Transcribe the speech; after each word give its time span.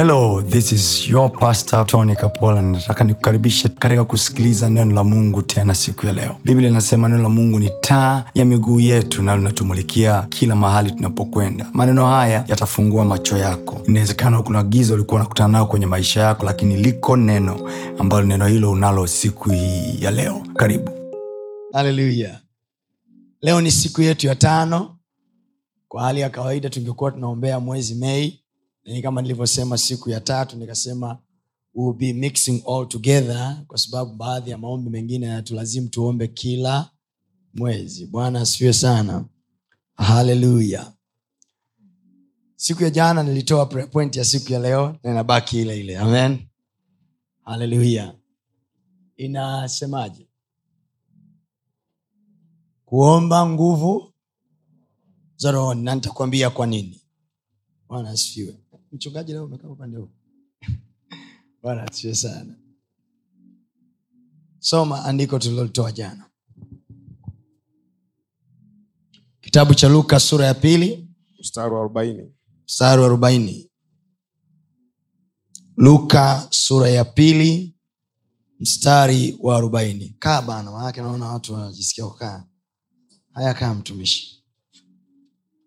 hello 0.00 0.40
this 0.42 0.72
is 0.72 1.08
your 1.08 1.30
pastor 1.30 1.86
tony 1.86 2.16
kapola. 2.16 2.62
Nataka 2.62 3.04
nikukaribishe 3.04 3.68
katika 3.68 4.04
kusikiliza 4.04 4.70
neno 4.70 4.94
la 4.94 5.04
mungu 5.04 5.42
tena 5.42 5.74
siku 5.74 6.06
ya 6.06 6.12
leo. 6.12 6.36
Biblia 6.44 6.68
inasema 6.68 7.08
neno 7.08 7.22
la 7.22 7.28
mungu 7.28 7.58
ni 7.58 7.70
taa 7.80 8.24
ya 8.34 8.44
miguu 8.44 8.80
yetu 8.80 9.22
na 9.22 9.36
linatumulikia 9.36 10.22
kila 10.22 10.56
mahali 10.56 10.90
tunapokwenda. 10.90 11.66
Maneno 11.72 12.06
haya 12.06 12.44
yatafungua 12.48 13.04
macho 13.04 13.36
yako. 13.36 13.80
Inawezekana 13.88 14.42
kuna 14.42 14.62
giza 14.62 14.94
ulikuwa 14.94 15.20
unakutana 15.20 15.48
nao 15.48 15.66
kwenye 15.66 15.86
maisha 15.86 16.20
yako 16.20 16.46
lakini 16.46 16.76
liko 16.76 17.16
neno 17.16 17.70
ambalo 17.98 18.26
neno 18.26 18.46
hilo 18.46 18.70
unalo 18.70 19.06
siku 19.06 19.50
hii 19.50 19.98
ya 20.00 20.10
leo. 20.10 20.42
Karibu. 20.56 20.90
Haleluya 21.72 22.40
leo 23.42 23.60
ni 23.60 23.70
siku 23.70 24.02
yetu 24.02 24.26
ya 24.26 24.34
tano. 24.34 24.96
Kwa 25.88 26.02
hali 26.02 26.20
ya 26.20 26.30
kawaida 26.30 26.70
tungekuwa 26.70 27.10
tunaombea 27.10 27.60
mwezi 27.60 27.94
mei 27.94 28.39
lakini 28.84 29.02
kama 29.02 29.22
nilivyosema 29.22 29.78
siku 29.78 30.10
ya 30.10 30.20
tatu 30.20 30.56
nikasema 30.56 31.18
we'll 31.74 31.96
be 31.96 32.12
mixing 32.12 32.62
all 32.68 32.88
together 32.88 33.64
kwa 33.66 33.78
sababu 33.78 34.14
baadhi 34.14 34.50
ya 34.50 34.58
maombi 34.58 34.90
mengine 34.90 35.26
yanatulazimu 35.26 35.88
tuombe 35.88 36.28
kila 36.28 36.90
mwezi. 37.54 38.06
Bwana 38.06 38.40
asifiwe 38.40 38.72
sana. 38.72 39.24
Haleluya 39.94 40.92
siku 42.56 42.82
ya 42.82 42.90
jana 42.90 43.22
nilitoa 43.22 43.66
point 43.66 44.16
ya 44.16 44.24
siku 44.24 44.52
ya 44.52 44.58
leo 44.58 44.96
na 45.02 45.10
inabaki 45.10 45.60
ile 45.60 45.80
ile. 45.80 45.98
Amen. 45.98 46.46
Haleluya 47.44 48.14
inasemaje? 49.16 50.28
Kuomba 52.84 53.46
nguvu 53.46 54.12
za 55.36 55.50
rohoni. 55.50 55.82
Na 55.82 55.94
nitakwambia 55.94 56.50
kwa 56.50 56.66
nini. 56.66 57.00
Bwana 57.88 58.10
asifiwe 58.10 58.59
mchungaji 58.92 59.32
leo 59.32 59.44
umekaa 59.44 59.68
upande 59.68 59.96
huu. 59.96 60.10
Bwana 61.62 61.82
asifiwe 61.82 62.14
sana. 62.14 62.54
Soma 64.58 65.04
andiko 65.04 65.38
tulilolitoa 65.38 65.92
jana. 65.92 66.30
Kitabu 69.40 69.74
cha 69.74 69.88
luka 69.88 70.20
sura 70.20 70.46
ya 70.46 70.54
pili. 70.54 71.08
Mstari 71.40 71.74
wa 71.74 71.80
arobaini. 71.80 72.32
Mstari 72.64 73.00
wa 73.00 73.06
arobaini. 73.06 73.70
Luka 75.76 76.46
sura 76.50 76.88
ya 76.88 77.04
pili 77.04 77.74
mstari 78.60 79.36
wa 79.40 79.56
arobaini. 79.56 80.16
Kaa 80.18 80.42
bana 80.42 80.70
manake 80.70 81.00
naona 81.00 81.26
watu 81.28 81.54
wanajisikia 81.54 82.06
kukaa. 82.06 82.44
Haya 83.32 83.54
kaa 83.54 83.74
mtumishi. 83.74 84.44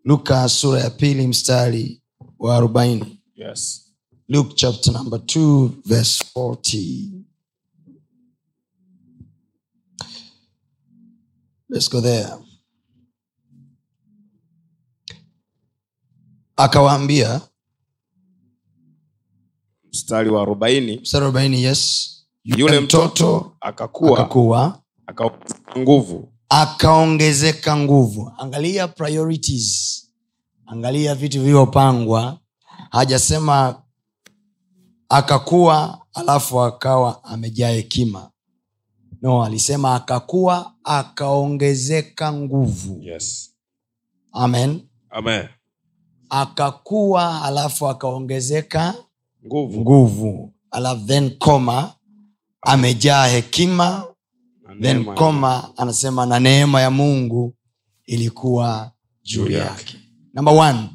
Luka 0.04 0.50
sura 0.50 0.80
ya 0.82 0.90
pili 0.90 1.28
mstari 1.28 2.03
wa 2.44 2.56
arobaini. 2.58 3.20
Yes. 3.36 3.80
luke 4.28 4.54
chapter 4.56 4.94
number 4.94 5.20
2 5.20 5.70
verse 5.86 6.24
40 6.36 7.24
let's 11.70 11.90
go 11.90 12.02
there. 12.02 12.30
Akawaambia 16.56 17.42
mstari 19.92 20.30
wa 20.30 20.42
arobaini. 20.42 20.98
mstari 20.98 21.24
arobaini 21.24 21.64
yes. 21.64 22.10
Yule 22.44 22.80
mtoto 22.80 23.58
akakuwa 23.62 24.20
akakuwa 24.20 24.82
akaongezeka 25.08 25.80
nguvu. 25.80 26.34
akaongezeka 26.50 27.78
nguvu. 27.78 28.32
Angalia 28.38 28.88
priorities 28.88 30.03
angalia 30.66 31.16
vitu 31.16 31.40
vilivyopangwa. 31.40 32.40
Hajasema 32.92 33.82
akakuwa 35.10 36.02
alafu 36.14 36.62
akawa 36.62 37.24
amejaa 37.24 37.70
hekima. 37.70 38.30
No 39.22 39.44
alisema 39.44 39.96
akakuwa 39.96 40.74
akaongezeka 40.84 42.34
nguvu. 42.34 43.00
Yes. 43.02 43.54
amen. 44.32 44.82
Amen. 45.10 45.48
akakuwa 46.30 47.42
alafu 47.44 47.88
akaongezeka 47.88 48.96
nguvu. 49.46 49.82
nguvu. 49.82 50.54
Alafu 50.72 51.06
then 51.08 51.38
koma 51.38 51.94
amejaa 52.62 53.28
hekima. 53.28 54.06
Then 54.82 55.06
koma 55.06 55.78
anasema 55.78 56.26
na 56.26 56.40
neema 56.40 56.82
ya 56.82 56.92
mungu 56.92 57.54
ilikuwa 58.06 58.92
juu 59.24 59.48
yake. 59.50 59.98
Number 60.34 60.54
one 60.54 60.90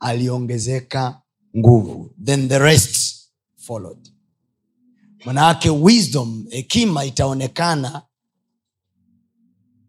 aliongezeka 0.00 1.22
nguvu. 1.56 2.14
Then 2.24 2.48
the 2.48 2.58
rest 2.58 3.14
followed. 3.56 4.08
Manaake 5.24 5.70
wisdom 5.70 6.46
hekima 6.50 7.04
itaonekana 7.04 8.02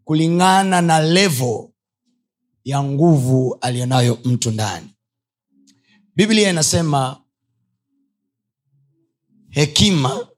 kulingana 0.04 0.80
na 0.80 0.98
levo 1.00 1.72
ya 2.64 2.82
nguvu 2.82 3.58
aliyonayo 3.60 4.18
mtu 4.24 4.50
ndani. 4.50 4.94
Biblia 6.16 6.50
inasema 6.50 7.22
hekima 9.50 10.28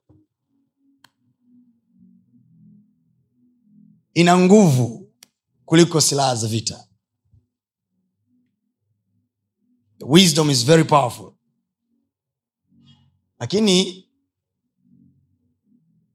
ina 4.15 4.39
nguvu 4.39 5.13
kuliko 5.65 6.01
silaha 6.01 6.35
za 6.37 6.49
vita 6.49 6.88
wisdom 10.01 10.51
is 10.51 10.65
very 10.67 10.85
powerful. 10.85 11.35
Lakini 13.41 14.05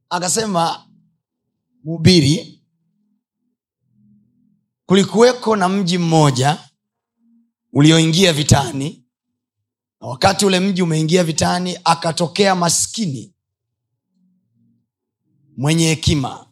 akasema 0.10 0.90
mhubiri 1.84 2.64
kulikuweko 4.86 5.56
na 5.56 5.70
mji 5.70 5.98
mmoja 5.98 6.70
ulioingia 7.74 8.34
vitani 8.34 9.06
na 10.02 10.08
wakati 10.08 10.46
ule 10.46 10.60
mji 10.60 10.82
umeingia 10.82 11.24
vitani 11.24 11.78
akatokea 11.84 12.56
maskini 12.56 13.36
mwenye 15.58 15.88
hekima. 15.88 16.50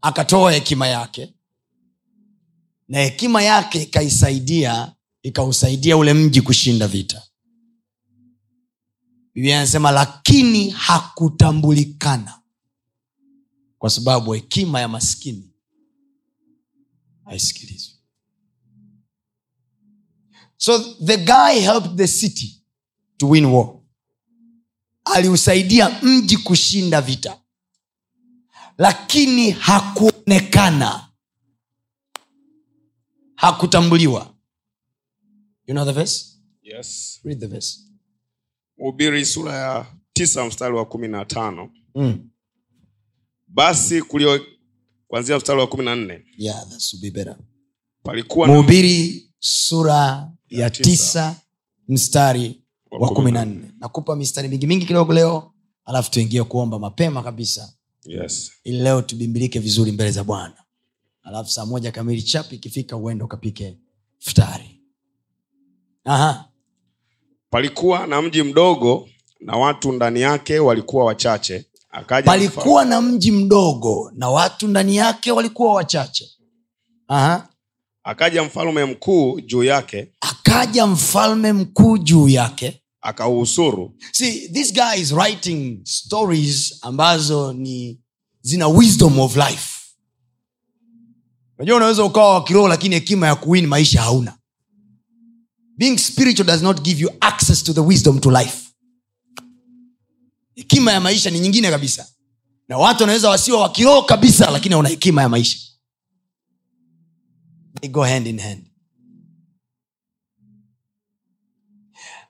Akatoa 0.00 0.52
hekima 0.52 0.86
yake 0.86 1.34
na 2.88 2.98
hekima 2.98 3.42
yake 3.42 3.82
ikaisaidia 3.82 4.95
ikausaidia 5.26 5.96
ule 5.96 6.14
mji 6.14 6.40
kushinda 6.42 6.88
vita. 6.88 7.22
Biblia 9.34 9.58
anasema 9.58 9.90
lakini 9.90 10.70
hakutambulikana 10.70 12.40
kwa 13.78 13.90
sababu 13.90 14.32
hekima 14.32 14.80
ya 14.80 14.88
maskini 14.88 15.50
haisikilizwi. 17.24 17.94
So 20.56 20.78
the 21.04 21.16
guy 21.16 21.60
helped 21.60 21.96
the 21.96 22.06
city 22.08 22.62
to 23.16 23.28
win 23.28 23.44
war. 23.44 23.80
Aliusaidia 25.04 26.00
mji 26.02 26.36
kushinda 26.36 27.00
vita. 27.00 27.40
Lakini 28.78 29.50
hakuonekana. 29.50 31.08
Hakutambuliwa 33.34 34.35
you 35.66 35.74
know 35.74 35.84
the 35.84 35.92
verse? 35.92 36.24
yes. 36.62 37.20
Read 37.24 37.40
the 37.40 37.46
verse. 37.46 37.78
mhubiri 38.78 39.26
sura 39.26 39.52
ya 39.54 39.86
tisa 40.12 40.44
mstari 40.46 40.74
wa 40.74 40.84
kumi 40.86 41.08
na 41.08 41.24
tano 41.24 41.70
Mm. 41.94 42.30
basi 43.48 44.02
kulio 44.02 44.40
kwanzia 45.08 45.36
mstari 45.36 45.60
wa 45.60 45.66
kumi 45.66 45.84
na 45.84 45.96
nne 45.96 46.24
Yeah, 46.38 46.68
that 46.68 46.80
should 46.80 47.02
be 47.02 47.10
better. 47.10 47.36
palikuwa 48.02 48.48
mhubiri 48.48 49.28
sura 49.38 50.32
ya 50.48 50.70
tisa, 50.70 50.90
tisa. 50.90 51.36
mstari 51.88 52.62
Wa 52.90 53.08
kumi 53.08 53.32
na 53.32 53.44
nne 53.44 53.70
nakupa 53.80 54.16
mistari 54.16 54.48
mingi 54.48 54.66
mingi 54.66 54.86
kidogo 54.86 55.12
leo 55.12 55.52
alafu 55.84 56.10
tuingie 56.10 56.44
kuomba 56.44 56.78
mapema 56.78 57.22
kabisa 57.22 57.74
yes. 58.04 58.52
ili 58.64 58.78
leo 58.78 59.02
tubimbilike 59.02 59.58
vizuri 59.58 59.92
mbele 59.92 60.10
za 60.10 60.24
bwana 60.24 60.64
alafu 61.22 61.50
saa 61.50 61.66
moja 61.66 61.92
kamili 61.92 62.22
chap 62.22 62.52
ikifika 62.52 62.96
uende 62.96 63.24
ukapike 63.24 63.78
futari 64.18 64.75
Aha. 66.06 66.44
palikuwa 67.50 68.06
na 68.06 68.22
mji 68.22 68.42
mdogo 68.42 69.08
na 69.40 69.56
watu 69.56 69.92
ndani 69.92 70.20
yake 70.20 70.58
walikuwa 70.58 71.04
wachache. 71.04 71.66
Akaja 71.90 72.26
palikuwa 72.26 72.84
na 72.84 73.00
mji 73.00 73.32
mdogo 73.32 74.12
na 74.14 74.28
watu 74.30 74.68
ndani 74.68 74.96
yake 74.96 75.32
walikuwa 75.32 75.74
wachache. 75.74 76.30
Aha. 77.08 77.48
akaja 78.04 78.42
mfalme 78.42 78.84
mkuu 78.84 79.40
juu 79.40 79.64
yake. 79.64 80.12
Akaja 80.20 80.86
mfalme 80.86 81.52
mkuu 81.52 81.98
juu 81.98 82.28
yake. 82.28 82.82
Akauhusuru. 83.00 83.94
See 84.12 84.48
this 84.48 84.72
guy 84.74 85.00
is 85.00 85.12
writing 85.12 85.80
stories 85.84 86.78
ambazo 86.82 87.52
ni 87.52 88.00
zina 88.40 88.68
wisdom 88.68 89.18
of 89.18 89.36
life. 89.36 89.80
Unajua 91.58 91.76
unaweza 91.76 92.04
ukawa 92.04 92.34
wa 92.34 92.44
kiroho 92.44 92.68
lakini 92.68 92.94
hekima 92.94 93.26
ya 93.26 93.34
kuwini 93.34 93.66
maisha 93.66 94.02
hauna 94.02 94.38
being 95.76 95.98
spiritual 95.98 96.46
does 96.46 96.62
not 96.62 96.82
give 96.82 97.00
you 97.02 97.10
access 97.20 97.62
to 97.64 97.72
the 97.72 97.80
wisdom 97.82 98.18
to 98.20 98.30
life. 98.30 98.66
Hekima 100.54 100.92
ya 100.92 101.00
maisha 101.00 101.30
ni 101.30 101.40
nyingine 101.40 101.70
kabisa. 101.70 102.08
Na 102.68 102.78
watu 102.78 103.02
wanaweza 103.02 103.30
wasiwa 103.30 103.60
wakiroho 103.60 104.02
kabisa 104.02 104.50
lakini 104.50 104.74
wana 104.74 104.88
hekima 104.88 105.22
ya 105.22 105.28
maisha. 105.28 105.58
They 107.80 107.90
go 107.90 108.02
hand 108.04 108.26
in 108.26 108.38
hand. 108.40 108.66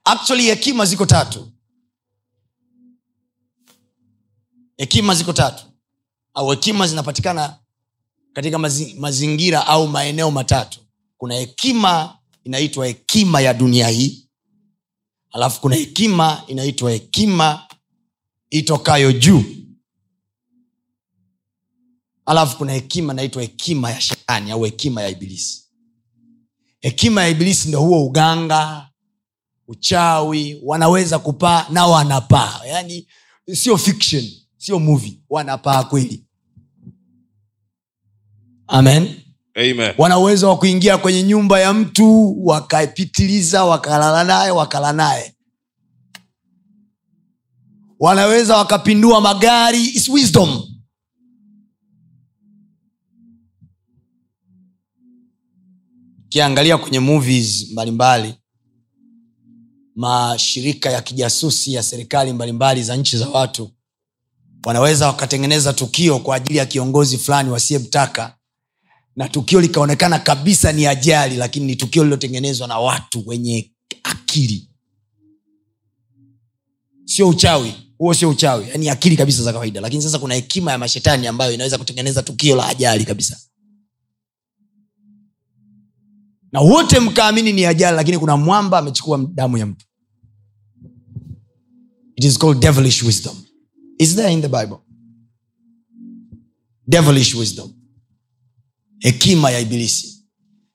Actually 0.04 0.42
hekima 0.44 0.86
ziko 0.86 1.06
tatu. 1.06 1.52
Hekima 4.76 5.14
ziko 5.14 5.32
tatu. 5.32 5.64
Au 6.34 6.50
hekima 6.50 6.86
zinapatikana 6.86 7.58
katika 8.32 8.58
mazi, 8.58 8.94
mazingira 8.94 9.66
au 9.66 9.88
maeneo 9.88 10.30
matatu. 10.30 10.80
Kuna 11.18 11.34
hekima 11.34 12.18
inaitwa 12.46 12.86
hekima 12.86 13.40
ya 13.40 13.54
dunia 13.54 13.88
hii. 13.88 14.28
Alafu 15.32 15.60
kuna 15.60 15.76
hekima 15.76 16.42
inaitwa 16.46 16.90
hekima 16.90 17.68
itokayo 18.50 19.12
juu. 19.12 19.44
Alafu 22.26 22.56
kuna 22.58 22.72
hekima 22.72 23.12
inaitwa 23.12 23.42
hekima 23.42 23.90
ya 23.90 24.00
shetani 24.00 24.50
au 24.50 24.62
hekima 24.64 25.02
ya 25.02 25.08
ibilisi. 25.08 25.64
Hekima 26.80 27.22
ya 27.22 27.28
ibilisi 27.28 27.68
ndo 27.68 27.80
huo 27.80 28.06
uganga 28.06 28.88
uchawi 29.68 30.60
wanaweza 30.62 31.18
kupaa 31.18 31.66
na 31.70 31.86
wanapaa. 31.86 32.60
Yani 32.66 33.08
sio 33.52 33.78
fiction 33.78 34.30
sio 34.56 34.78
movie 34.78 35.20
wanapaa 35.30 35.84
kweli. 35.84 36.24
Amen 38.66 39.02
Amen. 39.02 39.25
Wana 39.98 40.18
uwezo 40.18 40.48
wa 40.48 40.58
kuingia 40.58 40.98
kwenye 40.98 41.22
nyumba 41.22 41.60
ya 41.60 41.72
mtu 41.72 42.36
wakapitiliza 42.46 43.64
wakalala 43.64 44.24
naye 44.24 44.50
wakala 44.50 44.92
naye. 44.92 45.32
Wanaweza 48.00 48.56
wakapindua 48.56 49.20
magari 49.20 49.84
It's 49.84 50.08
wisdom. 50.08 50.62
Ukiangalia 56.26 56.78
kwenye 56.78 57.00
movies 57.00 57.70
mbalimbali 57.72 58.34
mashirika 59.94 60.90
ya 60.90 61.02
kijasusi 61.02 61.72
ya 61.74 61.82
serikali 61.82 62.32
mbalimbali 62.32 62.82
za 62.82 62.96
nchi 62.96 63.18
za 63.18 63.28
watu 63.28 63.70
wanaweza 64.64 65.06
wakatengeneza 65.06 65.72
tukio 65.72 66.18
kwa 66.18 66.36
ajili 66.36 66.58
ya 66.58 66.66
kiongozi 66.66 67.18
fulani 67.18 67.50
wasiyemtaka 67.50 68.36
na 69.16 69.28
tukio 69.28 69.60
likaonekana 69.60 70.18
kabisa 70.18 70.72
ni 70.72 70.86
ajali 70.86 71.36
lakini 71.36 71.66
ni 71.66 71.76
tukio 71.76 72.02
lililotengenezwa 72.02 72.68
na 72.68 72.78
watu 72.78 73.22
wenye 73.28 73.72
akili. 74.02 74.70
Sio 77.04 77.28
uchawi 77.28 77.74
huo 77.98 78.14
sio 78.14 78.30
uchawi 78.30 78.68
yani 78.68 78.88
akili 78.88 79.16
kabisa 79.16 79.42
za 79.42 79.52
kawaida. 79.52 79.80
Lakini 79.80 80.02
sasa 80.02 80.18
kuna 80.18 80.34
hekima 80.34 80.72
ya 80.72 80.78
mashetani 80.78 81.26
ambayo 81.26 81.52
inaweza 81.52 81.78
kutengeneza 81.78 82.22
tukio 82.22 82.56
la 82.56 82.68
ajali 82.68 83.04
kabisa. 83.04 83.40
Na 86.52 86.60
wote 86.60 87.00
mkaamini 87.00 87.52
ni 87.52 87.64
ajali 87.66 87.96
lakini 87.96 88.18
kuna 88.18 88.36
mwamba 88.36 88.78
amechukua 88.78 89.18
damu 89.34 89.58
ya 89.58 89.66
mtu. 89.66 89.86
It 92.16 92.24
is 92.24 92.38
called 92.38 92.58
devilish 92.60 93.02
wisdom. 93.02 93.36
Is 93.98 94.14
there 94.16 94.32
in 94.32 94.42
the 94.42 94.48
bible? 94.48 94.78
Devilish 96.86 97.34
wisdom 97.34 97.75
hekima 99.06 99.50
ya 99.50 99.60
ibilisi. 99.60 100.24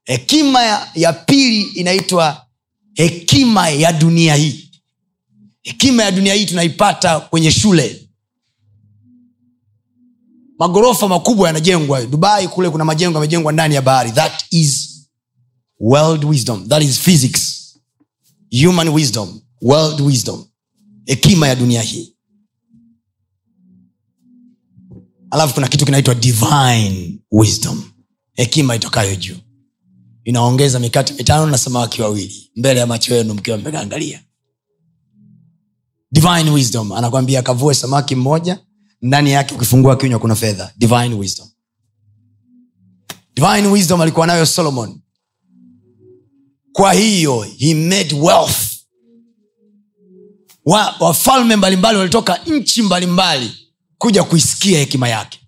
Hekima 0.03 0.61
ya, 0.63 0.91
ya 0.95 1.13
pili 1.13 1.61
inaitwa 1.61 2.45
hekima 2.93 3.69
ya 3.69 3.93
dunia 3.93 4.35
hii. 4.35 4.71
Hekima 5.61 6.03
ya 6.03 6.11
dunia 6.11 6.33
hii 6.33 6.45
tunaipata 6.45 7.19
kwenye 7.19 7.51
shule. 7.51 8.09
Magorofa 10.59 11.07
makubwa 11.07 11.47
yanajengwa. 11.47 12.05
Dubai 12.05 12.47
kule 12.47 12.69
kuna 12.69 12.85
majengo 12.85 13.13
yamejengwa 13.17 13.51
ndani 13.51 13.75
ya 13.75 13.81
bahari. 13.81 14.11
That 14.11 14.45
is 14.51 14.99
world 15.79 16.23
wisdom. 16.25 16.67
That 16.69 16.83
is 16.83 16.99
physics. 16.99 17.73
Human 18.65 18.89
wisdom. 18.89 19.41
World 19.61 20.01
wisdom. 20.01 20.45
Hekima 21.05 21.47
ya 21.47 21.55
dunia 21.55 21.81
hii. 21.81 22.15
Alafu 25.31 25.53
kuna 25.53 25.67
kitu 25.67 25.85
kinaitwa 25.85 26.15
divine 26.15 27.19
wisdom 27.31 27.90
hekima 28.33 28.75
itokayo 28.75 29.15
juu. 29.15 29.35
Inaongeza 30.23 30.79
mikate 30.79 31.13
mitano 31.13 31.45
na 31.45 31.57
samaki 31.57 32.01
wawili. 32.01 32.51
Mbele 32.55 32.79
ya 32.79 32.87
macho 32.87 33.15
yenu 33.15 33.33
mkiwa 33.33 33.57
mmegaangalia 33.57 34.23
divine 36.11 36.51
wisdom. 36.51 36.91
Anakwambia 36.91 37.39
akavue 37.39 37.73
samaki 37.73 38.15
mmoja. 38.15 38.59
Ndani 39.01 39.31
yake 39.31 39.55
ukifungua 39.55 39.97
kinywa 39.97 40.19
kuna 40.19 40.35
fedha. 40.35 40.73
Divine 40.77 41.13
wisdom. 41.15 41.47
Divine 43.35 43.67
wisdom 43.67 44.01
alikuwa 44.01 44.27
nayo 44.27 44.45
solomon. 44.45 45.01
Kwa 46.71 46.93
hiyo 46.93 47.41
he 47.57 47.73
made 47.75 48.15
wealth. 48.15 48.57
Wa- 50.65 50.95
wafalme 50.99 51.55
mbalimbali 51.55 51.97
walitoka 51.97 52.37
nchi 52.37 52.81
mbalimbali 52.81 53.51
kuja 53.97 54.23
kuisikia 54.23 54.79
hekima 54.79 55.09
yake 55.09 55.39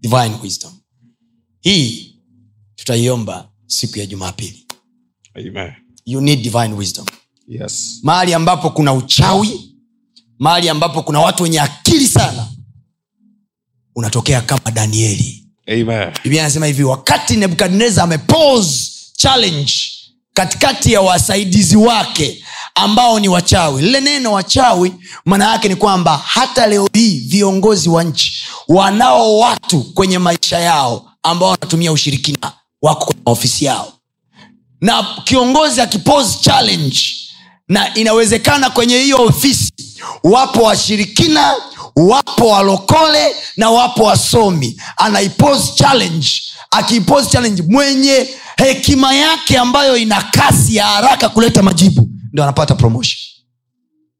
divine 0.00 0.34
wisdom. 0.42 0.72
Hii 1.60 2.14
tutaiomba 2.76 3.48
siku 3.66 3.98
ya 3.98 4.06
jumapili. 4.06 4.66
Amen. 5.34 5.72
you 6.06 6.20
need 6.20 6.42
divine 6.42 6.74
wisdom. 6.74 7.06
Yes. 7.48 8.00
mahali 8.02 8.34
ambapo 8.34 8.70
kuna 8.70 8.92
uchawi 8.92 9.74
mahali 10.38 10.68
ambapo 10.68 11.02
kuna 11.02 11.20
watu 11.20 11.42
wenye 11.42 11.60
akili 11.60 12.06
sana 12.06 12.48
unatokea 13.94 14.40
kama 14.40 14.70
danieli. 14.70 15.44
Biblia 16.22 16.42
anasema 16.42 16.66
hivi 16.66 16.84
wakati 16.84 17.36
nebukadnezar 17.36 18.04
amepose 18.04 18.90
challenge 19.16 19.72
katikati 20.34 20.92
ya 20.92 21.00
wasaidizi 21.00 21.76
wake 21.76 22.44
ambao 22.78 23.20
ni 23.20 23.28
wachawi. 23.28 23.82
Lile 23.82 24.00
neno 24.00 24.32
wachawi 24.32 24.94
maana 25.24 25.50
yake 25.52 25.68
ni 25.68 25.76
kwamba 25.76 26.16
hata 26.26 26.66
leo 26.66 26.88
hii 26.92 27.18
viongozi 27.20 27.88
wa 27.88 28.04
nchi 28.04 28.32
wanao 28.68 29.38
watu 29.38 29.80
kwenye 29.80 30.18
maisha 30.18 30.58
yao 30.58 31.10
ambao 31.22 31.48
wanatumia 31.50 31.92
ushirikina 31.92 32.52
wako 32.82 33.04
kwenye 33.04 33.20
ofisi 33.26 33.64
yao. 33.64 33.92
Na 34.80 35.06
kiongozi 35.24 35.80
akipose 35.80 36.38
challenge 36.40 37.00
na 37.68 37.94
inawezekana 37.94 38.70
kwenye 38.70 38.98
hiyo 38.98 39.22
ofisi 39.22 39.72
wapo 40.24 40.62
washirikina 40.62 41.54
wapo 41.96 42.48
walokole 42.48 43.36
na 43.56 43.70
wapo 43.70 44.02
wasomi. 44.04 44.80
Anaipose 44.96 45.72
challenge. 45.74 46.28
Akiipose 46.70 47.30
challenge 47.30 47.62
mwenye 47.62 48.28
hekima 48.56 49.14
yake 49.14 49.58
ambayo 49.58 49.96
ina 49.96 50.22
kasi 50.22 50.76
ya 50.76 50.86
haraka 50.86 51.28
kuleta 51.28 51.62
majibu 51.62 52.08
ndo 52.32 52.42
anapata 52.42 52.74
promotion. 52.74 53.18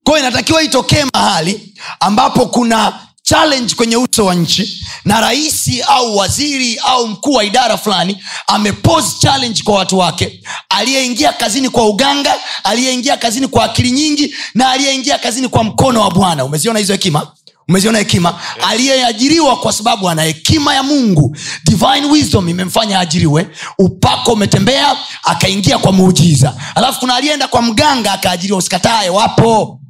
Kwayo 0.05 0.21
inatakiwa 0.21 0.63
itokee 0.63 1.05
mahali 1.15 1.75
ambapo 2.01 2.47
kuna 2.47 2.99
challenge 3.23 3.75
kwenye 3.75 3.97
uso 3.97 4.25
wa 4.25 4.35
nchi 4.35 4.85
na 5.05 5.21
raisi 5.21 5.83
au 5.83 6.17
waziri 6.17 6.77
au 6.79 7.09
mkuu 7.09 7.33
wa 7.33 7.45
idara 7.45 7.77
fulani 7.77 8.19
amepose 8.47 9.17
challenge 9.21 9.63
kwa 9.63 9.75
watu 9.75 9.99
wake. 9.99 10.43
Aliyeingia 10.69 11.33
kazini 11.33 11.69
kwa 11.69 11.87
uganga 11.89 12.35
aliyeingia 12.65 13.17
kazini 13.17 13.49
kwa 13.49 13.65
akili 13.65 13.91
nyingi 13.91 14.35
na 14.55 14.71
aliyeingia 14.71 15.19
kazini 15.19 15.49
kwa 15.49 15.65
mkono 15.65 16.01
wa 16.01 16.11
bwana. 16.11 16.45
Umeziona 16.45 16.79
hizo 16.79 16.93
hekima 16.93 17.33
umeziona 17.69 17.99
hekima? 17.99 18.41
Aliyeajiriwa 18.69 19.57
kwa 19.57 19.73
sababu 19.73 20.09
ana 20.11 20.23
hekima 20.23 20.75
ya 20.75 20.83
mungu. 20.83 21.37
Divine 21.65 22.07
wisdom 22.11 22.49
imemfanya 22.49 22.99
aajiriwe. 22.99 23.51
Upako 23.79 24.33
umetembea 24.33 24.97
akaingia 25.23 25.79
kwa 25.79 25.93
muujiza. 25.93 26.55
Alafu 26.75 27.01
kuna 27.01 27.15
aliyeenda 27.15 27.49
kwa 27.49 27.63
mganga 27.63 28.13
akaajiriwa. 28.13 28.59
Usikatae 28.59 29.09
wapo. 29.11 29.81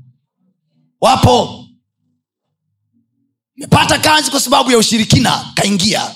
Wapo. 1.00 1.64
Mepata 3.56 3.98
kazi 3.98 4.30
kwa 4.30 4.40
sababu 4.40 4.70
ya 4.70 4.78
ushirikina 4.78 5.44
kaingia 5.54 6.10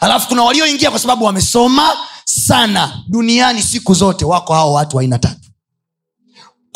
alafu 0.00 0.28
kuna 0.28 0.42
walioingia 0.42 0.90
kwa 0.90 0.98
sababu 1.00 1.24
wamesoma 1.24 1.96
sana 2.24 3.02
duniani 3.08 3.62
siku 3.62 3.94
zote. 3.94 4.24
Wako 4.24 4.54
hao 4.54 4.72
watu 4.72 4.96
wa 4.96 5.02
aina 5.02 5.18
tatu 5.18 5.47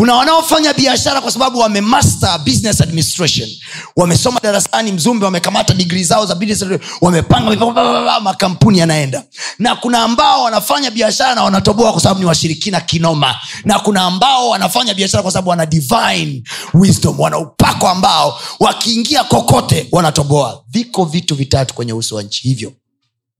kuna 0.03 0.15
wanaofanya 0.15 0.73
biashara 0.75 1.21
kwa 1.21 1.31
sababu 1.33 1.59
wamemaster 1.59 2.39
business 2.45 2.81
administration. 2.81 3.49
Wamesoma 3.97 4.41
darasani 4.43 4.93
mzumbe 4.93 5.25
wamekamata 5.25 5.75
digrii 5.75 6.05
zao 6.05 6.27
za 6.27 6.35
business 6.35 6.81
wamepanga 7.01 8.21
makampuni 8.21 8.79
yanaenda. 8.79 9.25
Na 9.59 9.77
kuna 9.77 10.03
ambao 10.03 10.43
wanafanya 10.43 10.91
biashara 10.91 11.35
na 11.35 11.43
wanatoboa 11.43 11.93
kwa 11.93 12.01
sababu 12.01 12.21
ni 12.21 12.27
washirikina 12.27 12.81
kinoma. 12.81 13.35
Na 13.65 13.79
kuna 13.79 14.03
ambao 14.03 14.49
wanafanya 14.49 14.95
biashara 14.95 15.23
kwa 15.23 15.33
sababu 15.33 15.51
wana 15.51 15.67
divine 15.67 16.43
wisdom 16.75 17.21
wana 17.21 17.39
upako 17.39 17.89
ambao 17.89 18.41
wakiingia 18.61 19.25
kokote 19.25 19.89
wanatoboa. 19.93 20.65
Viko 20.69 21.05
vitu 21.05 21.35
vitatu 21.35 21.75
kwenye 21.75 21.93
uso 21.93 22.17
wa 22.17 22.23
nchi 22.23 22.43
hivyo. 22.49 22.73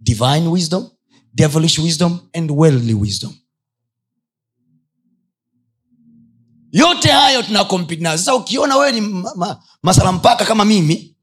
Divine 0.01 0.49
wisdom 0.49 0.89
devilish 1.35 1.79
wisdom 1.79 2.19
and 2.35 2.51
worldly 2.51 2.95
wisdom 2.95 3.33
yote 6.73 7.09
hayo 7.11 7.43
tuna 7.43 7.67
nayo 7.99 8.19
sasa 8.19 8.35
ukiona 8.35 8.77
wewe 8.77 8.93
ni 8.93 9.01
ma, 9.01 9.33
ma, 9.35 9.63
masala 9.83 10.13
mpaka 10.13 10.45
kama 10.45 10.65
mimi 10.65 11.17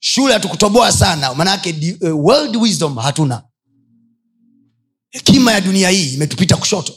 shule 0.00 0.32
hatukutoboa 0.32 0.92
sana. 0.92 1.34
Maanake 1.34 1.72
di- 1.72 1.92
uh, 2.00 2.24
world 2.26 2.56
wisdom 2.56 2.96
hatuna. 2.96 3.42
Hekima 5.10 5.52
ya 5.52 5.60
dunia 5.60 5.88
hii 5.90 6.14
imetupita 6.14 6.56
kushoto. 6.56 6.94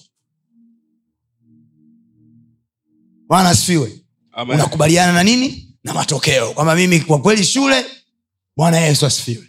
Bwana 3.28 3.50
asifiwe. 3.50 4.04
Unakubaliana 4.56 5.14
na 5.14 5.24
nini? 5.24 5.76
Na 5.84 5.94
matokeo. 5.94 6.54
Kwamba 6.54 6.76
mimi 6.76 7.00
kwa 7.00 7.22
kweli 7.22 7.44
shule 7.44 7.86
bwana 8.58 8.78
yesu 8.78 9.06
asifiwe. 9.06 9.48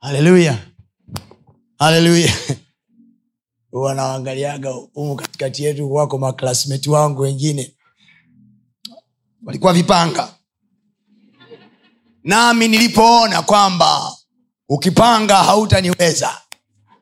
Haleluya 0.00 0.58
haleluya 1.78 2.32
wanaangaliaga 3.72 4.70
humu 4.70 5.16
katikati 5.16 5.64
yetu 5.64 5.94
wako 5.94 6.18
maklasmeti 6.18 6.90
wangu 6.90 7.22
wengine. 7.22 7.74
Walikuwa 9.44 9.72
vipanga. 9.72 10.34
Nami 12.24 12.68
nilipoona 12.68 13.42
kwamba 13.42 14.12
ukipanga 14.68 15.36
hautaniweza 15.36 16.38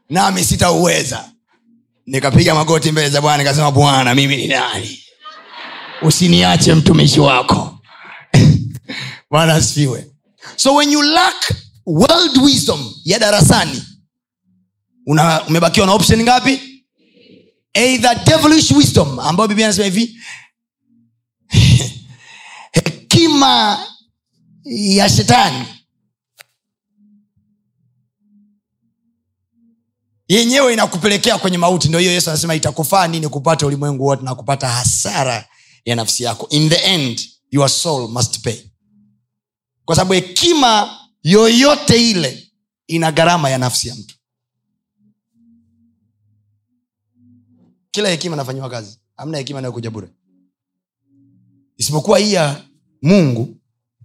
nami 0.09 0.45
sitauweza. 0.45 1.31
Nikapiga 2.07 2.55
magoti 2.55 2.93
mbele 2.93 3.11
za 3.11 3.21
bwana 3.21 3.39
nikasema 3.39 3.71
bwana 3.71 4.15
mimi 4.15 4.37
ni 4.37 4.47
nani? 4.47 4.99
Usiniache 6.03 6.75
mtumishi 6.75 7.21
wako. 7.21 7.79
Bwana 9.31 9.55
asifiwe. 9.55 10.07
So 10.57 10.75
when 10.75 10.91
you 10.93 11.03
lack 11.03 11.55
world 11.87 12.37
wisdom 12.43 12.95
ya 13.05 13.19
darasani 13.19 13.83
una, 15.11 15.47
umebakiwa 15.47 15.87
na 15.87 15.93
option 15.93 16.23
ngapi? 16.23 16.61
Either 17.75 18.25
devilish 18.25 18.71
wisdom 18.71 19.19
ambayo 19.19 19.49
biblia 19.49 19.67
anasema 19.67 19.85
hivi. 19.85 20.21
Hekima 22.73 23.87
ya 24.65 25.09
shetani. 25.09 25.65
Yenyewe 30.29 30.73
inakupelekea 30.73 31.39
kwenye 31.39 31.59
mauti. 31.59 31.89
Ndo 31.89 31.99
hiyo 31.99 32.13
yesu 32.13 32.31
anasema 32.31 32.55
itakufaa 32.55 33.07
nini 33.07 33.29
kupata 33.29 33.67
ulimwengu 33.67 34.07
wote 34.07 34.23
na 34.25 34.35
kupata 34.35 34.69
hasara 34.69 35.49
ya 35.85 35.97
nafsi 35.97 36.23
yako? 36.23 36.47
In 36.51 36.69
the 36.69 36.77
end 36.77 37.21
your 37.51 37.69
soul 37.69 38.09
must 38.09 38.41
pay. 38.41 38.57
Kwa 39.85 39.97
sababu 39.97 40.13
hekima 40.13 40.99
yoyote 41.23 42.11
ile 42.11 42.53
ina 42.87 43.13
gharama 43.13 43.51
ya 43.51 43.59
nafsi 43.59 43.89
ya 43.89 43.95
mtu 43.95 44.15
kila 47.91 48.09
hekima 48.09 48.37
nafanyiwa 48.37 48.71
kazi. 48.71 48.99
Amna 49.17 49.39
hekima 49.39 49.59
inayokuja 49.59 49.91
bure. 49.91 50.09
Isipokuwa 51.77 52.19
hii 52.19 52.33
ya 52.33 52.65
mungu 53.03 53.57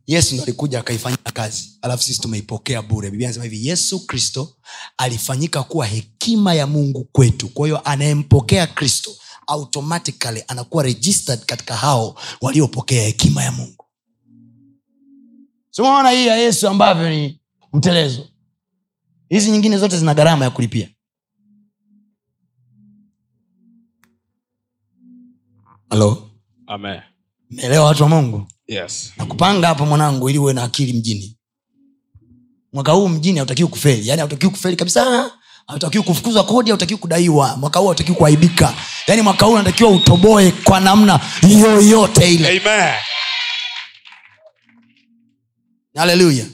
yesu 0.08 0.34
ndo 0.36 0.44
alikuja 0.44 0.80
akaifanyia 0.80 1.18
kazi. 1.34 1.78
Alafu 1.82 2.04
sisi 2.04 2.22
tumeipokea 2.22 2.82
bure. 2.82 3.10
Biblia 3.12 3.28
anasema 3.28 3.44
hivi 3.46 3.68
yesu 3.68 4.06
kristo 4.08 4.56
alifanyika 4.98 5.64
kuwa 5.64 5.86
hekima 5.86 6.54
ya 6.54 6.68
mungu 6.68 7.04
kwetu. 7.12 7.48
Kwa 7.50 7.68
hiyo 7.68 7.82
anayempokea 7.90 8.68
kristo 8.68 9.12
automatically 9.48 10.44
anakuwa 10.48 10.84
registered 10.84 11.46
katika 11.46 11.76
hao 11.76 12.16
waliopokea 12.42 13.04
hekima 13.04 13.44
ya 13.44 13.52
mungu. 13.52 13.86
Simaona 15.72 16.10
hii 16.10 16.28
ya 16.28 16.36
yesu 16.38 16.68
ambavyo 16.68 17.10
ni 17.10 17.40
mtelezo? 17.74 18.28
Hizi 19.30 19.52
nyingine 19.52 19.78
zote 19.78 19.98
zina 19.98 20.14
gharama 20.14 20.46
ya 20.46 20.52
kulipia 20.52 20.90
halo 25.96 26.30
meelewa 27.52 27.86
watu 27.86 28.04
wa 28.04 28.10
mungu? 28.10 28.48
Yes. 28.68 29.14
nakupanga 29.18 29.68
hapa 29.68 29.86
mwanangu 29.86 30.30
ili 30.30 30.40
uwe 30.40 30.54
na 30.54 30.64
akili 30.64 30.94
mjini. 30.94 31.38
Mwaka 32.74 32.92
huu 32.92 33.08
mjini 33.10 33.38
hautakiwi 33.38 33.70
kufeli. 33.70 34.08
Yani 34.08 34.20
hautakiwi 34.20 34.52
kufeli 34.52 34.76
kabisa. 34.76 35.32
Hautakiwi 35.68 36.04
kufukuzwa 36.04 36.44
kodi 36.44 36.70
hautakiwi 36.70 37.00
kudaiwa. 37.00 37.58
Mwaka 37.58 37.80
huu 37.80 37.86
hautakiwi 37.86 38.18
kuaibika. 38.18 38.74
Yani 39.08 39.22
mwaka 39.22 39.46
huu 39.46 39.54
unatakiwa 39.54 39.90
utoboe 39.92 40.52
kwa 40.52 40.80
namna 40.80 41.20
yoyote 41.62 42.34
ile. 42.34 42.48
Amen. 42.62 42.94
haleluya 45.96 46.46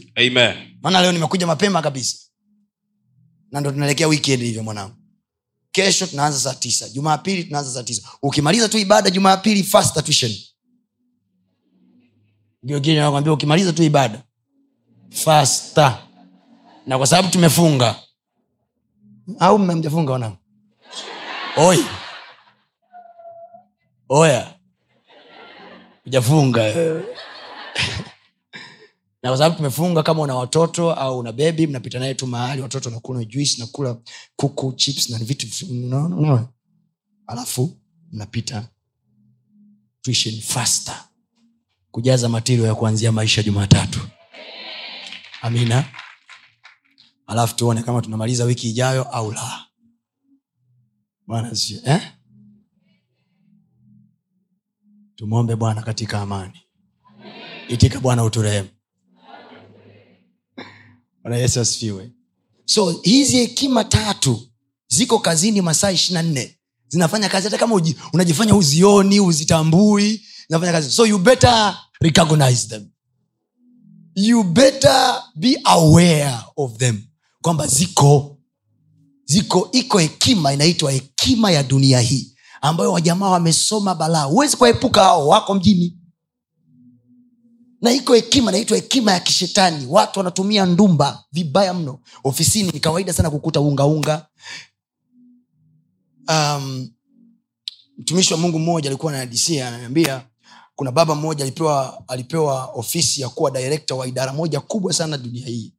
maana 0.81 1.01
leo 1.01 1.11
nimekuja 1.11 1.47
mapema 1.47 1.81
kabisa. 1.81 2.17
Na 3.51 3.59
ndo 3.61 3.71
tunaelekea 3.71 4.07
weekend 4.07 4.41
hivyo 4.43 4.63
mwanangu 4.63 4.95
kesho 5.71 6.07
tunaanza 6.07 6.39
saa 6.39 6.53
tisa. 6.53 6.89
Jumapili 6.89 7.43
tunaanza 7.43 7.71
saa 7.71 7.83
tisa. 7.83 8.09
Ukimaliza 8.21 8.69
tu 8.69 8.77
ibada 8.77 9.09
jumapili 9.09 9.63
fasta 9.63 10.01
ukimaliza 13.33 13.73
tu 13.73 13.83
ibada 13.83 14.23
fasta 15.09 15.97
na 16.85 16.97
kwa 16.97 17.07
sababu 17.07 17.29
tumefunga. 17.29 17.95
Au 19.39 19.59
mmemjafunga 19.59 20.11
wanangu? 20.11 20.37
Oi. 21.57 21.85
Oya. 24.09 24.53
Ujafunga 26.05 26.73
na 29.23 29.29
kwa 29.29 29.37
sababu 29.37 29.55
tumefunga 29.55 30.03
kama 30.03 30.21
una 30.21 30.35
watoto 30.35 30.93
au 30.93 31.19
una 31.19 31.31
bebi 31.31 31.67
mnapita 31.67 31.99
naye 31.99 32.13
tu 32.13 32.27
mahali 32.27 32.61
watoto 32.61 32.89
nakuna 32.89 33.23
juice 33.23 33.55
nakula 33.59 33.97
kuku 34.35 34.73
chips 34.73 35.09
na 35.09 35.17
vitu 35.17 35.47
alafu 37.27 37.77
mnapita 38.11 38.69
faster. 40.41 41.05
Kujaza 41.91 42.29
matirio 42.29 42.65
ya 42.65 42.75
kuanzia 42.75 43.11
maisha 43.11 43.43
jumatatu. 43.43 43.99
Amina. 45.41 45.85
Alafu 47.27 47.55
tuone 47.55 47.83
kama 47.83 48.01
tunamaliza 48.01 48.43
wiki 48.45 48.69
ijayo 48.69 49.03
au 49.03 49.31
la. 49.31 49.65
Bwana 51.27 51.51
eh? 51.85 52.11
tumwombe 55.15 55.55
bwana 55.55 55.81
katika 55.81 56.21
amani. 56.21 56.61
Itika 57.69 57.99
bwana 57.99 58.23
uturehemu 58.23 58.69
bwana 61.23 61.37
yesu 61.37 61.59
asifiwe. 61.59 62.11
So 62.65 62.99
hizi 63.03 63.37
hekima 63.37 63.83
tatu 63.83 64.47
ziko 64.87 65.19
kazini 65.19 65.61
masaa 65.61 65.91
ishirina 65.91 66.21
nne. 66.23 66.57
Zinafanya 66.87 67.29
kazi 67.29 67.43
hata 67.47 67.57
kama 67.57 67.75
uji, 67.75 67.95
unajifanya 68.13 68.55
uzioni 68.55 69.19
uzitambui 69.19 70.21
zinafanya 70.47 70.71
kazi. 70.71 70.91
So 70.91 71.05
you 71.05 71.17
better 71.17 71.77
recognize 72.01 72.67
them. 72.67 72.87
You 74.15 74.43
better 74.43 75.23
be 75.35 75.57
aware 75.63 76.33
of 76.57 76.77
them. 76.77 77.01
Kwamba 77.41 77.67
ziko 77.67 78.37
ziko 79.25 79.69
iko 79.71 79.97
hekima 79.97 80.53
inaitwa 80.53 80.91
hekima 80.91 81.51
ya 81.51 81.63
dunia 81.63 81.99
hii 81.99 82.35
ambayo 82.61 82.91
wajamaa 82.91 83.29
wamesoma 83.29 83.95
balaa. 83.95 84.23
Huwezi 84.23 84.57
kuwaepuka 84.57 85.03
hao 85.03 85.27
wako 85.27 85.53
mjini 85.55 85.97
na 87.81 87.91
iko 87.91 88.13
hekima 88.13 88.51
naitwa 88.51 88.77
hekima 88.77 89.11
ya 89.11 89.19
kishetani. 89.19 89.85
Watu 89.89 90.19
wanatumia 90.19 90.65
ndumba 90.65 91.23
vibaya 91.31 91.73
mno. 91.73 91.99
Ofisini 92.23 92.71
ni 92.71 92.79
kawaida 92.79 93.13
sana 93.13 93.29
kukuta 93.29 93.61
ungaunga 93.61 94.27
um, 96.29 96.89
mtumishi 97.97 98.33
wa 98.33 98.39
mungu 98.39 98.59
mmoja 98.59 98.89
alikuwa 98.89 99.13
anadisia 99.13 99.67
ananiambia 99.67 100.27
kuna 100.75 100.91
baba 100.91 101.15
mmoja 101.15 101.43
alipewa 101.43 102.03
alipewa 102.07 102.65
ofisi 102.65 103.21
ya 103.21 103.29
kuwa 103.29 103.51
direkta 103.51 103.95
wa 103.95 104.07
idara 104.07 104.33
moja 104.33 104.59
kubwa 104.59 104.93
sana 104.93 105.17
dunia 105.17 105.47
hii. 105.47 105.73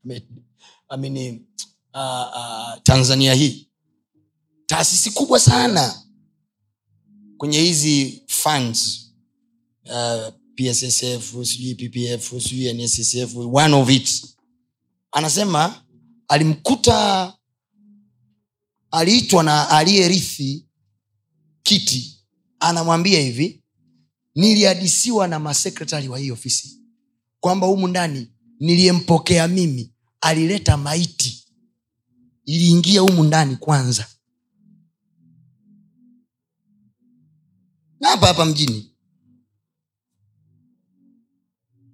Amini 0.88 1.47
uh, 1.94 2.00
uh, 2.37 2.82
tanzania 2.82 3.35
hii. 3.35 3.68
Taasisi 4.66 5.11
kubwa 5.11 5.40
sana 5.40 5.94
kwenye 7.38 7.59
hizi 7.61 8.23
funds 8.28 9.11
uh, 9.85 10.35
pssf 10.56 11.35
sijui 11.44 11.75
ppf 11.75 12.30
sijui 12.42 12.73
nssf 12.73 13.37
one 13.37 13.75
of 13.75 13.90
it. 13.90 14.25
Anasema 15.12 15.85
alimkuta 16.28 17.32
aliitwa 18.90 19.42
na 19.42 19.68
aliyerithi 19.71 20.66
kiti 21.62 22.18
anamwambia 22.61 23.21
hivi 23.21 23.62
nilihadisiwa 24.35 25.28
na 25.28 25.38
masekretari 25.38 26.09
wa 26.09 26.18
hii 26.18 26.30
ofisi 26.30 26.80
kwamba 27.40 27.66
humu 27.66 27.88
ndani 27.88 28.32
niliyempokea 28.61 29.49
mimi 29.49 29.92
alileta 30.21 30.76
maiti. 30.76 31.38
Iliingia 32.44 33.00
humu 33.00 33.25
ndani 33.25 33.56
kwanza. 33.56 34.06
Hapa 38.00 38.26
hapa 38.26 38.44
mjini 38.44 38.91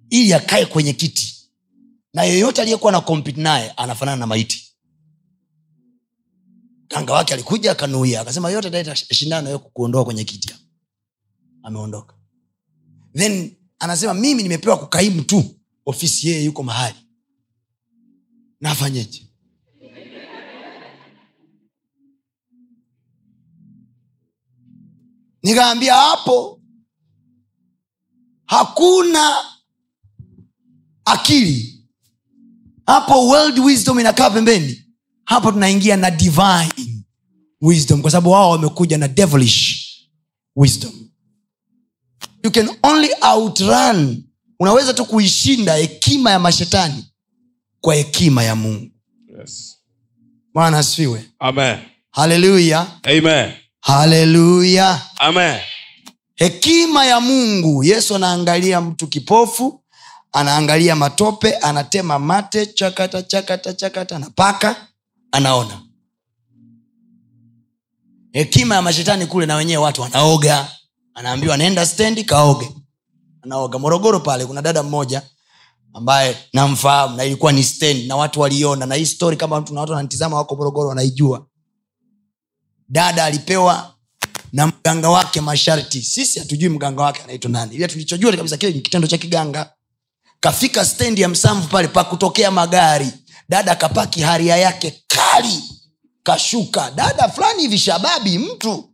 ili 0.09 0.33
akae 0.33 0.65
kwenye 0.65 0.93
kiti. 0.93 1.35
Na 2.13 2.23
yeyote 2.23 2.61
aliyekuwa 2.61 2.91
na 2.91 3.01
compete 3.01 3.41
naye 3.41 3.71
anafanana 3.71 4.17
na 4.17 4.27
maiti. 4.27 4.75
Mganga 6.85 7.13
wake 7.13 7.33
alikuja 7.33 7.71
akanuia 7.71 8.21
akasema 8.21 8.49
yote 8.49 8.69
taita 8.69 8.95
shindano 8.95 9.59
kuondoa 9.59 10.05
kwenye 10.05 10.23
kiti 10.23 10.55
ameondoka. 11.63 12.15
Then 13.13 13.55
anasema 13.79 14.13
mimi 14.13 14.43
nimepewa 14.43 14.77
kukaimu 14.79 15.21
tu 15.23 15.59
ofisi 15.85 16.27
yeye 16.29 16.43
yuko 16.43 16.63
mahali. 16.63 16.95
Nafanyeje? 18.61 19.25
Nikaambia 25.43 25.95
hapo 25.95 26.61
hakuna 28.45 29.45
akili. 31.05 31.75
Hapo 32.85 33.27
world 33.27 33.59
wisdom 33.59 33.99
inakaa 33.99 34.29
pembeni. 34.29 34.85
Hapo 35.25 35.51
tunaingia 35.51 35.97
na 35.97 36.11
divine 36.11 37.03
wisdom 37.61 38.01
kwa 38.01 38.11
sababu 38.11 38.31
wao 38.31 38.49
wamekuja 38.51 38.97
na 38.97 39.07
devilish 39.07 39.89
wisdom. 40.55 40.91
You 42.43 42.51
can 42.51 42.69
only 42.83 43.09
outrun. 43.33 44.23
Unaweza 44.59 44.93
tu 44.93 45.05
kuishinda 45.05 45.75
hekima 45.75 46.31
ya 46.31 46.39
mashetani 46.39 47.05
kwa 47.81 47.95
hekima 47.95 48.43
ya 48.43 48.55
mungu. 48.55 48.91
Yes. 49.39 49.75
bwana 50.53 50.77
asifiwe. 50.77 51.25
Haleluya 52.11 52.87
haleluya 53.81 55.01
hekima 56.35 57.05
ya 57.05 57.19
mungu. 57.19 57.83
Yesu 57.83 58.15
anaangalia 58.15 58.81
mtu 58.81 59.07
kipofu 59.07 59.78
anaangalia 60.31 60.95
matope 60.95 61.53
anatema 61.55 62.19
mate 62.19 62.65
chakata 62.65 63.21
chakata 63.23 63.73
chakata 63.73 64.15
anapaka 64.15 64.87
anaona. 65.31 65.81
Hekima 68.31 68.75
ya 68.75 68.81
mashetani 68.81 69.25
kule 69.25 69.45
na 69.45 69.55
wenyewe 69.55 69.83
watu 69.83 70.01
wanaoga. 70.01 70.71
Anaambiwa 71.13 71.57
naenda 71.57 71.85
stendi 71.85 72.23
kaoge. 72.23 72.71
Anaoga. 73.41 73.79
Morogoro 73.79 74.19
pale 74.19 74.45
kuna 74.45 74.61
dada 74.61 74.83
mmoja 74.83 75.21
ambaye 75.93 76.37
namfahamu 76.53 77.15
na 77.17 77.23
ilikuwa 77.25 77.51
ni 77.51 77.63
stendi 77.63 78.07
na 78.07 78.15
watu 78.15 78.39
waliona. 78.39 78.85
Na 78.85 78.95
hii 78.95 79.05
story 79.05 79.37
kama 79.37 79.61
mtu 79.61 79.73
na 79.73 79.79
watu 79.81 79.93
wanatizama 79.93 80.37
wako 80.37 80.55
morogoro 80.55 80.89
wanaijua. 80.89 81.45
Dada 82.89 83.25
alipewa 83.25 83.95
na 84.53 84.67
mganga 84.67 85.09
wake 85.09 85.41
masharti. 85.41 86.01
Sisi 86.01 86.39
hatujui 86.39 86.69
mganga 86.69 87.03
wake 87.03 87.21
anaitwa 87.23 87.51
nani. 87.51 87.75
Ila 87.75 87.87
tulichojua 87.87 88.31
kabisa 88.37 88.57
kile 88.57 88.71
ni 88.71 88.81
kitendo 88.81 89.07
cha 89.07 89.17
kiganga 89.17 89.73
kafika 90.39 90.85
stendi 90.85 91.21
ya 91.21 91.29
msamvu 91.29 91.67
pale 91.67 91.87
pakutokea 91.87 92.51
magari 92.51 93.07
dada 93.49 93.75
kapaki 93.75 94.21
haria 94.21 94.57
yake 94.57 95.03
kali 95.07 95.63
kashuka 96.23 96.91
dada 96.91 97.29
fulani 97.29 97.61
hivi 97.61 97.77
shababi 97.77 98.37
mtu. 98.39 98.89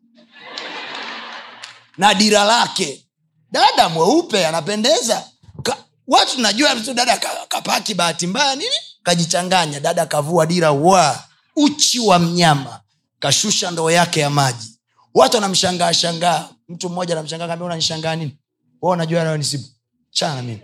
Na 1.97 2.13
dira 2.13 2.43
lake 2.43 3.05
dada 3.51 3.89
mweupe 3.89 4.47
anapendeza. 4.47 5.23
Ka, 5.63 5.77
watu 6.07 6.41
najua 6.41 6.75
dada 6.75 7.17
kapaki 7.47 7.93
bahati 7.93 8.27
mbaya 8.27 8.55
nini 8.55 8.75
kajichanganya 9.03 9.79
dada 9.79 10.05
kavua 10.05 10.45
dira 10.45 10.71
wa 10.71 11.23
uchi 11.55 11.99
wa 11.99 12.19
mnyama 12.19 12.79
kashusha 13.19 13.71
ndoo 13.71 13.91
yake 13.91 14.19
ya 14.19 14.29
maji. 14.29 14.79
Watu 15.13 15.35
wanamshangaa 15.37 15.93
shangaa 15.93 16.49
mtu 16.69 16.89
mmoja 16.89 17.13
anamshangaa 17.13 17.47
kaambia 17.47 18.15
nini? 18.15 18.37
Wa 18.81 19.37
nisibu 19.37 19.63
chana 20.11 20.41
mimi 20.41 20.61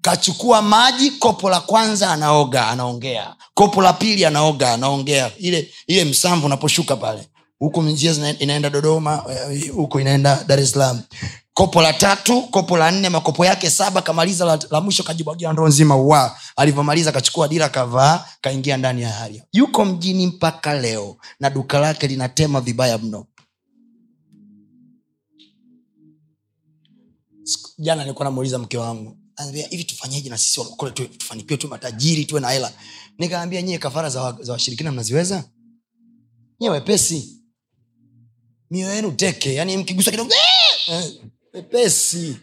kachukua 0.00 0.62
maji 0.62 1.10
kopo 1.10 1.50
la 1.50 1.60
kwanza 1.60 2.10
anaoga 2.10 2.68
anaongea. 2.68 3.36
Kopo 3.54 3.82
la 3.82 3.92
pili 3.92 4.24
anaoga 4.24 4.72
anaongea. 4.72 5.30
Ile 5.38 5.70
ile 5.86 6.04
msamvu 6.04 6.46
unaposhuka 6.46 6.96
pale. 6.96 7.28
Huku 7.58 7.82
njia 7.82 8.34
inaenda 8.38 8.70
dodoma 8.70 9.24
eh, 9.30 9.70
huku 9.72 10.00
inaenda 10.00 10.44
dar 10.46 10.60
es 10.60 10.74
kopo 11.58 11.82
la 11.82 11.92
tatu 11.92 12.42
kopo 12.42 12.76
la 12.76 12.90
nne 12.90 13.08
makopo 13.08 13.44
yake 13.44 13.70
saba 13.70 14.02
kamaliza 14.02 14.44
la, 14.44 14.58
la 14.70 14.80
mwisho 14.80 15.02
kajibwagia 15.02 15.52
ndoo 15.52 15.68
nzima 15.68 15.96
wa 15.96 16.36
alivyomaliza 16.56 17.12
kachukua 17.12 17.48
dira 17.48 17.68
kavaa 17.68 18.24
kaingia 18.40 18.76
ndani 18.76 19.02
ya 19.02 19.10
haria 19.12 19.44
yuko 19.52 19.84
mjini 19.84 20.26
mpaka 20.26 20.74
leo 20.80 21.16
na 21.40 21.50
duka 21.50 21.78
lake 21.78 22.06
linatema 22.06 22.60
vibaya 22.60 22.98
mno. 22.98 23.26
Jana 27.78 28.02
nilikuwa 28.02 28.24
namuuliza 28.24 28.58
mke 28.58 28.78
wangu 28.78 29.16
anambia 29.38 29.66
hivi 29.68 29.84
tufanyeje 29.84 30.30
na 30.30 30.38
sisi 30.38 30.60
walokole 30.60 30.92
tu 30.92 31.08
tufanikiwe 31.08 31.56
tu 31.56 31.68
matajiri 31.68 32.24
tuwe 32.24 32.40
na 32.40 32.50
hela? 32.50 32.72
Nikaambia 33.18 33.62
nyie 33.62 33.78
kafara 33.78 34.10
za, 34.10 34.36
za 34.40 34.52
washirikina 34.52 34.92
mnaziweza? 34.92 35.44
Nyie 36.60 36.70
wepesi. 36.70 37.42
Mioyo 38.70 38.94
yenu 38.94 39.12
teke 39.12 39.54
yani 39.54 39.76
mkigusa 39.76 40.10
kidogo. 40.10 40.30
"Eh!" 40.34 40.94
Eh, 40.94 41.12
wepesi. 41.52 42.36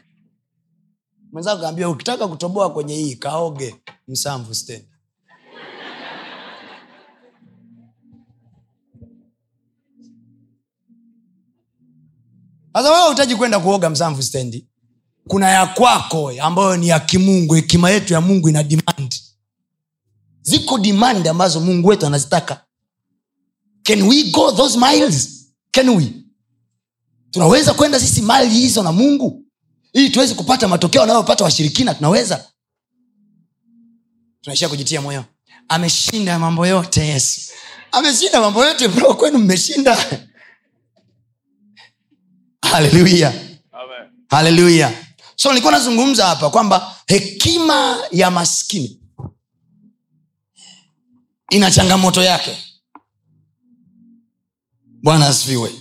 Mwenzako 1.31 1.61
kaambia 1.61 1.89
ukitaka 1.89 2.27
kutoboa 2.27 2.73
kwenye 2.73 2.95
hii 2.95 3.15
kaoge 3.15 3.75
msamvu 4.07 4.55
stendi. 4.55 4.87
Sasa 12.73 12.91
wewe 12.91 13.09
utaji 13.11 13.35
kwenda 13.35 13.59
kuoga 13.59 13.89
msamvu 13.89 14.23
stendi 14.23 14.67
kuna 15.27 15.49
ya 15.49 15.65
kwako 15.67 16.31
ambayo 16.41 16.77
ni 16.77 16.87
ya 16.87 16.99
kimungu. 16.99 17.53
Hekima 17.53 17.89
yetu 17.89 18.13
ya 18.13 18.21
mungu 18.21 18.49
ina 18.49 18.63
demand. 18.63 19.15
Ziko 20.41 20.77
demand 20.79 21.27
ambazo 21.27 21.59
mungu 21.59 21.87
wetu 21.87 22.05
anazitaka. 22.07 22.65
Can 23.83 24.01
we 24.01 24.23
go 24.23 24.51
those 24.51 24.77
miles? 24.79 25.47
Can 25.71 25.89
we? 25.89 26.11
Tunaweza 27.31 27.73
kwenda 27.73 27.99
sisi 27.99 28.21
mali 28.21 28.49
hizo 28.49 28.83
na 28.83 28.91
mungu? 28.91 29.45
Ili 29.93 30.09
tuweze 30.09 30.33
kupata 30.33 30.67
matokeo 30.67 31.03
anayopata 31.03 31.43
washirikina 31.43 31.93
tunaweza? 31.93 32.47
Tunaishia 34.41 34.69
kujitia 34.69 35.01
moyo. 35.01 35.25
Ameshinda 35.67 36.39
mambo 36.39 36.67
yote 36.67 37.07
yesu. 37.07 37.41
Ameshinda 37.91 38.41
mambo 38.41 38.65
yote 38.65 38.87
bro 38.87 39.13
kwenu 39.13 39.37
mmeshinda. 39.37 39.97
Haleluya 42.71 43.33
haleluya 44.29 45.04
so 45.35 45.49
nilikuwa 45.49 45.71
nazungumza 45.73 46.25
hapa 46.25 46.49
kwamba 46.49 46.95
hekima 47.07 47.97
ya 48.11 48.31
maskini 48.31 48.99
ina 51.49 51.71
changamoto 51.71 52.21
yake. 52.23 52.57
Bwana 55.03 55.27
asifiwe. 55.27 55.71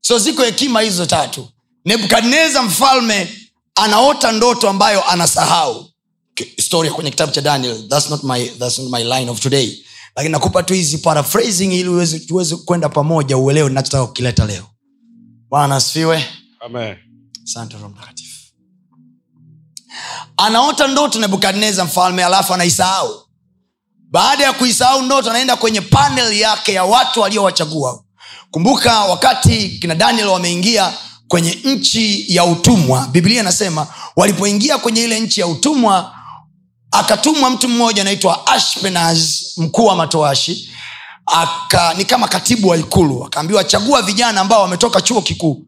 So 0.00 0.18
ziko 0.18 0.42
hekima 0.44 0.80
hizo 0.80 1.06
tatu. 1.06 1.48
Nebukadnezar 1.84 2.64
mfalme 2.64 3.28
anaota 3.74 4.32
ndoto 4.32 4.68
ambayo 4.68 5.08
anasahau. 5.10 5.90
Story 6.60 6.90
kwenye 6.90 7.10
kitabu 7.10 7.32
cha 7.32 7.40
daniel 7.40 7.88
that's 7.88 8.10
not 8.10 8.22
my, 8.22 8.48
that's 8.48 8.78
not 8.78 8.90
my 8.92 9.04
line 9.04 9.30
of 9.30 9.40
today. 9.40 9.84
Lakini 10.16 10.32
nakupa 10.32 10.62
tu 10.62 10.74
hizi 10.74 10.98
paraphrasing 10.98 11.72
ili 11.72 12.18
tuweze 12.20 12.56
kwenda 12.56 12.88
pamoja 12.88 13.36
uelewe 13.38 13.70
nachotaka 13.70 14.06
kukileta 14.06 14.44
leo. 14.46 14.66
Bwana 15.48 15.76
asifiwe. 15.76 16.24
Asante 17.44 17.74
roho 17.74 17.88
mtakatifu 17.88 18.29
anaota 20.44 20.86
ndoto 20.86 21.18
nebukadnezar 21.18 21.84
mfalme 21.86 22.24
alafu 22.24 22.54
anaisahau. 22.54 23.22
Baada 24.10 24.44
ya 24.44 24.52
kuisahau 24.52 25.02
ndoto 25.02 25.30
anaenda 25.30 25.56
kwenye 25.56 25.80
panel 25.80 26.32
yake 26.40 26.72
ya 26.72 26.84
watu 26.84 27.20
waliowachagua 27.20 28.02
kumbuka 28.50 29.00
wakati 29.00 29.68
kina 29.68 29.94
daniel 29.94 30.26
wameingia 30.26 30.92
kwenye 31.28 31.58
nchi 31.64 32.34
ya 32.36 32.44
utumwa 32.44 33.08
biblia 33.12 33.40
inasema 33.40 33.86
walipoingia 34.16 34.78
kwenye 34.78 35.04
ile 35.04 35.20
nchi 35.20 35.40
ya 35.40 35.46
utumwa 35.46 36.14
akatumwa 36.90 37.50
mtu 37.50 37.68
mmoja 37.68 38.02
anaitwa 38.02 38.46
ashpenaz 38.46 39.30
mkuu 39.56 39.84
wa 39.86 39.96
matoashi. 39.96 40.70
Aka 41.26 41.94
ni 41.94 42.04
kama 42.04 42.28
katibu 42.28 42.68
wa 42.68 42.76
ikulu. 42.76 43.24
Akaambiwa 43.24 43.64
chagua 43.64 44.02
vijana 44.02 44.40
ambao 44.40 44.62
wametoka 44.62 45.00
chuo 45.00 45.22
kikuu 45.22 45.64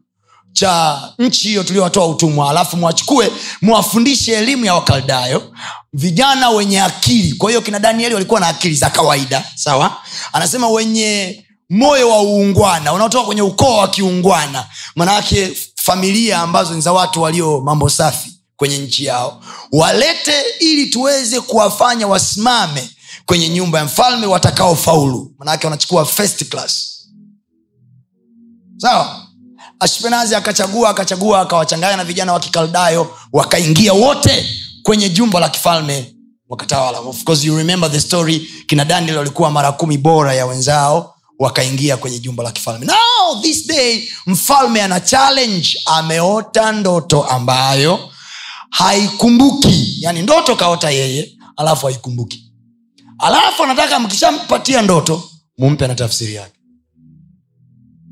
cha 0.53 1.01
nchi 1.19 1.47
hiyo 1.47 1.63
tuliowatoa 1.63 2.07
utumwa. 2.07 2.49
Alafu 2.49 2.77
mwachukue 2.77 3.31
mwafundishe 3.61 4.31
elimu 4.33 4.65
ya 4.65 4.73
wakaldayo 4.73 5.51
vijana 5.93 6.49
wenye 6.49 6.81
akili. 6.81 7.33
Kwa 7.33 7.49
hiyo 7.49 7.61
kina 7.61 7.79
danieli 7.79 8.13
walikuwa 8.13 8.39
na 8.39 8.47
akili 8.47 8.75
za 8.75 8.89
kawaida 8.89 9.45
sawa? 9.55 9.97
Anasema 10.33 10.69
wenye 10.69 11.43
moyo 11.69 12.09
wa 12.09 12.21
uungwana 12.21 12.93
unaotoka 12.93 13.25
kwenye 13.25 13.41
ukoo 13.41 13.77
wa 13.77 13.87
kiungwana. 13.87 14.65
Manaake 14.95 15.57
familia 15.75 16.39
ambazo 16.39 16.73
ni 16.73 16.81
za 16.81 16.93
watu 16.93 17.21
walio 17.21 17.61
mambo 17.61 17.89
safi 17.89 18.39
kwenye 18.55 18.77
nchi 18.77 19.05
yao. 19.05 19.43
Walete 19.71 20.33
ili 20.59 20.85
tuweze 20.85 21.41
kuwafanya 21.41 22.07
wasimame 22.07 22.89
kwenye 23.25 23.49
nyumba 23.49 23.79
ya 23.79 23.85
mfalme 23.85 24.25
watakaofaulu. 24.27 25.35
Manake 25.39 25.67
wanachukua 25.67 26.05
first 26.05 26.49
class. 26.49 26.89
Sawa 28.77 29.22
ashpenazi 29.83 30.35
akachagua 30.35 30.89
akachagua 30.89 31.41
akawachanganya 31.41 31.97
na 31.97 32.03
vijana 32.03 32.33
wa 32.33 32.39
kikaldayo 32.39 33.17
wakaingia 33.33 33.93
wote 33.93 34.45
kwenye 34.83 35.09
jumba 35.09 35.39
la 35.39 35.49
kifalme 35.49 36.15
wakatawala. 36.49 36.99
Of 36.99 37.23
course 37.23 37.43
you 37.43 37.57
remember 37.57 37.91
the 37.91 37.99
story 37.99 38.39
kina 38.67 38.85
daniel 38.85 39.17
walikuwa 39.17 39.51
mara 39.51 39.71
kumi 39.71 39.97
bora 39.97 40.33
ya 40.33 40.45
wenzao 40.45 41.15
wakaingia 41.39 41.97
kwenye 41.97 42.19
jumba 42.19 42.43
la 42.43 42.51
kifalme. 42.51 42.85
Now 42.85 43.41
this 43.41 43.67
day 43.67 44.09
mfalme 44.25 44.81
ana 44.81 44.99
challenge 44.99 45.69
ameota 45.85 46.71
ndoto 46.71 47.23
ambayo 47.23 48.09
haikumbuki. 48.69 49.95
Yani 49.99 50.21
ndoto 50.21 50.55
kaota 50.55 50.89
yeye 50.91 51.31
alafu 51.57 51.85
haikumbuki. 51.85 52.51
Alafu 53.19 53.63
anataka 53.63 53.99
mkishampatia 53.99 54.81
ndoto 54.81 55.23
mumpe 55.57 55.87
na 55.87 55.95
tafsiri 55.95 56.35
yake 56.35 56.52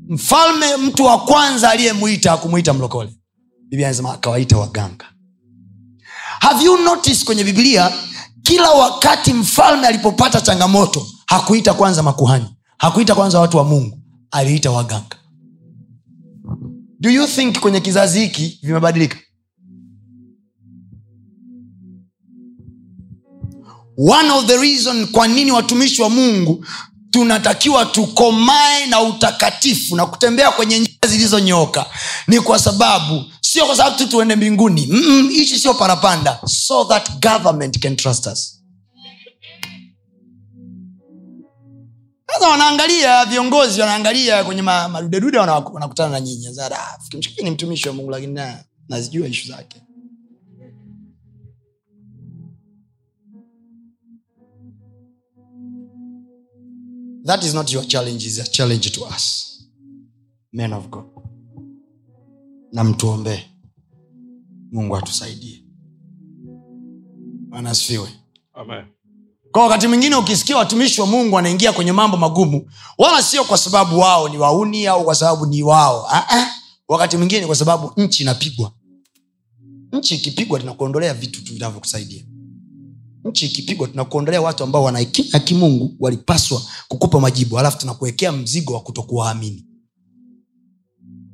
mfalme 0.08 0.76
mtu 0.76 1.04
wa 1.04 1.18
kwanza 1.20 1.70
aliyemwita 1.70 2.32
akumwita 2.32 2.72
mlokole. 2.72 3.10
Biblia 3.68 3.88
anasema 3.88 4.12
akawaita 4.12 4.58
waganga. 4.58 5.04
Have 6.40 6.64
you 6.64 6.76
noticed 6.78 7.24
kwenye 7.24 7.44
biblia 7.44 7.92
kila 8.42 8.70
wakati 8.70 9.32
mfalme 9.32 9.86
alipopata 9.86 10.40
changamoto 10.40 11.06
hakuita 11.26 11.74
kwanza 11.74 12.02
makuhani 12.02 12.46
hakuita 12.78 13.14
kwanza 13.14 13.40
watu 13.40 13.56
wa 13.56 13.64
mungu 13.64 13.98
aliita 14.30 14.70
waganga? 14.70 15.16
Do 17.00 17.10
you 17.10 17.26
think 17.26 17.60
kwenye 17.60 17.80
kizazi 17.80 18.20
hiki 18.20 18.58
vimebadilika? 18.62 19.16
One 23.96 24.30
of 24.30 24.46
the 24.46 24.56
reason 24.56 25.06
kwa 25.06 25.28
nini 25.28 25.52
watumishi 25.52 26.02
wa 26.02 26.10
mungu 26.10 26.64
tunatakiwa 27.12 27.84
tukomae 27.86 28.86
na 28.86 29.00
utakatifu 29.00 29.96
na 29.96 30.06
kutembea 30.06 30.50
kwenye 30.50 30.78
njia 30.78 30.96
zilizonyoka 31.08 31.86
ni 32.26 32.40
kwa 32.40 32.58
sababu 32.58 33.24
sio 33.40 33.66
kwa 33.66 33.76
sababu 33.76 33.96
tu 33.98 34.06
tuende 34.08 34.36
mbinguni. 34.36 34.80
Hichi 35.32 35.58
sio 35.58 35.74
parapanda. 35.74 36.40
So 36.46 36.84
that 36.84 37.10
government 37.22 37.78
can 37.78 37.96
trust 37.96 38.26
us. 38.26 38.58
Sasa 42.32 42.48
wanaangalia 42.48 43.24
viongozi 43.24 43.80
wanaangalia 43.80 44.44
kwenye 44.44 44.62
madudedude 44.62 45.38
wanakutana 45.38 46.08
na 46.08 46.20
nyinyi. 46.20 46.48
"Ah, 46.72 46.98
ni 47.42 47.50
mtumishi 47.50 47.88
wa 47.88 47.94
mungu 47.94 48.10
lakini 48.10 48.40
nazijua 48.88 49.28
ishu 49.28 49.48
zake 49.48 49.81
that 57.24 57.44
is 57.44 57.54
not 57.54 57.72
your 57.72 57.86
challenge 57.86 58.26
is 58.26 58.38
a 58.38 58.44
challenge 58.44 58.90
to 58.90 59.04
us. 59.16 59.48
Men 60.52 60.72
of 60.72 60.88
god 60.88 61.04
na 62.72 62.84
mtuombee 62.84 63.42
mungu 64.72 64.96
atusaidie. 64.96 65.64
Anasifiwe 67.50 68.08
kwa 69.52 69.62
wakati 69.62 69.88
mwingine 69.88 70.16
ukisikia 70.16 70.56
watumishi 70.56 71.00
wa 71.00 71.06
mungu 71.06 71.34
wanaingia 71.34 71.72
kwenye 71.72 71.92
mambo 71.92 72.16
magumu 72.16 72.70
wala 72.98 73.22
sio 73.22 73.44
kwa 73.44 73.58
sababu 73.58 73.98
wao 73.98 74.28
ni 74.28 74.38
wauni 74.38 74.86
au 74.86 75.04
kwa 75.04 75.14
sababu 75.14 75.46
ni 75.46 75.62
wao. 75.62 76.06
Ah-ah. 76.10 76.50
wakati 76.88 77.16
mwingine 77.16 77.46
kwa 77.46 77.56
sababu 77.56 77.92
nchi 77.96 78.22
inapigwa. 78.22 78.72
Nchi 79.92 80.14
ikipigwa 80.14 80.60
tunakuondolea 80.60 81.14
vitu 81.14 81.44
tu 81.44 81.52
vinavyokusaidia 81.54 82.24
nchi 83.24 83.46
ikipigwa 83.46 83.88
tunakuondolea 83.88 84.42
watu 84.42 84.64
ambao 84.64 84.82
wana 84.82 84.98
hekima 84.98 85.28
ya 85.32 85.40
kimungu 85.40 85.96
walipaswa 86.00 86.62
kukupa 86.88 87.20
majibu 87.20 87.58
alafu 87.58 87.78
tunakuwekea 87.78 88.32
mzigo 88.32 88.72
wa 88.74 88.80
kutokuwaamini. 88.80 89.66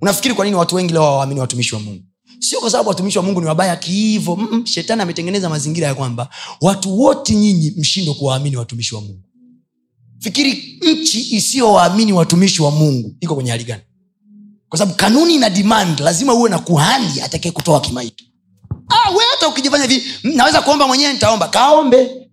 Unafikiri 0.01 0.35
kwa 0.35 0.45
nini 0.45 0.57
watu 0.57 0.77
wengi 0.77 0.93
leo 0.93 1.03
hawaamini 1.03 1.41
watumishi 1.41 1.75
wa 1.75 1.81
mungu? 1.81 2.03
Sio 2.39 2.61
kwa 2.61 2.71
sababu 2.71 2.89
watumishi 2.89 3.19
wa 3.19 3.25
mungu 3.25 3.41
ni 3.41 3.47
wabaya 3.47 3.77
kihivo 3.77 4.37
Mm-mm. 4.37 4.67
shetani 4.67 5.03
ametengeneza 5.03 5.49
mazingira 5.49 5.87
ya 5.87 5.95
kwamba 5.95 6.29
watu 6.61 7.01
wote 7.01 7.35
nyinyi 7.35 7.73
mshindo 7.77 8.15
kuwaamini 8.15 8.57
watumishi 8.57 8.95
wa 8.95 9.01
mungu. 9.01 9.23
Fikiri 10.19 10.79
nchi 10.83 11.37
isiyowaamini 11.37 12.13
watumishi 12.13 12.63
wa 12.63 12.71
mungu 12.71 13.17
iko 13.21 13.35
kwenye 13.35 13.51
hali 13.51 13.65
gani? 13.65 13.83
Kwa 14.69 14.79
sababu 14.79 14.97
kanuni 14.97 15.39
na 15.39 15.51
demand 15.51 16.01
lazima 16.01 16.35
uwe 16.35 16.51
na 16.51 16.59
kuhani 16.59 17.21
atakae 17.21 17.53
kutoa 17.53 17.81
kimaiti 17.81 18.28
ah, 18.89 19.13
hata 19.33 19.49
ukijifanya 19.49 19.85
hivi 19.85 20.07
"Mm, 20.25 20.33
naweza 20.37 20.63
kuomba 20.63 20.87
mwenyewe 20.87 21.13
nitaomba. 21.13 21.49
Kaombe. 21.49 22.29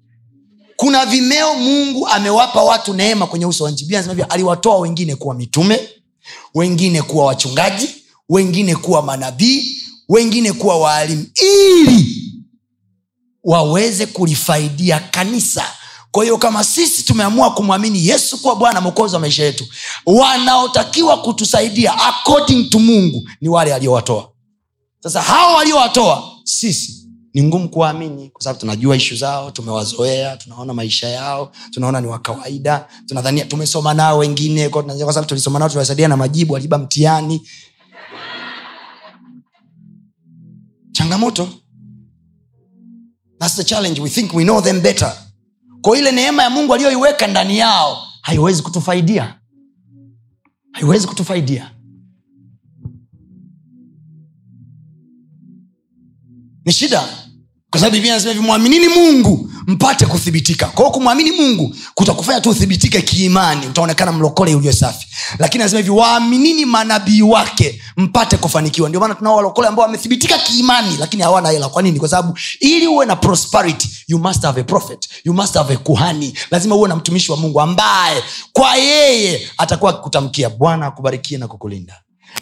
Kuna 0.76 1.06
vimeo 1.06 1.56
mungu 1.56 2.08
amewapa 2.08 2.62
watu 2.63 2.94
neema 2.94 3.28
kwenye 3.28 3.46
uso 3.46 3.63
wa 3.63 3.72
nchi. 3.72 3.86
Biblia 3.86 4.30
aliwatoa 4.30 4.78
wengine 4.78 5.15
kuwa 5.15 5.36
mitume 5.36 5.89
wengine 6.54 7.02
kuwa 7.02 7.26
wachungaji 7.26 7.89
wengine 8.30 8.76
kuwa 8.76 9.02
manabii 9.02 9.82
wengine 10.10 10.54
kuwa 10.54 10.78
waalimu 10.80 11.26
ili 11.41 12.06
waweze 13.44 14.06
kulifaidia 14.06 15.00
kanisa. 15.00 15.63
Kwa 16.12 16.24
hiyo 16.24 16.38
kama 16.38 16.63
sisi 16.63 17.04
tumeamua 17.04 17.52
kumwamini 17.54 18.08
yesu 18.08 18.38
kuwa 18.41 18.56
bwana 18.56 18.82
mwokozi 18.82 19.13
wa 19.15 19.22
maisha 19.22 19.44
yetu 19.44 19.65
wanaotakiwa 20.06 21.22
kutusaidia 21.22 21.94
according 22.00 22.70
to 22.70 22.80
mungu 22.80 23.30
ni 23.41 23.50
wale 23.50 23.74
aliowatoa. 23.74 24.30
Sasa 25.04 25.22
hao 25.22 25.56
waliowatoa 25.56 26.35
sisi 26.46 27.10
ni 27.34 27.44
ngumu 27.44 27.70
kuwaamini 27.70 28.30
kwa 28.30 28.42
sababu 28.44 28.60
tunajua 28.60 28.96
ishu 28.96 29.16
zao 29.16 29.52
tumewazoea 29.52 30.38
tunaona 30.38 30.74
maisha 30.74 31.08
yao 31.10 31.52
tunaona 31.72 32.02
ni 32.02 32.08
wa 32.08 32.20
kawaida 32.20 32.88
tunadhania 33.06 33.46
tumesoma 33.46 33.94
nao 33.94 34.18
wengine 34.18 34.70
kwa 34.70 34.84
sababu 34.98 35.26
tulisoma 35.28 35.60
nao 35.60 35.70
tuliwasaidia 35.70 36.08
na 36.08 36.18
majibu 36.18 36.54
waliba 36.54 36.78
mtihani. 36.78 37.42
Changamoto. 40.92 41.50
That's 43.40 43.56
the 43.56 43.64
challenge. 43.64 44.02
We 44.02 44.10
think 44.10 44.34
we 44.34 44.44
know 44.44 44.62
them 44.62 44.82
better. 44.82 45.14
Kwa 45.82 45.98
ile 45.98 46.12
neema 46.12 46.44
ya 46.44 46.50
mungu 46.50 46.74
aliyoiweka 46.74 47.28
ndani 47.28 47.58
yao 47.58 47.98
haiwezi 48.22 48.62
kutufaidia. 48.64 49.40
Haiwezi 50.72 51.08
kutufaidia 51.08 51.72
ni 56.65 56.73
shida. 56.73 57.04
Kwa 57.69 57.80
sababu 57.80 57.93
biblia 57.95 58.13
nasema 58.13 58.34
hivi 58.34 58.45
mwaminini 58.45 58.88
mungu 58.88 59.51
mpate 59.67 60.06
kuthibitika. 60.06 60.65
Kwao 60.67 60.91
kumwamini 60.91 61.32
mungu 61.32 61.75
kutakufanya 61.93 62.41
tu 62.41 62.49
uthibitike 62.49 63.01
kiimani 63.01 63.67
utaonekana 63.67 64.12
mlokole 64.12 64.56
ulio 64.56 64.73
safi. 64.73 65.08
Lakini 65.39 65.62
anasema 65.63 65.78
hivi 65.80 65.89
waaminini 65.91 66.65
manabii 66.65 67.21
wake 67.21 67.82
mpate 67.97 68.38
kufanikiwa. 68.38 68.89
Ndio 68.89 69.01
maana 69.01 69.15
tunao 69.15 69.36
walokole 69.36 69.67
ambao 69.67 69.86
wamethibitika 69.86 70.38
kiimani 70.38 70.97
lakini 70.99 71.23
hawana 71.23 71.49
hela. 71.49 71.69
Kwa 71.69 71.82
nini? 71.82 71.99
Kwa 71.99 72.10
sababu 72.10 72.38
ili 72.60 72.88
uwe 72.88 73.06
na 73.06 73.15
prosperity 73.15 73.89
you 74.08 74.19
must 74.19 74.41
have 74.43 74.62
a 74.62 74.63
prophet 74.63 75.10
you 75.25 75.34
must 75.34 75.54
have 75.54 75.73
a 75.73 75.78
kuhani. 75.78 76.38
Lazima 76.51 76.75
uwe 76.75 76.89
na 76.89 76.95
mtumishi 76.95 77.32
wa 77.32 77.38
mungu 77.38 77.62
ambaye 77.62 78.23
kwa 78.54 78.75
yeye 78.75 79.49
atakuwa 79.58 79.91
akikutamkia 79.91 80.49
bwana 80.49 80.86
akubarikie 80.86 81.38
na 81.38 81.47
kukulinda 81.47 82.01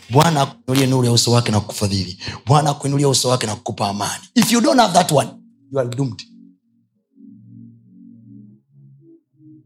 bwana 0.10 0.42
akuinulie 0.42 0.88
nuru 0.88 1.06
ya 1.06 1.12
uso 1.12 1.32
wake 1.32 1.52
na 1.52 1.60
kukufadhili. 1.60 2.18
Bwana 2.46 2.70
akuinulie 2.70 3.06
uso 3.06 3.30
wake 3.30 3.48
na 3.48 3.56
kukupa 3.56 3.88
amani. 3.90 4.24
If 4.36 4.52
you 4.52 4.62
don't 4.62 4.80
have 4.80 4.94
that 4.94 5.12
one 5.12 5.30
you 5.72 5.80
are 5.80 5.90
doomed. 5.90 6.22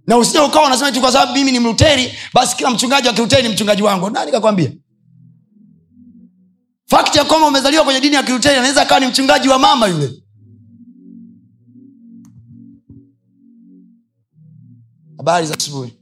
Na 0.08 0.18
usije 0.18 0.40
ukawa 0.40 0.68
unasema 0.68 1.02
kwa 1.02 1.12
sababu 1.12 1.34
mimi 1.34 1.52
ni 1.52 1.60
mluteri 1.60 2.14
basi 2.34 2.56
kila 2.56 2.70
mchungaji 2.70 3.08
wa 3.08 3.14
kiluteri 3.14 3.44
ni 3.48 3.54
mchungaji 3.54 3.84
wangu. 3.84 4.10
Nani 4.10 4.32
kakwambia? 4.32 4.72
Fakti 6.86 7.18
ya 7.18 7.26
kwamba 7.26 7.48
umezaliwa 7.48 7.84
kwenye 7.84 8.00
dini 8.02 8.16
ya 8.16 8.24
kiluteri 8.24 8.56
anaweza 8.58 8.82
akawa 8.82 9.00
ni 9.00 9.08
mchungaji 9.08 9.50
wa 9.50 9.60
mama 9.60 9.88
yule. 9.88 10.24
Habari 15.18 15.48
za 15.48 15.54
asubuhi 15.56 15.94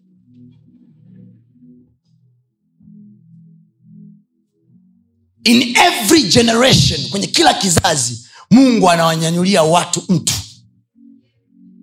in 5.45 5.75
every 5.77 6.23
generation 6.23 7.09
kwenye 7.09 7.27
kila 7.27 7.53
kizazi 7.53 8.25
mungu 8.51 8.89
anawanyanyulia 8.89 9.63
watu 9.63 10.03
mtu. 10.09 10.33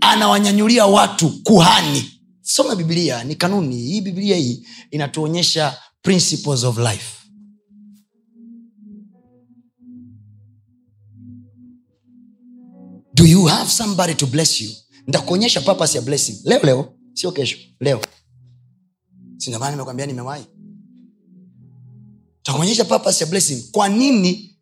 Anawanyanyulia 0.01 0.87
watu 0.87 1.43
kuhani. 1.45 2.11
Soma 2.43 2.77
bibilia 2.77 3.25
ni 3.25 3.35
kanuni. 3.35 3.77
Hii 3.77 4.01
bibilia 4.01 4.37
hii 4.37 4.67
inatuonyesha 4.91 5.79
principles 6.03 6.65
of 6.65 6.79
life. 6.79 7.07
Do 13.15 13.25
you 13.27 13.47
have 13.47 13.69
somebody 13.71 14.15
to 14.15 14.27
bless 14.27 14.61
you? 14.61 14.71
Ntakuonyesha 15.07 15.61
papas 15.61 15.95
ya 15.95 16.01
blessing. 16.03 16.41
Leo 16.45 16.61
leo. 16.63 16.95
Sio 17.15 17.33
kesho. 17.33 17.59
Leo. 17.81 18.01
Sindomana 19.37 19.71
nimekwambia 19.71 20.07
nimewahi 20.07 20.45
takuonyesha 22.43 22.85
purpose 22.85 23.25
ya 23.25 23.31
blessing. 23.31 23.63
Kwa 23.73 23.89
nini 23.89 24.57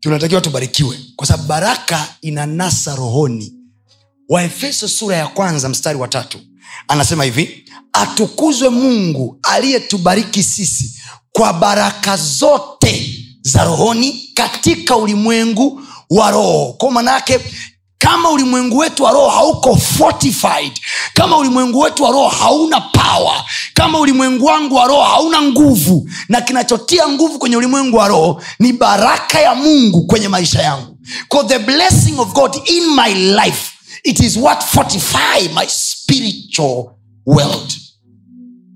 tunatakiwa 0.00 0.40
tubarikiwe? 0.40 0.98
Kwa 1.16 1.26
sababu 1.26 1.48
baraka 1.48 2.14
inanasa 2.20 2.94
rohoni. 2.96 3.52
Waefeso 4.28 4.88
sura 4.88 5.16
ya 5.16 5.26
kwanza 5.26 5.68
mstari 5.68 5.98
wa 5.98 6.08
tatu. 6.08 6.38
Anasema 6.88 7.24
hivi 7.24 7.64
atukuzwe 7.92 8.68
mungu 8.68 9.38
aliyetubariki 9.42 10.42
sisi 10.42 11.00
kwa 11.32 11.52
baraka 11.52 12.16
zote 12.16 13.18
za 13.42 13.64
rohoni 13.64 14.30
katika 14.34 14.96
ulimwengu 14.96 15.80
wa 16.10 16.30
roho. 16.30 16.72
Kwa 16.78 16.90
manake 16.90 17.40
kama 17.98 18.30
ulimwengu 18.30 18.78
wetu 18.78 19.02
wa 19.04 19.10
roho 19.12 19.28
hauko 19.30 19.76
fortified 19.76 20.72
kama 21.14 21.36
ulimwengu 21.38 21.78
wetu 21.80 22.02
wa 22.04 22.10
roho 22.10 22.28
hauna 22.28 22.80
power 22.80 23.44
kama 23.74 23.98
ulimwengu 24.00 24.44
wangu 24.44 24.74
wa 24.74 24.86
roho 24.86 25.02
hauna 25.02 25.42
nguvu 25.42 26.10
na 26.28 26.40
kinachotia 26.40 27.08
nguvu 27.08 27.38
kwenye 27.38 27.56
ulimwengu 27.56 27.96
wa 27.96 28.08
roho 28.08 28.42
ni 28.58 28.72
baraka 28.72 29.40
ya 29.40 29.54
mungu 29.54 30.06
kwenye 30.06 30.28
maisha 30.28 30.62
yangu. 30.62 30.98
The 31.46 31.58
blessing 31.58 32.18
of 32.18 32.32
god 32.32 32.56
in 32.64 32.84
my 32.94 33.14
life 33.14 33.72
it 34.04 34.20
is 34.20 34.36
what 34.36 34.64
fortify 34.64 35.48
my 35.54 35.66
spiritual 35.68 36.84
world. 37.26 37.74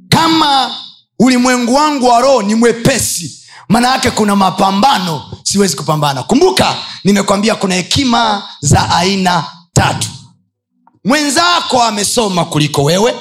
Kama 0.08 0.74
ulimwengu 1.18 1.74
wangu 1.74 2.06
wa 2.06 2.20
roho 2.20 2.42
ni 2.42 2.54
mwepesi 2.54 3.40
maana 3.68 3.88
yake 3.88 4.10
kuna 4.10 4.36
mapambano 4.36 5.22
siwezi 5.52 5.76
kupambana. 5.76 6.22
Kumbuka 6.22 6.76
nimekwambia 7.04 7.54
kuna 7.54 7.74
hekima 7.74 8.48
za 8.60 8.90
aina 8.90 9.44
tatu. 9.72 10.08
Mwenzako 11.04 11.82
amesoma 11.82 12.44
kuliko 12.44 12.84
wewe 12.84 13.14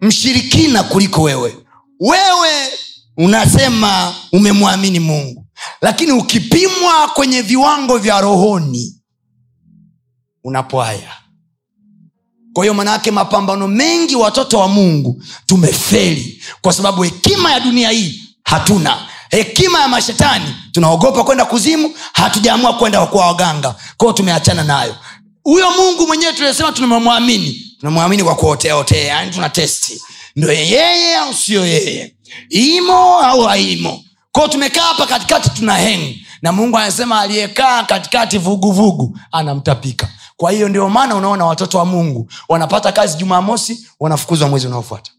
mshirikina 0.00 0.82
kuliko 0.82 1.22
wewe. 1.22 1.56
Wewe 2.00 2.68
unasema 3.16 4.14
umemwamini 4.32 5.00
mungu 5.00 5.46
lakini 5.80 6.12
ukipimwa 6.12 7.08
kwenye 7.14 7.42
viwango 7.42 7.98
vya 7.98 8.20
rohoni 8.20 8.96
unapwaya 10.44 11.12
kwa 12.52 12.64
hiyo 12.64 12.74
manaake 12.74 13.10
mapambano 13.10 13.68
mengi 13.68 14.16
watoto 14.16 14.58
wa 14.58 14.68
mungu 14.68 15.22
tumefeli 15.46 16.42
kwa 16.62 16.72
sababu 16.72 17.02
hekima 17.02 17.52
ya 17.52 17.60
dunia 17.60 17.90
hii 17.90 18.22
hatuna 18.44 19.08
hekima 19.30 19.80
ya 19.80 19.88
mashetani 19.88 20.56
tunaogopa 20.72 21.24
kwenda 21.24 21.44
kuzimu 21.44 21.90
hatujaamua 22.12 22.72
kwenda 22.72 23.06
kwa 23.06 23.26
waganga. 23.26 23.74
Kwao 23.96 24.12
tumeachana 24.12 24.64
nayo. 24.64 24.96
Huyo 25.42 25.70
mungu 25.70 26.06
mwenyewe 26.06 26.32
tunasema 26.32 26.72
tunamwamini 26.72 27.76
tunamwamini 27.80 28.24
kwa 28.24 28.34
kuoteaotea 28.34 29.04
yani 29.04 29.30
tuna 29.30 29.48
testi 29.50 30.02
ndo 30.36 30.52
yeye 30.52 31.16
au 31.16 31.34
sio 31.34 31.66
yeye? 31.66 32.16
Imo 32.50 33.18
au 33.18 33.42
haimo? 33.42 34.04
Kwao 34.32 34.48
tumekaa 34.48 34.82
hapa 34.82 35.06
katikati 35.06 35.50
tuna 35.50 35.76
hengi 35.76 36.26
na 36.42 36.52
mungu 36.52 36.78
anasema 36.78 37.20
aliyekaa 37.20 37.82
katikati 37.84 38.38
vuguvugu 38.38 39.18
anamtapika. 39.32 40.08
Kwa 40.36 40.50
hiyo 40.52 40.68
ndio 40.68 40.88
maana 40.88 41.14
unaona 41.14 41.44
watoto 41.44 41.78
wa 41.78 41.84
mungu 41.84 42.30
wanapata 42.48 42.92
kazi 42.92 43.16
jumamosi 43.16 43.86
wanafukuzwa 44.00 44.48
mwezi 44.48 44.66
unaofuata 44.66 45.10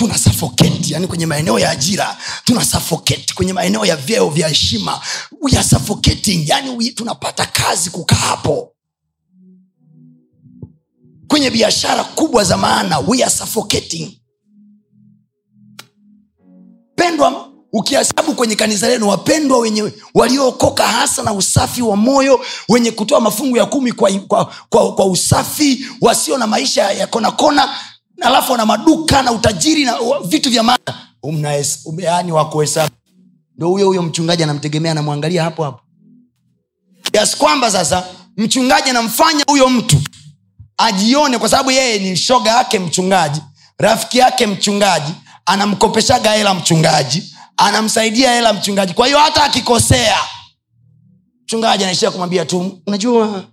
tuna 0.00 0.18
suffocate 0.18 0.80
yani 0.88 1.06
kwenye 1.06 1.26
maeneo 1.26 1.58
ya 1.58 1.70
ajira 1.70 2.16
tuna 2.44 2.64
suffocate 2.64 3.34
kwenye 3.34 3.52
maeneo 3.52 3.86
ya 3.86 3.96
vyeo 3.96 4.28
vya 4.30 4.48
heshima 4.48 5.00
we 5.40 5.52
yani 6.46 6.70
tunapata 6.92 7.46
kazi 7.46 7.90
kukaa 7.90 8.16
hapo. 8.16 8.72
Kwenye 11.28 11.50
biashara 11.50 12.04
kubwa 12.04 12.44
za 12.44 12.56
maana 12.56 12.98
we 12.98 13.22
pendwa 16.96 17.48
ukihesabu 17.72 18.34
kwenye 18.34 18.56
kanisa 18.56 18.88
lenu 18.88 19.08
wapendwa 19.08 19.58
wenye 19.58 19.92
waliookoka 20.14 20.86
hasa 20.88 21.22
na 21.22 21.32
usafi 21.32 21.82
wa 21.82 21.96
moyo 21.96 22.40
wenye 22.68 22.90
kutoa 22.90 23.20
mafungu 23.20 23.56
ya 23.56 23.66
kumi 23.66 23.92
kwa, 23.92 24.12
kwa, 24.12 24.52
kwa, 24.68 24.94
kwa 24.94 25.06
usafi 25.06 25.86
wasio 26.00 26.38
na 26.38 26.46
maisha 26.46 26.90
ya 26.92 27.06
konakona 27.06 27.74
alafu 28.20 28.52
wana 28.52 28.66
maduka 28.66 29.22
na 29.22 29.32
utajiri 29.32 29.84
na 29.84 29.94
vitu 30.24 30.50
vya 30.50 30.62
maana. 30.62 30.78
Yani 31.98 32.32
wakuhesabu 32.32 32.94
ndo 33.56 33.68
huyo 33.68 33.86
huyo 33.86 34.02
mchungaji 34.02 34.42
anamtegemea 34.42 34.92
anamwangalia 34.92 35.42
hapo 35.44 35.64
hapo. 35.64 35.80
Kiasi 37.12 37.36
kwamba 37.36 37.70
sasa 37.70 38.04
mchungaji 38.36 38.90
anamfanya 38.90 39.44
huyo 39.48 39.68
mtu 39.70 39.96
ajione 40.78 41.38
kwa 41.38 41.48
sababu 41.48 41.70
yeye 41.70 41.98
ni 41.98 42.16
shoga 42.16 42.50
yake 42.50 42.78
mchungaji 42.78 43.40
rafiki 43.78 44.18
yake 44.18 44.46
mchungaji 44.46 45.12
anamkopeshaga 45.46 46.32
hela 46.32 46.54
mchungaji 46.54 47.34
anamsaidia 47.56 48.32
hela 48.34 48.52
mchungaji. 48.52 48.94
Kwa 48.94 49.06
hiyo 49.06 49.18
hata 49.18 49.44
akikosea 49.44 50.16
mchungaji 51.44 51.84
anaishia 51.84 52.10
kumwambia 52.10 52.44
tu 52.44 52.82
unajua 52.86 53.44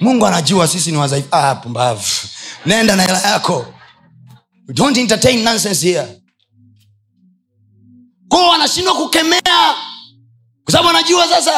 mungu 0.00 0.26
anajua 0.26 0.68
sisi 0.68 0.90
ni 0.92 0.96
wazaifu 0.96 1.28
ah, 1.30 1.54
pumbavu. 1.54 2.04
Nenda 2.66 2.96
na 2.96 3.02
hela 3.02 3.20
yako. 3.20 3.66
Don't 4.68 4.96
entertain 4.96 5.42
nonsense 5.44 5.86
here. 5.86 6.20
Kwao 8.28 8.52
anashindwa 8.52 8.94
kukemea. 8.94 9.74
Kwa 10.64 10.72
sababu 10.72 10.88
anajua 10.88 11.28
sasa 11.28 11.52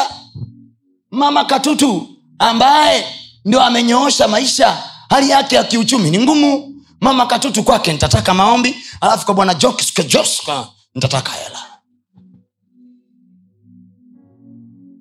mama 1.11 1.45
katutu 1.45 2.09
ambaye 2.39 3.05
ndio 3.45 3.61
amenyoosha 3.63 4.27
maisha 4.27 4.83
hali 5.09 5.29
yake 5.29 5.55
ya 5.55 5.63
kiuchumi 5.63 6.09
ni 6.11 6.19
ngumu. 6.19 6.73
Mama 7.01 7.25
katutu 7.25 7.63
kwake 7.63 7.93
nitataka 7.93 8.33
maombi 8.33 8.75
alafu 9.01 9.25
kwa 9.25 9.35
bwana 9.35 9.53
joska 9.53 10.67
ntataka 10.95 11.31
hela. 11.31 11.59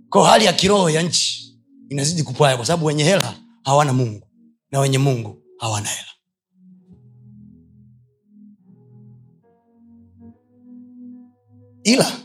Ko 0.08 0.24
hali 0.24 0.44
ya 0.44 0.52
kiroho 0.52 0.90
ya 0.90 1.02
nchi 1.02 1.45
inazidi 1.88 2.22
kupaya 2.22 2.56
kwa 2.56 2.66
sababu 2.66 2.86
wenye 2.86 3.04
hela 3.04 3.34
hawana 3.62 3.92
mungu 3.92 4.26
na 4.70 4.80
wenye 4.80 4.98
mungu 4.98 5.42
hawana 5.58 5.88
hela. 5.88 6.08
Ila 11.84 12.20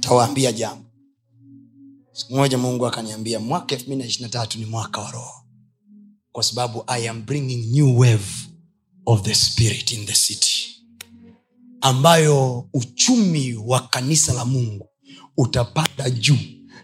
tawaambia 0.00 0.52
jambo. 0.52 0.84
Siku 2.12 2.34
moja 2.34 2.58
mungu 2.58 2.86
akaniambia 2.86 3.40
mwaka 3.40 3.74
elfu 3.74 3.90
mbili 3.92 4.16
na 4.20 4.28
tatu 4.28 4.58
ni 4.58 4.64
mwaka 4.66 5.00
wa 5.00 5.10
roho. 5.10 5.44
Kwa 6.32 6.42
sababu 6.44 6.84
i 6.86 7.08
am 7.08 7.22
bringing 7.26 7.66
new 7.72 7.98
wave 7.98 8.26
of 9.06 9.22
the 9.22 9.34
spirit 9.34 9.92
in 9.92 10.06
the 10.06 10.14
city. 10.14 10.68
Ambayo 11.80 12.68
uchumi 12.74 13.54
wa 13.54 13.80
kanisa 13.88 14.32
la 14.32 14.44
mungu 14.44 14.88
utapanda 15.36 16.10
juu 16.10 16.38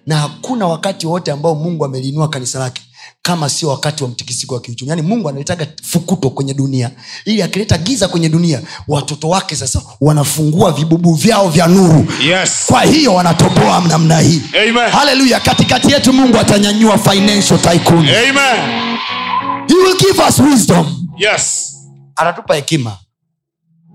na 0.09 0.17
hakuna 0.17 0.67
wakati 0.67 1.07
wote 1.07 1.31
ambao 1.33 1.55
mungu 1.55 1.85
ameliinua 1.85 2.29
kanisa 2.29 2.59
lake 2.59 2.83
kama 3.23 3.49
sio 3.49 3.69
wakati 3.69 4.03
wa 4.05 4.09
mtikisiko 4.11 4.55
wa 4.55 4.61
kiuchumi. 4.61 4.89
Yaani 4.89 5.03
mungu 5.03 5.29
analetaga 5.29 5.67
fukuto 5.83 6.31
kwenye 6.31 6.55
dunia. 6.55 6.91
Ili 7.25 7.43
akileta 7.43 7.79
giza 7.79 8.09
kwenye 8.09 8.29
dunia 8.29 8.63
watoto 8.89 9.29
wake 9.29 9.57
sasa 9.57 9.83
wanafungua 10.01 10.73
vibubu 10.73 11.15
vyao 11.15 11.49
vya 11.49 11.67
nuru. 11.67 12.07
Yes. 12.29 12.65
kwa 12.67 12.83
hiyo 12.83 13.15
wanatoboa 13.15 13.81
namna 13.89 14.21
hii. 14.21 14.43
Haleluya 14.93 15.41
katikati 15.41 15.93
yetu 15.93 16.13
mungu 16.13 16.39
atanyanyua 16.39 16.99
financial 16.99 17.61
tycoon. 17.61 18.09
Amen. 18.09 18.89
he 19.69 19.75
will 19.75 19.97
give 19.99 20.23
us 20.29 20.39
wisdom. 20.39 21.09
Yes. 21.19 21.75
atatupa 22.17 22.55
hekima. 22.55 22.97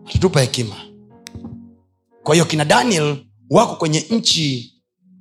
Atatupa 0.10 0.42
hekima. 0.42 0.76
Kwa 2.24 2.36
hiyo 2.36 2.46
kina 2.46 2.66
daniel 2.66 3.18
wako 3.50 3.76
kwenye 3.76 4.00
nchi 4.10 4.73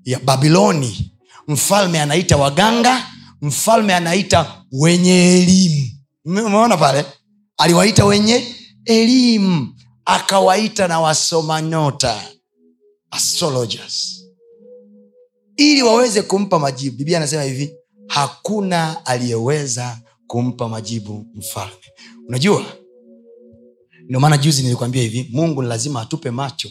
ya 0.04 0.18
babiloni. 0.18 1.12
Mfalme 1.48 2.00
anaita 2.00 2.36
waganga 2.36 3.06
mfalme 3.42 3.94
anaita 3.94 4.64
wenye 4.72 5.38
elimu. 5.38 5.88
Umeona 6.24 6.76
pale? 6.76 7.04
Aliwaita 7.56 8.04
wenye 8.04 8.46
elimu 8.84 9.74
akawaita 10.04 10.88
na 10.88 11.00
wasoma 11.00 11.62
nyota 11.62 12.22
astrologers. 13.10 14.24
Ili 15.56 15.82
waweze 15.82 16.22
kumpa 16.22 16.58
majibu 16.58 16.96
biblia 16.96 17.16
anasema 17.18 17.42
hivi 17.42 17.74
hakuna 18.08 19.06
aliyeweza 19.06 20.00
kumpa 20.26 20.68
majibu 20.68 21.26
mfalme. 21.34 21.92
Unajua 22.28 22.64
ndio 24.08 24.20
maana 24.20 24.38
juzi 24.38 24.62
nilikwambia 24.62 25.02
hivi 25.02 25.28
mungu 25.32 25.62
ni 25.62 25.68
lazima 25.68 26.00
atupe 26.00 26.30
macho 26.30 26.68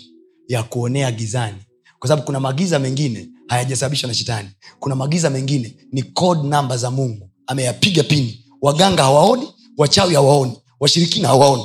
ya 0.47 0.63
kuonea 0.63 1.11
gizani 1.11 1.57
kwa 2.01 2.07
sababu 2.07 2.25
kuna 2.25 2.39
magiza 2.39 2.79
mengine 2.79 3.29
hayajasababishwa 3.47 4.07
na 4.07 4.13
shetani. 4.13 4.49
Kuna 4.79 4.95
magiza 4.95 5.29
mengine 5.29 5.75
ni 5.91 6.03
code 6.03 6.47
namba 6.47 6.77
za 6.77 6.91
mungu. 6.91 7.29
Ameyapiga 7.47 8.03
pini. 8.03 8.45
Waganga 8.61 9.03
hawaoni 9.03 9.47
wachawi 9.77 10.13
hawaoni 10.15 10.57
washirikina 10.79 11.27
hawaoni. 11.27 11.63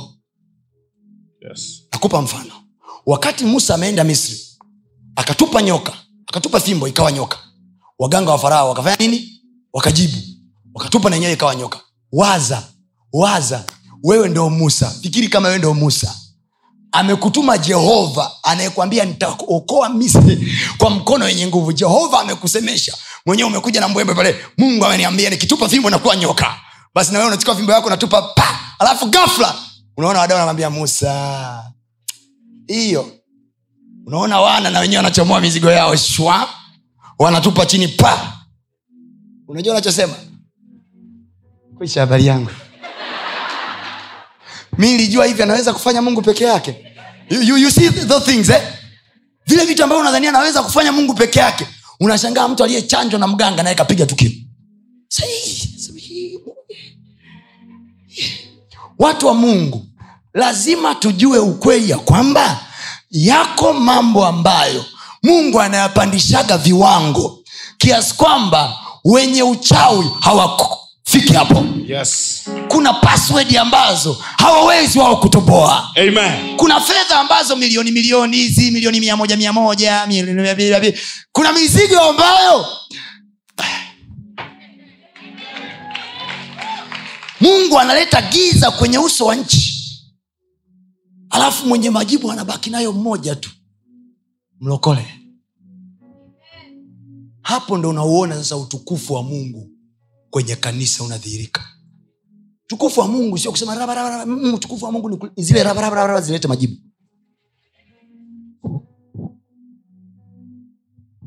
Yes. 1.49 1.81
nakupa 1.91 2.21
mfano. 2.21 2.51
Wakati 3.05 3.45
musa 3.45 3.75
ameenda 3.75 4.03
misri 4.03 4.39
akatupa 5.15 5.61
nyoka 5.61 5.93
akatupa 6.27 6.59
fimbo 6.59 6.87
ikawa 6.87 7.11
nyoka. 7.11 7.37
Waganga 7.99 8.31
wa 8.31 8.39
farao 8.39 8.69
wakafanya 8.69 8.95
nini? 8.97 9.41
Wakajibu. 9.73 10.17
Wakatupa 10.73 11.09
na 11.09 11.15
yenyewe 11.15 11.33
ikawa 11.33 11.55
nyoka. 11.55 11.79
Waza 12.11 12.63
waza 13.13 13.65
wewe 14.03 14.29
ndo 14.29 14.49
musa. 14.49 14.89
Fikiri 14.89 15.27
kama 15.29 15.47
wewe 15.47 15.59
ndo 15.59 15.73
musa 15.73 16.15
amekutuma 16.91 17.57
jehova 17.57 18.31
anayekwambia 18.43 19.05
nitaokoa 19.05 19.89
misri 19.89 20.53
kwa 20.77 20.89
mkono 20.89 21.25
wenye 21.25 21.47
nguvu. 21.47 21.73
Jehova 21.73 22.19
amekusemesha. 22.19 22.97
Mwenyewe 23.25 23.49
umekuja 23.49 23.79
na 23.81 23.87
mbwembe 23.87 24.13
pale. 24.13 24.35
Mungu 24.57 24.85
ameniambia 24.85 25.29
nikitupa 25.29 25.69
fimbo 25.69 25.89
nakuwa 25.89 26.15
nyoka. 26.15 26.55
Basi 26.95 27.13
nawe 27.13 27.25
unachukua 27.25 27.55
fimbo 27.55 27.71
yako 27.71 27.89
natupa 27.89 28.21
pa. 28.21 28.59
Alafu 28.79 29.05
gafla 29.05 29.55
unaona 29.97 30.19
wadau 30.19 30.37
anamwambia 30.37 30.69
musa. 30.69 31.63
Hiyo. 32.67 33.11
Unaona 34.05 34.39
wana 34.41 34.69
na 34.69 34.79
wenyewe 34.79 34.97
wanachomoa 34.97 35.41
mizigo 35.41 35.71
yao 35.71 35.95
shwa. 35.95 36.49
Wanatupa 37.19 37.65
chini 37.65 37.87
pa. 37.87 38.33
Unajua 39.47 39.73
unachosema? 39.73 40.13
Kuisha 41.77 41.99
habari 41.99 42.25
yangu 42.25 42.49
mi 44.77 44.91
nilijua 44.91 45.25
hivi 45.25 45.43
anaweza 45.43 45.73
kufanya 45.73 46.01
mungu 46.01 46.21
peke 46.21 46.43
yake 46.43 46.75
you, 47.29 47.57
you, 47.57 47.71
see 47.71 47.89
the 47.89 48.19
things 48.19 48.49
eh? 48.49 48.61
vile 49.47 49.65
vitu 49.65 49.83
ambavyo 49.83 50.01
unadhania 50.01 50.29
anaweza 50.29 50.63
kufanya 50.63 50.91
mungu 50.91 51.13
peke 51.13 51.39
yake 51.39 51.67
unashangaa 51.99 52.47
mtu 52.47 52.63
aliyechanjwa 52.63 53.19
na 53.19 53.27
mganga 53.27 53.63
naye 53.63 53.75
kapiga 53.75 54.05
tukio 54.05 54.31
watu 58.99 59.27
wa 59.27 59.33
mungu 59.33 59.85
lazima 60.33 60.95
tujue 60.95 61.39
ukweli 61.39 61.89
ya 61.89 61.97
kwamba 61.97 62.59
yako 63.11 63.73
mambo 63.73 64.25
ambayo 64.25 64.85
mungu 65.23 65.61
anayapandishaga 65.61 66.57
viwango 66.57 67.39
kiasi 67.77 68.13
kwamba 68.15 68.73
wenye 69.05 69.43
uchawi 69.43 70.11
hawafiki 71.17 71.33
hapo 71.33 71.65
Yes. 71.87 72.43
kuna 72.67 72.93
password 72.93 73.57
ambazo 73.57 74.13
hawawezi 74.37 74.99
wao 74.99 75.17
kutoboa 75.17 75.91
Amen. 75.95 76.57
kuna 76.57 76.81
fedha 76.81 77.19
ambazo 77.19 77.55
milioni 77.55 77.91
milioni 77.91 78.37
hizi 78.37 78.71
milioni 78.71 78.99
mia 78.99 79.17
moja 79.17 79.37
mia 79.37 79.53
moja 79.53 80.05
milioni 80.07 80.41
mia 80.41 80.53
mbili, 80.53 80.69
mia 80.69 80.79
mbili. 80.79 80.99
kuna 81.31 81.53
mizigo 81.53 81.99
ambayo 81.99 82.65
mungu 87.41 87.79
analeta 87.79 88.21
giza 88.21 88.71
kwenye 88.71 88.97
uso 88.99 89.25
wa 89.25 89.35
nchi 89.35 89.73
alafu 91.29 91.65
mwenye 91.67 91.89
majibu 91.89 92.31
anabaki 92.31 92.69
nayo 92.69 92.93
mmoja 92.93 93.35
tu 93.35 93.49
mlokole 94.59 95.05
hapo 97.41 97.77
ndo 97.77 97.89
unauona 97.89 98.35
sasa 98.35 98.57
utukufu 98.57 99.13
wa 99.13 99.23
mungu 99.23 99.69
kwenye 100.29 100.55
kanisa 100.55 101.03
unadhihirika. 101.03 101.61
Tukufu 102.67 102.99
wa 102.99 103.07
mungu 103.07 103.37
sio 103.37 103.51
kusema. 103.51 104.25
Mm, 104.25 104.53
utukufu 104.53 104.85
wa 104.85 104.91
mungu 104.91 105.29
ni 105.37 105.43
zile 105.43 105.63
raba, 105.63 105.81
raba, 105.81 105.95
raba, 105.95 106.07
raba 106.07 106.21
zilete 106.21 106.47
majibu. 106.47 106.75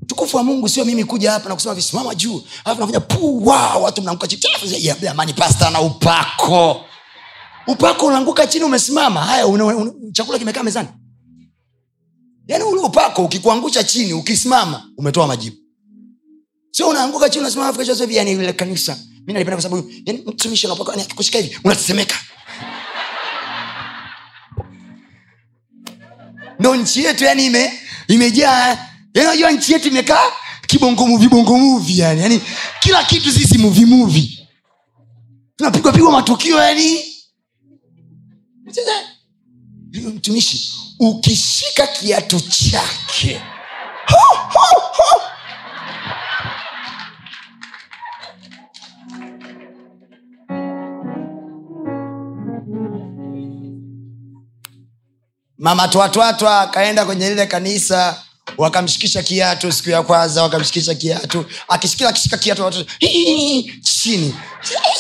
Utukufu 0.03 0.37
wa 0.37 0.43
mungu 0.43 0.69
sio 0.69 0.85
mimi 0.85 1.05
kuja 1.05 1.33
hapa 1.33 1.49
na 1.49 1.55
kusema 1.55 1.75
visimama 1.75 2.15
juu 2.15 2.43
alafu 2.65 2.81
nafanya 2.81 3.01
puwa 3.01 3.77
watu 3.77 4.03
mnaanguka 4.03 4.27
chini. 4.29 4.95
Jamani 5.03 5.33
pasta 5.33 5.71
na 5.71 5.81
upako. 5.81 6.81
Upako 7.67 8.07
unaanguka 8.07 8.47
chini 8.47 8.65
umesimama. 8.65 9.21
Haya 9.21 9.47
una, 9.47 9.65
una, 9.65 9.93
chakula 10.13 10.39
kimekaa 10.39 10.63
mezani. 10.63 10.89
Yaani 12.47 12.65
ule 12.65 12.81
upako 12.81 13.25
ukikuangusha 13.25 13.85
chini 13.85 14.13
ukisimama 14.13 14.91
umetoa 14.97 15.27
majibu 15.27 15.57
sio 16.71 16.89
unaanguka 16.89 17.29
chini 17.31 17.41
unasema 17.45 17.69
afrika 17.69 17.95
hivi 17.95 18.17
yani 18.17 18.33
ile 18.33 18.53
kanisa. 18.53 18.99
Mi 19.27 19.33
nalipenda 19.33 19.57
kwa 19.57 19.63
sababu 19.63 19.93
yani 20.07 20.23
mtumishi 20.27 20.67
anapaka 20.67 20.91
yani 20.93 21.03
akikushika 21.03 21.39
hivi 21.39 21.59
unatetemeka. 21.65 22.15
Ndo 26.59 26.77
nchi 26.77 27.05
yetu 27.05 27.25
yani 27.25 27.47
ime 27.47 27.73
imejaa 28.09 28.67
yani 29.15 29.29
unajua 29.29 29.51
nchi 29.51 29.73
yetu 29.73 29.89
imekaa 29.89 30.33
kibongomuvi 30.67 31.29
bongomuvi 31.29 31.99
yani 31.99 32.21
yani 32.21 32.41
kila 32.81 33.05
kitu 33.05 33.33
sisi 33.33 33.59
muvimuvi 33.59 34.49
tunapigwa 35.57 35.93
pigwa 35.93 36.13
matukio 36.13 36.59
yani. 36.63 37.05
Mtumishi 39.93 40.73
ukishika 40.99 41.87
kiatu 41.87 42.41
chake. 42.41 43.41
Ho, 44.07 44.37
ho, 44.37 44.81
ho. 44.93 45.23
Mama 55.61 55.89
twatwatwa 55.89 56.61
akaenda 56.61 57.05
kwenye 57.05 57.29
lile 57.29 57.47
kanisa 57.47 58.23
wakamshikisha 58.59 59.23
kiatu 59.23 59.73
siku 59.73 59.91
ya 59.91 60.03
kwanza 60.03 60.43
wakamshikisha 60.43 60.95
kiatu. 60.95 61.45
Akishikila 61.69 62.09
akishika 62.09 62.39
kiatu 62.39 62.63
watu 62.63 62.85
chini. 63.83 64.35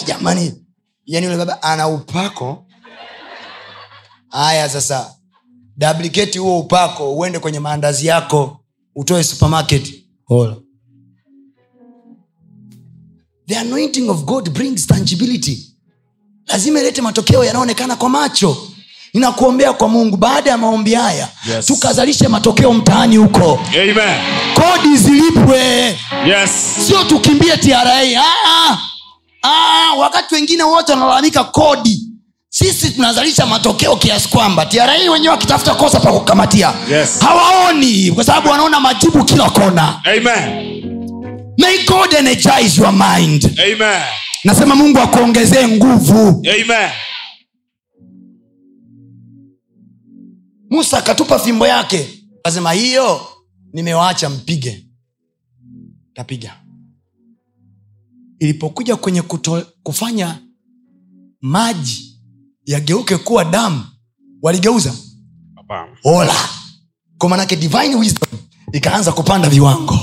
Jamani. 0.06 0.54
Yani 1.06 1.26
yule 1.26 1.38
baba 1.38 1.62
ana 1.62 1.88
upako. 1.88 2.66
Haya 4.28 4.68
sasa 4.68 5.14
duplicate 5.76 6.38
huo 6.38 6.58
upako 6.60 7.14
uende 7.16 7.38
kwenye 7.38 7.60
maandazi 7.60 8.06
yako 8.06 8.60
utoe 8.96 9.24
supermarket. 9.24 9.94
Hola. 10.24 10.56
the 13.46 13.58
anointing 13.58 14.08
of 14.10 14.24
god 14.24 14.50
brings 14.50 14.86
tangibility. 14.86 15.76
Lazima 16.46 16.80
ilete 16.80 17.02
matokeo 17.02 17.44
yanayoonekana 17.44 17.96
kwa 17.96 18.08
macho 18.08 18.69
ninakuombea 19.14 19.72
kwa 19.72 19.88
mungu 19.88 20.16
baada 20.16 20.50
ya 20.50 20.58
maombi 20.58 20.94
haya 20.94 21.28
Yes. 21.54 21.66
tukazalishe 21.66 22.28
matokeo 22.28 22.72
mtaani 22.72 23.16
huko 23.16 23.60
kodi 24.54 24.96
zilipwe 24.96 25.58
Yes. 26.26 26.50
sio 26.86 27.04
tukimbie 27.04 27.56
tra 27.56 27.82
ah, 27.82 28.76
ah, 29.42 29.94
wakati 29.98 30.34
wengine 30.34 30.62
wote 30.62 30.92
wanalalamika 30.92 31.44
kodi 31.44 32.00
sisi 32.48 32.90
tunazalisha 32.90 33.46
matokeo 33.46 33.96
kiasi 33.96 34.28
kwamba 34.28 34.66
tra 34.66 34.92
wenyewe 35.12 35.28
wakitafuta 35.28 35.74
kosa 35.74 36.00
pa 36.00 36.12
kukamatia 36.12 36.72
Yes. 36.90 37.20
hawaoni 37.20 38.12
kwa 38.12 38.24
sababu 38.24 38.48
wanaona 38.48 38.80
majibu 38.80 39.24
kila 39.24 39.50
kona 39.50 40.00
Amen. 40.04 40.70
may 41.58 41.78
god 41.86 42.12
energize 42.18 42.80
your 42.82 42.92
mind 42.92 43.60
Amen. 43.64 44.02
nasema 44.44 44.74
mungu 44.74 44.98
akuongezee 45.00 45.68
nguvu 45.68 46.42
Amen. 46.54 46.90
Musa 50.70 50.98
akatupa 50.98 51.38
fimbo 51.38 51.66
yake. 51.66 52.08
Akasema 52.44 52.72
hiyo 52.72 53.20
nimewaacha 53.72 54.30
mpige. 54.30 54.86
Kapiga 56.14 56.56
ilipokuja 58.38 58.96
kwenye 58.96 59.22
kuto, 59.22 59.66
kufanya 59.82 60.38
maji 61.40 62.20
yageuke 62.66 63.16
kuwa 63.16 63.44
damu 63.44 63.84
waligeuza. 64.42 64.94
Hola. 65.68 65.88
Ola 66.04 66.34
kwa 67.18 67.28
manake 67.28 67.56
divine 67.56 67.94
wisdom 67.94 68.28
ikaanza 68.72 69.12
kupanda 69.12 69.48
viwango. 69.48 69.98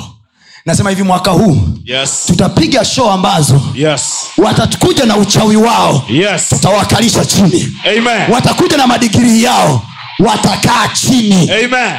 Nasema 0.65 0.89
hivi 0.89 1.03
mwaka 1.03 1.31
huu 1.31 1.57
Yes. 1.85 2.23
tutapiga 2.27 2.85
show 2.85 3.09
ambazo 3.11 3.61
Yes. 3.75 4.01
watakuja 4.37 5.05
na 5.05 5.17
uchawi 5.17 5.55
wao. 5.55 6.05
Yes. 6.09 6.49
tutawakalisha 6.49 7.25
chini. 7.25 7.77
Amen. 7.97 8.31
watakuja 8.31 8.77
na 8.77 8.87
madigirii 8.87 9.43
yao 9.43 9.85
watakaa 10.19 10.87
chini 10.87 11.51
Amen. 11.51 11.95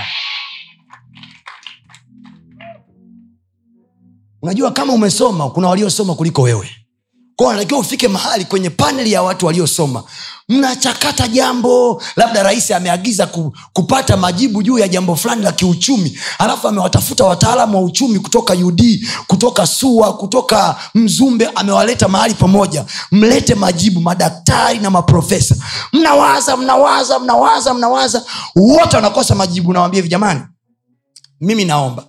unajua 4.43 4.71
kama 4.73 4.93
umesoma 4.93 5.51
kuna 5.51 5.69
waliosoma 5.69 6.15
kuliko 6.15 6.43
wewe 6.43 6.71
kwao 7.39 7.81
ufike 7.81 8.09
mahali 8.09 8.45
kwenye 8.45 8.71
paneli 8.71 9.13
ya 9.13 9.23
watu 9.23 9.47
waliosoma. 9.47 10.03
Mnachakata 10.49 11.29
jambo 11.29 12.03
labda 12.17 12.43
rais 12.43 12.71
ameagiza 12.71 13.27
ku, 13.27 13.57
kupata 13.73 14.17
majibu 14.17 14.63
juu 14.63 14.79
ya 14.79 14.89
jambo 14.89 15.17
fulani 15.17 15.43
la 15.43 15.53
kiuchumi 15.53 16.19
alafu 16.39 16.69
amewatafuta 16.69 17.25
wataalamu 17.25 17.77
wa 17.79 17.83
uchumi 17.85 18.19
kutoka 18.21 18.53
ud 18.55 18.83
kutoka 19.27 19.67
sua 19.67 20.17
kutoka 20.17 20.77
mzumbe 20.95 21.47
amewaleta 21.55 22.09
mahali 22.09 22.35
pamoja. 22.35 22.85
Mlete 23.13 23.55
majibu 23.55 24.01
madaktari 24.01 24.79
na 24.79 24.91
maprofesa. 24.91 25.57
Mnawaza 25.93 26.57
mnawaza 26.57 27.19
mnawaza 27.19 27.75
mnawaza. 27.75 28.25
Wote 28.57 28.97
wanakosa 28.97 29.35
majibu. 29.35 29.73
Nawambia 29.73 29.99
hivi 29.99 30.09
jamani 30.09 30.41
mimi 31.41 31.65
naomba 31.65 32.05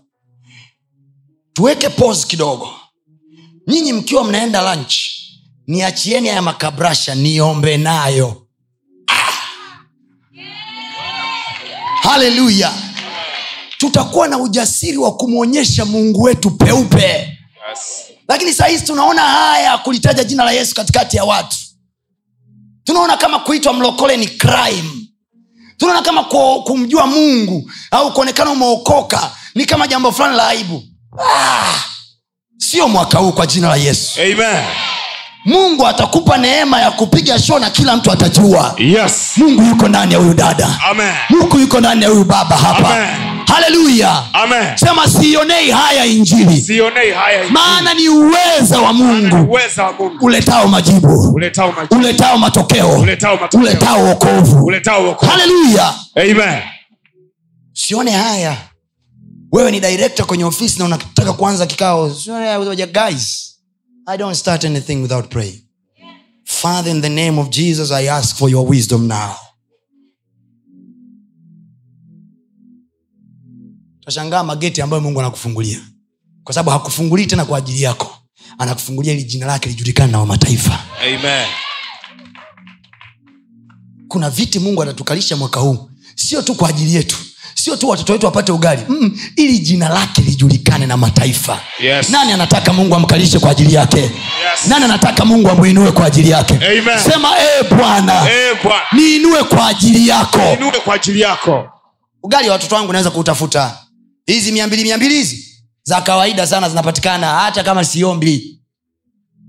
tuweke 1.54 1.90
pause 1.90 2.28
kidogo. 2.28 2.70
Nyinyi 3.68 3.94
mkiwa 3.94 4.24
mnaenda 4.24 4.76
lunch 4.76 5.19
niachieni 5.74 6.28
haya 6.28 6.42
makabrasha 6.42 7.16
niombe 7.16 7.78
nayo. 7.78 8.48
Ah! 9.08 9.32
haleluya! 12.10 12.74
Tutakuwa 13.78 14.28
na 14.28 14.38
ujasiri 14.38 14.98
wa 14.98 15.16
kumwonyesha 15.16 15.86
mungu 15.86 16.22
wetu 16.22 16.52
peupe. 16.52 17.04
Yes. 17.70 18.06
lakini 18.28 18.54
saa 18.54 18.66
hizi 18.68 18.86
tunaona 18.86 19.22
haya 19.22 19.78
kulitaja 19.78 20.24
jina 20.24 20.44
la 20.44 20.52
yesu 20.52 20.76
katikati 20.76 21.18
ya 21.18 21.24
watu. 21.24 21.58
Tunaona 22.84 23.18
kama 23.18 23.40
kuitwa 23.40 23.74
mlokole 23.74 24.18
ni 24.18 24.28
crime. 24.28 24.90
Tunaona 25.78 26.02
kama 26.02 26.24
ku- 26.24 26.64
kumjua 26.64 27.08
mungu 27.08 27.72
au 27.92 28.14
kuonekana 28.14 28.52
umeokoka 28.52 29.32
ni 29.56 29.66
kama 29.66 29.88
jambo 29.88 30.12
fulani 30.12 30.38
la 30.38 30.48
aibu. 30.48 30.84
Ah, 31.20 31.84
sio 32.58 32.88
mwaka 32.88 33.20
huu 33.20 33.32
kwa 33.32 33.48
jina 33.48 33.68
la 33.70 33.76
yesu. 33.76 34.22
Amen. 34.22 34.66
Mungu 35.46 35.88
atakupa 35.88 36.38
neema 36.38 36.82
ya 36.82 36.92
kupiga 36.92 37.40
sho 37.40 37.60
na 37.60 37.70
kila 37.70 37.96
mtu 37.98 38.12
atajua. 38.12 38.76
Yes. 38.78 39.32
mungu 39.38 39.62
yuko 39.64 39.88
ndani 39.88 40.14
ya 40.14 40.20
huyu 40.20 40.34
dada. 40.34 40.80
Amen. 40.90 41.14
mungu 41.30 41.60
yuko 41.60 41.80
ndani 41.80 42.04
ya 42.04 42.10
huyu 42.10 42.24
baba 42.24 42.56
hapa. 42.58 42.90
Amen. 42.96 43.40
haleluya 43.48 44.24
sema 44.76 45.08
siionei 45.08 45.72
haya 45.72 46.06
injili. 46.06 46.62
Sionei 46.62 47.12
haya 47.12 47.44
maana 47.50 47.94
ni 47.94 48.10
uweza 48.10 48.80
wa 48.82 48.94
mungu. 48.94 49.52
Uweza 49.52 49.84
wa 49.84 49.94
mungu. 49.94 50.26
Uletao 50.26 50.68
majibu. 50.68 51.30
Uletao 51.34 51.72
majibu. 51.72 51.96
Uletao 51.96 52.38
matokeo. 52.38 53.00
Uletao 53.00 53.38
matokeo. 53.38 53.60
Uletao 53.62 54.06
wokovu. 54.06 54.66
Uletao 54.66 55.14
haleluya 55.14 55.94
sione 57.74 58.12
haya. 58.12 58.58
Wewe 59.52 59.72
ni 59.72 59.80
direkta 59.80 60.24
kwenye 60.24 60.44
ofisi 60.46 60.80
na 60.80 60.86
unataka 60.86 61.34
kuanza 61.34 61.66
kikao. 61.66 62.12
Guys 62.94 63.49
i 64.10 64.18
don't 64.18 64.36
start 64.36 64.66
anything 64.66 65.02
without 65.02 65.30
praying 65.30 65.62
father 66.46 66.92
in 66.92 67.02
the 67.02 67.10
name 67.10 67.40
of 67.42 67.50
jesus 67.50 67.92
i 67.92 68.08
ask 68.10 68.36
for 68.38 68.50
your 68.50 68.70
wisdom 68.70 69.08
now. 69.08 69.36
Tashangaa 74.06 74.44
mageti 74.44 74.82
ambayo 74.82 75.02
mungu 75.02 75.20
anakufungulia. 75.20 75.82
Kwa 76.44 76.54
sababu 76.54 76.70
hakufungulii 76.70 77.26
tena 77.26 77.46
kwa 77.46 77.58
ajili 77.58 77.82
yako. 77.82 78.18
Anakufungulia 78.58 79.14
ili 79.14 79.24
jina 79.24 79.46
lake 79.46 79.70
lijulikane 79.70 80.12
na 80.12 80.20
wamataifa 80.20 80.80
amen. 81.02 81.48
Kuna 84.08 84.30
viti 84.30 84.60
mungu 84.60 84.84
atatukalisha 84.84 85.36
mwaka 85.36 85.60
huu. 85.60 85.90
Sio 86.16 86.42
tu 86.42 86.56
kwa 86.56 86.70
ajili 86.70 86.96
yetu 86.96 87.18
sio 87.64 87.76
tu 87.76 87.90
watoto 87.90 88.14
wetu 88.14 88.26
wapate 88.26 88.52
ugali. 88.52 88.82
Mm, 88.90 89.20
ili 89.36 89.60
jina 89.60 89.90
lake 89.90 90.22
lijulikane 90.22 90.86
na 90.86 90.98
mataifa. 90.98 91.60
Yes. 91.80 92.10
nani 92.10 92.32
anataka 92.32 92.74
mungu 92.74 92.96
amkalishe 92.96 93.40
kwa 93.40 93.52
ajili 93.52 93.74
yake? 93.74 94.00
Yes. 94.02 94.12
nani 94.68 94.86
anataka 94.86 95.26
mungu 95.26 95.50
amwinue 95.50 95.92
kwa 95.92 96.06
ajili 96.06 96.30
yake? 96.30 96.54
Amen. 96.54 97.00
sema 97.12 97.30
ee 97.40 97.64
bwana 97.64 98.32
Eh, 98.32 98.58
niinue 98.92 99.44
kwa 99.44 99.68
ajili 99.68 100.08
yako. 100.08 100.40
inue 100.54 100.72
kwa 100.72 100.96
ajili 100.96 101.22
yako. 101.22 101.70
Ugali 102.24 102.48
wa 102.48 102.54
watoto 102.54 102.76
wangu 102.76 102.92
naweza 102.92 103.12
kuutafuta. 103.12 103.78
Hizi 104.26 104.52
mia 104.52 104.68
mbili 104.68 104.84
mia 104.84 104.98
mbili 104.98 105.14
hizi 105.16 105.46
za 105.84 106.02
kawaida 106.02 106.48
sana 106.48 106.70
zinapatikana 106.70 107.28
hata 107.28 107.64
kama 107.64 107.86
siombi. 107.86 108.60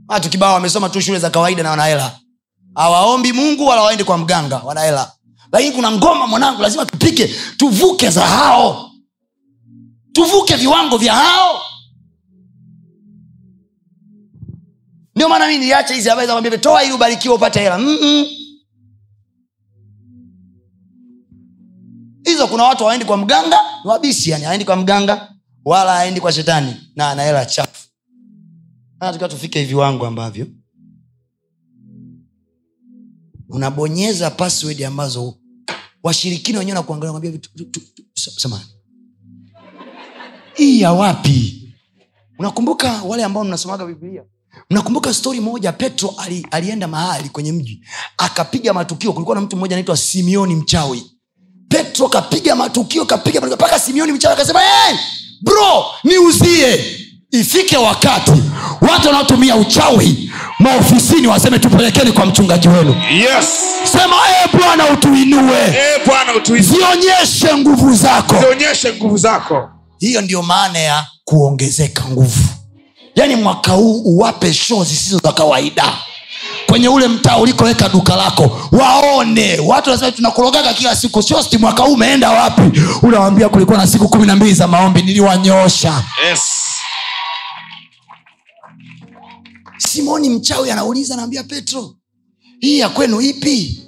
Watu 0.09 0.29
kibao 0.29 0.55
wamesoma 0.55 0.89
tu 0.89 1.01
shule 1.01 1.19
za 1.19 1.31
kawaida 1.31 1.63
na 1.63 1.71
wanahela. 1.71 2.13
Hawaombi 2.75 3.33
mungu 3.33 3.67
wala 3.67 3.83
waende 3.83 4.05
kwa 4.05 4.19
mganga 4.19 4.57
wanahela 4.65 5.13
lakini 5.53 5.73
kuna 5.73 5.91
ngoma 5.93 6.27
mwanangu 6.27 6.63
lazima 6.63 6.87
tupike 6.87 7.31
tuvuke 7.57 8.11
za 8.11 8.27
hao. 8.27 8.91
Tuvuke 10.13 10.57
viwango 10.57 10.97
vya 10.99 11.15
hao. 11.15 11.61
Ndio 15.15 15.29
maana 15.29 15.47
mi 15.49 15.59
niliacha 15.59 15.95
hizi 15.95 16.09
habari 16.09 16.27
za 16.27 16.33
kwambia 16.33 16.59
toa 16.59 16.85
ili 16.85 16.93
ubarikiwa 16.93 17.35
upate 17.35 17.61
hela. 17.61 17.79
Hizo 22.25 22.47
kuna 22.49 22.63
watu 22.65 22.79
hawaendi 22.79 23.05
kwa 23.05 23.17
mganga 23.17 23.57
ni 23.85 23.91
wabisi 23.91 24.31
yani 24.31 24.45
haendi 24.45 24.65
kwa 24.65 24.77
mganga 24.77 25.35
wala 25.65 25.93
haendi 25.93 26.21
kwa 26.21 26.33
shetani 26.33 26.77
na 26.97 27.11
ana 27.11 27.45
chafu. 27.47 27.89
Natukiwa 29.01 29.29
tufike 29.29 29.65
viwango 29.65 30.07
ambavyo 30.07 30.47
unabonyeza 33.49 34.31
password 34.31 34.83
ambazo 34.83 35.40
washirikini 36.03 36.59
wenyewe 36.59 36.75
na 36.75 36.83
kuangalia 36.83 37.11
kwambia 37.13 37.41
samahani. 38.15 38.69
Hii 40.55 40.81
ya 40.81 40.93
wapi? 40.93 41.57
Unakumbuka 42.39 43.03
wale 43.03 43.25
ambao 43.25 43.45
mnasomaga 43.45 43.87
biblia? 43.87 44.23
Mnakumbuka 44.71 45.15
stori 45.15 45.41
moja 45.41 45.73
petro 45.73 46.15
ali, 46.19 46.47
alienda 46.51 46.89
mahali 46.89 47.29
kwenye 47.29 47.53
mji 47.53 47.85
akapiga 48.17 48.73
matukio. 48.75 49.13
Kulikuwa 49.13 49.35
na 49.37 49.41
mtu 49.43 49.57
mmoja 49.57 49.77
anaitwa 49.77 49.97
simeoni 49.97 50.55
mchawi. 50.55 51.03
Petro 51.69 52.09
kapiga 52.09 52.57
matukio 52.57 53.05
kapiga 53.07 53.41
mpaka 53.41 53.79
simeoni 53.79 54.13
mchawi 54.13 54.35
akasema 54.35 54.61
hey, 54.61 54.97
bro 55.43 55.85
niuzie 56.05 57.00
ifike 57.31 57.77
wakati 57.77 58.33
watu 58.81 59.07
wanaotumia 59.07 59.57
uchawi 59.57 60.33
maofisini 60.59 61.27
waseme 61.27 61.59
tupelekeni 61.59 62.13
kwa 62.13 62.27
mchungaji 62.27 62.69
wenu. 62.69 62.95
Yes. 63.13 63.47
Sema 63.93 64.17
e 64.45 64.57
bwana 64.59 64.91
utuinue. 64.91 65.75
Utuizi 66.37 66.75
zionyeshe 66.75 67.57
nguvu 67.57 67.95
zako. 67.95 68.37
Zionyeshe 68.41 68.93
nguvu 68.93 69.17
zako. 69.17 69.69
Hiyo 69.99 70.21
ndio 70.21 70.43
maana 70.43 70.79
ya 70.79 71.07
kuongezeka 71.25 72.03
nguvu. 72.11 72.45
Yaani 73.15 73.37
mwaka 73.37 73.73
huu 73.73 74.03
uwape 74.05 74.53
shoo 74.55 74.85
zisizo 74.85 75.19
za 75.25 75.33
kawaida. 75.33 75.85
Kwenye 76.67 76.89
ule 76.89 77.09
mtaa 77.09 77.37
ulikoweka 77.37 77.89
duka 77.89 78.17
lako 78.17 78.61
waone. 78.73 79.59
Watu 79.67 79.91
wanasema 79.91 80.13
tunakurogaga 80.13 80.73
kila 80.75 80.97
siku. 80.97 81.23
Shosti 81.23 81.59
mwaka 81.59 81.83
huu 81.83 81.93
umeenda 81.93 82.31
wapi. 82.31 82.81
Unawambia 83.03 83.49
kulikuwa 83.49 83.79
na 83.79 83.87
siku 83.87 84.09
kumi 84.09 84.27
na 84.27 84.37
mbili 84.37 84.55
za 84.55 84.69
maombi. 84.69 85.03
Niliwanyosha 85.03 86.03
yes 86.31 86.60
simoni 89.81 90.31
mchawi 90.31 90.71
anauliza 90.71 91.15
anaambia 91.15 91.45
petro 91.45 91.97
hii 92.61 92.79
ya 92.79 92.89
kwenu 92.89 93.21
ipi? 93.21 93.83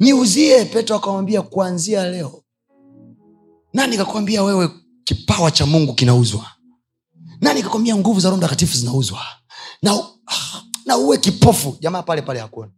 Niuzie 0.00 0.64
petro 0.64 0.96
akamwambia 0.96 1.42
kuanzia 1.42 2.10
leo. 2.10 2.42
Nani 3.72 3.96
kakwambia 3.96 4.42
wewe 4.42 4.70
kipawa 5.04 5.50
cha 5.50 5.66
mungu 5.66 5.94
kinauzwa 5.94 6.46
nani 7.40 7.62
kakwambia 7.62 7.96
nguvu 7.96 8.20
za 8.20 8.28
roho 8.28 8.38
mtakatifu 8.38 8.76
zinauzwa 8.76 9.20
na, 9.82 10.02
na 10.86 10.96
uwe 10.98 11.18
kipofu. 11.18 11.76
Jamaa 11.80 12.02
pale 12.02 12.22
pale 12.22 12.40
hakuona 12.40 12.72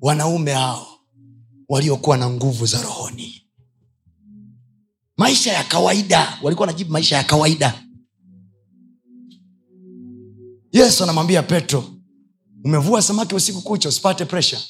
wanaume 0.00 0.52
hao 0.52 0.86
waliokuwa 1.68 2.16
na 2.16 2.30
nguvu 2.30 2.66
za 2.66 2.82
rohoni 2.82 3.46
maisha 5.20 5.52
ya 5.52 5.64
kawaida. 5.64 6.38
Walikuwa 6.42 6.66
wanajibu 6.66 6.92
maisha 6.92 7.16
ya 7.16 7.24
kawaida. 7.24 7.82
Yesu 10.72 11.02
anamwambia 11.04 11.42
petro 11.42 11.84
umevua 12.64 13.02
samaki 13.02 13.34
usiku 13.34 13.62
kucha 13.62 13.88
usipate 13.88 14.24
presha 14.24 14.60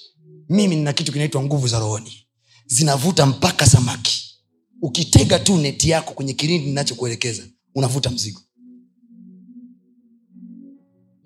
mimi 0.49 0.77
nina 0.77 0.93
kitu 0.93 1.13
kinaitwa 1.13 1.43
nguvu 1.43 1.69
za 1.69 1.79
rohoni. 1.79 2.27
Zinavuta 2.67 3.27
mpaka 3.27 3.67
samaki. 3.67 4.41
Ukitega 4.83 5.39
tu 5.39 5.57
neti 5.57 5.91
yako 5.91 6.15
kwenye 6.15 6.33
kilindi 6.33 6.67
ninachokuelekeza 6.67 7.43
unavuta 7.75 8.11
mzigo. 8.11 8.41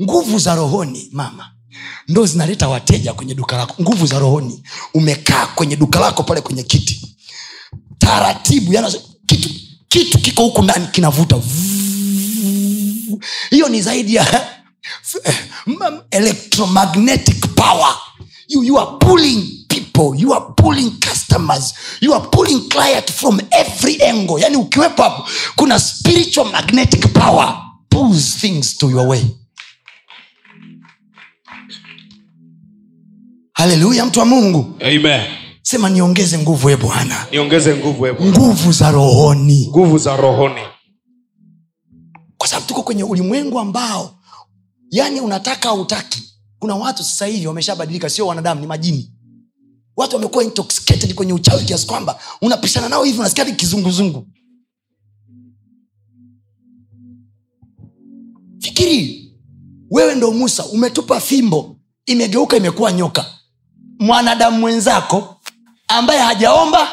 Nguvu 0.02 0.38
za 0.38 0.54
rohoni 0.54 1.08
mama 1.12 1.50
ndo 2.08 2.26
zinaleta 2.26 2.68
wateja 2.68 3.12
kwenye 3.12 3.34
duka 3.34 3.56
lako. 3.56 3.82
Nguvu 3.82 4.06
za 4.06 4.18
rohoni. 4.18 4.62
Umekaa 4.94 5.46
kwenye 5.46 5.76
duka 5.76 6.00
lako 6.00 6.22
pale 6.22 6.40
kwenye 6.40 6.62
kiti. 6.62 7.16
Taratibu 7.98 8.72
yani 8.72 8.88
kitu 9.26 9.48
kitu 9.88 10.18
kiko 10.18 10.42
huku 10.42 10.62
ndani 10.62 10.86
kinavuta 10.86 11.40
hiyo 13.50 13.68
ni 13.68 13.82
zaidi 13.82 14.14
ya 14.14 14.50
m- 15.66 16.00
electromagnetic 16.10 17.46
power. 17.54 17.94
You, 18.48 18.62
you 18.62 18.78
are 18.80 18.90
pulling 19.00 19.64
people 19.68 20.20
you 20.22 20.34
are 20.34 20.44
pulling 20.56 20.90
customers 20.90 21.74
you 22.00 22.14
are 22.14 22.24
pulling 22.30 22.68
client 22.68 23.12
from 23.12 23.40
every 23.50 24.02
angle. 24.02 24.40
Yani 24.42 24.56
ukiwepo 24.56 25.02
hapo 25.02 25.28
kuna 25.56 25.78
spiritual 25.80 26.46
magnetic 26.52 27.12
power. 27.12 27.60
Pulls 27.88 28.36
things 28.36 28.78
to 28.78 28.90
your 28.90 29.06
way. 29.08 29.22
Haleluya 33.52 34.06
mtu 34.06 34.18
wa 34.20 34.26
mungu. 34.26 34.74
Amen 34.80 35.22
sema 35.64 35.90
niongeze 35.90 36.38
nguvu 36.38 36.70
e 36.70 36.76
bwana. 36.76 37.26
Niongeze 37.30 37.76
nguvu 37.76 38.04
hebu 38.04 38.24
nguvu 38.24 38.72
za 38.72 38.90
rohoni. 38.90 39.66
Nguvu 39.68 39.98
za 39.98 40.16
rohoni. 40.16 40.60
Kwa 42.38 42.48
sababu 42.48 42.66
tuko 42.66 42.82
kwenye 42.82 43.04
ulimwengu 43.04 43.58
ambao 43.58 44.14
yani 44.90 45.20
unataka 45.20 45.72
utaki 45.72 46.22
kuna 46.58 46.74
watu 46.74 47.04
sasa 47.04 47.26
hivi 47.26 47.46
wameshabadilika 47.46 48.10
sio 48.10 48.26
wanadamu 48.26 48.60
ni 48.60 48.66
majini. 48.66 49.12
Watu 49.96 50.16
wamekuwa 50.16 50.44
intoxicated 50.44 51.14
kwenye 51.14 51.32
uchawi 51.32 51.64
kiasi 51.64 51.86
kwamba 51.86 52.18
unapishana 52.42 52.88
nao 52.88 53.04
hivi 53.04 53.18
unasikia 53.18 53.44
kizunguzungu. 53.44 54.26
Fikiri 58.58 59.32
wewe 59.90 60.14
ndo 60.14 60.32
musa 60.32 60.64
umetupa 60.66 61.20
fimbo 61.20 61.76
imegeuka 62.06 62.56
imekuwa 62.56 62.92
nyoka. 62.92 63.26
Mwanadamu 63.98 64.58
mwenzako 64.58 65.33
ambaye 65.88 66.20
hajaomba 66.20 66.88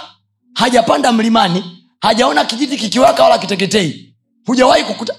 hajapanda 0.54 1.12
mlimani 1.12 1.64
hajaona 2.02 2.46
kijiti 2.46 2.78
kikiwaka 2.78 3.24
wala 3.24 3.38
kiteketei. 3.40 4.16
Hujawahi 4.46 4.84
kukuta. 4.84 5.16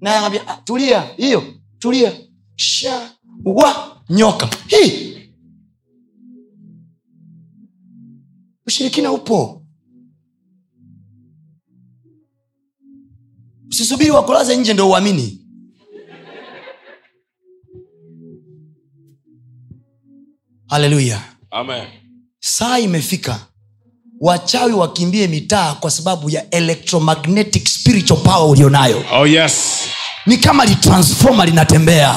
Naye 0.00 0.16
anambia 0.16 0.48
ah, 0.48 0.56
tulia 0.56 1.00
hiyo 1.16 1.54
tulia. 1.78 2.12
Sha 2.56 3.10
wa 3.44 4.00
nyoka. 4.10 4.48
Hii. 4.66 5.14
Ushirikina 8.66 9.12
upo. 9.12 9.62
Usisubiri 13.68 14.10
wakulaze 14.10 14.56
nje 14.56 14.74
ndo 14.74 14.88
uamini. 14.90 15.44
Haleluya. 20.68 21.22
Amen. 21.50 21.88
Saa 22.40 22.78
imefika. 22.78 23.36
Wachawi 24.20 24.72
wakimbie 24.72 25.26
mitaa 25.26 25.72
kwa 25.74 25.90
sababu 25.90 26.30
ya 26.30 26.50
electromagnetic 26.50 27.68
spiritual 27.68 28.20
power 28.20 28.50
ulionayo. 28.50 29.04
Oh 29.12 29.26
yes. 29.26 29.54
ni 30.26 30.36
kama 30.36 30.64
litransfoma 30.64 31.44
linatembea. 31.46 32.14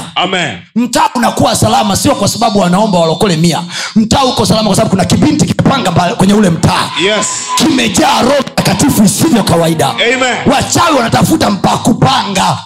Mtaa 0.76 1.10
unakuwa 1.16 1.56
salama 1.56 1.96
sio 1.96 2.16
kwa 2.16 2.28
sababu 2.28 2.60
wanaomba 2.60 3.00
walokole 3.00 3.38
mia. 3.38 3.64
Mtaa 3.96 4.24
uko 4.24 4.46
salama 4.46 4.68
kwa 4.68 4.76
sababu 4.76 4.90
kuna 4.90 5.06
kibinti 5.06 5.46
kimepanga 5.46 5.92
kwenye 6.16 6.34
ule 6.34 6.50
mtaa. 6.50 6.90
Yes. 7.06 7.28
kimejaa 7.56 8.22
roho 8.22 8.44
takatifu 8.56 9.04
isivyo 9.04 9.44
kawaida. 9.44 9.90
Amen. 9.90 10.38
wachawi 10.52 10.96
wanatafuta 10.98 11.50
mpakupanga 11.50 12.58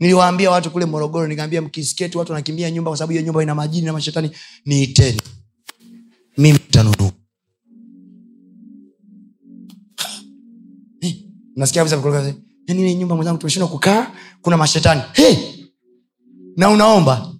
niliwaambia 0.00 0.50
watu 0.50 0.70
kule 0.70 0.84
morogoro 0.84 1.26
nikaambia 1.26 1.62
mkisketi 1.62 2.18
watu 2.18 2.32
wanakimbia 2.32 2.70
nyumba 2.70 2.90
kwa 2.90 2.98
sababu 2.98 3.12
hiyo 3.12 3.24
nyumba 3.24 3.42
ina 3.42 3.54
majini 3.54 3.86
na 3.86 3.92
mashetani 3.92 4.30
niiteni. 4.64 5.20
Mimi 6.38 6.58
tanunua 6.58 7.12
yaani 12.66 12.94
nyumba 12.94 13.14
mwenzangu 13.14 13.38
tumeshindwa 13.38 13.68
kukaa 13.68 14.06
kuna 14.42 14.56
mashetani. 14.56 15.02
Hey! 15.12 15.36
na 16.56 16.70
unaomba. 16.70 17.32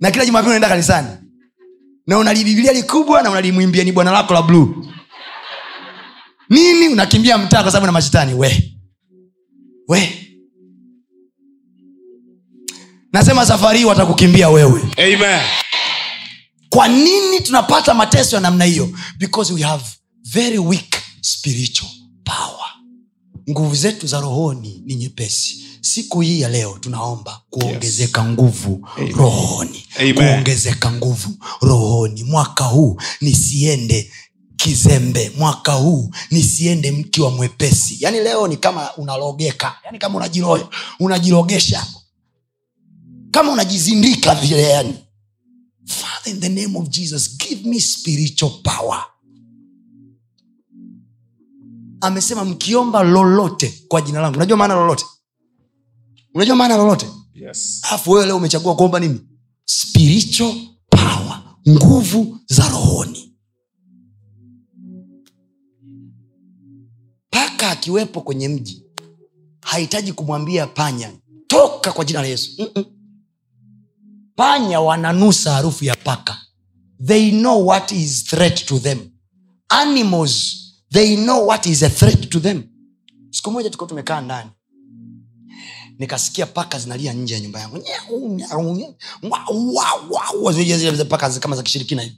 Na 0.00 0.10
kila 0.10 0.26
jumapili 0.26 0.48
unaenda 0.48 0.68
kanisani. 0.68 1.08
Na 2.06 2.18
unalibibilia 2.18 2.72
likubwa 2.72 3.22
na 3.22 3.30
unalimwimbia 3.30 3.84
ni 3.84 3.92
bwana 3.92 4.10
lako 4.10 4.34
la 4.34 4.42
bluu. 4.42 4.86
Nini? 6.50 6.88
Unakimbia 6.88 7.38
mtaa 7.38 7.62
kwa 7.62 7.72
sababu 7.72 7.86
na 7.86 7.92
mashetani. 7.92 8.34
We. 8.34 8.74
We 9.88 10.23
nasema 13.14 13.46
safari 13.46 13.78
hii 13.78 13.84
watakukimbia 13.84 14.48
wewe. 14.50 14.82
Amen. 14.96 15.40
kwa 16.68 16.88
nini 16.88 17.40
tunapata 17.40 17.94
mateso 17.94 18.36
ya 18.36 18.42
namna 18.42 18.64
hiyo? 18.64 18.90
Because 19.18 19.52
we 19.52 19.62
have 19.62 19.84
very 20.24 20.58
weak 20.58 20.94
spiritual 21.20 21.90
power. 22.24 22.68
Nguvu 23.50 23.74
zetu 23.74 24.06
za 24.06 24.20
rohoni 24.20 24.82
ni 24.86 24.94
nyepesi. 24.94 25.64
Siku 25.80 26.20
hii 26.20 26.40
ya 26.40 26.48
leo 26.48 26.78
tunaomba 26.80 27.40
kuongezeka 27.50 28.24
nguvu 28.24 28.88
rohoni. 29.16 29.86
Amen. 29.98 30.14
kuongezeka 30.14 30.92
nguvu 30.92 31.28
rohoni. 31.62 32.24
Mwaka 32.24 32.64
huu 32.64 33.00
nisiende 33.20 34.10
kizembe. 34.56 35.32
Mwaka 35.38 35.72
huu 35.72 36.10
nisiende 36.30 36.90
mkiwa 36.90 37.30
mwepesi. 37.30 37.96
Yaani 38.00 38.20
leo 38.20 38.48
ni 38.48 38.56
kama 38.56 38.94
unalogeka. 38.96 39.74
Yaani 39.84 39.98
kama 39.98 40.16
unajiro, 40.16 40.68
unajirogesha 41.00 41.86
kama 43.34 43.52
unajizindika 43.52 44.34
vile 44.34 44.62
yani. 44.62 44.94
Father 45.86 46.32
in 46.34 46.40
the 46.40 46.48
name 46.48 46.78
of 46.78 46.88
jesus 46.88 47.38
give 47.38 47.68
me 47.68 47.80
spiritual 47.80 48.52
power. 48.62 49.04
Amesema 52.00 52.44
mkiomba 52.44 53.02
lolote 53.02 53.84
kwa 53.88 54.00
jina 54.00 54.20
langu. 54.20 54.36
Unajua 54.36 54.56
maana 54.56 54.74
lolote? 54.74 55.04
Unajua 56.34 56.56
maana 56.56 56.76
lolote? 56.76 57.06
Yes. 57.34 57.80
alafu 57.82 58.10
wewe 58.10 58.26
leo 58.26 58.36
umechagua 58.36 58.76
kuomba 58.76 59.00
nini? 59.00 59.20
Spiritual 59.64 60.54
power 60.90 61.42
nguvu 61.68 62.38
za 62.46 62.68
rohoni. 62.68 63.34
Paka 67.30 67.70
akiwepo 67.70 68.20
kwenye 68.20 68.48
mji 68.48 68.84
hahitaji 69.60 70.12
kumwambia 70.12 70.66
panya 70.66 71.12
toka 71.46 71.92
kwa 71.92 72.04
jina 72.04 72.20
la 72.22 72.26
yesu. 72.28 72.50
Mm-mm. 72.62 72.84
Panya 74.36 74.80
wananusa 74.80 75.52
harufu 75.52 75.84
ya 75.84 75.96
paka. 75.96 76.38
They 77.06 77.30
know 77.30 77.66
what 77.66 77.92
is 77.92 78.24
threat 78.24 78.66
to 78.66 78.78
them. 78.78 78.98
Animals 79.68 80.64
they 80.90 81.16
know 81.16 81.46
what 81.46 81.66
is 81.66 81.82
a 81.82 81.90
threat 81.90 82.30
to 82.30 82.40
them. 82.40 82.62
Siku 83.30 83.50
moja 83.50 83.70
tuko 83.70 83.86
tumekaa 83.86 84.20
ndani. 84.20 84.50
Nikasikia 85.98 86.46
paka 86.46 86.78
zinalia 86.78 87.12
nje 87.12 87.34
ya 87.34 87.40
nyumba 87.40 87.60
yangu. 87.60 87.78
Paka 91.08 91.30
kama 91.40 91.56
za 91.56 91.62
kishirikina 91.62 92.02
hivi. 92.02 92.16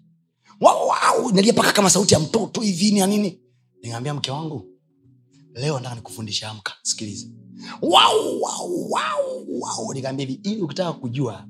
Nalia 1.32 1.52
paka 1.52 1.72
kama 1.72 1.90
sauti 1.90 2.14
ya 2.14 2.20
mtoto 2.20 2.60
hivi 2.60 2.90
na 2.92 3.06
nini? 3.06 3.40
Nikaambia 3.82 4.14
mke 4.14 4.30
wangu 4.30 4.66
leo 5.54 5.74
nataka 5.76 5.94
nikufundisha 5.94 6.48
amka 6.50 6.72
sikiliza. 6.82 7.26
Wow, 7.82 8.40
wow, 8.40 8.90
wow, 8.90 9.46
wow. 9.60 9.92
nikaambia 9.94 10.26
hivi 10.26 10.40
ili 10.50 10.62
ukitaka 10.62 10.92
kujua 10.92 11.46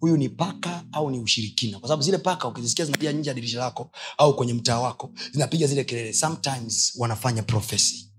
huyu 0.00 0.16
ni 0.16 0.28
paka 0.28 0.84
au 0.92 1.10
ni 1.10 1.20
ushirikina? 1.20 1.78
Kwa 1.78 1.88
sababu 1.88 2.02
zile 2.02 2.18
paka 2.18 2.48
ukizisikia 2.48 2.84
zinapiga 2.84 3.12
nje 3.12 3.30
ya 3.30 3.34
dirisha 3.34 3.58
lako 3.58 3.90
au 4.18 4.36
kwenye 4.36 4.54
mtaa 4.54 4.80
wako 4.80 5.10
zinapiga 5.32 5.66
zile 5.66 5.84
kelele. 5.84 6.12
Sometimes 6.12 6.92
wanafanya 6.98 7.42
prophecy. 7.42 8.12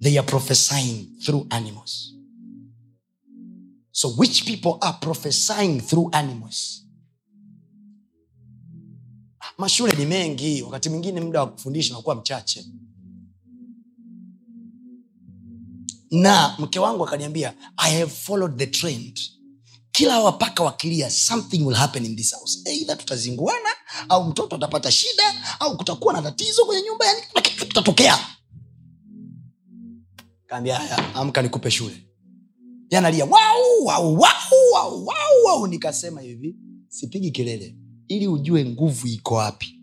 They 0.00 0.18
are 0.18 0.26
prophesying 0.28 1.06
through 1.24 1.46
animals. 1.50 2.14
So 3.90 4.08
which 4.08 4.44
people 4.44 4.78
are 4.80 4.96
prophesying 5.00 5.80
through 5.80 6.14
animals? 6.14 6.84
Mashule 9.58 9.92
ni 9.92 10.06
mengi. 10.06 10.62
Wakati 10.62 10.88
mwingine 10.88 11.20
muda 11.20 11.40
wa 11.40 11.46
kufundisha 11.50 11.94
nakuwa 11.94 12.14
mchache. 12.14 12.66
Na 16.10 16.56
mke 16.58 16.78
wangu 16.78 17.04
akaniambia 17.06 17.54
i 17.76 17.98
have 17.98 18.10
followed 18.12 18.56
the 18.58 18.66
trend 18.66 19.20
kila 19.98 20.20
wapaka 20.20 20.62
wakilia 20.62 21.10
something 21.10 21.62
will 21.66 21.76
happen 21.76 22.04
in 22.04 22.16
this 22.16 22.34
house. 22.34 22.58
Eidha 22.64 22.96
tutazinguana 22.96 23.68
au 24.08 24.24
mtoto 24.24 24.56
atapata 24.56 24.90
shida 24.92 25.34
au 25.60 25.76
kutakuwa 25.76 26.12
na 26.14 26.22
tatizo 26.22 26.64
kwenye 26.64 26.82
nyumba 26.82 27.06
yani 27.06 27.20
haya 30.78 31.14
amka 31.14 31.42
nikupe 31.42 31.70
shule. 31.70 32.02
Yanalia 32.90 33.26
nikasema 35.66 36.20
hivi 36.20 36.56
sipigi 36.88 37.30
kelele 37.30 37.76
ili 38.08 38.26
ujue 38.28 38.64
nguvu 38.64 39.06
iko 39.06 39.34
wapi. 39.34 39.82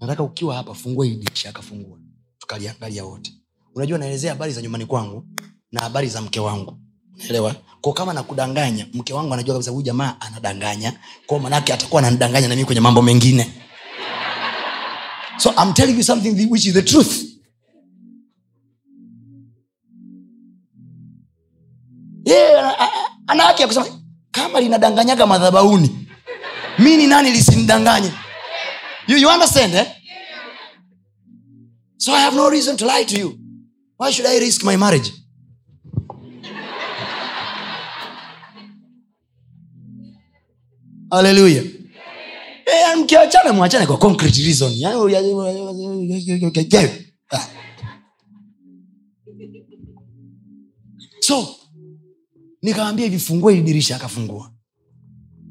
Nataka 0.00 0.22
ukiwa 0.22 0.54
hapa 0.54 0.74
fungua 0.74 1.06
akafungua. 1.48 1.98
Tukaliangalia 2.38 3.04
wote. 3.04 3.32
Unajua 3.74 3.98
naelezea 3.98 4.32
habari 4.32 4.52
za 4.52 4.62
nyumbani 4.62 4.86
kwangu 4.86 5.26
na 5.72 5.80
habari 5.80 6.08
za 6.08 6.20
mke 6.20 6.40
wangu 6.40 6.83
unaelewa? 7.16 7.54
Ko 7.80 7.92
kama 7.92 8.12
nakudanganya 8.12 8.86
mke 8.94 9.14
wangu 9.14 9.34
anajua 9.34 9.54
kabisa 9.54 9.70
huyu 9.70 9.82
jamaa 9.82 10.16
anadanganya. 10.20 10.92
Kwao 11.26 11.40
manake 11.40 11.72
atakuwa 11.72 11.98
ananidanganya 12.02 12.48
na 12.48 12.64
kwenye 12.64 12.80
mambo 12.80 13.02
mengine. 13.02 13.52
So 15.38 15.50
I'm 15.62 15.72
telling 15.74 15.96
you 15.96 16.02
something 16.04 16.48
which 16.50 16.66
is 16.66 16.74
the 16.74 16.82
truth. 16.82 17.24
A- 22.26 23.08
ana 23.26 23.42
haki 23.42 23.62
ya 23.62 23.68
kusema 23.68 23.86
kama 24.30 24.60
linadanganyaga 24.60 25.26
madhabauni 25.26 26.08
mi 26.78 26.96
ni 26.96 27.06
nani 27.06 27.30
lisinidanganye? 27.30 28.12
You, 29.06 29.16
you 29.18 29.28
understand 29.28 29.74
eh? 29.74 29.86
so 31.96 32.12
i 32.12 32.20
have 32.20 32.36
no 32.36 32.48
reason 32.50 32.76
to 32.76 32.84
lie 32.86 33.04
to 33.04 33.16
you. 33.18 33.38
Why 33.98 34.10
should 34.12 34.26
i 34.26 34.38
risk 34.38 34.64
my 34.64 34.76
marriage 34.76 35.12
haleluya 41.14 41.62
Eh, 42.66 42.98
mkiachana 42.98 43.52
mwachane 43.52 43.86
kwa 43.86 43.98
concrete 43.98 44.42
reason 44.42 44.72
Yaani, 44.76 44.98
ah. 47.30 47.46
so 51.20 51.56
nikawambia 52.62 53.04
hivi 53.04 53.18
fungua 53.18 53.52
dirisha 53.54 53.96
akafungua 53.96 54.52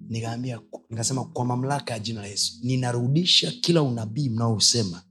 nikaambia 0.10 0.60
nikasema 0.90 1.26
kwa 1.26 1.46
mamlaka 1.46 1.94
ya 1.94 2.00
jina 2.00 2.22
la 2.22 2.28
yesu 2.28 2.54
ninarudisha 2.64 3.52
kila 3.52 3.82
unabii 3.82 4.30
mnaousema 4.30 5.04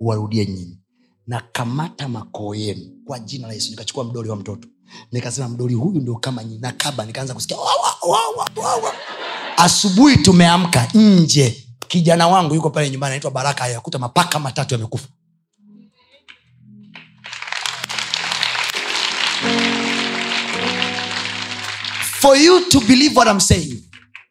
uwarudie 0.00 0.46
nyinyi 0.46 0.78
nakamata 1.26 2.08
makoo 2.08 2.54
yenu 2.54 2.90
kwa 3.04 3.18
jina 3.18 3.48
la 3.48 3.54
yesu 3.54 3.70
nikachukua 3.70 4.04
mdoli 4.04 4.28
wa 4.28 4.36
mtoto 4.36 4.68
nikasema 5.12 5.48
mdoli 5.48 5.74
huyu 5.74 6.00
ndio 6.00 6.14
kama 6.14 6.44
nyinyi 6.44 6.60
nakaba 6.60 7.04
nikaanza 7.06 7.34
kusikia 7.34 7.56
wawa, 7.56 7.96
wawa, 8.02 8.28
wa, 8.36 8.48
wa, 8.56 8.76
wa, 8.76 8.76
wa. 8.76 8.94
Asubuhi 9.64 10.16
tumeamka 10.16 10.88
nje. 10.94 11.66
Kijana 11.88 12.28
wangu 12.28 12.54
yuko 12.54 12.70
pale 12.70 12.90
nyumbani 12.90 13.10
anaitwa 13.10 13.30
baraka 13.30 13.64
ayakuta 13.64 13.98
mapaka 13.98 14.38
matatu 14.38 14.74
yamekufa. 14.74 15.08
For 22.20 22.36
you 22.36 22.60
to 22.70 22.80
believe 22.80 23.16
what 23.16 23.28
I'm 23.28 23.40
saying 23.40 23.82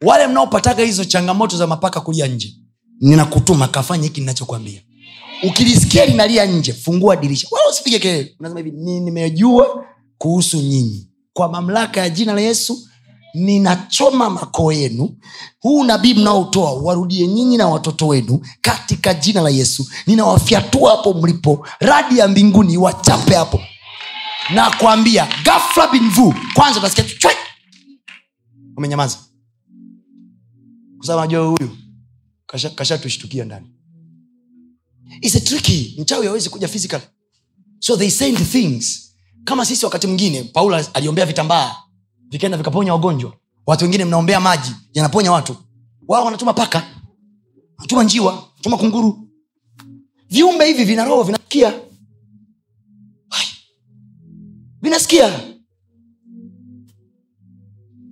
wale 0.02 0.26
mnaopataga 0.26 0.84
hizo 0.84 1.04
changamoto 1.04 1.56
za 1.56 1.66
mapaka 1.66 2.00
kulia 2.00 2.26
nje 2.26 2.54
ninakutuma 3.00 3.68
kafanya 3.68 4.04
hiki 4.04 4.20
ninachokwambia 4.20 4.80
ukilisikia 5.42 6.06
linalia 6.06 6.46
nje 6.46 6.72
fungua 6.72 7.16
dirisha. 7.16 7.48
Usipige 7.70 7.98
kelele. 7.98 8.36
Unasema 8.40 8.60
hivi 8.60 8.76
nimejua 8.80 9.84
kuhusu 10.18 10.56
nyinyi. 10.56 11.08
Kwa 11.32 11.48
mamlaka 11.48 12.00
ya 12.00 12.08
jina 12.10 12.32
la 12.32 12.40
yesu 12.40 12.88
ninachoma 13.34 14.30
makoo 14.30 14.72
yenu. 14.72 15.16
Huu 15.60 15.84
nabii 15.84 16.14
mnaotoa 16.14 16.72
warudie 16.72 17.26
nyinyi 17.26 17.56
na 17.56 17.68
watoto 17.68 18.06
wenu 18.06 18.40
katika 18.60 19.14
jina 19.14 19.40
la 19.40 19.50
yesu. 19.50 19.86
Ninawafyatua 20.06 20.90
hapo 20.90 21.14
mlipo. 21.14 21.66
Radi 21.80 22.18
ya 22.18 22.28
mbinguni 22.28 22.76
wachape 22.76 23.34
hapo. 23.34 23.60
Na 24.54 24.70
kuambia 24.70 25.28
gafla 25.44 25.86
binvu 25.88 26.34
kwanza 26.54 26.78
utasikia 26.80 27.04
chwe 27.04 27.32
umenyamaza. 28.76 29.18
Kusema 30.98 31.20
najua 31.20 31.46
huyu 31.46 31.76
kasha- 32.46 32.70
ndani. 33.44 33.66
Is 35.20 35.36
a 35.36 35.40
tricky 35.40 35.96
mchawi 35.98 36.26
awezi 36.26 36.50
kuja 36.50 36.68
physical 36.68 37.00
so 37.78 37.96
they 37.96 38.10
send 38.10 38.38
things. 38.50 39.14
Kama 39.44 39.66
sisi 39.66 39.84
wakati 39.84 40.06
mwingine 40.06 40.42
paulo 40.44 40.84
aliombea 40.94 41.26
vitambaa 41.26 41.76
vikaenda 42.30 42.58
vikaponya 42.58 42.92
wagonjwa. 42.92 43.32
Watu 43.66 43.84
wengine 43.84 44.04
mnaombea 44.04 44.40
maji 44.40 44.72
yanaponya 44.94 45.32
watu. 45.32 45.56
Wao 46.08 46.24
wanatuma 46.24 46.52
paka 46.52 46.82
wanatuma 47.78 48.04
njiwa 48.04 48.32
wanatuma 48.34 48.76
kunguru. 48.76 49.28
Viumbe 50.30 50.66
hivi 50.66 50.84
vina 50.84 51.04
roho 51.04 51.22
vinasikia. 51.22 51.80
Vinasikia. 54.82 55.40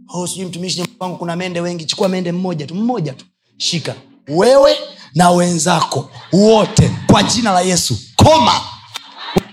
Oh, 0.09 0.27
sijui 0.27 0.45
mtumishi 0.47 0.85
wangu 1.01 1.17
kuna 1.17 1.37
mende 1.37 1.61
wengi. 1.61 1.85
Chukua 1.85 2.09
mende 2.09 2.33
mmoja 2.33 2.67
tu 2.67 2.75
mmoja 2.75 3.13
tu. 3.13 3.25
Shika. 3.57 3.95
Wewe 4.29 4.77
na 5.15 5.31
wenzako 5.31 6.11
wote 6.33 6.91
kwa 7.07 7.23
jina 7.23 7.53
la 7.53 7.61
yesu. 7.61 7.97
Koma. 8.17 8.53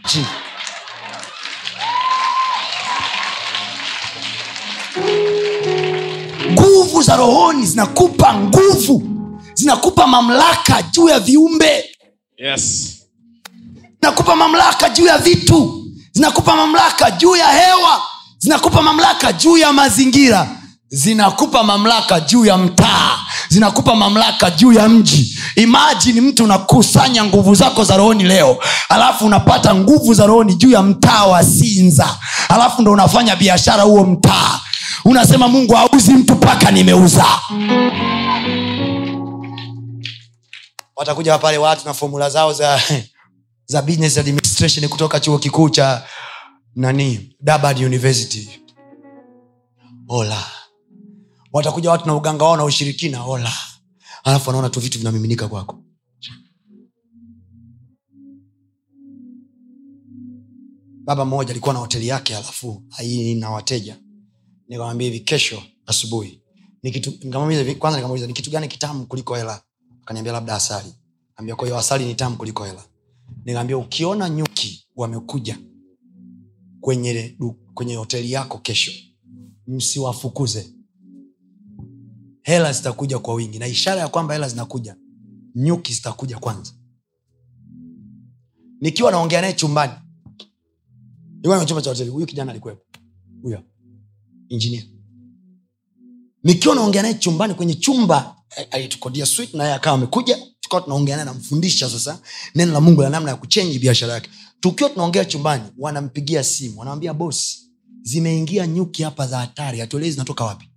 Chini. 0.07 0.26
Nguvu 6.96 7.04
za 7.08 7.16
rohoni 7.16 7.66
zinakupa 7.66 8.34
nguvu 8.34 9.04
zinakupa 9.54 10.08
mamlaka 10.08 10.82
juu 10.82 11.10
ya 11.10 11.20
viumbe. 11.20 11.89
Yes. 12.38 12.91
Zinakupa 14.02 14.36
mamlaka 14.36 14.89
juu 14.89 15.06
ya 15.06 15.18
vitu 15.18 15.86
zinakupa 16.12 16.56
mamlaka 16.56 17.12
juu 17.12 17.36
ya 17.36 17.48
hewa 17.48 18.02
zinakupa 18.39 18.82
mamlaka 18.82 19.34
juu 19.34 19.58
ya 19.58 19.74
mazingira 19.74 20.48
zinakupa 20.96 21.64
mamlaka 21.64 22.20
juu 22.20 22.46
ya 22.46 22.58
mtaa 22.58 23.20
zinakupa 23.50 23.96
mamlaka 23.96 24.52
juu 24.52 24.74
ya 24.74 24.89
mji. 24.89 25.39
Imajini 25.56 26.22
mtu 26.22 26.43
unakusanya 26.43 27.26
nguvu 27.26 27.56
zako 27.56 27.84
za 27.84 27.98
rohoni 27.98 28.24
leo 28.24 28.58
alafu 28.89 29.26
unapata 29.26 29.76
nguvu 29.76 30.14
za 30.14 30.26
rohoni 30.26 30.56
juu 30.56 30.70
ya 30.72 30.82
mtaa 30.84 31.26
wa 31.26 31.43
sinza 31.43 32.18
alafu 32.50 32.82
ndo 32.82 32.91
unafanya 32.91 33.36
biashara 33.36 33.84
huo 33.84 34.04
mtaa. 34.06 34.60
Unasema 35.06 35.48
mungu 35.48 35.78
auzi 35.78 36.14
mtu 36.14 36.36
mpaka 36.36 36.72
nimeuza. 36.72 37.26
Watakuja 40.96 41.38
pale 41.38 41.58
watu 41.58 41.86
na 41.88 41.93
fomula 41.93 42.30
zao 42.30 42.54
za 42.54 42.82
za 43.72 43.82
business 43.82 44.18
administration 44.18 44.88
kutoka 44.89 45.20
chuo 45.20 45.38
kikuu 45.39 45.70
cha 45.70 46.04
nani? 46.76 47.36
University. 47.86 48.50
Ola 50.10 50.43
watakuja 51.56 51.91
watu 51.91 52.08
na 52.08 52.16
uganga 52.16 52.45
wao 52.45 52.58
na 52.58 52.64
ushirikina 52.64 53.24
ola 53.26 53.53
alafu 54.24 54.49
wanaona 54.49 54.70
tu 54.70 54.80
vitu 54.80 54.97
vinamiminika 54.97 55.47
kwako. 55.47 55.84
Baba 61.03 61.26
mmoja 61.26 61.49
alikuwa 61.51 61.74
na 61.74 61.80
hoteli 61.80 62.08
yake 62.08 62.36
alafu 62.36 62.84
na 63.36 63.49
wateja. 63.49 63.99
Nikamwambia 64.68 65.08
hivi 65.08 65.20
kesho 65.20 65.64
asubuhi. 65.86 66.41
Kwanza 67.80 67.97
nikamuuliza 67.97 68.28
ni 68.28 68.34
kitu 68.34 68.51
gani 68.51 68.68
kitamu 68.68 69.06
kuliko 69.06 69.36
hela? 69.36 69.62
Akaniambia 70.01 70.34
labda 70.34 70.56
asali. 70.56 70.93
Ambia 71.36 71.56
kwa 71.56 71.80
asali 71.80 72.06
ni 72.06 72.16
tamu 72.16 72.38
kuliko 72.38 72.64
hela. 72.66 72.84
Nikaambia 73.45 73.78
ukiona 73.78 74.30
nyuki 74.30 74.88
wamekuja 74.95 75.58
kwenye, 76.82 77.38
kwenye 77.74 77.95
hoteli 77.95 78.32
yako 78.32 78.58
kesho 78.58 78.91
msiwafukuze 79.68 80.74
hela 82.46 82.74
zitakuja 82.74 83.20
kwa 83.20 83.34
wingi. 83.34 83.60
Na 83.60 83.68
ishara 83.68 84.02
ya 84.02 84.08
kwamba 84.08 84.34
hela 84.34 84.50
zinakuja 84.50 84.96
nyuki 85.56 85.93
zitakuja 85.93 86.39
kwanza. 86.39 86.72
Nikiwa 88.82 89.12
naongea 89.12 89.41
naye 89.41 89.54
chumbani 89.54 89.93
chumba 91.66 91.82
cha 91.82 91.89
hoteli 91.89 92.10
huyu 92.10 92.26
kijana 92.26 92.52
alikuwepo. 92.52 92.82
Huyo 93.41 93.64
injinia 94.50 94.84
nikiwa 96.43 96.76
naongea 96.76 97.02
naye 97.02 97.14
chumbani 97.14 97.54
kwenye 97.54 97.74
chumba 97.76 98.36
alitukodia 98.72 99.26
swit 99.26 99.54
naye 99.54 99.74
akawa 99.74 99.96
amekuja 99.96 100.38
tukawa 100.60 100.82
tunaongea 100.82 101.16
naye 101.16 101.26
namfundisha 101.26 101.89
sasa 101.89 102.20
neno 102.56 102.74
la 102.74 102.82
mungu 102.82 103.02
la 103.02 103.10
namna 103.10 103.30
ya 103.30 103.36
kuchenji 103.36 103.80
biashara 103.80 104.14
yake. 104.14 104.30
Tukiwa 104.60 104.89
tunaongea 104.89 105.26
chumbani 105.26 105.64
wanampigia 105.78 106.43
simu 106.43 106.80
wanamwambia 106.80 107.14
bosi 107.14 107.60
zimeingia 108.02 108.68
nyuki 108.68 109.04
hapa 109.04 109.28
za 109.28 109.38
hatari 109.38 109.80
hatuelei 109.80 110.12
zinatoka 110.12 110.43
wapi 110.46 110.70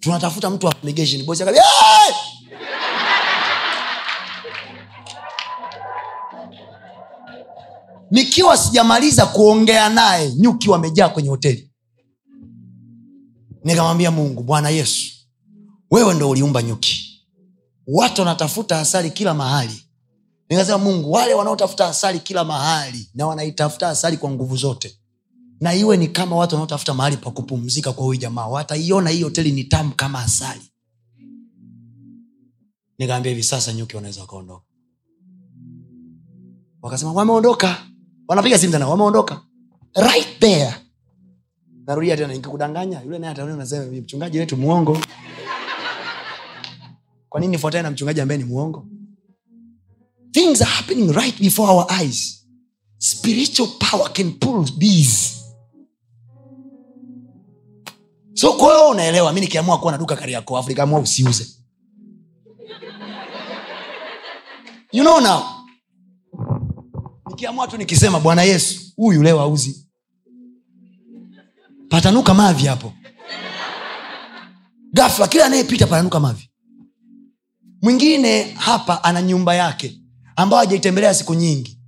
tunatafuta 0.00 0.50
mtu 0.50 0.68
bosi 1.24 1.42
akabia 1.42 1.62
nikiwa 8.10 8.56
sijamaliza 8.56 9.26
kuongea 9.26 9.88
naye 9.88 10.32
nyuki 10.34 10.70
wamejaa 10.70 11.08
kwenye 11.08 11.28
hoteli. 11.28 11.70
Nikamwambia 13.64 14.10
mungu 14.10 14.42
bwana 14.42 14.68
yesu 14.70 15.12
wewe 15.90 16.14
ndo 16.14 16.30
uliumba 16.30 16.62
nyuki. 16.62 17.04
Watu 17.86 18.20
wanatafuta 18.20 18.80
asali 18.80 19.10
kila 19.10 19.34
mahali. 19.34 19.84
Nikasema 20.50 20.78
mungu 20.78 21.12
wale 21.12 21.34
wanaotafuta 21.34 21.88
asali 21.88 22.20
kila 22.20 22.44
mahali 22.44 23.10
na 23.14 23.26
wanaitafuta 23.26 23.88
asali 23.88 24.16
kwa 24.16 24.30
nguvu 24.30 24.56
zote 24.56 24.98
na 25.60 25.74
iwe 25.74 25.96
ni 25.96 26.08
kama 26.08 26.36
watu 26.36 26.54
wanaotafuta 26.54 26.94
mahali 26.94 27.16
pa 27.16 27.30
kupumzika 27.30 27.92
kwa 27.92 28.04
huyu 28.04 28.20
jamaa. 28.20 28.46
Wataiona 28.46 29.10
hii 29.10 29.22
hoteli 29.22 29.52
ni 29.52 29.64
tamu 29.64 29.92
kama 29.96 30.18
asali. 30.22 30.60
Nikaambia 32.98 33.30
hivi 33.30 33.42
sasa 33.42 33.72
nyuki 33.72 33.96
wanaweza 33.96 34.20
wakaondoka 34.20 34.64
wakasema 36.82 37.12
wameondoka. 37.12 37.86
Wanapiga 38.28 38.58
simu 38.58 38.72
tena 38.72 38.88
wameondoka. 38.88 39.40
Right 39.94 40.38
there. 40.38 40.74
Narudia 41.86 42.16
tena 42.16 42.32
nikikudanganya 42.34 43.02
yule 43.02 43.18
naye 43.18 43.32
ataona 43.32 43.56
nasema 43.56 43.84
mchungaji 43.86 44.38
wetu 44.38 44.56
muongo 44.56 44.98
kwa 47.28 47.40
nini 47.40 47.50
nifuatane 47.52 47.82
na 47.82 47.90
mchungaji 47.90 48.20
ambaye 48.20 48.38
ni 48.38 48.44
muongo 48.44 48.86
things 50.32 50.62
are 50.62 50.70
happening 50.70 51.12
right 51.12 51.40
before 51.40 51.72
our 51.72 51.86
eyes. 52.02 52.46
Spiritual 52.98 53.68
power 53.78 54.12
can 54.12 54.32
pull 54.32 54.64
bees 54.78 55.37
so 58.38 58.52
kwa 58.52 58.88
unaelewa 58.88 59.32
mi 59.32 59.40
nikiamua 59.40 59.78
kuwa 59.78 59.92
na 59.92 59.98
duka 59.98 60.16
kariako 60.16 60.58
afu 60.58 60.68
nikaamua 60.68 61.00
usiuze. 61.00 61.46
You 64.92 65.02
know 65.04 65.20
now. 65.20 65.42
Nikiamua 67.28 67.68
tu 67.68 67.76
nikisema 67.76 68.20
bwana 68.20 68.42
yesu 68.42 68.80
huyu 68.96 69.22
leo 69.22 69.40
auzi 69.40 69.86
patanuka 71.88 72.34
mavi 72.34 72.66
hapo. 72.66 72.92
Gafla 74.92 75.28
kila 75.28 75.44
anayepita 75.46 75.86
patanuka 75.86 76.20
mavi. 76.20 76.50
Mwingine 77.82 78.42
hapa 78.52 79.04
ana 79.04 79.22
nyumba 79.22 79.54
yake 79.54 80.00
ambayo 80.36 80.60
hajaitembelea 80.60 81.14
siku 81.14 81.34
nyingi. 81.34 81.78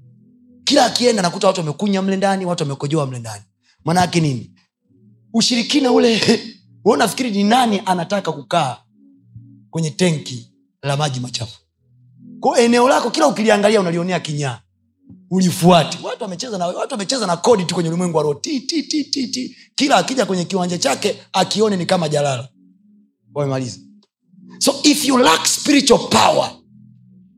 Kila 0.65 0.85
akienda 0.87 1.23
nakuta 1.23 1.47
watu 1.47 1.61
wamekunya 1.61 2.03
mle 2.03 2.17
ndani 2.17 2.47
watu 2.47 2.63
wamekojoa 2.63 3.07
mle 3.07 3.19
ndani. 3.19 3.43
Maanaake 3.85 4.21
nini 4.21 4.55
ushirikina 5.33 5.93
ule. 5.93 6.41
Unafikiri 6.85 7.31
ni 7.31 7.45
nani 7.45 7.83
anataka 7.87 8.33
kukaa 8.33 8.77
kwenye 9.71 9.91
tenki 9.91 10.53
la 10.83 10.97
maji 10.97 11.21
machafu? 11.21 11.59
Kwao 12.41 12.57
eneo 12.59 12.89
lako 12.89 13.11
kila 13.11 13.27
ukiliangalia 13.27 13.81
unalionea 13.81 14.21
kinyaa. 14.21 14.61
Ulifuati 15.31 15.99
watu 16.03 16.23
wamecheza 16.23 16.59
na 16.59 16.67
watu 16.67 16.93
wamecheza 16.95 17.27
na 17.27 17.37
kodi 17.37 17.65
tu 17.65 17.75
kwenye 17.75 17.89
ulimwengu 17.89 18.17
wa 18.17 18.23
roho. 18.23 18.41
Kila 19.75 19.97
akija 19.97 20.27
kwenye 20.27 20.45
kiwanja 20.45 20.79
chake 20.79 21.17
akione 21.33 21.77
ni 21.77 21.87
kama 21.87 22.09
jalala. 22.09 22.49
Wamemaliza. 23.35 23.79
So 24.59 24.75
if 24.85 25.05
you 25.05 25.19
lack 25.19 25.47
spiritual 25.47 26.01
power 26.09 26.51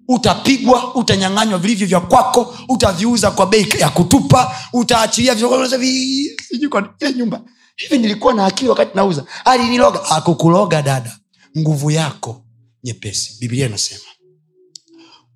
utapigwa 0.09 0.95
utanyanganywa 0.95 1.59
vilivyo 1.59 1.87
vya 1.87 2.01
kwako 2.01 2.55
utaviuza 2.69 3.31
kwa 3.31 3.47
bei 3.47 3.67
ya 3.79 3.91
kutupa 3.91 4.57
utaachilia 4.73 5.35
ile 5.35 7.13
nyumba 7.17 7.43
hivi 7.77 7.99
nilikuwa 7.99 8.35
na 8.35 8.47
akili 8.47 8.71
wakati 8.71 8.97
nauza? 8.97 9.25
Aliniloga 9.45 10.05
akukuloga 10.05 10.83
dada. 10.83 11.19
Nguvu 11.59 11.91
yako 11.91 12.45
nyepesi. 12.85 13.37
Biblia 13.41 13.67
inasema 13.67 14.01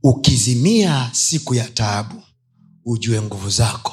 ukizimia 0.02 1.10
siku 1.12 1.54
ya 1.54 1.64
taabu 1.68 2.22
ujue 2.84 3.22
nguvu 3.22 3.50
zako 3.50 3.92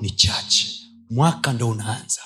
ni 0.00 0.10
chache. 0.10 0.68
Mwaka 1.10 1.52
ndo 1.52 1.68
unaanza. 1.68 2.20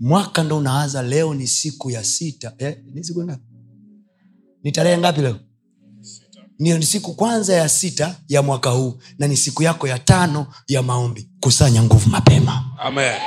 Mwaka 0.00 0.42
ndo 0.42 0.56
unaanza. 0.58 1.02
Leo 1.02 1.34
ni 1.34 1.46
siku 1.46 1.90
ya 1.90 2.04
sita. 2.04 2.54
Eh, 2.58 2.78
ni 4.62 4.72
tarehe 4.72 4.98
ngapi 4.98 5.20
leo? 5.20 5.38
Ni 6.58 6.74
ni 6.78 6.86
siku 6.86 7.14
kwanza 7.14 7.54
ya 7.54 7.68
sita 7.68 8.16
ya 8.28 8.42
mwaka 8.42 8.70
huu 8.70 8.98
na 9.18 9.26
ni 9.28 9.36
siku 9.36 9.62
yako 9.62 9.88
ya 9.88 9.98
tano 9.98 10.46
ya 10.68 10.82
maombi. 10.82 11.30
Kusanya 11.40 11.82
nguvu 11.82 12.10
mapema. 12.10 12.64
Amen. 12.78 13.20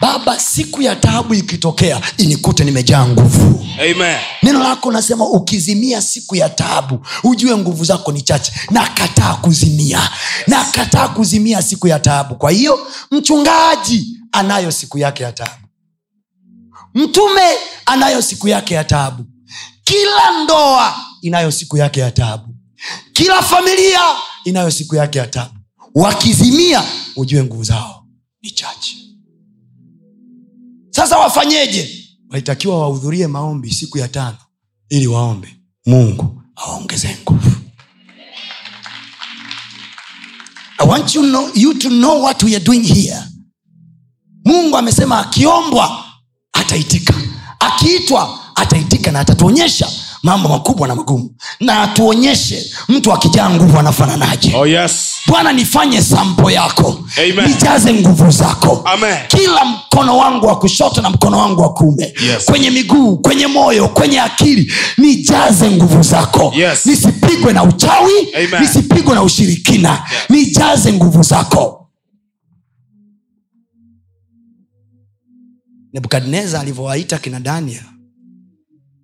Baba 0.00 0.40
siku 0.40 0.82
ya 0.82 0.96
taabu 0.96 1.34
ikitokea 1.34 2.00
inikute 2.16 2.64
nimejaa 2.64 3.06
nguvu. 3.08 3.66
Amen. 3.80 4.18
neno 4.42 4.58
lako 4.62 4.92
nasema 4.92 5.24
ukizimia 5.28 6.02
siku 6.02 6.36
ya 6.36 6.48
taabu 6.48 7.06
ujue 7.24 7.56
nguvu 7.56 7.84
zako 7.84 8.12
ni 8.12 8.22
chache. 8.22 8.52
Nakataa 8.70 9.34
kuzimia. 9.34 10.10
Nakataa 10.46 11.08
kuzimia 11.08 11.62
siku 11.62 11.88
ya 11.88 11.98
taabu. 11.98 12.34
Kwa 12.34 12.50
hiyo 12.50 12.78
mchungaji 13.10 14.18
anayo 14.32 14.70
siku 14.72 14.98
yake 14.98 15.22
ya 15.22 15.32
taabu. 15.32 15.66
Mtume 16.94 17.42
anayo 17.86 18.22
siku 18.22 18.48
yake 18.48 18.74
ya 18.74 18.84
taabu. 18.84 19.24
Kila 19.84 20.42
ndoa 20.44 20.96
inayo 21.22 21.50
siku 21.50 21.76
yake 21.76 22.00
ya 22.00 22.10
taabu. 22.10 22.54
Kila 23.12 23.42
familia 23.42 24.00
inayo 24.44 24.70
siku 24.70 24.94
yake 24.96 25.18
ya 25.18 25.26
taabu. 25.26 25.54
Wakizimia 25.94 26.82
ujue 27.16 27.42
nguvu 27.44 27.64
zao 27.64 28.04
ni 28.42 28.50
chache 28.50 28.96
sasa 30.96 31.18
wafanyeje? 31.18 32.08
Walitakiwa 32.30 32.80
wahudhurie 32.80 33.26
maombi 33.26 33.70
siku 33.70 33.98
ya 33.98 34.08
tano 34.08 34.36
ili 34.88 35.06
waombe. 35.06 35.56
Mungu 35.86 36.42
awaongezee 36.56 37.16
nguvu. 37.22 37.50
I 40.78 40.88
want 40.88 41.14
you, 41.14 41.22
know, 41.22 41.50
you 41.54 41.74
to 41.74 41.88
know 41.88 42.22
what 42.22 42.42
we 42.42 42.54
are 42.56 42.64
doing 42.64 42.82
here. 42.82 43.18
Mungu 44.44 44.76
amesema 44.76 45.18
akiombwa 45.18 46.04
ataitika. 46.52 47.14
Akiitwa 47.60 48.38
ataitika 48.54 49.12
na 49.12 49.20
atatuonyesha 49.20 49.88
mambo 50.22 50.48
makubwa 50.48 50.88
na 50.88 50.94
magumu. 50.94 51.36
Na 51.60 51.82
atuonyeshe 51.82 52.70
mtu 52.88 53.12
akijaa 53.12 53.50
nguvu 53.50 53.78
anafananaje. 53.78 54.52
Oh 54.56 54.66
yes. 54.66 55.14
Bwana 55.26 55.52
nifanye 55.52 56.02
sampo 56.02 56.50
yako 56.50 57.04
Amen. 57.18 57.48
nijaze 57.48 57.94
nguvu 57.94 58.30
zako 58.30 58.82
Amen. 58.84 59.16
kila 59.28 59.64
mkono 59.64 60.18
wangu 60.18 60.46
wa 60.46 60.58
kushoto 60.58 61.02
na 61.02 61.10
mkono 61.10 61.38
wangu 61.38 61.60
wa 61.60 61.72
kuume 61.74 62.04
Yes. 62.04 62.44
kwenye 62.44 62.70
miguu 62.70 63.16
kwenye 63.18 63.46
moyo 63.46 63.88
kwenye 63.88 64.20
akili 64.20 64.72
nijaze 64.98 65.70
nguvu 65.70 66.02
zako 66.02 66.52
Yes. 66.56 66.86
nisipigwe 66.86 67.52
na 67.52 67.62
uchawi 67.64 68.12
Amen. 68.34 68.60
nisipigwe 68.60 69.14
na 69.14 69.22
ushirikina 69.22 70.02
nijaze 70.28 70.92
nguvu 70.92 71.22
zako 71.22 71.88
nebukadneza 75.92 76.60
alivyowaita 76.60 77.18
kina 77.18 77.40
daniel 77.40 77.82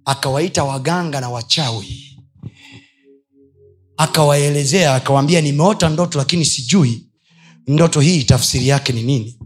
akawaita 0.05 0.65
waganga 0.65 1.21
na 1.21 1.29
wachawi 1.29 2.12
akawaelezea 4.03 4.95
akawaambia 4.95 5.41
nimeota 5.41 5.89
ndoto 5.89 6.19
lakini 6.19 6.45
sijui 6.45 7.07
ndoto 7.67 8.01
hii 8.01 8.25
tafsiri 8.25 8.69
yake 8.69 8.93
ni 8.93 9.03
nini. 9.03 9.39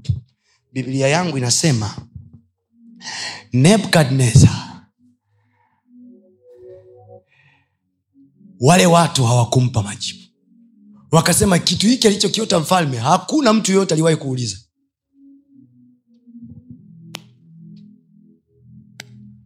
Biblia 0.72 1.08
yangu 1.08 1.38
inasema 1.38 1.96
nebukadnezar 3.52 4.82
wale 8.60 8.86
watu 8.86 9.24
hawakumpa 9.24 9.82
majibu. 9.82 10.18
Wakasema 11.10 11.58
kitu 11.58 11.86
hiki 11.86 12.06
alichokiota 12.06 12.58
mfalme 12.60 12.98
hakuna 12.98 13.52
mtu 13.52 13.72
yoyote 13.72 13.94
aliwahi 13.94 14.16
kuuliza. 14.16 14.56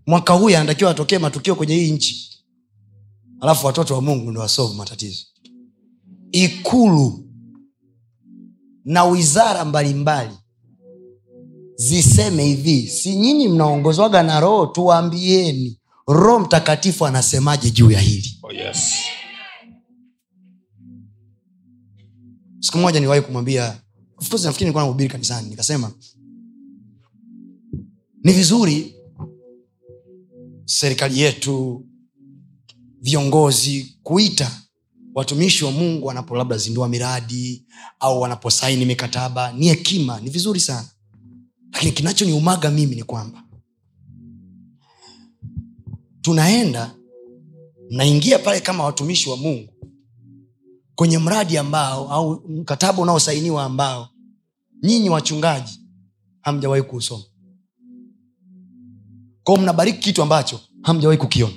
Mwaka 0.07 0.33
huyu 0.33 0.57
anatakiwa 0.57 0.91
atokee 0.91 1.19
matukio 1.19 1.55
kwenye 1.55 1.75
hii 1.75 1.91
nchi 1.91 2.30
alafu 3.41 3.67
watoto 3.67 3.95
wa 3.95 4.01
mungu 4.01 4.31
ndo 4.31 4.41
wasovu 4.41 4.75
matatizo. 4.75 5.25
Ikulu 6.33 7.27
na 8.85 9.05
wizara 9.05 9.65
mbalimbali 9.65 10.35
ziseme 11.77 12.45
hivi 12.45 12.89
si 12.89 13.17
nyinyi 13.17 13.49
mnaongozwaga 13.49 14.23
na 14.23 14.41
roho 14.41 14.67
tuwaambieni 14.67 15.81
roho 16.09 16.41
mtakatifu 16.41 17.07
anasemaje 17.07 17.71
juu 17.71 17.91
ya 17.91 18.01
hili? 18.01 18.39
Oh 18.43 18.53
yes. 18.53 18.93
siku 22.61 22.79
moja 22.79 23.01
niwahi 23.01 23.23
kumwambia 23.23 23.81
of 24.17 24.29
course 24.29 24.45
nafikiri 24.45 24.65
nilikuwa 24.67 24.85
nahubiri 24.85 25.09
kanisani 25.11 25.49
nikasema 25.51 25.93
ni 28.25 28.33
vizuri 28.33 28.95
serikali 30.65 31.21
yetu 31.21 31.87
viongozi 33.01 33.97
kuita 34.03 34.61
watumishi 35.15 35.65
wa 35.65 35.71
mungu 35.73 36.07
wanapo 36.07 36.37
labda 36.37 36.57
zindua 36.57 36.89
miradi 36.89 37.65
au 38.01 38.21
wanaposaini 38.21 38.85
mikataba 38.85 39.53
ni 39.53 39.69
hekima 39.69 40.21
ni 40.21 40.31
vizuri 40.31 40.61
sana. 40.61 40.89
Lakini 41.73 41.93
kinachoniumaga 41.93 42.71
mimi 42.71 42.97
ni 42.97 43.03
kwamba 43.03 43.43
tunaenda 46.21 46.95
mnaingia 47.91 48.39
pale 48.39 48.61
kama 48.61 48.85
watumishi 48.85 49.31
wa 49.31 49.37
mungu 49.37 49.73
kwenye 50.95 51.19
mradi 51.19 51.59
ambao 51.59 52.13
au 52.13 52.49
mkataba 52.49 53.03
unaosainiwa 53.03 53.65
ambao 53.65 54.09
nyinyi 54.83 55.11
wachungaji 55.11 55.81
hamjawahi 56.41 56.83
kuusoma. 56.83 57.25
Kwao 59.43 59.57
mnabariki 59.59 59.99
kitu 59.99 60.23
ambacho 60.23 60.61
hamjawahi 60.83 61.19
kukiona 61.21 61.55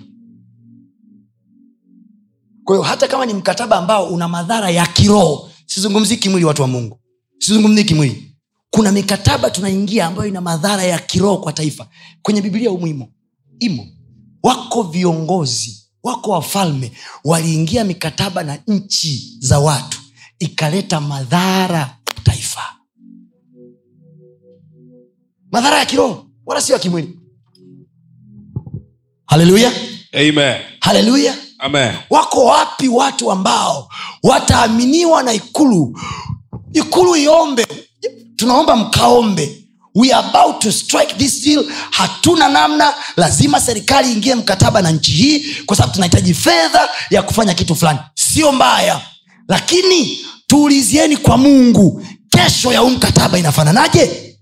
kwa 2.63 2.75
hiyo 2.75 2.83
hata 2.83 3.07
kama 3.07 3.25
ni 3.25 3.33
mkataba 3.33 3.77
ambao 3.77 4.05
una 4.07 4.27
madhara 4.27 4.69
ya 4.69 4.85
kiroho 4.87 5.51
sizungumzii 5.65 6.17
kimwili 6.17 6.45
watu 6.45 6.61
wa 6.61 6.67
mungu. 6.67 6.99
Sizungumzii 7.39 7.83
kimwili. 7.83 8.35
Kuna 8.69 8.91
mikataba 8.91 9.49
tunaingia 9.49 10.05
ambayo 10.05 10.29
ina 10.29 10.41
madhara 10.41 10.83
ya 10.83 10.99
kiroho 10.99 11.37
kwa 11.37 11.53
taifa. 11.53 11.87
Kwenye 12.21 12.41
biblia 12.41 12.71
umuhimu 12.71 13.07
imo. 13.59 13.87
Wako 14.43 14.83
viongozi 14.83 15.83
wako 16.03 16.31
wafalme 16.31 16.91
waliingia 17.23 17.83
mikataba 17.83 18.43
na 18.43 18.59
nchi 18.67 19.37
za 19.39 19.59
watu 19.59 19.99
ikaleta 20.39 21.01
madhara 21.01 21.97
taifa. 22.23 22.61
Madhara 25.51 25.79
ya 25.79 25.85
kiroho 25.85 26.27
wala 26.45 26.61
sio 26.61 26.73
ya 26.73 26.79
kimwili. 26.79 27.19
Haleluya 29.25 29.71
haleluya 30.79 31.35
Amen. 31.63 31.93
wako 32.09 32.45
wapi 32.45 32.87
watu 32.87 33.31
ambao 33.31 33.89
wataaminiwa 34.23 35.23
na 35.23 35.33
ikulu? 35.33 35.99
Ikulu 36.73 37.15
iombe. 37.15 37.65
Tunaomba 38.35 38.75
mkaombe. 38.75 39.59
We 39.95 40.11
are 40.13 40.27
about 40.27 40.59
to 40.61 40.71
strike 40.71 41.13
this 41.17 41.43
deal. 41.43 41.65
Hatuna 41.91 42.49
namna. 42.49 42.93
Lazima 43.17 43.61
serikali 43.61 44.11
ingie 44.13 44.35
mkataba 44.35 44.81
na 44.81 44.91
nchi 44.91 45.11
hii 45.11 45.45
kwa 45.65 45.75
sababu 45.77 45.93
tunahitaji 45.93 46.33
fedha 46.33 46.89
ya 47.09 47.21
kufanya 47.21 47.53
kitu 47.53 47.75
fulani. 47.75 47.99
Sio 48.15 48.51
mbaya. 48.51 49.01
Lakini 49.47 50.19
tuulizieni 50.47 51.17
kwa 51.17 51.37
mungu 51.37 52.05
kesho 52.29 52.73
ya 52.73 52.79
huu 52.79 52.89
mkataba 52.89 53.37
inafananaje 53.39 54.32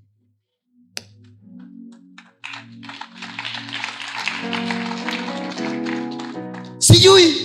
sijui 7.20 7.36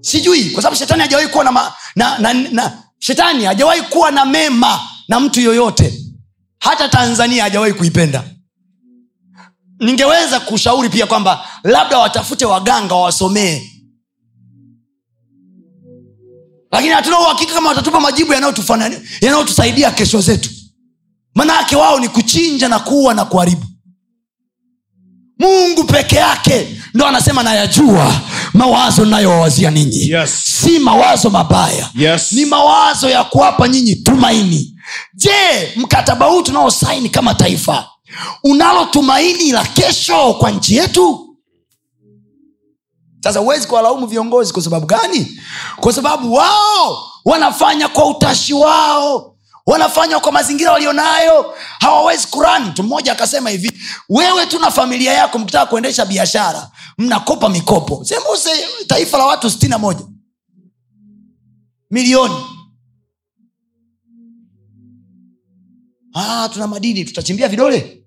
sijui 0.00 0.50
kwa 0.50 0.62
sababu 0.62 0.76
shetani 0.78 1.02
hajawahi 1.02 1.28
kuwa 1.28 1.44
na, 1.44 1.52
ma, 1.52 1.72
na, 1.96 2.18
na, 2.18 2.32
na 2.32 2.82
shetani 2.98 3.44
hajawahi 3.44 3.82
kuwa 3.82 4.10
na 4.10 4.24
mema 4.24 4.80
na 5.08 5.20
mtu 5.20 5.40
yoyote. 5.40 6.00
Hata 6.58 6.88
tanzania 6.88 7.42
hajawahi 7.42 7.72
kuipenda. 7.72 8.24
Ningeweza 9.80 10.40
kushauri 10.40 10.88
pia 10.88 11.06
kwamba 11.06 11.46
labda 11.64 11.98
watafute 11.98 12.44
waganga 12.44 12.94
wawasomee. 12.94 13.70
Lakini 16.72 16.92
hatuna 16.94 17.18
uhakika 17.20 17.54
kama 17.54 17.68
watatupa 17.68 18.00
majibu 18.00 18.32
yanayotusaidia 19.20 19.90
kesho 19.90 20.20
zetu. 20.20 20.50
Maanaake 21.34 21.76
wao 21.76 21.98
ni 22.00 22.08
kuchinja 22.08 22.68
na 22.68 22.78
kuua 22.78 23.14
na 23.14 23.24
kuharibu. 23.24 23.66
Mungu 25.38 25.84
peke 25.84 26.16
yake 26.16 26.80
ndo 26.94 27.06
anasema 27.06 27.42
nayajua 27.42 28.20
mawazo 28.54 29.04
nayowawazia 29.04 29.70
ninyi. 29.70 30.10
Yes. 30.10 30.30
si 30.44 30.78
mawazo 30.78 31.30
mabaya. 31.30 31.90
Yes. 31.94 32.32
ni 32.32 32.44
mawazo 32.44 33.08
ya 33.10 33.24
kuwapa 33.24 33.68
nyinyi 33.68 33.94
tumaini. 33.96 34.74
Je 35.14 35.30
mkataba 35.76 36.26
huu 36.26 36.42
tunaosaini 36.42 37.08
kama 37.08 37.34
taifa 37.34 37.88
unalo 38.44 38.84
tumaini 38.84 39.52
la 39.52 39.64
kesho 39.64 40.34
kwa 40.34 40.50
nchi 40.50 40.76
yetu? 40.76 41.36
Sasa 43.20 43.38
huwezi 43.40 43.66
kuwalaumu 43.66 44.06
viongozi 44.06 44.52
kwa 44.52 44.62
sababu 44.62 44.86
gani? 44.86 45.40
Kwa 45.76 45.92
sababu 45.92 46.34
wao 46.34 47.10
wanafanya 47.24 47.88
kwa 47.88 48.06
utashi 48.06 48.52
wao 48.54 49.33
wanafanya 49.66 50.20
kwa 50.20 50.32
mazingira 50.32 50.72
walionayo. 50.72 51.54
Hawawezi 51.80 52.26
kurani. 52.26 52.66
Mtu 52.70 52.82
mmoja 52.82 53.12
akasema 53.12 53.50
hivi 53.50 53.72
wewe 54.08 54.46
tu 54.46 54.58
na 54.58 54.70
familia 54.70 55.12
yako 55.12 55.38
mkitaka 55.38 55.66
kuendesha 55.66 56.06
biashara 56.06 56.70
mnakopa 56.98 57.48
mikopo. 57.48 58.04
Sembuse 58.04 58.50
taifa 58.86 59.18
la 59.18 59.24
watu 59.26 59.50
sitini 59.50 59.70
na 59.70 59.78
moja. 59.78 60.06
Milioni. 61.90 62.34
Ah, 66.14 66.48
tuna 66.52 66.66
madini 66.66 67.04
tutachimbia 67.04 67.48
vidole. 67.48 68.04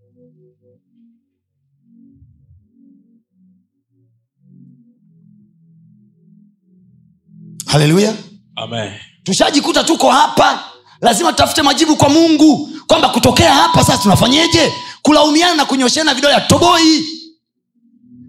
Haleluya 7.66 8.14
tushajikuta 9.24 9.84
tuko 9.84 10.12
hapa 10.12 10.64
lazima 11.02 11.32
tutafute 11.32 11.62
majibu 11.62 11.96
kwa 11.96 12.10
mungu 12.10 12.70
kwamba 12.88 13.10
kutokea 13.10 13.54
hapa 13.54 13.84
sasa 13.84 13.98
tunafanyeje? 13.98 14.74
Kulaumiana 15.02 15.54
na 15.56 15.66
kunyoshana 15.66 16.14
vidole 16.14 16.36
atoboi 16.36 17.06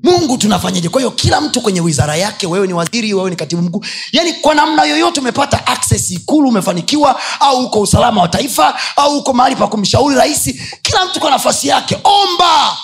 mungu 0.02 0.38
tunafanyeje? 0.38 0.88
Kwa 0.88 1.00
hiyo 1.00 1.10
kila 1.10 1.40
mtu 1.40 1.60
kwenye 1.60 1.80
wizara 1.80 2.16
yake 2.16 2.46
wewe 2.46 2.66
ni 2.66 2.72
waziri 2.72 3.14
wewe 3.14 3.30
ni 3.30 3.36
katibu 3.36 3.62
mkuu 3.62 3.84
yaani 4.12 4.32
kwa 4.32 4.54
namna 4.54 4.84
yoyote 4.84 5.20
umepata 5.20 5.66
access 5.66 6.10
ikulu 6.10 6.48
umefanikiwa 6.48 7.20
au 7.40 7.64
uko 7.64 7.80
usalama 7.80 8.22
wa 8.22 8.28
taifa 8.28 8.74
au 8.96 9.18
uko 9.18 9.32
mahali 9.32 9.56
pa 9.56 9.66
kumshauri 9.66 10.16
rahisi 10.16 10.60
kila 10.82 11.04
mtu 11.06 11.20
kwa 11.20 11.30
nafasi 11.30 11.68
yake. 11.68 11.98
Omba! 12.04 12.76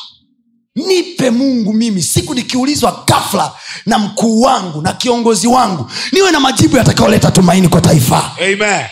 Nipe 0.76 1.30
mungu 1.30 1.72
mimi 1.72 2.02
siku 2.02 2.34
nikiulizwa 2.34 3.04
gafla 3.06 3.52
na 3.86 3.98
mkuu 3.98 4.40
wangu 4.42 4.82
na 4.82 4.92
kiongozi 4.92 5.46
wangu 5.46 5.90
niwe 6.12 6.30
na 6.30 6.40
majibu 6.40 6.76
yatakayoleta 6.76 7.30
tumaini 7.30 7.68
kwa 7.68 7.80
taifa. 7.80 8.30
Amen. 8.40 8.86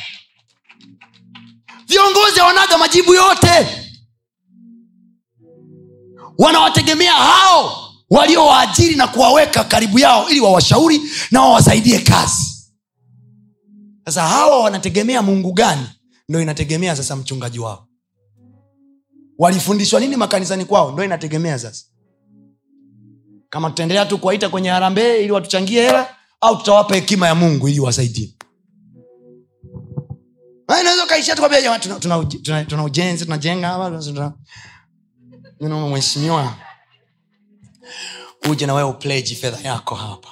Viongozi 1.92 2.40
hawanaga 2.40 2.78
majibu 2.78 3.14
yote. 3.14 3.66
Wanawategemea 6.38 7.12
hao 7.12 7.88
waliowaajiri 8.10 8.94
na 8.96 9.06
kuwaweka 9.08 9.64
karibu 9.64 9.98
yao 9.98 10.28
ili 10.28 10.40
wawashauri 10.40 11.00
na 11.30 11.40
wawasaidie 11.42 11.98
kazi. 11.98 12.42
Sasa 14.04 14.22
hawa 14.22 14.60
wanategemea 14.60 15.22
mungu 15.22 15.52
gani? 15.52 15.86
Ndo 16.28 16.40
inategemea 16.42 16.96
sasa 16.96 17.16
mchungaji 17.16 17.58
wao. 17.58 17.88
Walifundishwa 19.38 20.00
nini 20.00 20.16
makanisani 20.16 20.64
kwao? 20.64 20.92
Ndo 20.92 21.04
inategemea 21.04 21.58
sasa. 21.58 21.84
Kama 23.50 23.68
tutaendelea 23.70 24.06
tu 24.06 24.18
kuwaita 24.18 24.48
kwenye 24.48 24.68
harambee 24.70 25.22
ili 25.22 25.32
watuchangie 25.32 25.82
hela 25.82 26.16
au 26.40 26.56
tutawapa 26.56 26.94
hekima 26.94 27.26
ya 27.26 27.34
mungu 27.34 27.68
ili 27.68 27.80
wasaidie 27.80 28.34
Inaweza 30.80 31.04
ukaishia 31.04 31.34
tukwambia 31.34 31.78
tuna, 31.78 31.98
tuna, 32.00 32.24
tuna, 32.24 32.64
tuna 32.64 32.84
ujenzi 32.84 33.24
tunajenga 33.24 33.68
hapa 33.68 33.90
tuna- 34.02 34.34
uje 38.50 38.66
na 38.66 38.74
wewe 38.74 38.88
fedha 39.34 39.60
yako 39.60 39.94
hapa. 39.94 40.28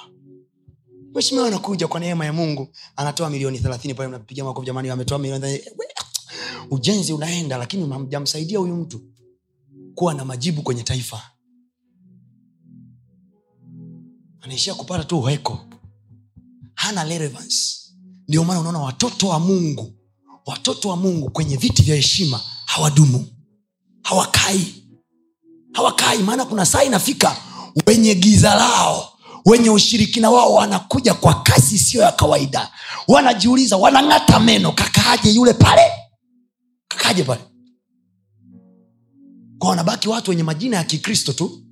Mheshimiwa 1.15 1.47
anakuja 1.47 1.87
kwa 1.87 1.99
neema 1.99 2.25
ya 2.25 2.33
mungu 2.33 2.69
anatoa 2.95 3.29
milioni 3.29 3.59
thelathini 3.59 3.93
pale 3.93 4.09
mnapiga 4.09 4.43
makofi 4.43 4.67
jamani 4.67 4.89
ametoa 4.89 5.17
milioni 5.19 5.59
ujenzi 6.71 7.13
unaenda 7.13 7.57
lakini 7.57 7.89
hamjamsaidia 7.89 8.59
huyu 8.59 8.75
mtu 8.75 9.01
kuwa 9.95 10.13
na 10.13 10.25
majibu 10.25 10.61
kwenye 10.61 10.83
taifa. 10.83 11.21
Anaishia 14.41 14.73
kupata 14.73 15.03
tu 15.03 15.19
uheko 15.19 15.59
hana 16.75 17.03
relevance. 17.03 17.77
Ndio 18.27 18.43
maana 18.43 18.59
unaona 18.59 18.79
watoto 18.79 19.27
wa 19.27 19.39
mungu 19.39 19.93
watoto 20.51 20.89
wa 20.89 20.95
mungu 20.97 21.29
kwenye 21.29 21.57
viti 21.57 21.81
vya 21.81 21.95
heshima 21.95 22.41
hawadumu. 22.65 23.27
Hawakai. 24.03 24.75
Hawakai 25.73 26.17
maana 26.23 26.45
kuna 26.45 26.65
saa 26.65 26.83
inafika 26.83 27.37
wenye 27.87 28.15
giza 28.15 28.55
lao 28.55 29.13
wenye 29.45 29.69
ushirikina 29.69 30.29
wao 30.29 30.53
wanakuja 30.53 31.13
kwa 31.13 31.43
kasi 31.43 31.75
isiyo 31.75 32.03
ya 32.03 32.11
kawaida. 32.11 32.71
Wanajiuliza 33.07 33.77
wanang'ata 33.77 34.39
meno 34.39 34.71
kakaaje 34.71 35.29
yule 35.31 35.53
pale? 35.53 35.81
Kakaaje 36.87 37.23
pale? 37.23 37.41
Kwa 39.59 39.69
wanabaki 39.69 40.09
watu 40.09 40.29
wenye 40.31 40.43
majina 40.43 40.77
ya 40.77 40.83
kikristo 40.83 41.33
tu 41.33 41.63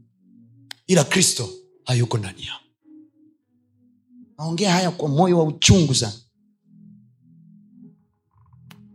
ila 0.87 1.03
kristo 1.03 1.49
hayuko 1.85 2.17
ndani 2.17 2.45
yao. 2.45 2.59
Naongea 4.37 4.71
haya 4.71 4.91
kwa 4.91 5.09
moyo 5.09 5.37
wa 5.37 5.43
uchungu 5.43 5.95
sana 5.95 6.13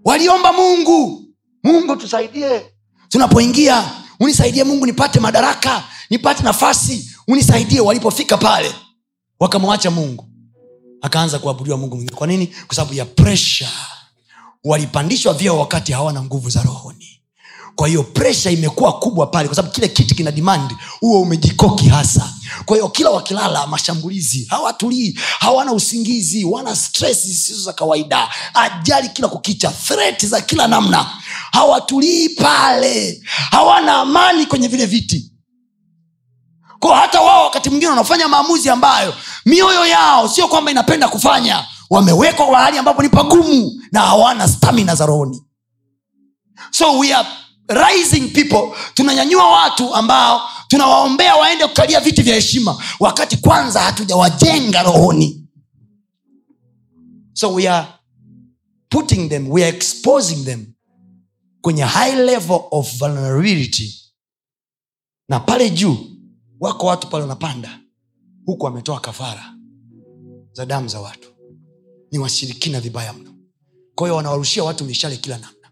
waliomba 0.05 0.53
mungu. 0.53 1.25
Mungu 1.65 1.97
tusaidie. 1.97 2.63
Tunapoingia 3.09 3.91
unisaidie 4.21 4.65
mungu 4.65 4.87
nipate 4.87 5.21
madaraka 5.21 5.85
nipate 6.11 6.43
nafasi 6.43 7.11
unisaidie 7.29 7.81
walipofika 7.81 8.37
pale. 8.37 8.73
Wakamwacha 9.41 9.91
mungu. 9.91 10.29
Akaanza 11.03 11.39
kuabudiwa 11.39 11.77
mungu 11.79 11.97
mwingine 11.97 12.17
kwa 12.19 12.27
nini? 12.27 12.47
Kwa 12.67 12.77
sababu 12.77 12.95
ya 12.95 13.05
presha 13.05 13.69
walipandishwa 14.65 15.35
vyeo 15.35 15.59
wakati 15.59 15.93
hawana 15.93 16.23
nguvu 16.23 16.51
za 16.51 16.63
rohoni. 16.63 17.21
Kwa 17.75 17.89
hiyo 17.89 18.03
presha 18.03 18.51
imekuwa 18.51 18.99
kubwa 18.99 19.27
pale 19.27 19.49
kwa 19.49 19.57
sababu 19.57 19.75
kile 19.75 19.89
kiti 19.89 20.15
kina 20.15 20.31
dimandi 20.31 20.75
huo 21.01 21.21
umejikoki 21.21 21.89
hasa 21.89 22.33
kwa 22.65 22.77
hiyo 22.77 22.89
kila 22.89 23.11
wakilala 23.11 23.67
mashambulizi 23.67 24.47
hawatulii 24.51 25.19
hawana 25.39 25.73
usingizi 25.73 26.45
wana 26.45 26.77
stress 26.77 27.27
zisizo 27.27 27.61
za 27.61 27.73
kawaida. 27.73 28.29
Ajali 28.55 29.09
kila 29.09 29.29
kukicha 29.29 29.71
threat 29.71 30.27
za 30.27 30.41
kila 30.41 30.67
namna. 30.69 31.07
Hawatulii 31.53 32.29
pale. 32.29 33.23
Hawana 33.51 33.95
amani 33.97 34.47
kwenye 34.47 34.69
vile 34.69 34.87
viti. 34.87 35.31
Kwa 36.79 36.97
hata 36.97 37.21
wao 37.21 37.45
wakati 37.45 37.71
mwingine 37.71 37.91
wanafanya 37.91 38.29
maamuzi 38.29 38.71
ambayo 38.71 39.15
mioyo 39.47 39.87
yao 39.87 40.29
sio 40.29 40.49
kwamba 40.49 40.71
inapenda 40.71 41.09
kufanya. 41.09 41.65
Wamewekwa 41.91 42.51
mahali 42.51 42.79
ambapo 42.79 43.03
ni 43.03 43.09
pagumu 43.09 43.83
na 43.93 44.01
hawana 44.01 44.49
stamina 44.49 44.95
za 44.95 45.07
rohoni. 45.07 45.43
So 46.71 46.99
we 46.99 47.13
are 47.15 47.29
rising 47.69 48.29
people. 48.29 48.77
Tunanyanyua 48.95 49.51
watu 49.51 49.95
ambao 49.95 50.43
tunawaombea 50.75 51.35
waende 51.37 51.67
kukalia 51.67 52.01
viti 52.01 52.23
vya 52.23 52.35
heshima 52.35 52.83
wakati 53.01 53.37
kwanza 53.37 53.81
hatujawajenga 53.81 54.83
rohoni. 54.83 55.49
So 57.33 57.53
we 57.55 57.69
are 57.69 57.89
putting 58.89 59.29
them 59.29 59.51
we 59.51 59.63
are 59.65 59.77
exposing 59.77 60.45
them 60.45 60.67
kwenye 61.61 61.83
high 61.83 62.15
level 62.17 62.61
of 62.71 62.99
vulnerability. 62.99 64.01
Na 65.29 65.41
pale 65.41 65.71
juu 65.71 65.97
wako 66.61 66.87
watu 66.87 67.07
pale 67.09 67.23
wanapanda. 67.23 67.81
Huku 68.47 68.65
wametoa 68.65 69.01
kafara 69.01 69.55
za 70.53 70.67
damu 70.67 70.89
za 70.89 71.01
watu. 71.01 71.29
Ni 72.13 72.19
washirikina 72.19 72.81
vibaya 72.81 73.13
mno. 73.13 73.35
Kwa 73.95 74.07
hiyo 74.07 74.17
wanawarushia 74.17 74.65
watu 74.65 74.85
mishale 74.85 75.17
kila 75.17 75.39
namna. 75.39 75.71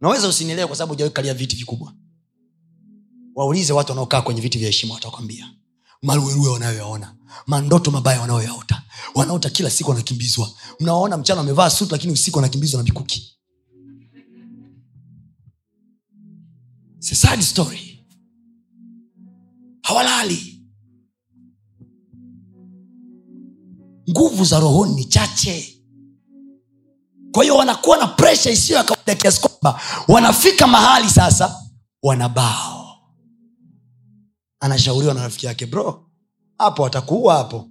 Naweza 0.00 0.28
usinielewe 0.28 0.66
kwa 0.66 0.76
sababu 0.76 0.92
ujawekalia 0.92 1.34
viti 1.34 1.56
vikubwa 1.56 1.92
waulize 3.34 3.72
watu 3.72 3.92
wanaokaa 3.92 4.22
kwenye 4.22 4.40
viti 4.40 4.58
vya 4.58 4.66
heshima 4.66 4.94
watakwambia 4.94 5.50
maruerue 6.02 6.48
wanayoyaona 6.48 7.14
mandoto 7.46 7.90
mabaya 7.90 8.20
wanayoyaota 8.20 8.82
wanaota 9.14 9.50
kila 9.50 9.70
siku 9.70 9.90
wanakimbizwa. 9.90 10.50
Mnawaona 10.80 11.16
mchana 11.16 11.40
wamevaa 11.40 11.70
suti 11.70 11.92
lakini 11.92 12.12
usiku 12.12 12.38
wanakimbizwa 12.38 12.78
na 12.78 12.84
mikuki. 12.84 13.30
Story. 17.40 18.04
Hawalali. 19.82 20.60
Nguvu 24.10 24.44
za 24.44 24.60
rohoni 24.60 24.94
ni 24.94 25.04
chache. 25.04 25.82
Kwa 27.32 27.42
hiyo 27.42 27.56
wanakuwa 27.56 27.96
na 27.96 28.06
presha 28.06 28.50
isiyo 28.50 28.78
ya 28.78 28.84
kawaida 28.84 29.14
kiasi 29.14 29.40
kwamba 29.40 29.80
wanafika 30.08 30.66
mahali 30.66 31.10
sasa 31.10 31.60
wanabao 32.02 32.83
anashauriwa 34.64 35.14
na 35.14 35.22
rafiki 35.22 35.46
yake 35.46 35.66
bro 35.66 36.10
hapo 36.58 36.86
atakuua 36.86 37.34
hapo. 37.36 37.68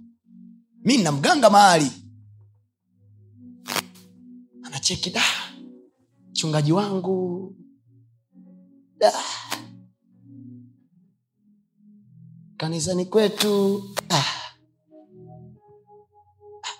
Mi 0.84 0.96
na 0.98 1.12
mganga 1.12 1.50
mahali. 1.50 1.90
Anacheki 4.62 5.10
da 5.10 5.22
mchungaji 6.30 6.72
wangu. 6.72 7.56
Da. 8.98 9.12
Kanisani 12.56 13.04
kwetu. 13.06 13.82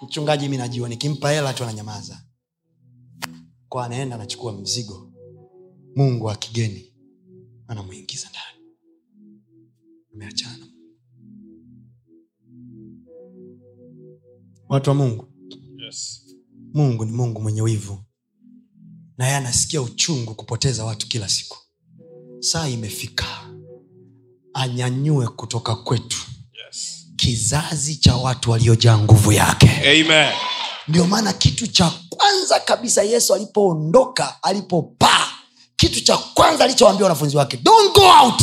Mchungaji 0.02 0.48
mi 0.48 0.56
najua 0.56 0.88
nikimpa 0.88 1.30
hela 1.30 1.54
tu 1.54 1.62
ananyamaza. 1.64 2.24
Kwa 3.68 3.84
anaenda 3.84 4.14
anachukua 4.14 4.52
mzigo. 4.52 5.12
Mungu 5.96 6.24
wa 6.24 6.36
kigeni 6.36 6.94
anamwingiza 7.68 8.28
ndani 8.30 8.63
ameachana 10.14 10.66
watu 14.68 14.90
wa 14.90 14.96
mungu. 14.96 15.28
Yes. 15.86 16.20
mungu 16.74 17.04
ni 17.04 17.12
mungu 17.12 17.40
mwenye 17.40 17.62
wivu. 17.62 17.98
Na 19.18 19.24
yeye 19.24 19.36
anasikia 19.36 19.82
uchungu 19.82 20.34
kupoteza 20.34 20.84
watu 20.84 21.08
kila 21.08 21.28
siku. 21.28 21.56
Saa 22.40 22.68
imefika. 22.68 23.26
Anyanyue 24.54 25.28
kutoka 25.28 25.74
kwetu. 25.74 26.16
Yes. 26.66 27.06
kizazi 27.16 27.96
cha 27.96 28.16
watu 28.16 28.50
waliojaa 28.50 28.98
nguvu 28.98 29.32
yake. 29.32 29.70
Amen. 30.02 30.32
ndio 30.88 31.06
maana 31.06 31.32
kitu 31.32 31.66
cha 31.66 31.92
kwanza 32.08 32.60
kabisa 32.60 33.02
yesu 33.02 33.34
alipoondoka 33.34 34.42
alipopaa 34.42 35.26
kitu 35.76 36.00
cha 36.04 36.16
kwanza 36.16 36.64
alichowambia 36.64 37.04
wanafunzi 37.04 37.36
wake 37.36 37.56
don't 37.56 37.94
go 37.94 38.02
out 38.24 38.42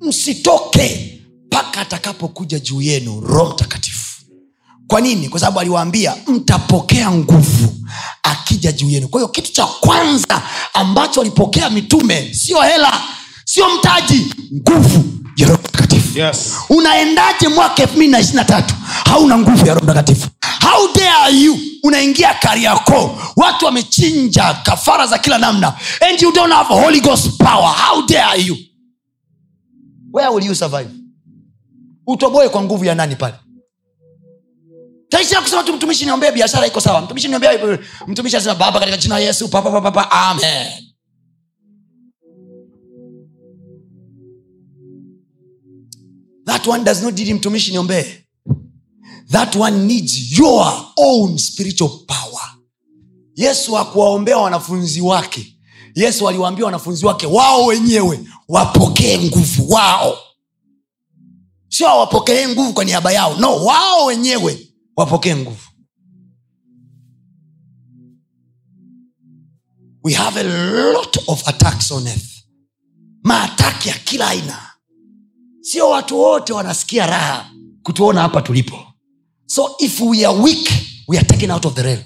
msitoke 0.00 1.12
mpaka 1.46 1.80
atakapokuja 1.80 2.58
juu 2.58 2.80
yenu 2.82 3.20
roho 3.20 3.50
mtakatifu. 3.54 4.06
Kwa 4.86 5.00
nini? 5.00 5.28
Kwa 5.28 5.40
sababu 5.40 5.60
aliwaambia 5.60 6.14
mtapokea 6.26 7.10
nguvu 7.10 7.74
akija 8.22 8.72
juu 8.72 8.90
yenu. 8.90 9.08
Kwa 9.08 9.20
hiyo 9.20 9.28
kitu 9.28 9.52
cha 9.52 9.66
kwanza 9.66 10.42
ambacho 10.74 11.20
walipokea 11.20 11.70
mitume 11.70 12.34
sio 12.34 12.62
hela 12.62 13.00
sio 13.44 13.68
mtaji 13.78 14.26
nguvu 14.54 15.04
ya 15.36 15.48
roho 15.48 15.60
mtakatifu. 15.68 16.18
Yes. 16.18 16.52
unaendaje 16.68 17.48
mwaka 17.48 17.82
elfu 17.82 17.94
mbili 17.96 18.12
na 18.12 18.18
ishiri 18.20 18.36
na 18.36 18.44
tatu? 18.44 18.74
Hauna 19.04 19.38
nguvu 19.38 19.66
ya 19.66 19.74
roho 19.74 19.84
mtakatifu. 19.84 20.28
How 20.60 20.88
dare 20.94 21.36
you? 21.36 21.58
Unaingia 21.82 22.34
kariako 22.34 23.18
watu 23.36 23.64
wamechinja 23.64 24.54
kafara 24.54 25.06
za 25.06 25.18
kila 25.18 25.38
namna. 25.38 25.74
And 26.10 26.22
you 26.22 26.32
don't 26.32 26.52
have 26.52 26.74
holy 26.74 27.00
ghost 27.00 27.30
power. 27.38 27.74
How 27.88 28.06
dare 28.06 28.42
you 28.42 28.56
where 30.16 30.30
will 30.30 30.44
you 30.44 30.54
survive? 30.54 30.90
Utoboe 32.06 32.48
kwa 32.48 32.62
nguvu 32.62 32.84
ya 32.84 32.94
nani 32.94 33.16
pale? 33.16 33.34
Taishia 35.08 35.40
kusema 35.40 35.62
tu 35.64 35.72
mtumishi 35.72 36.04
niombee 36.04 36.32
biashara 36.32 36.66
iko 36.66 36.80
sawa. 36.80 37.00
Mtumishi 37.00 37.28
niombee 37.28 37.78
mtumishi 38.06 38.36
anasema 38.36 38.54
baba 38.54 38.80
katika 38.80 38.96
jina 38.98 39.18
yesu 39.18 39.48
papa 39.48 39.70
papa 39.70 39.90
papa 39.90 40.10
amen. 40.10 40.72
That 46.46 46.66
one 46.66 46.84
does 46.84 47.02
not 47.02 47.14
need 47.18 47.34
mtumishi 47.34 47.72
niombee 47.72 48.04
that 49.30 49.56
one 49.56 49.86
needs 49.86 50.38
your 50.38 50.72
own 50.96 51.38
spiritual 51.38 51.90
power. 52.06 52.42
Yesu 53.34 53.78
akuwaombea 53.78 54.38
wanafunzi 54.38 55.00
wake 55.00 55.55
yesu 55.96 56.28
aliwaambia 56.28 56.64
wanafunzi 56.64 57.06
wake 57.06 57.26
wao 57.26 57.66
wenyewe 57.66 58.20
wapokee 58.48 59.18
nguvu 59.18 59.70
wao. 59.72 60.18
Sio 61.68 61.86
wapokelee 61.86 62.48
nguvu 62.48 62.72
kwa 62.72 62.84
niaba 62.84 63.12
yao. 63.12 63.36
No 63.36 63.64
wao 63.64 64.04
wenyewe 64.06 64.68
wapokee 64.96 65.36
nguvu. 65.36 65.66
We 70.04 70.12
have 70.12 70.40
a 70.40 70.42
lot 70.92 71.20
of 71.26 71.48
attacks 71.48 71.90
on 71.90 72.06
earth. 72.06 72.28
Maataki 73.22 73.88
ya 73.88 73.94
kila 73.98 74.28
aina. 74.28 74.70
Sio 75.60 75.90
watu 75.90 76.18
wote 76.20 76.52
wanasikia 76.52 77.06
raha 77.06 77.50
kutuona 77.82 78.20
hapa 78.22 78.42
tulipo. 78.42 78.78
So 79.46 79.74
if 79.78 80.00
we 80.00 80.26
are 80.26 80.38
weak 80.38 80.68
we 81.08 81.18
are 81.18 81.26
taken 81.26 81.50
out 81.50 81.64
of 81.66 81.74
the 81.74 81.82
rail 81.82 82.04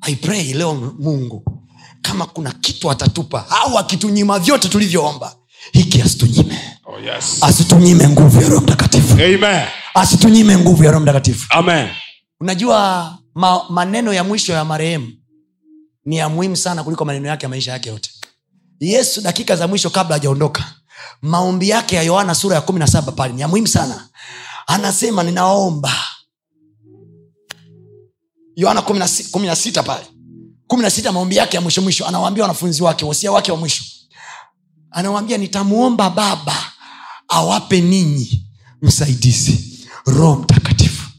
i 0.00 0.16
pray 0.16 0.52
leo 0.52 0.74
mungu 0.98 1.62
kama 2.02 2.26
kuna 2.26 2.52
kitu 2.52 2.90
atatupa 2.90 3.46
au 3.50 3.78
akitunyima 3.78 4.38
vyote 4.38 4.68
tulivyoomba 4.68 5.34
hiki 5.72 6.02
asitunyime. 6.02 6.60
Oh, 6.86 7.00
yes. 7.00 7.38
asitunyime 7.42 8.08
nguvu 8.08 8.42
ya 8.42 8.48
roho 8.48 8.60
mtakatifu. 8.60 9.16
Asitunyime 9.94 10.56
nguvu 10.58 10.84
ya 10.84 10.90
roho 10.90 11.02
mtakatifu. 11.02 11.46
Amen. 11.50 11.88
unajua 12.40 13.12
ma, 13.34 13.60
maneno 13.70 14.12
ya 14.12 14.24
mwisho 14.24 14.52
ya 14.52 14.64
marehemu 14.64 15.12
ni 16.04 16.16
ya 16.16 16.28
muhimu 16.28 16.56
sana 16.56 16.84
kuliko 16.84 17.04
maneno 17.04 17.28
yake 17.28 17.44
ya 17.46 17.50
maisha 17.50 17.72
yake 17.72 17.88
yote. 17.88 18.10
Yesu 18.80 19.20
dakika 19.20 19.56
za 19.56 19.66
mwisho 19.68 19.90
kabla 19.90 20.14
hajaondoka 20.16 20.64
maombi 21.22 21.68
yake 21.68 21.96
ya 21.96 22.02
yohana 22.02 22.34
sura 22.34 22.54
ya 22.54 22.60
kumi 22.60 22.78
na 22.78 22.86
saba 22.86 23.12
pale 23.12 23.32
ni 23.34 23.40
ya 23.40 23.48
muhimu 23.48 23.66
sana. 23.68 24.08
Anasema 24.66 25.22
ninaomba 25.22 25.92
yohana 28.58 28.82
kumi 28.82 29.46
na 29.46 29.56
sita 29.56 29.82
pale. 29.82 30.06
Kumi 30.66 30.82
na 30.82 30.90
sita 30.90 31.12
maombi 31.12 31.36
yake 31.36 31.56
ya 31.56 31.60
mwisho 31.60 31.82
mwisho. 31.82 32.06
Anawaambia 32.06 32.44
wanafunzi 32.44 32.82
wake 32.82 33.04
wasia 33.04 33.32
wake 33.32 33.52
wa 33.52 33.58
mwisho. 33.58 33.84
Anawaambia 34.90 35.38
nitamwomba 35.38 36.10
baba 36.10 36.72
awape 37.28 37.80
ninyi 37.80 38.46
msaidizi 38.82 39.86
roho 40.06 40.36
mtakatifu. 40.36 41.10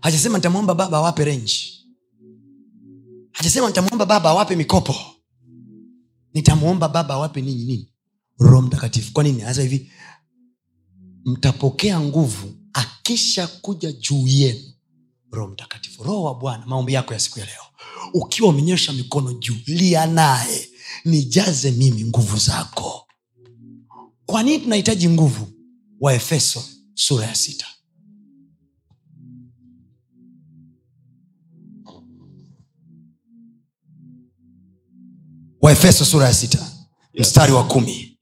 Hajasema 0.00 0.38
nitamwomba 0.38 0.74
baba 0.74 0.98
awape 0.98 1.24
renji 1.24 1.74
hajasema 3.32 3.66
nitamwomba 3.66 4.06
baba 4.06 4.30
awape 4.30 4.56
mikopo. 4.56 4.94
Nitamwomba 6.34 6.88
baba 6.88 7.14
awape 7.14 7.40
ninyi 7.42 7.64
nini? 7.64 7.92
Roho 8.38 8.62
mtakatifu. 8.62 9.12
Kwa 9.12 9.24
nini? 9.24 9.42
Anasema 9.42 9.62
hivi 9.68 9.90
mtapokea 11.24 12.00
nguvu 12.00 12.54
akisha 12.72 13.46
kuja 13.46 13.92
juu 13.92 14.26
yenu 14.26 14.67
roho 15.32 15.48
mtakatifu 15.52 16.02
roho 16.04 16.22
wa 16.22 16.34
bwana 16.34 16.66
maombi 16.66 16.92
yako 16.92 17.14
ya 17.14 17.20
siku 17.20 17.38
ya 17.38 17.44
leo. 17.46 17.62
Ukiwa 18.14 18.48
umenyesha 18.48 18.92
mikono 18.92 19.32
juu 19.32 19.56
lia 19.66 20.06
naye 20.06 20.68
nijaze 21.04 21.70
mimi 21.70 22.04
nguvu 22.04 22.36
zako. 22.36 23.06
Kwa 24.26 24.42
nini 24.42 24.58
tunahitaji 24.58 25.08
nguvu? 25.08 25.48
Wa 26.00 26.14
efeso 26.14 26.64
sura 26.94 27.26
ya 27.26 27.34
sita. 27.34 27.66
Waefeso 35.62 36.04
sura 36.04 36.26
ya 36.26 36.34
sita 36.34 36.72
mstari 37.14 37.52
wa 37.52 37.64
kumi. 37.66 38.18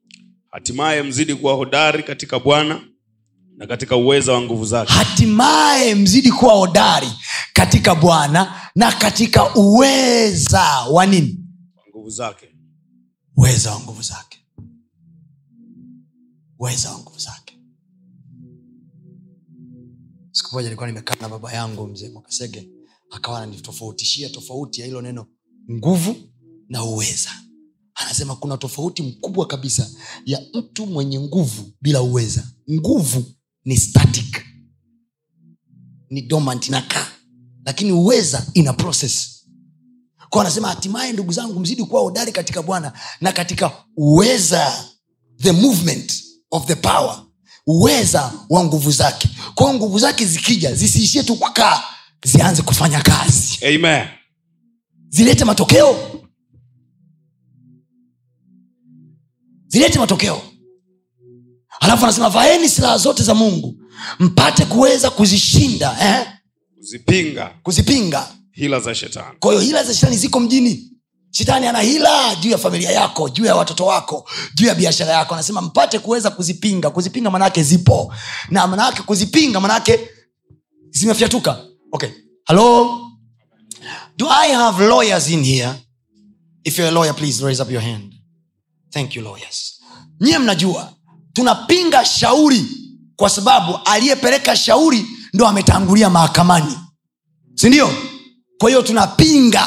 Hatimaye 0.51 1.03
mzidi 1.03 1.35
kuwa 1.35 1.55
hodari 1.55 2.03
katika 2.03 2.39
bwana 2.39 2.81
na 3.57 3.67
katika 3.67 3.97
uweza 3.97 4.33
wa 4.33 4.41
nguvu 4.43 4.65
zake. 4.65 4.93
Hatimaye 4.93 5.95
mzidi 5.95 6.33
kuwa 6.33 6.55
hodari 6.55 7.09
katika 7.53 7.95
bwana 7.95 8.71
na 8.75 8.93
katika 8.93 9.55
uweza 9.55 10.63
wa 10.93 11.07
nini? 11.07 11.39
Nguvu 11.91 12.11
zake. 12.11 12.49
Uweza 13.37 13.71
wa 13.73 13.81
nguvu 13.81 14.03
zake. 14.03 14.39
Uweza 16.59 16.91
wa 16.93 16.99
nguvu 16.99 17.19
zake. 17.19 17.59
Siku 20.33 20.55
moja 20.55 20.65
nilikuwa 20.69 20.87
nimekaa 20.89 21.15
na 21.21 21.29
baba 21.29 21.53
yangu 21.53 21.87
mzee 21.87 22.09
mwakasege 22.09 22.69
akawa 23.11 23.39
ananitofautishia 23.39 24.29
tofauti 24.29 24.81
ya 24.81 24.87
hilo 24.87 25.03
neno 25.03 25.27
nguvu 25.73 26.17
na 26.69 26.85
uweza. 26.85 27.31
Anasema 27.95 28.37
kuna 28.37 28.57
tofauti 28.57 29.03
mkubwa 29.03 29.47
kabisa 29.47 29.91
ya 30.27 30.43
mtu 30.55 30.87
mwenye 30.87 31.21
nguvu 31.21 31.73
bila 31.83 32.03
uweza. 32.03 32.49
Nguvu 32.71 33.25
ni 33.67 33.77
static. 33.77 34.45
Ni 36.11 36.23
dormant 36.23 36.69
inakaa. 36.69 37.07
Lakini 37.65 37.93
uweza 37.93 38.47
ina 38.55 38.73
process. 38.73 39.43
Kwa 40.31 40.41
anasema 40.41 40.69
hatimaye 40.69 41.13
ndugu 41.13 41.33
zangu 41.33 41.61
mzidi 41.61 41.85
kuwa 41.85 42.01
hodari 42.03 42.33
katika 42.33 42.63
bwana 42.63 42.93
na 43.21 43.33
katika 43.33 43.73
uweza 43.97 44.85
the 45.43 45.53
movement 45.53 46.23
of 46.51 46.67
the 46.67 46.75
power 46.75 47.23
uweza 47.67 48.33
wa 48.51 48.65
nguvu 48.65 48.91
zake. 48.91 49.29
Kwao 49.55 49.75
nguvu 49.75 49.99
zake 49.99 50.27
zikija 50.27 50.75
zisiishie 50.75 51.23
tu 51.23 51.37
kukaa 51.37 51.83
zianze 52.25 52.63
kufanya 52.63 53.01
kazi. 53.03 53.67
Amen. 53.67 54.09
Zilete 55.09 55.45
matokeo. 55.45 56.21
Zilete 59.67 59.99
matokeo 59.99 60.43
alafu 61.87 62.05
anasema 62.05 62.29
vaeni 62.31 62.69
silaha 62.69 62.99
zote 62.99 63.23
za 63.23 63.35
mungu 63.35 63.75
mpate 64.19 64.65
kuweza 64.65 65.11
kuzishinda 65.11 65.97
eh? 66.03 66.27
kuzipinga. 66.77 67.51
Kuzipinga. 67.63 68.29
Hila 68.53 68.81
za 68.81 68.95
shetani. 68.95 69.37
Kwa 69.41 69.53
hiyo 69.53 69.65
hila 69.65 69.85
za 69.85 69.95
shetani 69.95 70.17
ziko 70.17 70.41
mjini. 70.41 70.93
Shetani 71.31 71.67
ana 71.67 71.81
hila 71.81 72.35
juu 72.35 72.51
ya 72.51 72.59
familia 72.59 72.91
yako 72.91 73.29
juu 73.29 73.45
ya 73.45 73.55
watoto 73.57 73.87
wako 73.87 74.29
juu 74.55 74.67
ya 74.67 74.75
biashara 74.75 75.13
yako. 75.13 75.35
Anasema 75.35 75.61
mpate 75.63 75.99
kuweza 75.99 76.31
kuzipinga. 76.31 76.91
Kuzipinga 76.91 77.31
manaake 77.31 77.63
zipo. 77.63 78.15
Na 78.51 78.67
manaake 78.67 79.03
kuzipinga 79.03 79.61
manaake 79.61 80.09
zimefyatuka. 80.91 81.65
Okay. 81.93 82.11
Hello? 82.47 82.99
Do 84.17 84.27
i 84.31 84.53
have 84.53 84.87
lawyers 84.87 85.31
in 85.31 85.45
here? 85.45 85.73
If 86.65 86.79
you're 86.79 86.89
a 86.91 86.95
lawyer 86.95 87.15
please 87.15 87.45
raise 87.45 87.63
up 87.63 87.71
your 87.71 87.83
hand. 87.83 88.15
Thank 88.91 89.17
you 89.17 89.23
lawyers. 89.23 89.81
Nyiye 90.21 90.39
mnajua 90.39 90.93
tunapinga 91.37 92.05
shauri 92.05 92.65
kwa 93.17 93.31
sababu 93.31 93.79
aliyepeleka 93.85 94.57
shauri 94.57 95.07
ndo 95.35 95.47
ametangulia 95.47 96.11
mahakamani. 96.11 96.79
Sindio 97.55 97.91
kwa 98.59 98.69
hiyo 98.71 98.83
tunapinga. 98.83 99.67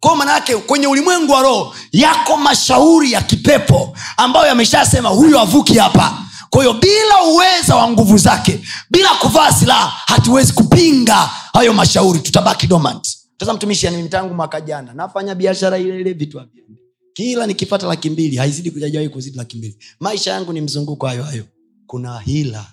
Kwao 0.00 0.16
manaake 0.16 0.56
kwenye 0.56 0.86
ulimwengu 0.86 1.32
wa 1.32 1.42
roho 1.42 1.74
yako 1.92 2.36
mashauri 2.36 3.12
ya 3.12 3.22
kipepo 3.22 3.96
ambayo 4.16 4.46
yameshasema 4.46 5.08
huyo 5.08 5.40
avuki 5.40 5.78
hapa. 5.78 6.18
Kwa 6.50 6.62
hiyo 6.64 6.74
bila 6.74 7.22
uweza 7.32 7.76
wa 7.76 7.88
nguvu 7.90 8.18
zake 8.18 8.60
bila 8.90 9.08
kuvaa 9.14 9.52
silaha 9.52 9.92
hatuwezi 10.06 10.52
kupinga 10.52 11.30
hayo 11.52 11.72
mashauri. 11.72 12.18
Tutabaki 12.20 12.66
dormant. 12.66 13.08
Sasa 13.40 13.54
mtumishi 13.54 13.86
yani 13.86 14.08
tangu 14.08 14.34
mwaka 14.34 14.60
jana 14.60 14.92
nafanya 14.94 15.34
biashara 15.34 15.78
ile 15.78 16.00
ile 16.00 16.12
vitu 16.12 16.38
haviendi 16.38 16.79
kila 17.12 17.46
nikipata 17.46 17.86
laki 17.86 18.10
mbili 18.10 18.36
haizidi 18.36 18.70
kujajawai 18.70 19.08
kuzidi 19.08 19.36
laki 19.38 19.56
mbili. 19.56 19.76
Maisha 20.00 20.30
yangu 20.32 20.52
ni 20.52 20.60
mzunguko 20.60 21.06
hayo 21.06 21.22
hayo. 21.22 21.44
Kuna 21.86 22.18
hila 22.20 22.72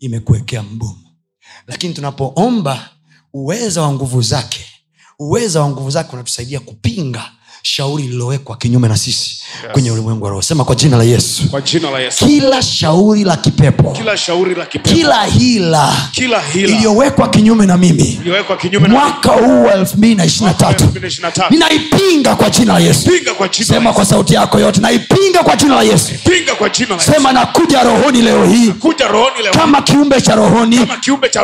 imekuwekea 0.00 0.62
mbomo. 0.62 0.98
Lakini 1.66 1.94
tunapoomba 1.94 2.90
uweza 3.34 3.82
wa 3.82 3.92
nguvu 3.92 4.22
zake 4.22 4.66
uweza 5.18 5.60
wa 5.62 5.68
nguvu 5.68 5.90
zake 5.90 6.12
unatusaidia 6.12 6.60
kupinga 6.60 7.32
shauri 7.62 8.02
lililowekwa 8.02 8.56
kinyume 8.56 8.88
na 8.88 8.96
sisi 8.96 9.37
yes. 9.62 9.72
kwenye 9.72 9.90
ulimwengu 9.90 10.24
wa 10.24 10.30
roho. 10.30 10.42
Sema 10.42 10.64
kwa 10.64 10.74
jina 10.74 10.96
la 10.96 11.04
yesu. 11.04 11.48
Kwa 11.50 11.60
jina 11.60 11.90
la 11.90 11.98
yesu. 12.00 12.26
Kila 12.26 12.62
shauri 12.62 13.24
la 13.24 13.36
kipepo. 13.36 13.90
Kila 13.92 14.16
shauri 14.16 14.54
la 14.54 14.66
kipepo. 14.66 14.94
Kila 14.96 15.24
hila 15.24 15.92
kila 16.12 16.40
hila 16.40 16.68
iliyowekwa 16.68 17.28
kinyume 17.28 17.66
na 17.66 17.76
mimi. 17.76 18.20
kinyume 18.60 18.88
na 18.88 18.94
mwaka 18.94 19.28
huu 19.28 19.64
wa 19.64 19.72
2023 19.74 20.72
2023 20.72 21.50
ninaipinga 21.50 22.34
kwa 22.36 22.50
jina 22.50 22.72
la 22.72 22.78
yesu. 22.80 23.10
Kwa 23.36 23.48
jina 23.48 23.66
sema 23.66 23.92
kwa 23.92 24.04
sauti 24.04 24.34
yako 24.34 24.58
yote 24.60 24.80
naipinga 24.80 25.42
kwa 25.42 25.56
jina 25.56 25.74
la 25.74 25.82
yesu. 25.82 26.12
Kwa 26.58 26.68
jina 26.68 26.96
la 26.96 27.02
sema 27.02 27.32
nakuja 27.32 27.82
rohoni 27.82 28.22
leo 28.22 28.46
hii. 28.46 28.72
Rohoni 29.12 29.42
leo 29.42 29.52
kama 29.52 29.82
kiumbe 29.82 30.20
cha 30.20 30.34
rohoni 30.34 30.80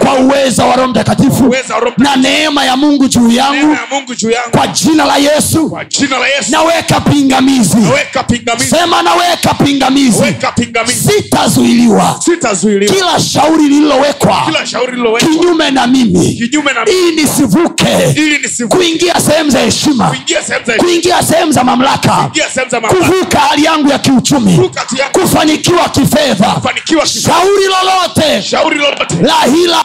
kwa 0.02 0.14
uweza 0.18 0.64
wa 0.64 0.76
roho 0.76 0.88
mtakatifu 0.88 1.54
na 1.98 2.16
neema 2.16 2.64
ya 2.64 2.76
mungu 2.76 3.08
juu 3.08 3.30
yangu. 3.30 3.76
Kwa 4.50 4.66
jina 4.66 5.04
la 5.04 5.16
yesu. 5.16 5.78
Naweka 6.50 7.00
pingamizi. 7.00 7.76
Weka 7.76 7.84
pingamizi 7.84 7.93
sema 8.70 9.02
naweka 9.02 9.54
pingamizi. 9.54 10.22
Pingamizi. 10.56 11.12
Sitazuiliwa. 11.12 12.20
Sita 12.24 12.56
kila 12.94 13.20
shauri 13.20 13.62
lililowekwa. 13.62 14.36
Kinyume 15.18 15.70
na 15.70 15.86
mimi. 15.86 16.28
Ili 16.86 17.22
nisivuke. 17.22 17.86
Kuingia 18.68 19.20
sehemu 19.20 19.50
za 19.50 19.60
heshima. 19.60 20.16
Kuingia 20.78 21.22
sehemu 21.22 21.52
za 21.52 21.64
mamlaka. 21.64 22.30
Kuvuka 22.88 23.38
hali 23.38 23.64
yangu 23.64 23.88
ya 23.90 23.98
kiuchumi. 23.98 24.70
Kufanikiwa 25.12 25.88
kifedha. 25.88 26.62
Shauri 27.06 27.64
lolote. 27.64 28.42
Shauri 28.42 28.78
lolote. 28.78 29.14
La 29.22 29.34
hila. 29.54 29.84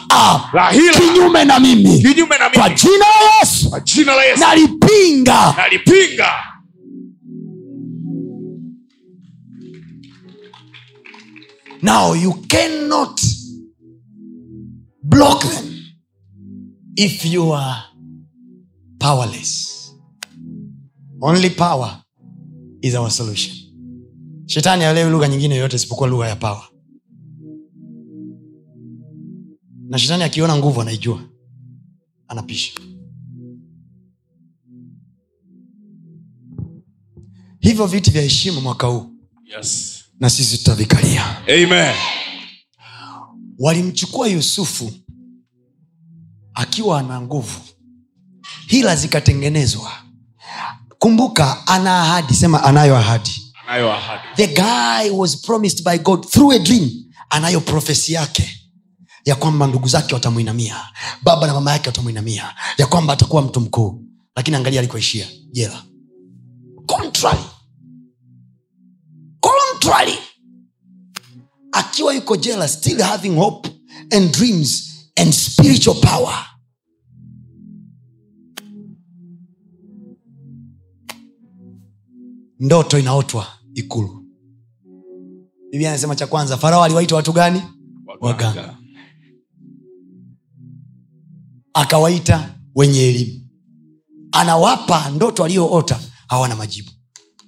La 0.52 0.68
hila. 0.70 0.92
Kinyume 0.92 1.44
na 1.44 1.58
mimi. 1.60 2.02
Kinyume 2.02 2.38
na 2.38 2.50
kwa 2.50 2.64
mimi 2.68 2.74
jina 2.80 2.98
la 3.06 3.38
yesu. 3.40 3.70
Kwa 3.70 3.80
jina 3.80 4.14
la 4.14 4.24
Yesu. 4.24 4.40
Nalipinga. 4.40 5.54
Nalipinga 5.56 6.28
now 11.82 12.14
you 12.14 12.32
cannot 12.48 13.20
block 15.02 15.42
them 15.42 15.76
if 16.96 17.24
you 17.24 17.52
are 17.52 17.84
powerless. 18.98 19.70
Only 21.22 21.50
power 21.50 22.02
is 22.82 22.94
our 22.94 23.10
solution. 23.10 23.54
Shetani 24.46 24.84
alewi 24.84 25.10
lugha 25.10 25.28
nyingine 25.28 25.54
yoyote 25.54 25.76
isipokuwa 25.76 26.08
lugha 26.08 26.28
ya 26.28 26.36
power. 26.36 26.62
Na 29.88 29.98
shetani 29.98 30.22
akiona 30.24 30.56
nguvu 30.56 30.80
anaijua 30.80 31.22
anapisha. 32.28 32.80
Hivyo 37.60 37.86
viti 37.86 38.10
vya 38.10 38.22
heshima 38.22 38.60
mwaka 38.60 38.86
huu. 38.86 39.06
Yes 39.44 39.99
na 40.20 40.30
sisi 40.30 40.58
tutavikalia. 40.58 41.36
Amen. 41.48 41.94
Walimchukua 43.58 44.28
yusufu 44.28 44.92
akiwa 46.54 47.00
ana 47.00 47.20
nguvu. 47.20 47.60
Hila 48.66 48.96
zikatengenezwa. 48.96 49.92
Kumbuka 50.98 51.66
ana 51.66 52.02
ahadi. 52.02 52.34
Sema 52.34 52.62
anayo 52.64 52.96
ahadi. 52.96 53.30
Anayo 53.66 53.92
ahadi. 53.92 54.22
The 54.36 54.46
guy 54.46 55.10
was 55.18 55.36
promised 55.42 55.84
by 55.84 55.98
god 55.98 56.26
through 56.30 56.52
a 56.52 56.58
dream. 56.58 56.90
Anayo 57.30 57.60
profesi 57.60 58.12
yake 58.12 58.56
ya 59.24 59.34
kwamba 59.36 59.66
ndugu 59.66 59.88
zake 59.88 60.14
watamwinamia. 60.14 60.76
Baba 61.22 61.46
na 61.46 61.54
mama 61.54 61.72
yake 61.72 61.88
watamwinamia. 61.88 62.54
Ya 62.78 62.86
kwamba 62.86 63.12
atakuwa 63.12 63.42
mtu 63.42 63.60
mkuu. 63.60 64.04
Lakini 64.36 64.56
angalia 64.56 64.80
alikoishia. 64.80 65.26
Jela. 65.52 65.82
Contrary 66.86 67.44
contrary 69.80 70.18
akiwa 71.72 72.14
yuko 72.14 72.36
jela 72.36 72.68
still 72.68 73.02
having 73.02 73.36
hope 73.36 73.68
and 74.12 74.32
dreams 74.32 74.90
and 75.16 75.32
spiritual 75.32 75.94
power. 76.00 76.46
Ndoto 82.60 82.98
inaotwa 82.98 83.46
ikulu. 83.74 84.24
Biblia 85.70 85.88
anasema 85.90 86.16
cha 86.16 86.26
kwanza 86.26 86.56
farao 86.56 86.84
aliwaita 86.84 87.16
watu 87.16 87.32
gani? 87.32 87.62
Waganga. 88.20 88.76
akawaita 91.74 92.54
wenye 92.74 93.00
elimu. 93.08 93.46
Anawapa 94.32 95.10
ndoto 95.10 95.44
aliyoota 95.44 96.00
hawana 96.28 96.56
majibu. 96.56 96.90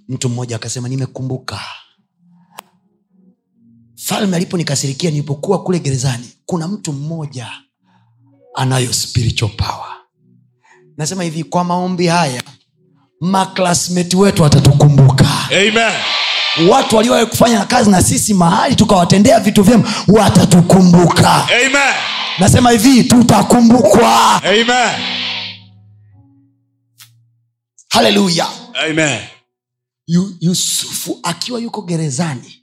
Mtu 0.08 0.28
mmoja 0.28 0.56
akasema 0.56 0.88
nimekumbuka 0.88 1.60
falme 4.04 4.36
aliponikasirikia 4.36 5.10
nilipokuwa 5.10 5.62
kule 5.62 5.78
gerezani 5.78 6.30
kuna 6.46 6.68
mtu 6.68 6.92
mmoja 6.92 7.52
anayo 8.54 8.92
spiritual 8.92 9.50
power. 9.56 9.92
Nasema 10.96 11.22
hivi 11.22 11.44
kwa 11.44 11.64
maombi 11.64 12.06
haya 12.06 12.42
maklasmeti 13.20 14.16
wetu 14.16 14.42
watatukumbuka. 14.42 15.28
Amen. 15.50 15.92
Watu 16.70 16.96
waliowahi 16.96 17.26
kufanya 17.26 17.64
kazi 17.64 17.90
na 17.90 18.02
sisi 18.02 18.34
mahali 18.34 18.76
tukawatendea 18.76 19.40
vitu 19.40 19.62
vyema 19.62 19.92
watatukumbuka. 20.08 21.44
Amen. 21.44 21.94
Nasema 22.38 22.70
hivi 22.70 23.04
tutakumbukwa. 23.04 24.42
Haleluya 27.88 28.46
yusufu 30.40 31.20
akiwa 31.22 31.60
yuko 31.60 31.82
gerezani 31.82 32.61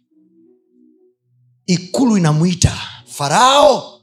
ikulu 1.70 2.17
inamwita. 2.17 2.78
Farao 3.05 4.01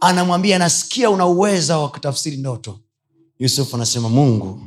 anamwambia 0.00 0.58
nasikia 0.58 1.10
una 1.10 1.26
uweza 1.26 1.78
wa 1.78 1.88
kutafsiri 1.90 2.36
ndoto. 2.36 2.80
Yusufu 3.38 3.76
anasema 3.76 4.08
mungu 4.08 4.60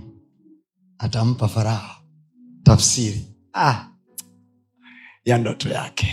atampa 0.98 1.48
farao 1.48 1.96
tafsiri. 2.64 3.26
Ah, 3.54 3.88
ya 5.26 5.38
ndoto 5.38 5.70
yake. 5.70 6.08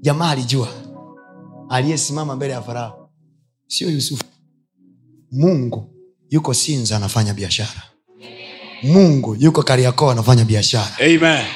Jamaa 0.00 0.30
alijua. 0.30 0.68
Aliyesimama 1.68 2.36
mbele 2.36 2.52
ya 2.52 2.62
farao 2.62 3.10
sio 3.66 3.90
yusufu. 3.90 4.24
Mungu 5.32 5.94
yuko 6.30 6.54
sinza 6.54 6.96
anafanya 6.96 7.34
biashara 7.34 7.82
mungu 8.82 9.36
yuko 9.40 9.62
kariakoo 9.62 10.10
anafanya 10.10 10.44
biashara. 10.44 10.96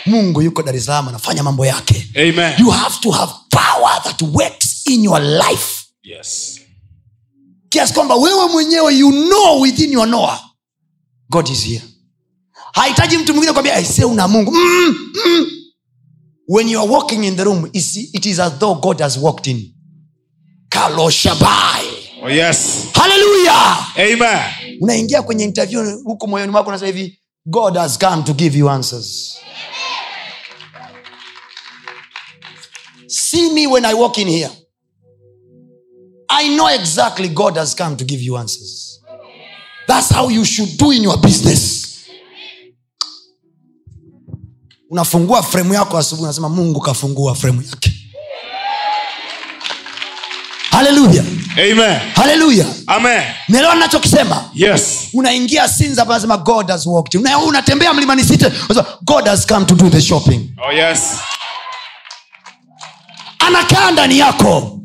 Mungu 0.06 0.42
yuko 0.42 0.62
dar 0.62 0.76
es 0.76 0.84
salaam 0.84 1.08
anafanya 1.08 1.42
mambo 1.42 1.66
yake. 1.66 2.06
Amen. 2.16 2.54
You 2.58 2.70
have 2.70 3.00
to 3.00 3.10
have 3.10 3.32
power 3.50 4.00
that 4.04 4.22
works 4.22 4.82
in 4.86 5.04
your 5.04 5.20
life. 5.20 5.84
Yes. 6.02 6.60
Kiasi 7.68 7.94
kwamba 7.94 8.14
wewe 8.14 8.46
mwenyewe 8.48 8.94
you 8.98 9.10
know 9.10 9.60
within 9.60 9.92
your 9.92 10.06
noa 10.08 10.40
god 11.30 11.48
is 11.48 11.64
here. 11.64 11.82
Hahitaji 12.72 13.18
mtu 13.18 13.32
mwingine 13.34 13.52
kwambia 13.52 13.74
aise 13.74 14.04
una 14.04 14.28
mungu. 14.28 14.52
Mm, 14.52 14.94
mm. 15.26 15.46
when 16.48 16.68
you 16.68 16.80
are 16.80 16.88
walking 16.90 17.24
in 17.24 17.36
the 17.36 17.44
room 17.44 17.70
it 17.72 18.26
is 18.26 18.38
as 18.38 18.52
though 18.58 18.80
god 18.80 19.00
has 19.00 19.16
walked 19.16 19.46
in. 19.46 19.74
Kaloshabai 20.68 21.86
oh 22.22 22.28
yes. 22.30 22.84
Haleluya 22.94 23.76
amen 23.96 24.57
unaingia 24.80 25.22
kwenye 25.22 25.44
interview 25.44 25.98
huku 26.04 26.28
moyoni 26.28 26.52
mwako 26.52 26.68
unasema 26.68 26.86
hivi 26.92 27.20
god 27.46 27.76
has 27.76 27.98
come 27.98 28.22
to 28.22 28.32
give 28.32 28.58
you 28.58 28.70
answers. 28.70 29.38
See 33.06 33.50
me 33.50 33.66
when 33.66 33.84
i 33.84 33.94
walk 33.94 34.18
in 34.18 34.28
here. 34.28 34.50
I 36.28 36.48
know 36.56 36.68
exactly 36.68 37.28
god 37.28 37.56
has 37.56 37.76
come 37.76 37.96
to 37.96 38.04
give 38.04 38.22
you 38.24 38.38
answers. 38.38 39.00
That's 39.86 40.12
how 40.14 40.30
you 40.30 40.44
should 40.44 40.76
do 40.78 40.92
in 40.92 41.02
your 41.02 41.18
business. 41.20 41.84
Unafungua 44.90 45.42
fremu 45.42 45.74
yako 45.74 45.98
asubuhi 45.98 46.24
unasema 46.24 46.48
mungu 46.48 46.80
kafungua 46.80 47.34
fremu 47.34 47.62
yake. 47.62 47.92
Haleluya 50.70 51.24
haleluya 52.16 52.66
naelewa 53.48 53.74
nachokisema 53.74 54.44
yes. 54.54 54.98
Unaingia 55.12 55.68
sinza 55.68 56.02
hapa 56.02 56.14
nasema 56.14 56.36
god 56.36 56.68
has 56.70 56.86
walked. 56.86 57.14
Una- 57.20 57.38
unatembea 57.38 57.94
mlimani 57.94 58.24
sita 58.24 58.50
god 59.02 59.26
has 59.26 59.46
come 59.46 59.64
to 59.66 59.74
do 59.74 59.90
the 59.90 60.00
shopping. 60.00 60.40
Oh 60.68 60.72
yes. 60.72 61.00
Anakaa 63.46 63.90
ndani 63.90 64.18
yako. 64.18 64.80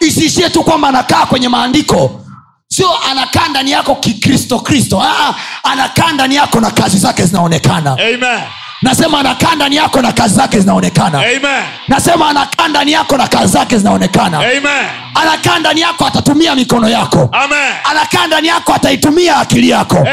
Isiishie 0.00 0.50
tu 0.50 0.64
kwamba 0.64 0.88
anakaa 0.88 1.26
kwenye 1.26 1.48
maandiko. 1.48 2.20
Sio 2.68 2.98
anakaa 3.10 3.48
ndani 3.48 3.70
yako 3.70 3.94
kikristo 3.94 4.58
kristo. 4.60 5.02
Ah, 5.02 5.34
anakaa 5.62 6.12
ndani 6.12 6.34
yako 6.34 6.60
na 6.60 6.70
kazi 6.70 6.98
zake 6.98 7.24
zinaonekana. 7.26 7.92
Amen. 7.92 8.40
Nasema 8.84 9.20
anakaa 9.20 9.54
ndani 9.54 9.76
yako 9.76 10.02
na 10.02 10.12
kazi 10.12 10.34
zake 10.34 10.60
zinaonekana. 10.60 11.18
Amen. 11.18 11.62
nasema 11.88 12.28
anakaa 12.28 12.68
ndani 12.68 12.92
yako 12.92 13.16
na 13.16 13.28
kazi 13.28 13.52
zake 13.52 13.78
zinaonekana. 13.78 14.40
Anakaa 15.14 15.58
ndani 15.58 15.80
yako 15.80 16.06
atatumia 16.06 16.54
mikono 16.54 16.88
yako. 16.88 17.30
Anakaa 17.90 18.26
ndani 18.26 18.48
yako 18.48 18.74
ataitumia 18.74 19.36
akili 19.36 19.68
yako. 19.68 20.08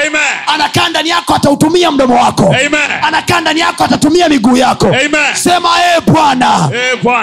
Anakaa 0.48 0.89
ndani 0.89 1.10
yako 1.10 1.35
atautumia 1.35 1.91
mdomo 1.91 2.15
wako. 2.15 2.45
Amen. 2.45 2.91
anakaa 3.02 3.41
ndani 3.41 3.60
yako 3.60 3.84
atatumia 3.84 4.30
miguu 4.30 4.57
yako. 4.57 4.88
Amen. 4.88 5.34
sema 5.35 5.69
ee 5.80 6.02
bwana 6.02 6.69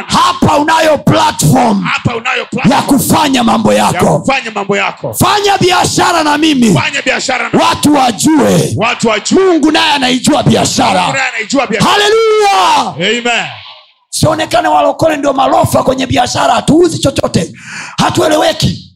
hapa 0.07 0.57
unayo 0.59 0.99
platform 0.99 1.83
Hapa 1.83 2.17
unayo 2.17 2.39
ya 2.39 2.45
platform 2.45 2.83
kufanya 2.83 3.45
mambo 3.45 3.73
ya 3.73 3.87
kufanya 3.93 4.51
mambo 4.55 4.77
yako. 4.77 5.15
fanya 5.15 5.59
biashara 5.59 6.25
na 6.25 6.39
mimi. 6.39 6.75
Fanya 6.75 7.03
biashara 7.03 7.49
na 7.53 7.61
watu 7.65 7.95
wajue. 7.95 8.75
Watu 8.77 9.09
mungu 9.35 9.73
naye 9.73 9.93
anaijua 9.93 10.43
biashara 10.43 11.15
anaijua 11.39 11.67
biashara. 11.67 11.91
haleluya 11.93 13.51
sionekane 14.11 14.69
walokole 14.69 15.17
ndio 15.17 15.33
malofa 15.33 15.83
kwenye 15.83 16.07
biashara 16.07 16.55
hatuuzi 16.55 16.99
chochote 16.99 17.53
hatueleweki 17.99 18.95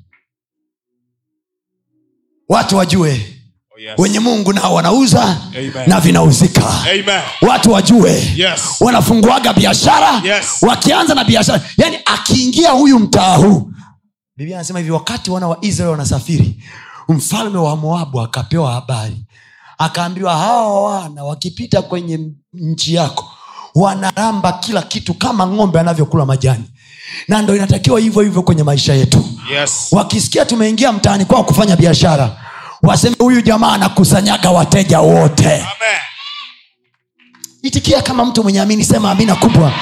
watu 2.48 2.76
wajue 2.76 3.28
Oh, 3.76 3.80
yes. 3.80 3.94
wenye 3.98 4.20
mungu 4.20 4.52
nao 4.52 4.74
wanauza 4.74 5.22
Amen. 5.48 5.72
na 5.86 6.00
vinauzika 6.00 6.62
Amen. 6.80 7.20
watu 7.42 7.72
wajue 7.72 8.10
Yes. 8.36 8.60
wanafunguaga 8.80 9.52
biashara 9.52 10.20
Yes. 10.24 10.62
wakianza 10.62 11.14
na 11.14 11.24
biashara 11.24 11.60
yani 11.76 11.98
akiingia 12.04 12.70
huyu 12.70 12.98
mtaa 12.98 13.36
huu 13.36 13.70
biblia 14.36 14.56
anasema 14.56 14.78
hivi 14.78 14.90
wakati 14.90 15.30
wana 15.30 15.48
wa 15.48 15.58
israeli 15.60 15.90
wanasafiri 15.90 16.64
mfalme 17.08 17.58
wa 17.58 17.76
moabu 17.76 18.20
akapewa 18.20 18.72
habari 18.72 19.16
akaambiwa 19.84 20.36
hawa 20.36 20.82
wana 20.84 21.24
wakipita 21.24 21.82
kwenye 21.82 22.20
nchi 22.54 22.94
yako 22.94 23.30
wanaramba 23.74 24.52
kila 24.52 24.82
kitu 24.82 25.14
kama 25.14 25.46
ng'ombe 25.46 25.80
anavyokula 25.80 26.26
majani 26.26 26.64
na 27.28 27.42
ndo 27.42 27.56
inatakiwa 27.56 28.00
hivyo 28.00 28.22
hivyo 28.22 28.42
kwenye 28.42 28.62
maisha 28.62 28.94
yetu 28.94 29.24
Yes. 29.52 29.88
wakisikia 29.92 30.44
tumeingia 30.44 30.92
mtaani 30.92 31.24
kwao 31.24 31.44
kufanya 31.44 31.76
biashara 31.76 32.36
waseme 32.82 33.16
huyu 33.18 33.40
jamaa 33.40 33.72
anakusanyaga 33.72 34.50
wateja 34.50 35.00
wote 35.00 35.46
Amen. 35.54 36.00
itikia 37.62 38.02
kama 38.02 38.24
mtu 38.24 38.42
mwenye 38.42 38.60
amini 38.60 38.84
sema 38.84 39.10
amina 39.10 39.34
kubwa 39.36 39.72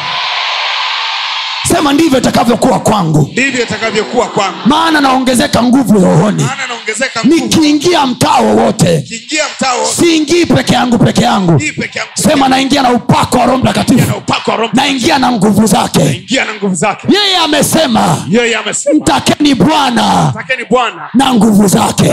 sema 1.69 1.93
ndivyo 1.93 2.19
itakavyokuwa 2.19 2.81
kwangu 2.81 3.29
Ndivyo 3.33 3.63
itakavyokuwa 3.63 4.27
kwangu. 4.29 4.59
maana 4.67 5.01
naongezeka 5.01 5.63
nguvu 5.63 5.93
rohoni 6.01 6.43
Maana. 6.45 6.70
Nikiingia 7.25 8.07
mtaa 8.07 8.41
wowote 8.41 9.05
siingii 9.95 10.47
peke 10.47 10.75
yangu 10.75 10.99
peke 10.99 11.23
yangu. 11.23 11.61
Sema 12.15 12.49
naingia 12.49 12.83
na 12.83 12.93
upako 12.93 13.39
wa 13.39 13.47
roho 13.47 13.59
na 13.59 13.63
mtakatifu. 13.65 14.13
Naingia 14.77 15.19
na 15.19 15.33
nguvu 15.33 15.67
zake. 15.67 16.01
Yeye 17.09 17.37
amesema 17.45 18.17
mtakeni 19.01 19.55
bwana 19.55 20.33
na 21.15 21.35
nguvu 21.35 21.69
zake. 21.69 22.05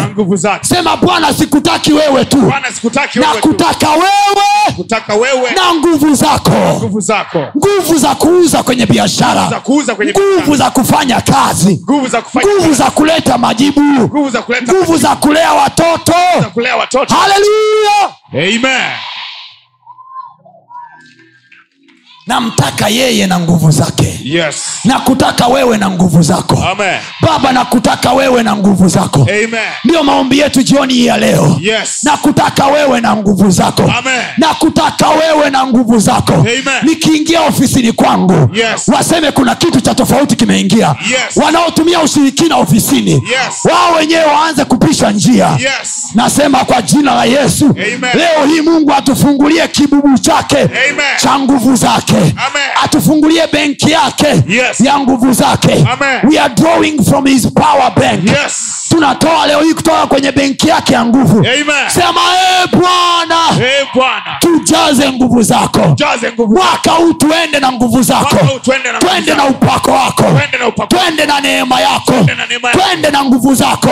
Sema 0.67 0.97
bwana 0.97 1.33
sikutaki 1.33 1.93
wewe 1.93 2.25
tu. 2.25 2.37
Nakutaka 3.35 3.85
na 3.87 3.91
wewe 3.91 4.75
kutaka 4.75 5.13
wewe 5.15 5.51
na 5.55 5.73
nguvu 5.75 6.15
zako. 6.15 6.51
Nguvu 7.57 7.97
za 7.97 8.15
kuuza 8.15 8.63
kwenye 8.63 8.85
biashara. 8.85 9.61
Nguvu 10.41 10.55
za 10.55 10.69
kufanya 10.71 11.21
kazi. 11.21 11.79
Nguvu 12.57 12.73
za 12.73 12.91
kuleta 12.91 13.37
majibu 13.37 13.81
nguvu 14.68 14.98
za 14.98 15.15
kulea 15.15 15.53
watoto. 15.53 16.14
haleluya 17.15 18.14
namtaka 22.27 22.87
yeye 22.89 23.27
na 23.27 23.39
nguvu 23.39 23.71
zake 23.71 24.19
Yes. 24.23 24.55
na 24.85 24.99
kutaka 24.99 25.47
wewe 25.47 25.77
na 25.77 25.89
nguvu 25.89 26.21
zako 26.23 26.63
Amen. 26.71 26.99
baba 27.21 27.51
na 27.51 27.65
kutaka 27.65 28.13
wewe 28.13 28.43
na 28.43 28.55
nguvu 28.55 28.87
zako 28.89 29.21
Amen. 29.21 29.59
ndiyo 29.85 30.03
maombi 30.03 30.39
yetu 30.39 30.63
jioni 30.63 30.93
hii 30.93 31.05
ya 31.05 31.17
leo 31.17 31.57
Yes. 31.61 31.99
na 32.03 32.17
kutaka 32.17 32.67
wewe 32.67 33.01
na 33.01 33.15
nguvu 33.15 33.51
zako 33.51 33.81
Amen. 33.83 34.21
na 34.37 34.47
kutaka 34.47 35.09
wewe 35.09 35.49
na 35.49 35.65
nguvu 35.67 35.99
zako 35.99 36.45
nikiingia 36.83 37.41
ofisini 37.41 37.91
kwangu 37.91 38.49
Yes. 38.55 38.87
waseme 38.87 39.31
kuna 39.31 39.55
kitu 39.55 39.81
cha 39.81 39.95
tofauti 39.95 40.35
kimeingia 40.35 40.95
Yes. 41.09 41.37
wanaotumia 41.45 41.99
ushirikina 42.01 42.55
ofisini 42.57 43.11
Yes. 43.11 43.65
wao 43.71 43.93
wenyewe 43.99 44.23
waanze 44.25 44.65
kupisha 44.65 45.11
njia 45.11 45.47
Yes. 45.47 46.11
nasema 46.15 46.65
kwa 46.65 46.81
jina 46.81 47.15
la 47.15 47.25
yesu 47.25 47.65
Amen. 47.65 47.99
leo 48.13 48.45
hii 48.47 48.61
mungu 48.61 48.93
atufungulie 48.93 49.67
kibubu 49.67 50.17
chake 50.17 50.57
Amen. 50.59 51.17
cha 51.21 51.39
nguvu 51.39 51.75
zake 51.75 52.16
Amen. 52.22 52.69
atufungulie 52.84 53.48
benki 53.48 53.91
yake 53.91 54.27
Yes. 54.48 54.80
ya 54.80 54.99
nguvu 54.99 55.34
zake 55.34 55.73
Amen. 55.73 56.19
we 56.30 56.39
are 56.39 56.53
drawing 56.53 57.03
from 57.10 57.26
his 57.27 57.48
power 57.53 57.91
bank 57.95 58.23
Yes. 58.30 58.86
Tunatoa 58.89 59.47
leo 59.47 59.61
hii 59.61 59.73
kutoka 59.73 60.07
kwenye 60.07 60.31
benki 60.31 60.68
yake 60.68 60.93
ya 60.93 61.05
nguvu 61.05 61.38
Amen. 61.39 61.89
sema 61.89 62.22
ee 62.35 62.68
bwana 62.68 63.38
Eh, 63.68 63.88
tujaze 64.39 65.11
nguvu 65.11 65.41
zako 65.43 65.95
mwaka 66.47 66.91
huu 66.91 67.14
tuende 67.14 67.59
na 67.59 67.72
nguvu 67.72 68.01
zako 68.03 68.35
twende 68.99 69.35
na 69.35 69.45
upako 69.45 69.91
wako 69.91 70.23
Twende 70.88 71.26
na 71.26 71.39
neema 71.41 71.80
yako 71.81 72.14
twende 72.72 73.09
na 73.11 73.23
nguvu 73.26 73.55
zako 73.55 73.89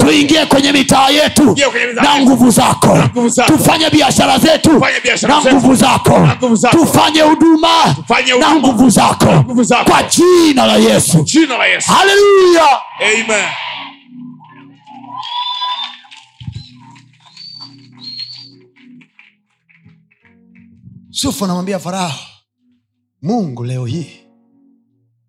tuingie 0.00 0.46
kwenye 0.46 0.72
mitaa 0.72 1.08
yetu 1.08 1.56
na 2.02 2.20
nguvu 2.20 2.50
zako 2.50 2.98
tufanye 3.46 3.90
biashara 3.90 4.38
zetu 4.38 4.70
na 5.28 5.40
nguvu 5.52 5.74
zako 5.74 6.28
tufanye 6.70 7.20
huduma 7.20 7.68
na 8.40 8.54
nguvu 8.54 8.90
zako 8.90 9.26
kwa 9.90 10.02
jina 10.02 10.66
la 10.66 10.76
yesu 10.76 11.22
Jina 11.22 11.58
la 11.58 11.66
Yesu. 11.66 11.92
haleluya 11.92 12.68
yusufu 21.10 21.44
anamwambia 21.44 21.78
farao 21.78 22.12
mungu 23.22 23.64
leo 23.64 23.86
hii 23.86 24.20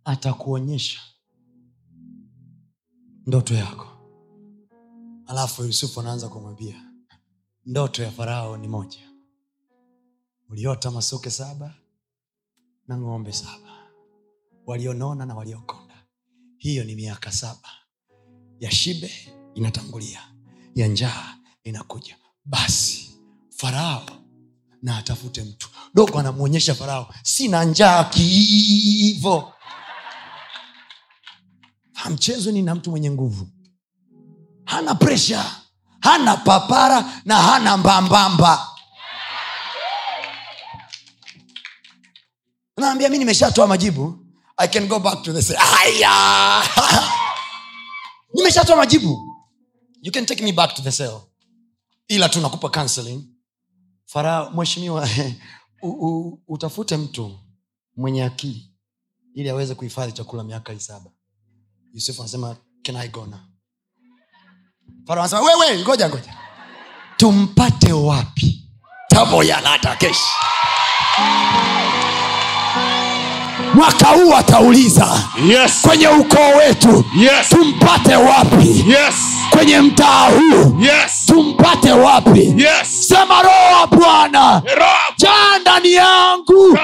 atakuonyesha 0.05 0.99
ndoto 3.27 3.53
yako. 3.53 3.87
Alafu 5.25 5.63
yusufu 5.63 5.99
anaanza 5.99 6.29
kumwambia 6.29 6.91
ndoto 7.65 8.03
ya 8.03 8.11
farao 8.11 8.57
ni 8.57 8.67
moja. 8.67 9.11
Uliota 10.49 10.91
masuke 10.91 11.29
saba 11.31 11.73
na 12.87 12.97
ng'ombe 12.97 13.31
saba 13.33 13.91
walionona 14.65 15.25
na 15.25 15.35
waliokonda. 15.35 16.05
Hiyo 16.57 16.83
ni 16.83 16.95
miaka 16.95 17.31
saba. 17.31 17.69
Ya 18.59 18.71
shibe 18.71 19.11
inatangulia 19.55 20.33
ya 20.75 20.87
njaa 20.87 21.37
inakuja. 21.63 22.17
Basi 22.45 23.17
farao 23.49 24.20
na 24.81 24.97
atafute 24.97 25.43
mtu. 25.43 25.69
Dogo 25.93 26.19
anamwonyesha 26.19 26.75
farao 26.75 27.13
sina 27.23 27.63
njaa 27.63 28.03
kiivo. 28.03 29.53
Hamchezo 31.93 32.51
ni 32.51 32.61
na 32.61 32.75
mtu 32.75 32.89
mwenye 32.91 33.11
nguvu. 33.11 33.47
Hana 34.65 34.95
presha 34.95 35.55
hana 36.01 36.37
papara 36.37 37.21
na 37.25 37.35
hana 37.35 37.77
mbambamba. 37.77 38.67
Naambia 42.77 43.09
mi 43.09 43.17
nimeshatoa 43.17 43.67
majibu. 43.67 44.17
I 44.57 44.67
can 44.67 44.87
go 44.87 44.99
back 44.99 45.23
to 45.23 45.31
nimeshatoa 48.33 48.75
majibu. 48.75 49.27
You 50.01 50.11
can 50.11 50.25
take 50.25 50.43
me 50.43 50.51
back 50.51 50.73
to 50.75 50.81
the 50.81 50.91
cell. 50.91 51.21
Ila 52.07 52.29
tunakupa 52.29 52.69
counseling 52.69 53.30
farao 54.11 54.51
mheshimiwa 54.51 55.09
utafute 56.47 56.97
mtu 56.97 57.39
mwenye 57.97 58.23
akili 58.23 58.71
ili 59.35 59.49
aweze 59.49 59.75
kuhifadhi 59.75 60.11
chakula 60.11 60.43
miaka 60.43 60.73
isaba 60.73 60.99
saba 60.99 61.11
yusufu 61.93 62.21
anasema 62.21 62.55
can 62.83 62.95
i 62.95 63.07
go 63.07 63.25
now 63.25 63.39
farao 65.07 65.23
anasema 65.23 65.41
wewe 65.41 65.81
ngoja 65.81 66.09
ngoja 66.09 66.33
tumpate 67.17 67.93
wapi 67.93 68.69
tabo 69.07 69.43
yanatakeshi 69.43 70.31
mwaka 73.73 74.07
huu 74.07 74.35
atauliza 74.35 75.23
Yes. 75.49 75.81
kwenye 75.81 76.07
ukoo 76.07 76.57
wetu 76.57 77.05
Yes. 77.15 77.49
tumpate 77.49 78.15
wapi 78.15 78.67
Yes. 78.89 79.40
Kwenye 79.51 79.81
mtaa 79.81 80.29
huu. 80.29 80.79
Yes. 80.81 81.25
tumpate 81.25 81.91
wapi? 81.91 82.39
Yes. 82.57 83.07
sema 83.07 83.41
roho 83.41 83.79
wa 83.81 83.87
bwana 83.87 84.61
jaa 85.17 85.59
ndani 85.61 85.93
yangu. 85.93 86.77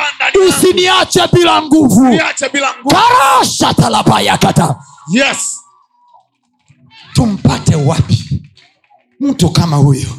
usiniache 0.50 1.22
bila 1.34 1.62
nguvu. 1.62 2.12
Viache 2.12 2.50
bila 2.50 2.68
nguvu. 2.80 2.96
Karasha 2.96 3.74
talabayakata 3.74 4.76
yes. 5.12 5.58
Tumpate 7.14 7.76
wapi? 7.76 8.42
Mtu 9.20 9.50
kama 9.50 9.78
huyo. 9.78 10.10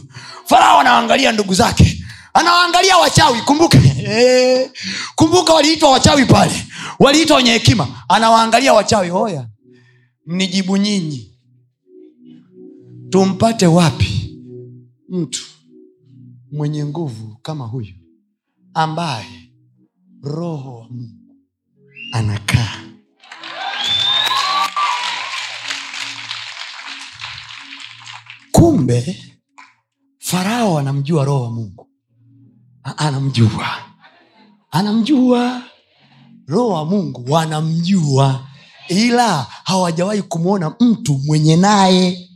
Farao 0.47 0.81
anaangalia 0.81 1.33
ndugu 1.33 1.55
zake. 1.55 2.05
Anawaangalia 2.35 2.97
wachawi 2.97 3.41
kumbuke. 3.43 3.81
Eee. 4.07 4.71
kumbuka 5.15 5.55
waliitwa 5.55 5.91
wachawi 5.91 6.25
pale. 6.27 6.67
Waliitwa 6.99 7.37
wenye 7.37 7.51
hekima. 7.51 7.89
Anawaangalia 8.09 8.73
wachawi 8.73 9.09
hoya 9.09 9.47
mnijibu 10.27 10.77
nyinyi 10.77 11.31
tumpate 13.11 13.67
wapi 13.67 14.39
mtu 15.09 15.45
mwenye 16.53 16.85
nguvu 16.85 17.37
kama 17.43 17.67
huyu 17.67 17.95
ambaye 18.75 19.53
roho 20.23 20.75
wa 20.79 20.89
mungu 20.89 21.37
anakaa? 22.13 22.83
Kumbe 28.53 29.17
farao 30.19 30.79
anamjua 30.79 31.25
roho 31.25 31.43
wa 31.45 31.51
mungu. 31.51 31.89
Anamjua. 32.97 33.67
Anamjua. 34.71 35.63
Roho 36.47 36.69
wa 36.69 36.85
mungu 36.85 37.33
wanamjua. 37.33 38.47
Ila 38.89 39.43
hawajawahi 39.65 40.23
kumwona 40.23 40.75
mtu 40.81 41.19
mwenye 41.27 41.57
naye 41.57 42.28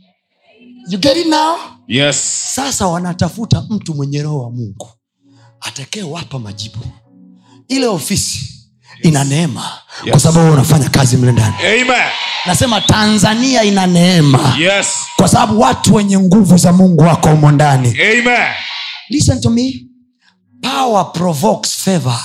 You 0.89 0.97
get 0.99 1.17
it 1.17 1.27
now? 1.27 1.57
yes. 1.87 2.17
Sasa 2.55 2.87
wanatafuta 2.87 3.63
mtu 3.69 3.93
mwenye 3.93 4.21
roho 4.23 4.39
wa 4.43 4.51
mungu. 4.51 4.89
Atakayewapa 5.61 6.39
majibu. 6.39 6.77
Ile 7.67 7.87
ofisi 7.87 8.49
ina 9.03 9.23
neema 9.23 9.71
Yes. 10.03 10.11
kwa 10.11 10.19
sababu 10.19 10.53
unafanya 10.53 10.89
kazi 10.89 11.17
mle 11.17 11.31
ndani. 11.31 11.55
Nasema 12.45 12.81
tanzania 12.81 13.63
ina 13.63 13.87
neema 13.87 14.55
yes. 14.59 14.87
kwa 15.15 15.27
sababu 15.27 15.59
watu 15.59 15.95
wenye 15.95 16.19
nguvu 16.19 16.57
za 16.57 16.73
mungu 16.73 17.01
wako 17.03 17.29
humo 17.29 17.51
ndani. 17.51 17.87
Amen. 17.89 18.47
Listen 19.09 19.41
to 19.41 19.49
me. 19.49 19.85
Power 20.61 21.11
provokes 21.13 21.75
favor. 21.77 22.19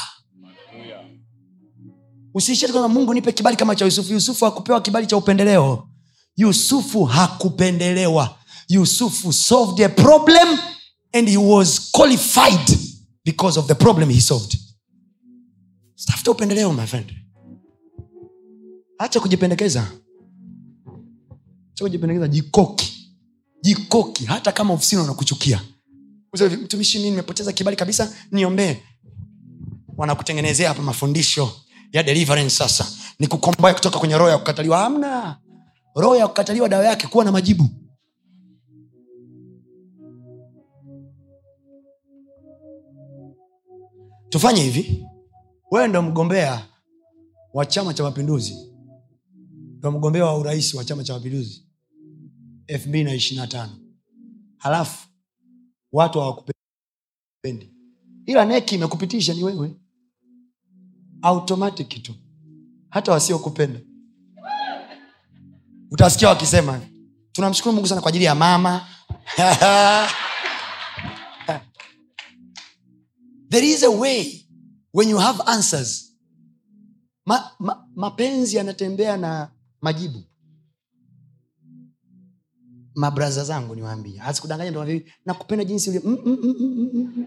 Usiishie 2.34 2.68
kwamba 2.68 2.88
mungu 2.88 3.14
nipe 3.14 3.32
kibali 3.32 3.56
kama 3.56 3.76
cha 3.76 3.84
yusufu. 3.84 4.12
Yusufu 4.12 4.44
hakupewa 4.44 4.80
kibali 4.80 5.06
cha 5.06 5.16
upendeleo. 5.16 5.88
Yusufu 6.36 7.04
hakupendelewa 7.04 8.37
yusufu 8.68 9.32
solved 9.32 9.80
a 9.84 9.88
problem 9.88 10.58
and 11.12 11.28
he 11.28 11.36
was 11.36 11.90
qualified 11.92 12.78
because 13.24 13.58
of 13.60 13.66
the 13.66 13.74
problem 13.74 14.10
he 14.10 14.20
solved. 14.20 14.56
Tafuta 16.06 16.30
upendeleo 16.30 16.72
my 16.72 16.86
friend. 16.86 17.12
Acha 18.98 19.20
kujipendekeza. 19.20 19.86
Kujipendekeza 21.78 22.28
jikoki. 22.28 22.92
Jikoki. 23.62 24.24
Hata 24.24 24.52
kama 24.52 24.74
ofisini 24.74 25.00
wanakuchukia. 25.00 25.60
Mtumishi 26.62 26.98
mi 26.98 27.10
nimepoteza 27.10 27.52
kibali 27.52 27.76
kabisa 27.76 28.12
niombee. 28.32 28.76
Wanakutengenezea 29.96 30.68
hapa 30.68 30.82
mafundisho 30.82 31.52
ya 31.92 32.02
deliverance 32.02 32.50
sasa. 32.56 32.86
Ni 33.18 33.26
kutoka 33.26 33.98
kwenye 33.98 34.18
roho 34.18 34.30
ya 34.30 34.38
kukataliwa. 34.38 34.84
Amna 34.86 35.38
roho 35.96 36.16
ya 36.16 36.28
kukataliwa 36.28 36.68
dawa 36.68 36.84
yake 36.84 37.06
kuwa 37.06 37.24
na 37.24 37.32
majibu 37.32 37.70
tufanye 44.28 44.62
hivi. 44.62 45.06
Wewe 45.70 45.88
ndo 45.88 46.02
mgombea 46.02 46.66
wa 47.54 47.66
chama 47.66 47.94
cha 47.94 48.02
mapinduzi. 48.02 48.56
Ndo 49.78 49.90
mgombea 49.90 50.24
wa 50.24 50.38
urais 50.38 50.74
wa 50.74 50.84
chama 50.84 51.04
cha 51.04 51.14
mapinduzi 51.14 51.64
elfu 52.66 52.88
mbili 52.88 53.04
na 53.04 53.14
ishiri 53.14 53.40
na 53.40 53.46
tano. 53.46 53.72
Halafu 54.58 55.08
watu 55.92 56.20
hawakupendi. 56.20 57.72
Ila 58.26 58.44
neki 58.44 58.74
imekupitisha 58.74 59.34
ni 59.34 59.44
wewe. 59.44 59.76
Automatic 61.22 62.02
tu. 62.02 62.14
Hata 62.90 63.12
wasiokupenda. 63.12 63.80
Utasikia 65.90 66.28
wakisema. 66.28 66.80
Tunamshukuru 67.32 67.72
mungu 67.74 67.88
sana 67.88 68.00
kwa 68.00 68.08
ajili 68.08 68.24
ya 68.24 68.34
mama 68.34 68.86
there 73.50 73.66
is 73.66 73.82
a 73.82 73.90
way 73.90 74.46
when 74.92 75.08
you 75.08 75.18
have 75.18 75.40
answers. 75.46 76.04
Ma, 77.26 77.50
ma, 77.58 77.84
mapenzi 77.94 78.56
yanatembea 78.56 79.16
na 79.16 79.50
majibu. 79.80 80.22
Mabraza 82.94 83.44
zangu 83.44 83.74
niwaambia 83.74 84.22
hasikudanganya 84.22 84.70
ndo 84.70 85.00
nakupenda 85.26 85.64
jinsi 85.64 85.90
ulivyo." 85.90 86.10
mm, 86.10 86.38
mm, 86.42 86.90
mm, 86.94 87.26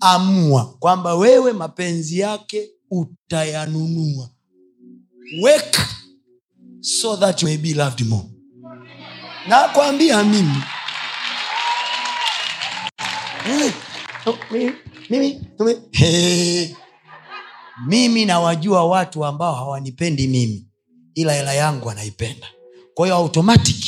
amua 0.00 0.74
kwamba 0.78 1.14
wewe 1.14 1.52
mapenzi 1.52 2.18
yake 2.18 2.70
utayanunua. 2.90 4.30
Wek 5.42 5.78
so 6.80 7.16
that 7.16 7.42
you 7.42 7.48
may 7.48 7.56
be 7.58 7.74
loved 7.74 8.06
more. 8.06 8.28
Nakwambia 9.48 10.24
mimi. 10.24 10.62
Mimi- 13.48 13.72
mimi- 14.50 14.72
mimi 15.10 15.40
mimi- 15.60 16.76
mimi 17.86 18.24
nawajua 18.24 18.84
watu 18.86 19.24
ambao 19.24 19.54
hawanipendi 19.54 20.28
mimi 20.28 20.68
ila 21.14 21.32
hela 21.32 21.54
yangu 21.54 21.90
anaipenda 21.90 22.46
kwa 22.94 23.06
hiyo 23.06 23.16
automatic 23.16 23.84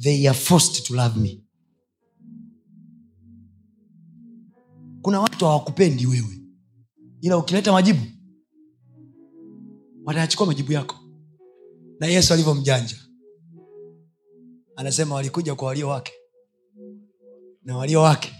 they 0.00 0.28
are 0.28 0.38
forced 0.38 0.84
to 0.84 0.94
love 0.94 1.20
me. 1.20 1.40
Kuna 5.02 5.20
watu 5.20 5.44
hawakupendi 5.44 6.06
wewe 6.06 6.40
ila 7.20 7.38
ukileta 7.38 7.72
majibu 7.72 8.00
watayachukua 10.04 10.46
majibu 10.46 10.72
yako. 10.72 10.96
Na 12.00 12.06
yesu 12.06 12.34
alivyo 12.34 12.54
mjanja 12.54 12.96
anasema 14.76 15.14
walikuja 15.14 15.54
kwa 15.54 15.68
walio 15.68 15.88
wake 15.88 16.12
na 17.62 17.76
walio 17.76 18.02
wake 18.02 18.32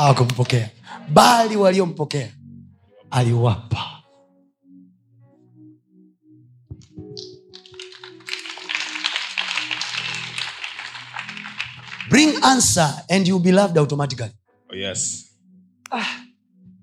hawakumpokea 0.00 0.70
bali 1.12 1.56
waliompokea 1.56 2.32
aliwapa. 3.10 4.02
Bring 12.10 12.34
answer 12.42 13.04
and 13.08 13.28
you 13.28 13.38
be 13.38 13.52
loved 13.52 13.78
automatically. 13.78 14.30
Oh, 14.72 14.76
yes. 14.76 15.26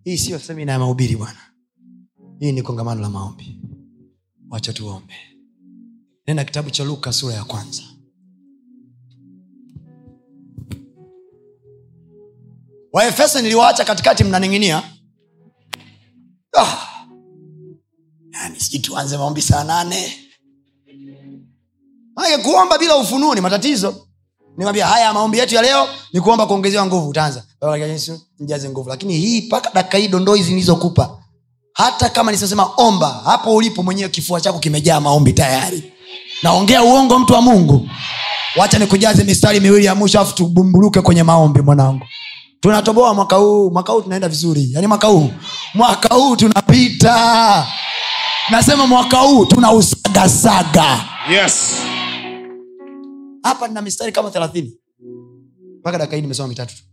Hii 0.04 0.18
siyo 0.18 0.40
semina 0.40 0.72
ya 0.72 0.80
mahubiri 0.80 1.16
bwana. 1.16 1.40
Hii 2.40 2.52
ni 2.52 2.62
kongamano 2.62 3.02
la 3.02 3.10
maombi. 3.10 3.62
Wacha 4.50 4.74
tuombe. 4.74 5.14
Nenda 6.28 6.44
kitabu 6.46 6.70
cha 6.72 6.84
luka 6.84 7.14
sura 7.14 7.34
ya 7.36 7.44
kwanza 7.44 7.84
waefeso 12.98 13.42
niliwaacha 13.42 13.86
katikati 13.86 14.24
mnaning'inia. 14.24 14.84
Oh. 16.58 16.68
yani 18.34 18.60
sijui 18.60 18.80
tuanze 18.80 19.18
maombi 19.18 19.42
saa 19.42 19.64
nane. 19.64 20.14
Maana 22.16 22.38
kuomba 22.38 22.78
bila 22.78 22.96
ufunuo 22.98 23.36
ni 23.36 23.42
matatizo. 23.42 24.08
Nikwambia 24.58 24.88
haya 24.88 25.14
maombi 25.14 25.38
yetu 25.40 25.56
ya 25.56 25.62
leo 25.62 25.88
ni 26.14 26.22
kuomba 26.22 26.46
kuongezewa 26.48 26.86
nguvu. 26.86 27.10
Utaanza. 27.10 27.44
Nijaze 28.40 28.70
nguvu. 28.70 28.90
Lakini 28.90 29.18
hii 29.18 29.42
mpaka 29.42 29.72
dakika 29.74 29.98
hii 29.98 30.08
dondoo 30.08 30.34
hizi 30.34 30.54
hata 31.74 32.10
kama 32.10 32.32
nisosema 32.32 32.70
omba 32.78 33.08
hapo 33.10 33.56
ulipo 33.56 33.84
mwenyewe 33.84 34.10
kifua 34.10 34.42
chako 34.42 34.60
kimejaa 34.60 35.00
maombi 35.00 35.34
tayari. 35.34 35.94
Naongea 36.44 36.84
uongo 36.84 37.20
mtu 37.20 37.34
wa 37.34 37.42
mungu. 37.42 37.90
Wacha 38.56 38.80
nikujaze 38.80 39.24
mistari 39.24 39.60
miwili 39.60 39.86
ya 39.86 39.96
mwisho 39.96 40.20
afu 40.20 40.36
tubumbuluke 40.36 41.02
kwenye 41.02 41.24
maombi 41.24 41.62
mwanangu 41.62 42.06
tunatoboa 42.60 43.14
mwaka 43.14 43.36
huu. 43.36 43.72
Mwaka 43.72 43.94
huu 43.94 44.02
tunaenda 44.02 44.30
vizuri. 44.30 44.70
Yaani 44.74 44.88
mwaka 44.88 45.08
huu. 45.08 45.30
Mwaka 45.74 46.16
huu 46.16 46.36
tunapita. 46.36 47.68
Nasema 48.50 48.88
mwaka 48.88 49.18
huu 49.20 49.46
tunausagasaga. 49.46 51.00
Yes. 51.32 51.76
Hapa 53.44 53.68
nina 53.68 53.82
mistari 53.82 54.12
kama 54.12 54.32
thelathini. 54.32 54.78
Mpaka 55.80 55.98
dakika 55.98 56.16
hii 56.16 56.22
nimesoma 56.22 56.50
mitatu 56.50 56.76
tu. 56.76 56.84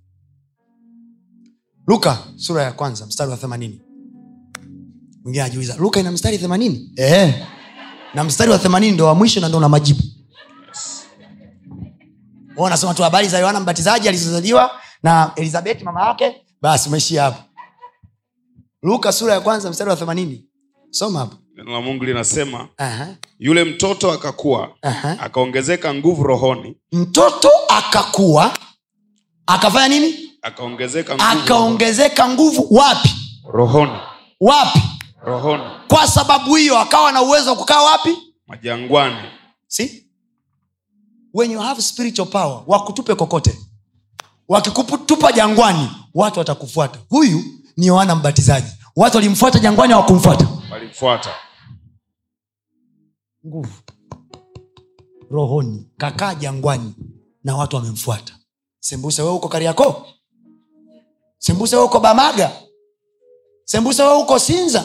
Luka 1.87 2.19
sura 2.37 2.63
ya 2.63 2.73
kwanza 2.73 3.07
mstari 3.07 3.31
wa 3.31 3.37
themanini. 3.37 3.81
Mwingine 5.23 5.43
anajiuliza 5.45 5.77
luka 5.77 6.01
ina 6.01 6.11
mstari 6.13 6.39
themanini? 6.39 6.93
Eh. 6.97 7.35
na 8.15 8.25
mstari 8.25 8.51
wa 8.51 8.59
themanini 8.59 8.93
ndo 8.93 9.07
wa 9.07 9.15
mwisho 9.15 9.41
na 9.41 9.49
ndo 9.49 9.59
una 9.59 9.69
majibu. 9.69 10.01
Unasoma 12.57 12.95
tu 12.95 13.03
habari 13.03 13.29
za 13.29 13.39
yohana 13.39 13.61
mbatizaji 13.61 14.09
alizozaliwa 14.09 14.71
na 15.05 15.33
elizabeti 15.37 15.85
mama 15.85 16.07
yake. 16.07 16.45
Basi 16.63 16.89
umeishia 16.89 17.23
hapo. 17.23 17.43
Luka 18.83 19.13
sura 19.13 19.35
ya 19.35 19.41
kwanza 19.41 19.71
mstari 19.71 19.91
wa 19.91 19.97
themanini. 19.97 20.45
Soma 20.91 21.19
hapo. 21.19 21.37
Neno 21.57 21.73
la 21.73 21.81
mungu 21.81 22.05
linasema 22.05 22.69
Aha, 22.77 23.15
yule 23.39 23.65
mtoto 23.65 24.13
akakuwa 24.13 24.77
aha. 24.83 25.17
akaongezeka 25.21 25.95
nguvu 25.95 26.23
rohoni. 26.23 26.77
Mtoto 26.93 27.51
akakuwa 27.69 28.59
akafanya 29.47 29.89
nini? 29.89 30.31
Akaongezeka 30.43 31.15
nguvu 31.15 31.29
akaongezeka 31.43 32.29
nguvu 32.29 32.75
wapi? 32.75 33.11
Rohoni. 33.53 33.99
Wapi? 34.41 34.83
Rohoni. 35.23 35.63
Kwa 35.89 36.07
sababu 36.09 36.55
hiyo 36.55 36.79
akawa 36.79 37.13
na 37.13 37.23
uwezo 37.23 37.51
wa 37.51 37.57
kukaa 37.57 37.83
wapi? 37.83 38.17
Majangwani. 38.47 39.17
Si? 39.67 40.07
When 41.35 41.51
you 41.51 41.61
have 41.61 41.83
spiritual 41.83 42.29
power 42.29 42.63
wakutupe 42.67 43.15
kokote 43.15 43.59
wakikutupa 44.49 45.33
jangwani 45.33 45.91
watu 46.15 46.39
watakufuata. 46.39 46.99
Huyu 47.09 47.43
ni 47.77 47.87
yohana 47.87 48.15
mbatizaji. 48.15 48.67
Watu 48.97 49.17
walimfuata 49.17 49.59
jangwani 49.59 49.93
hawakumfuata. 49.93 50.49
Walimfuata. 50.73 51.31
Nguvu. 53.47 53.73
Rohoni. 55.31 55.91
Kakaa 55.97 56.35
jangwani 56.35 56.95
na 57.45 57.57
watu 57.57 57.77
wamemfuata. 57.77 58.35
Sembuse 58.81 59.23
we 59.23 59.31
uko 59.31 59.49
kariako 59.49 60.07
sembuse 61.39 61.77
we 61.77 61.83
uko 61.83 62.01
bamaga? 62.01 62.53
Sembuse 63.65 64.03
we 64.03 64.17
uko 64.17 64.39
sinza? 64.39 64.85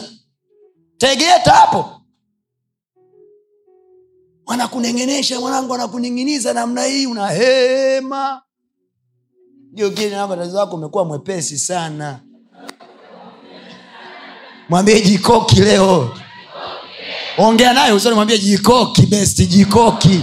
Tegeta 0.97 1.51
hapo. 1.51 2.01
Wanakunengenesha 4.45 5.39
mwanangu 5.39 5.71
wanakuning'iniza 5.71 6.53
namna 6.53 6.83
hii 6.83 7.05
unahema 7.05 8.41
wako 10.53 10.75
umekuwa 10.75 11.05
mwepesi 11.05 11.59
sana. 11.59 12.19
Mwambie 14.69 15.01
jikoki 15.01 15.55
leo. 15.61 16.17
Ongea 17.37 17.73
naye 17.73 17.91
usoni 17.93 18.15
mwambie 18.15 18.39
jikoki 18.39 19.05
besti 19.05 19.45
jikoki. 19.45 20.21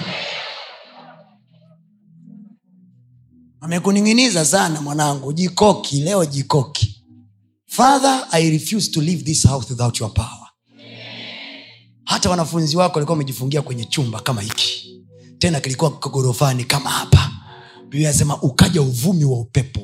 Amekuning'iniza 3.61 4.45
sana 4.45 4.81
mwanangu. 4.83 5.33
Jikoki 5.33 6.01
leo 6.01 6.25
jikoki. 6.25 7.03
Father 7.67 8.27
i 8.31 8.51
refuse 8.51 8.91
to 8.91 9.01
leave 9.01 9.23
this 9.23 9.47
house 9.49 9.67
without 9.71 10.01
your 10.01 10.15
power. 10.15 10.49
Hata 12.05 12.31
wanafunzi 12.31 12.77
wako 12.77 12.95
walikuwa 12.95 13.15
wamejifungia 13.15 13.63
kwenye 13.63 13.85
chumba 13.85 14.21
kama 14.21 14.41
hiki. 14.43 15.01
Tena 15.39 15.61
kilikuwa 15.61 15.91
gorofani 15.91 16.65
kama 16.65 16.91
hapa 16.91 17.31
biblia 17.89 18.13
ukaja 18.43 18.83
uvumi 18.83 19.25
wa 19.25 19.39
upepo 19.41 19.81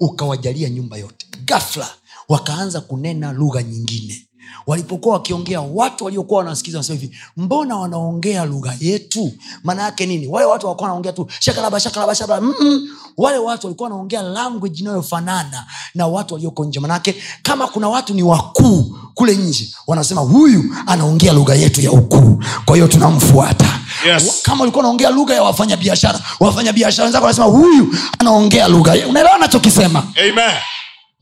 ukawajalia 0.00 0.70
nyumba 0.70 0.96
yote. 0.96 1.26
Gafla 1.44 1.88
wakaanza 2.28 2.80
kunena 2.80 3.32
lugha 3.32 3.62
nyingine 3.62 4.26
walipokuwa 4.66 5.14
wakiongea 5.14 5.60
watu 5.60 6.04
waliokuwa 6.04 6.38
wanasikiza 6.38 6.78
wanasema 6.78 6.98
hivi 7.00 7.16
mbona 7.36 7.76
wanaongea 7.76 8.44
lugha 8.44 8.74
yetu? 8.80 9.32
Maana 9.64 9.82
yake 9.82 10.06
nini? 10.06 10.26
Wale 10.26 10.46
watu 10.46 10.66
walikuwa 10.66 10.88
wanaongea 10.88 11.12
tu 11.12 11.26
shakalaba 11.40 11.80
shakalaba 11.80 12.14
shakalaba. 12.14 12.46
Mm-mm. 12.46 12.88
wale 13.16 13.38
watu 13.38 13.66
walikuwa 13.66 13.88
wanaongea 13.90 14.22
language 14.22 14.80
inayofanana 14.80 15.66
na 15.94 16.06
watu 16.06 16.34
walioko 16.34 16.64
nje. 16.64 16.80
Manake 16.80 17.14
kama 17.42 17.66
kuna 17.66 17.88
watu 17.88 18.14
ni 18.14 18.22
wakuu 18.22 18.96
kule 19.14 19.36
nje 19.36 19.70
wanasema 19.86 20.20
huyu 20.20 20.64
anaongea 20.86 21.32
lugha 21.32 21.54
yetu 21.54 21.80
ya 21.80 21.92
ukuu. 21.92 22.42
Kwa 22.64 22.74
hiyo 22.76 22.88
tunamfuata. 22.88 23.78
Yes. 24.06 24.40
kama 24.42 24.62
ulikuwa 24.62 24.80
unaongea 24.80 25.10
lugha 25.10 25.34
ya 25.34 25.42
wafanyabiashara 25.42 26.20
wafanyabiashara 26.40 27.04
wenzako 27.04 27.24
wanasema 27.24 27.46
huyu 27.46 27.94
anaongea 28.18 28.68
lugha 28.68 28.92
unaelewa 29.08 29.34
anachokisema? 29.34 30.02
Amen 30.20 30.54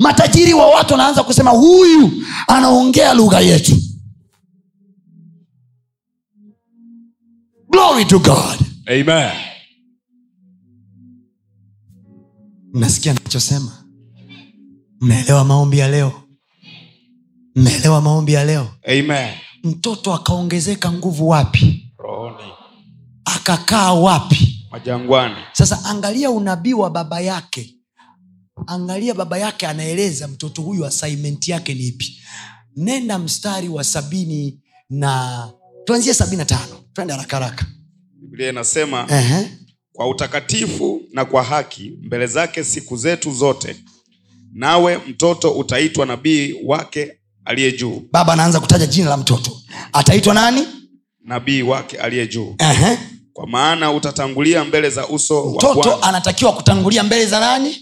matajiri 0.02 0.54
wa 0.54 0.66
watu 0.66 0.92
wanaanza 0.94 1.22
kusema 1.22 1.50
huyu 1.50 2.10
anaongea 2.48 3.14
lugha 3.14 3.40
yetu. 3.40 3.76
Glory 7.70 8.04
to 8.04 8.18
god. 8.18 8.58
Amen. 8.86 9.30
Mnasikia 12.72 13.12
nachosema 13.14 13.84
mnaelewa 15.00 15.44
maombi 15.44 15.78
ya 15.78 15.88
leo? 15.88 16.12
Mnaelewa 17.56 18.00
maombi 18.00 18.32
ya 18.32 18.44
leo? 18.44 18.68
Amen. 18.88 19.34
Mtoto 19.64 20.14
akaongezeka 20.14 20.92
nguvu 20.92 21.28
wapi? 21.28 21.92
Rohoni. 21.98 22.52
Akakaa 23.24 23.92
wapi? 23.92 24.66
Majangwani. 24.70 25.34
Sasa 25.52 25.84
angalia 25.84 26.30
unabii 26.30 26.72
wa 26.72 26.90
baba 26.90 27.20
yake 27.20 27.74
angalia 28.66 29.14
baba 29.14 29.38
yake 29.38 29.66
anaeleza 29.66 30.28
mtoto 30.28 30.62
huyu 30.62 30.86
assignment 30.86 31.48
yake 31.48 31.74
ni 31.74 31.86
ipi. 31.86 32.18
Nenda 32.76 33.18
mstari 33.18 33.68
wa 33.68 33.84
sabini 33.84 34.60
na 34.90 35.48
tuanzie 35.84 36.14
sabini 36.14 36.36
na 36.36 36.44
tano. 36.44 36.76
Twende 36.92 37.12
haraka 37.12 37.36
haraka. 37.38 37.66
Biblia 38.20 38.48
inasema 38.48 39.06
Ehe. 39.10 39.48
kwa 39.92 40.08
utakatifu 40.08 41.02
na 41.12 41.24
kwa 41.24 41.42
haki 41.42 41.92
mbele 42.02 42.26
zake 42.26 42.64
siku 42.64 42.96
zetu 42.96 43.32
zote 43.32 43.76
nawe 44.52 44.98
mtoto 45.08 45.50
utaitwa 45.52 46.06
nabii 46.06 46.54
wake 46.64 47.12
aliye 47.44 47.72
juu. 47.72 48.02
Baba 48.12 48.32
anaanza 48.32 48.60
kutaja 48.60 48.86
jina 48.86 49.08
la 49.10 49.16
mtoto. 49.16 49.56
Ataitwa 49.92 50.34
nani? 50.34 50.66
Nabii 51.24 51.62
wake 51.62 51.96
aliye 51.98 52.26
juu. 52.26 52.54
Ehe. 52.58 52.98
kwa 53.32 53.46
maana 53.46 53.92
utatangulia 53.92 54.64
mbele 54.64 54.90
za 54.90 55.08
uso 55.08 55.50
mtoto 55.56 55.96
anatakiwa 56.02 56.52
kutangulia 56.52 57.02
mbele 57.02 57.26
za 57.26 57.40
nani 57.40 57.76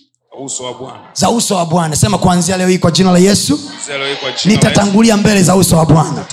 za 1.12 1.30
uso 1.30 1.56
wa 1.56 1.66
bwana. 1.66 1.96
Sema 1.96 2.18
kuanzia 2.18 2.56
leo 2.56 2.68
hii 2.68 2.78
kwa 2.78 2.90
jina 2.90 3.12
la 3.12 3.18
yesu. 3.18 3.58
Nitatangulia 4.44 5.16
mbele 5.16 5.42
za 5.42 5.56
uso 5.56 5.76
wa 5.76 5.86
bwana. 5.86 6.26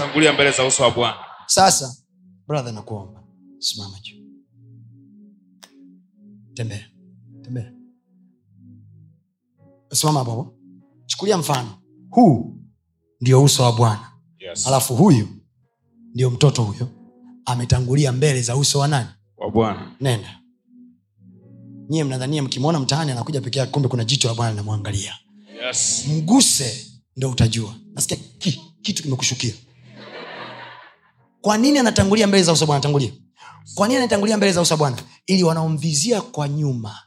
Sasa 1.45 1.95
brother 2.47 2.73
nakuomba. 2.73 3.23
Simama 3.59 3.97
juu. 4.01 4.15
Tembea. 6.53 6.85
Tembea. 7.41 7.71
Simama 9.93 10.19
hapo. 10.19 10.53
Chukulia 11.05 11.37
mfano. 11.37 11.69
Huu 12.09 12.57
ndio 13.21 13.43
uso 13.43 13.63
wa 13.63 13.71
bwana. 13.73 14.11
Yes. 14.39 14.67
alafu 14.67 14.95
huyu 14.95 15.27
ndio 16.13 16.29
mtoto 16.29 16.63
huyo. 16.63 16.87
Ametangulia 17.45 18.11
mbele 18.11 18.41
za 18.41 18.55
uso 18.55 18.79
wa 18.79 18.87
nani? 18.87 19.09
Wa 19.37 19.51
bwana. 19.51 19.91
Nenda 20.01 20.39
nyie 21.89 22.03
mnadhania 22.03 22.43
mkimwona 22.43 22.79
mtaani 22.79 23.11
anakuja 23.11 23.41
peke 23.41 23.59
yake 23.59 23.71
kumbe 23.71 23.89
kuna 23.89 24.03
jicho 24.03 24.27
la 24.27 24.33
bwana 24.33 24.51
linamwangalia. 24.51 25.13
Yes. 25.67 26.05
mguse 26.07 26.85
ndo 27.17 27.29
utajua. 27.29 27.73
Nasikia 27.93 28.17
ki, 28.39 28.61
kitu 28.81 29.03
kimekushukia. 29.03 29.53
Kwa 31.41 31.57
nini 31.57 31.79
anatangulia 31.79 32.27
mbele 32.27 32.43
za 32.43 32.51
uso 32.53 32.65
bwana? 32.65 32.81
Tangulia 32.81 33.11
kwa 33.75 33.87
nini 33.87 33.97
anatangulia 33.97 34.37
mbele 34.37 34.51
za 34.53 34.61
uso 34.61 34.77
bwana? 34.77 34.97
Ili 35.25 35.43
wanaomvizia 35.43 36.21
kwa 36.21 36.47
nyuma. 36.49 36.99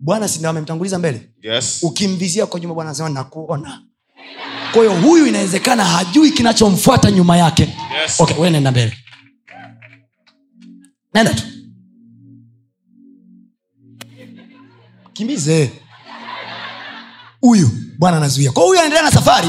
Bwana 0.00 0.28
sindo 0.28 0.48
amemtanguliza 0.48 0.98
mbele? 0.98 1.28
Yes. 1.42 1.78
ukimvizia 1.82 2.46
kwa 2.46 2.60
nyuma 2.60 2.74
bwana 2.74 2.90
anasema 2.90 3.08
nakuona. 3.08 3.82
Kwahiyo 4.72 5.00
huyu 5.00 5.26
inawezekana 5.26 5.84
hajui 5.84 6.30
kinachomfuata 6.30 7.10
nyuma 7.10 7.36
yake. 7.36 7.62
Yes. 8.02 8.20
okay, 8.20 8.36
we 8.38 8.50
nenda 8.50 8.70
mbele. 8.70 8.96
Nenda 11.14 11.34
tu 11.34 11.42
kimbize. 15.12 15.72
Huyu 17.40 17.70
bwana 17.98 18.16
anazuia. 18.16 18.52
Kwa 18.52 18.62
huyu 18.62 18.78
anaendelea 18.78 19.02
na 19.04 19.10
safari 19.10 19.48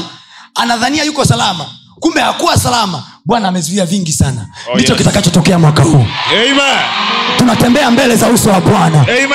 anadhania 0.54 1.04
yuko 1.04 1.24
salama. 1.24 1.66
Kumbe 2.00 2.20
hakuwa 2.20 2.56
salama. 2.58 3.02
Bwana 3.24 3.48
amezuia 3.48 3.86
vingi 3.86 4.12
sana. 4.12 4.48
Oh, 4.70 4.74
ndicho 4.74 4.92
yes. 4.92 4.98
kitakachotokea 5.02 5.58
mwaka 5.58 5.82
huu. 5.82 6.06
Amen. 6.32 6.78
tunatembea 7.36 7.90
mbele 7.90 8.16
za 8.16 8.28
uso 8.28 8.50
wa 8.50 8.60
bwana. 8.60 9.00
Amen. 9.02 9.28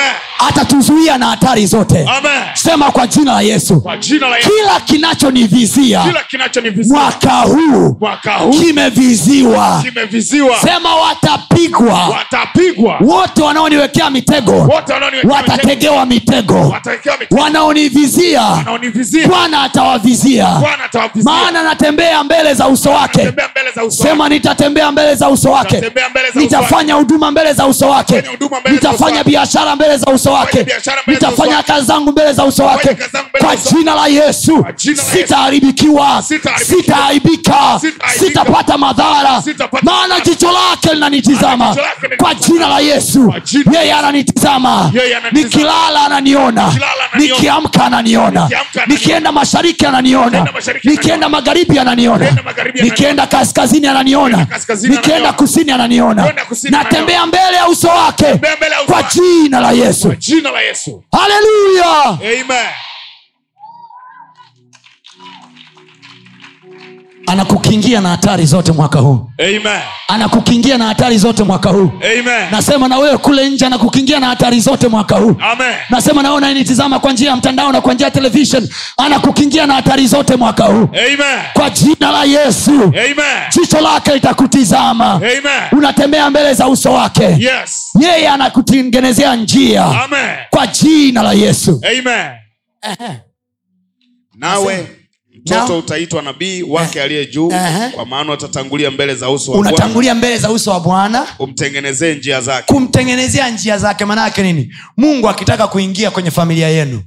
Atatuzuia 0.48 1.18
na 1.18 1.26
hatari 1.26 1.66
zote. 1.66 1.98
Amen. 2.18 2.42
sema 2.54 2.90
kwa 2.90 3.06
jina 3.06 3.32
la 3.32 3.40
yesu. 3.40 3.82
Jina 3.98 4.28
la 4.28 4.36
Yesu. 4.36 4.48
kila 4.50 4.80
kinachonivizia 4.80 6.02
kinacho 6.28 6.62
mwaka 6.88 7.30
huu 7.40 7.96
mwaka 8.00 8.34
huu 8.34 8.50
kimeviziwa. 8.50 9.82
kimeviziwa, 9.84 10.56
sema 10.56 10.96
watapigwa. 10.96 12.08
Watapigwa. 12.08 12.96
Wote 13.00 13.42
wanaoniwekea 13.42 14.10
mitego 14.10 14.68
watategewa 15.24 16.06
mitego. 16.06 16.74
Wanaonivizia 17.30 18.64
bwana 19.28 19.62
atawavizia. 19.62 20.60
Maana 21.22 21.62
natembea 21.62 22.24
mbele 22.24 22.54
za 22.54 22.68
uso 22.68 22.90
wake. 22.90 23.32
Sema 23.88 24.28
nitatembea 24.28 24.92
mbele 24.92 25.14
za 25.14 25.28
uso 25.28 25.50
wake. 25.50 25.82
Nitafanya 26.34 26.94
huduma 26.94 27.30
mbele 27.30 27.52
za 27.52 27.66
uso 27.66 27.88
wake. 27.90 28.22
Nitafanya 28.70 29.24
biashara 29.24 29.76
mbele 29.76 29.96
za 29.96 30.12
uso 30.12 30.29
uso 30.30 30.38
wake. 30.38 30.66
Nitafanya 31.06 31.62
kazi 31.62 31.86
zangu 31.86 32.12
mbele 32.12 32.32
za 32.32 32.44
uso 32.44 32.64
wake. 32.64 32.96
Kwa 33.38 33.56
jina 33.56 33.94
la 33.94 34.06
yesu. 34.06 34.64
Sitaharibikiwa. 35.12 36.22
Sitaaibika. 36.66 37.80
Sitapata 38.18 38.78
madhara. 38.78 39.42
Maana 39.82 40.20
jicho 40.20 40.52
lake 40.52 40.94
linanitizama. 40.94 41.76
Kwa 42.18 42.34
jina 42.34 42.68
la 42.68 42.80
yesu. 42.80 43.34
Yeye 43.72 43.94
ananitizama. 43.94 44.92
Nikilala 45.32 46.04
ananiona. 46.06 46.72
Nikiamka 47.14 47.84
ananiona. 47.84 48.48
Nikienda 48.86 49.32
mashariki 49.32 49.86
ananiona. 49.86 50.46
Nikienda 50.84 51.28
magharibi 51.28 51.78
ananiona. 51.78 52.26
Nikienda 52.82 53.26
kaskazini 53.26 53.86
ananiona. 53.86 54.46
Nikienda 54.88 55.32
kusini 55.32 55.72
ananiona. 55.72 56.32
Natembea 56.70 57.26
mbele 57.26 57.56
ya 57.56 57.68
uso 57.68 57.88
wake. 57.88 58.26
Kwa 58.86 59.02
jina 59.02 59.60
la 59.60 59.70
yesu 59.72 60.14
jina 60.20 60.50
la 60.50 60.60
yesu 60.62 61.04
haleluya 61.12 62.08
amen 62.20 62.70
anakukingia 67.26 68.00
na 68.00 68.08
hatari 68.08 68.46
zote 68.46 68.72
mwaka 68.72 68.98
huu. 68.98 69.30
Amen. 69.38 69.80
Anakukingia 70.08 70.78
na 70.78 70.86
hatari 70.86 71.18
zote 71.18 71.42
mwaka 71.42 71.70
huu. 71.70 71.90
Amen. 72.20 72.50
Nasema 72.50 72.88
na 72.88 72.98
wewe 72.98 73.18
kule 73.18 73.50
nje 73.50 73.66
anakukingia 73.66 74.20
na 74.20 74.26
hatari 74.26 74.60
zote 74.60 74.88
mwaka 74.88 75.16
huu. 75.16 75.36
Amen. 75.52 75.74
Nasema 75.90 76.22
na 76.22 76.28
wewe 76.28 76.38
unayenitizama 76.38 76.98
kwa 76.98 77.12
njia 77.12 77.30
ya 77.30 77.36
mtandao 77.36 77.72
na 77.72 77.80
kwa 77.80 77.94
njia 77.94 78.04
ya 78.06 78.10
televishen 78.10 78.68
anakukingia 78.96 79.66
na 79.66 79.74
hatari 79.74 80.06
zote 80.06 80.36
mwaka 80.36 80.64
huu. 80.64 80.88
Amen. 80.92 81.40
Kwa 81.52 81.70
jina 81.70 82.10
la 82.10 82.24
yesu. 82.24 82.70
Amen. 82.82 83.14
Jicho 83.60 83.80
lake 83.80 84.14
litakutizama. 84.14 85.12
Amen. 85.14 85.40
Unatembea 85.72 86.30
mbele 86.30 86.54
za 86.54 86.68
uso 86.68 86.92
wake. 86.92 87.24
Yes. 87.24 87.90
Yeye 88.00 88.28
anakutengenezea 88.28 89.36
njia. 89.36 89.84
Amen. 89.84 90.36
Kwa 90.50 90.66
jina 90.66 91.22
la 91.22 91.32
yesu. 91.32 91.80
Amen. 91.98 92.30
Nawe 94.34 94.86
mtoto 95.46 95.78
utaitwa 95.78 96.22
nabii 96.22 96.62
wake 96.62 97.02
aliye 97.02 97.26
juu 97.26 97.52
eh, 97.52 97.90
kwa 97.92 98.06
maana 98.06 98.32
utatangulia 98.32 98.90
mbele 98.90 99.14
za 99.14 99.30
uso 99.30 99.52
unatangulia 99.52 100.14
mbele 100.14 100.38
za 100.38 100.50
uso 100.50 100.70
wa 100.70 100.80
bwana. 100.80 101.26
Umtengenezee 101.38 102.14
njia 102.14 102.40
zake. 102.40 102.72
Kumtengenezea 102.74 103.50
njia 103.50 103.78
zake 103.78 104.04
maanaake 104.04 104.42
nini? 104.42 104.74
Mungu 104.96 105.28
akitaka 105.28 105.66
kuingia 105.66 106.10
kwenye 106.10 106.30
familia 106.30 106.68
yenu 106.68 107.02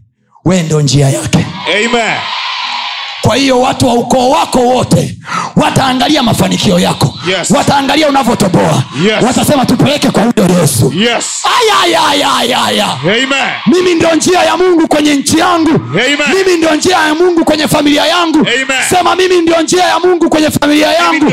wee 0.45 0.63
ndo 0.63 0.81
njia 0.81 1.09
yake. 1.09 1.45
Amen 1.85 2.17
kwa 3.27 3.35
hiyo 3.35 3.61
watu 3.61 3.87
wa 3.87 3.93
ukoo 3.93 4.29
wako 4.29 4.59
wote 4.59 5.17
wataangalia 5.55 6.23
mafanikio 6.23 6.79
yako. 6.79 7.13
Yes. 7.27 7.51
wataangalia 7.51 8.09
unavyotoboa. 8.09 8.83
Yes. 9.05 9.23
watasema 9.23 9.65
tupeleke 9.65 10.09
kwa 10.09 10.23
huyo 10.23 10.59
yesu. 10.61 10.93
Yes. 10.95 11.25
Ayayayayaya 11.61 12.87
mimi 13.65 13.93
ndio 13.95 14.15
njia 14.15 14.39
ya 14.43 14.57
mungu 14.57 14.87
kwenye 14.87 15.15
nchi 15.15 15.39
yangu. 15.39 15.69
Amen. 15.69 16.17
mimi 16.37 16.57
ndio 16.57 16.75
njia 16.75 16.97
ya 16.97 17.15
mungu 17.15 17.45
kwenye 17.45 17.67
familia 17.67 18.05
yangu. 18.05 18.39
Amen. 18.39 18.83
sema 18.89 19.15
mimi 19.15 19.41
ndio 19.41 19.61
njia 19.61 19.83
ya 19.83 19.99
mungu 19.99 20.29
kwenye 20.29 20.49
familia 20.51 20.87
yangu. 20.91 21.25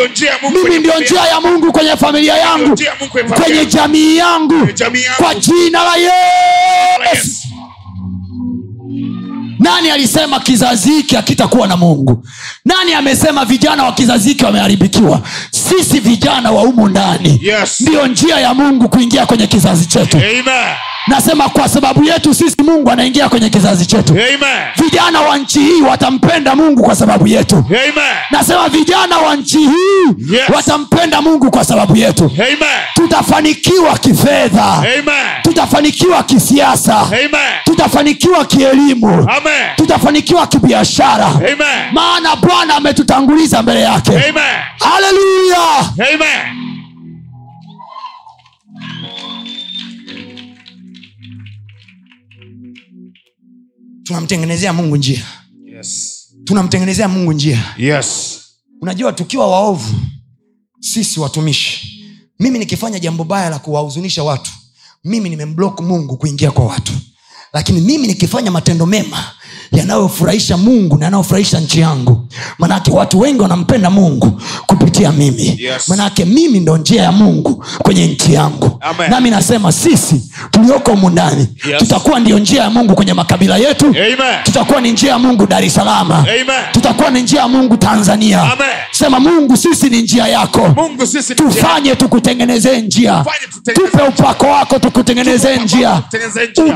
mimi 0.64 0.78
ndio 0.78 1.00
njia 1.00 1.20
ya 1.24 1.40
mungu 1.40 1.72
kwenye 1.72 1.96
familia 1.96 2.36
yangu. 2.36 2.78
Kwenye 3.42 3.66
jamii 3.66 4.16
yangu. 4.16 4.68
kwa 5.18 5.34
jina 5.34 5.84
la 5.84 5.96
yesu. 5.96 7.14
Yes 7.14 7.39
nani 9.60 9.90
alisema 9.90 10.40
kizazi 10.40 10.90
hiki 10.90 11.16
hakitakuwa 11.16 11.66
na 11.68 11.76
mungu? 11.76 12.26
Nani 12.64 12.94
amesema 12.94 13.44
vijana 13.44 13.84
wa 13.84 13.92
kizazi 13.92 14.28
hiki 14.28 14.44
wameharibikiwa? 14.44 15.20
Sisi 15.50 16.00
vijana 16.00 16.50
wa 16.50 16.62
umu 16.62 16.88
ndani. 16.88 17.40
Yes. 17.42 17.80
ndiyo 17.80 18.06
njia 18.06 18.40
ya 18.40 18.54
mungu 18.54 18.88
kuingia 18.88 19.26
kwenye 19.26 19.46
kizazi 19.46 19.86
chetu. 19.86 20.16
Amen 20.16 20.74
nasema 21.10 21.48
kwa 21.48 21.68
sababu 21.68 22.04
yetu 22.04 22.34
sisi 22.34 22.62
mungu 22.62 22.90
anaingia 22.90 23.28
kwenye 23.28 23.50
kizazi 23.50 23.86
chetu. 23.86 24.12
Amen. 24.12 24.84
Vijana 24.84 25.20
wa 25.20 25.38
nchi 25.38 25.58
hii 25.60 25.82
watampenda 25.82 26.54
mungu 26.56 26.82
kwa 26.82 26.96
sababu 26.96 27.26
yetu. 27.26 27.56
Amen. 27.56 28.14
Nasema 28.30 28.68
vijana 28.68 29.18
wa 29.18 29.36
nchi 29.36 29.58
hii 29.58 30.32
Yes. 30.32 30.42
watampenda 30.54 31.22
mungu 31.22 31.50
kwa 31.50 31.64
sababu 31.64 31.96
yetu. 31.96 32.24
Amen. 32.24 32.56
Tutafanikiwa 32.94 33.98
kifedha. 33.98 34.64
Amen. 34.72 35.42
Tutafanikiwa 35.42 36.22
kisiasa. 36.22 37.00
Amen. 37.00 37.30
Tutafanikiwa 37.64 38.44
kielimu. 38.44 39.08
Amen. 39.08 39.66
Tutafanikiwa 39.76 40.46
kibiashara. 40.46 41.30
Maana 41.92 42.36
bwana 42.36 42.74
ametutanguliza 42.76 43.62
mbele 43.62 43.80
yake. 43.80 44.10
Amen. 44.10 44.60
Haleluya 44.80 45.90
tunamtengenezea 54.10 54.72
mungu 54.72 54.96
njia. 54.96 55.22
Yes. 55.64 56.16
Tunamtengenezea 56.44 57.08
mungu 57.08 57.32
njia. 57.32 57.64
Yes. 57.78 58.38
Unajua 58.82 59.12
tukiwa 59.12 59.46
waovu 59.50 59.94
sisi 60.80 61.20
watumishi 61.20 62.04
mimi 62.38 62.58
nikifanya 62.58 62.98
jambo 62.98 63.24
baya 63.24 63.50
la 63.50 63.58
kuwahuzunisha 63.58 64.22
watu 64.22 64.50
mimi 65.04 65.28
nimemblok 65.30 65.80
mungu 65.80 66.16
kuingia 66.16 66.50
kwa 66.50 66.66
watu. 66.66 66.92
Lakini 67.52 67.80
mimi 67.80 68.06
nikifanya 68.06 68.50
matendo 68.50 68.86
mema 68.86 69.24
yanayofurahisha 69.72 70.56
mungu 70.56 70.98
na 70.98 71.04
yanayofurahisha 71.04 71.60
nchi 71.60 71.80
yangu. 71.80 72.26
Manake 72.58 72.90
watu 72.90 73.20
wengi 73.20 73.40
wanampenda 73.42 73.90
mungu 73.90 74.40
kupitia 74.66 75.12
mimi. 75.12 75.56
Yes. 75.58 75.88
manake 75.88 76.24
mimi 76.24 76.60
ndo 76.60 76.76
njia 76.76 77.02
ya 77.02 77.12
mungu 77.12 77.64
kwenye 77.78 78.06
nchi 78.06 78.34
yangu. 78.34 78.78
Amen. 78.80 79.10
nami 79.10 79.30
nasema 79.30 79.72
sisi 79.72 80.30
tulioko 80.50 80.90
humu 80.90 81.10
ndani 81.10 81.46
Yes. 81.70 81.78
tutakuwa 81.78 82.20
ndio 82.20 82.38
njia 82.38 82.62
ya 82.62 82.70
mungu 82.70 82.94
kwenye 82.94 83.12
makabila 83.14 83.56
yetu. 83.56 83.86
Amen. 83.86 84.16
Tutakuwa 84.42 84.80
ni 84.80 84.92
njia 84.92 85.10
ya 85.10 85.18
mungu 85.18 85.46
dar 85.46 85.64
es 85.64 85.78
tutakuwa 86.72 87.10
ni 87.10 87.22
njia 87.22 87.40
ya 87.40 87.48
mungu 87.48 87.76
tanzania. 87.76 88.42
Amen. 88.42 88.66
sema 88.92 89.20
mungu 89.20 89.56
sisi 89.56 89.88
ni 89.90 90.02
njia 90.02 90.26
yako. 90.26 90.68
Mungu 90.76 91.06
sisi 91.06 91.34
tufanye 91.34 91.96
tukutengenezee 91.96 92.80
njia. 92.80 93.24
Tupe 93.74 94.02
upako 94.02 94.46
wako 94.46 94.78
tukutengenezee 94.78 95.56
njia. 95.56 96.02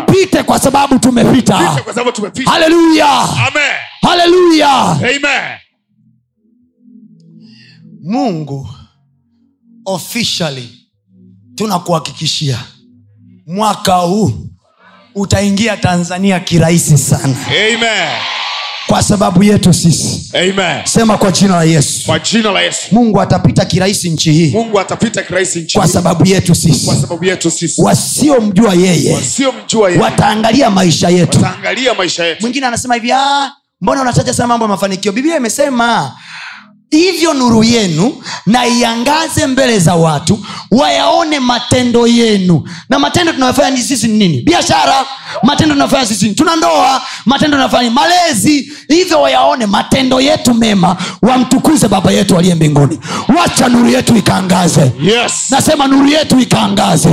upite 0.08 0.42
kwa 0.42 0.58
sababu 0.58 0.98
tumepita. 0.98 1.58
Pita 1.58 1.82
kwa 1.84 1.94
sababu 1.94 2.12
tumepita 2.12 2.52
haleluya 2.92 3.68
haleluya 4.02 5.60
mungu 8.02 8.68
officially 9.86 10.68
tunakuhakikishia. 11.54 12.58
Mwaka 13.46 13.94
huu 13.96 14.32
utaingia 15.14 15.76
tanzania 15.76 16.40
kirahisi 16.40 16.98
sana. 16.98 17.36
Amen 17.46 18.43
kwa 18.86 19.02
sababu 19.02 19.42
yetu 19.42 19.72
sisi. 19.74 20.30
Amen. 20.34 20.84
Sema 20.84 21.18
kwa 21.18 21.32
jina 21.32 21.56
la 21.56 21.64
yesu. 21.64 22.06
Kwa 22.06 22.18
jina 22.18 22.50
la 22.52 22.60
yesu. 22.60 22.78
Mungu 22.92 23.20
atapita 23.20 23.64
kirahisi 23.64 24.10
nchi 24.10 24.32
hii. 24.32 24.50
Mungu 24.50 24.80
atapita 24.80 25.22
kirahisi 25.22 25.60
nchi 25.60 25.78
kwa 25.78 25.88
sababu 25.88 26.26
yetu 26.26 26.54
sisi. 26.54 26.86
Kwa 26.86 26.96
sababu 26.96 27.24
yetu 27.24 27.50
sisi. 27.50 27.82
Wasiomjua 27.82 28.74
yeye. 28.74 29.14
Wasiomjua 29.14 29.88
yeye. 29.90 30.02
Wataangalia 30.02 30.70
maisha 30.70 31.08
yetu. 31.08 31.38
Wataangalia 31.38 31.94
maisha 31.94 32.24
yetu. 32.24 32.40
Mwingine 32.42 32.66
anasema 32.66 32.94
hivi 32.94 33.12
"Ah, 33.12 33.52
mbona 33.80 34.02
unataja 34.02 34.34
sana 34.34 34.48
mambo 34.48 34.64
ya 34.64 34.68
mafanikio? 34.68 35.12
Biblia 35.12 35.36
imesema 35.36 36.12
hivyo 36.98 37.34
nuru 37.34 37.64
yenu 37.64 38.22
na 38.46 38.66
iangaze 38.66 39.46
mbele 39.46 39.78
za 39.78 39.94
watu 39.94 40.38
wayaone 40.70 41.40
matendo 41.40 42.06
yenu. 42.06 42.68
Na 42.88 42.98
matendo 42.98 43.32
tunayofanya 43.32 43.70
ni 43.70 43.82
sisi 43.82 44.08
ni 44.08 44.18
nini? 44.18 44.42
Biashara. 44.42 44.94
Matendo 45.42 45.74
tunayofanya 45.74 46.06
sisi 46.06 46.30
tuna 46.34 46.56
ndoa. 46.56 47.02
Matendo 47.26 47.50
tunayofanya 47.56 47.90
malezi. 47.90 48.72
Hivyo 48.88 49.20
wayaone 49.22 49.66
matendo 49.66 50.20
yetu 50.20 50.54
mema. 50.54 50.96
Wamtukuze 51.22 51.88
baba 51.88 52.10
yetu 52.12 52.38
aliye 52.38 52.54
mbinguni. 52.54 52.98
Wacha 53.38 53.68
nuru 53.68 53.88
yetu 53.88 54.16
ikaangaze 54.16 54.92
yes. 55.02 55.32
Nasema 55.50 55.86
nuru 55.86 56.06
yetu 56.08 56.40
ikaangaze 56.40 57.08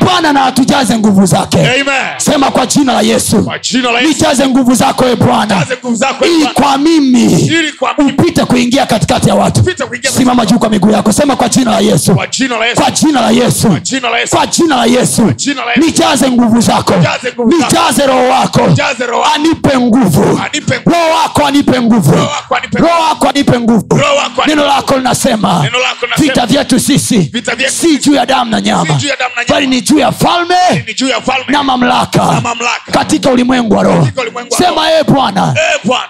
bwana 0.00 0.32
na 0.32 0.44
atujaze 0.44 0.98
nguvu 0.98 1.26
zake. 1.26 1.58
Amen. 1.58 1.84
Sema 2.16 2.50
kwa 2.50 2.66
jina 2.66 2.92
la 2.92 3.00
yesu. 3.00 3.52
Nijaze 4.08 4.48
nguvu 4.48 4.74
zako 4.74 5.08
e 5.08 5.16
bwana. 5.16 5.66
Zako 5.92 6.24
ili 6.26 6.46
kwa 6.46 6.78
mimi 6.78 7.50
upite 8.08 8.44
kuingia 8.44 8.86
katikati 9.14 9.28
ya 9.28 9.34
watu. 9.34 9.64
Simama 10.16 10.46
juu 10.46 10.58
kwa 10.58 10.68
miguu 10.70 10.90
yako. 10.90 11.12
Sema 11.12 11.36
kwa 11.36 11.48
jina 11.48 11.70
la 11.70 11.78
yesu. 11.80 12.14
Kwa 12.82 12.90
jina 12.90 13.20
la 13.20 13.30
yesu. 13.30 13.68
Kwa 14.36 14.46
jina 14.46 14.76
la 14.76 14.84
yesu. 14.86 15.32
Nijaze 15.76 16.30
nguvu 16.30 16.60
zako. 16.60 16.94
Nijaze 17.66 18.06
roho 18.06 18.28
wako. 18.28 18.60
Anipe 19.34 19.78
nguvu. 19.78 20.22
Roho 20.84 21.10
wako 21.22 21.46
anipe 21.46 21.80
nguvu. 21.80 22.12
Roho 22.78 23.02
wako 23.08 23.28
anipe 23.28 23.60
nguvu. 23.60 23.86
Neno 24.46 24.64
lako 24.66 24.96
linasema 24.96 25.62
vita 26.18 26.46
vyetu 26.46 26.80
sisi 26.80 27.30
si 27.70 27.98
juu 27.98 28.14
ya 28.14 28.26
damu 28.26 28.50
na 28.50 28.60
nyama 28.60 28.94
bali 29.48 29.66
ni 29.66 29.80
juu 29.80 29.98
ya 29.98 30.12
falme 30.12 30.54
na 31.52 31.62
mamlaka 31.64 32.20
katika 32.92 33.30
ulimwengu 33.30 33.74
wa 33.76 33.82
roho. 33.82 34.08
Sema 34.58 34.90
e 34.92 35.04
bwana 35.04 35.54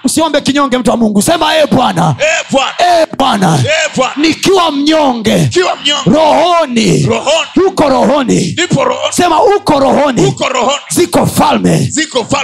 usiombe 0.03 0.41
kinyonge 0.41 0.77
mtu 0.77 0.91
wa 0.91 0.97
mungu. 0.97 1.21
Sema 1.21 1.55
e 1.57 1.65
bwana 1.71 2.15
e 2.85 3.05
bwana 3.17 3.59
nikiwa 4.17 4.71
mnyonge 4.71 5.49
rohoni. 6.05 7.07
Uko 7.67 7.89
rohoni. 7.89 8.55
Sema 9.11 9.43
uko 9.43 9.79
rohoni. 9.79 10.21
Ziko 10.89 11.25
falme. 11.25 11.77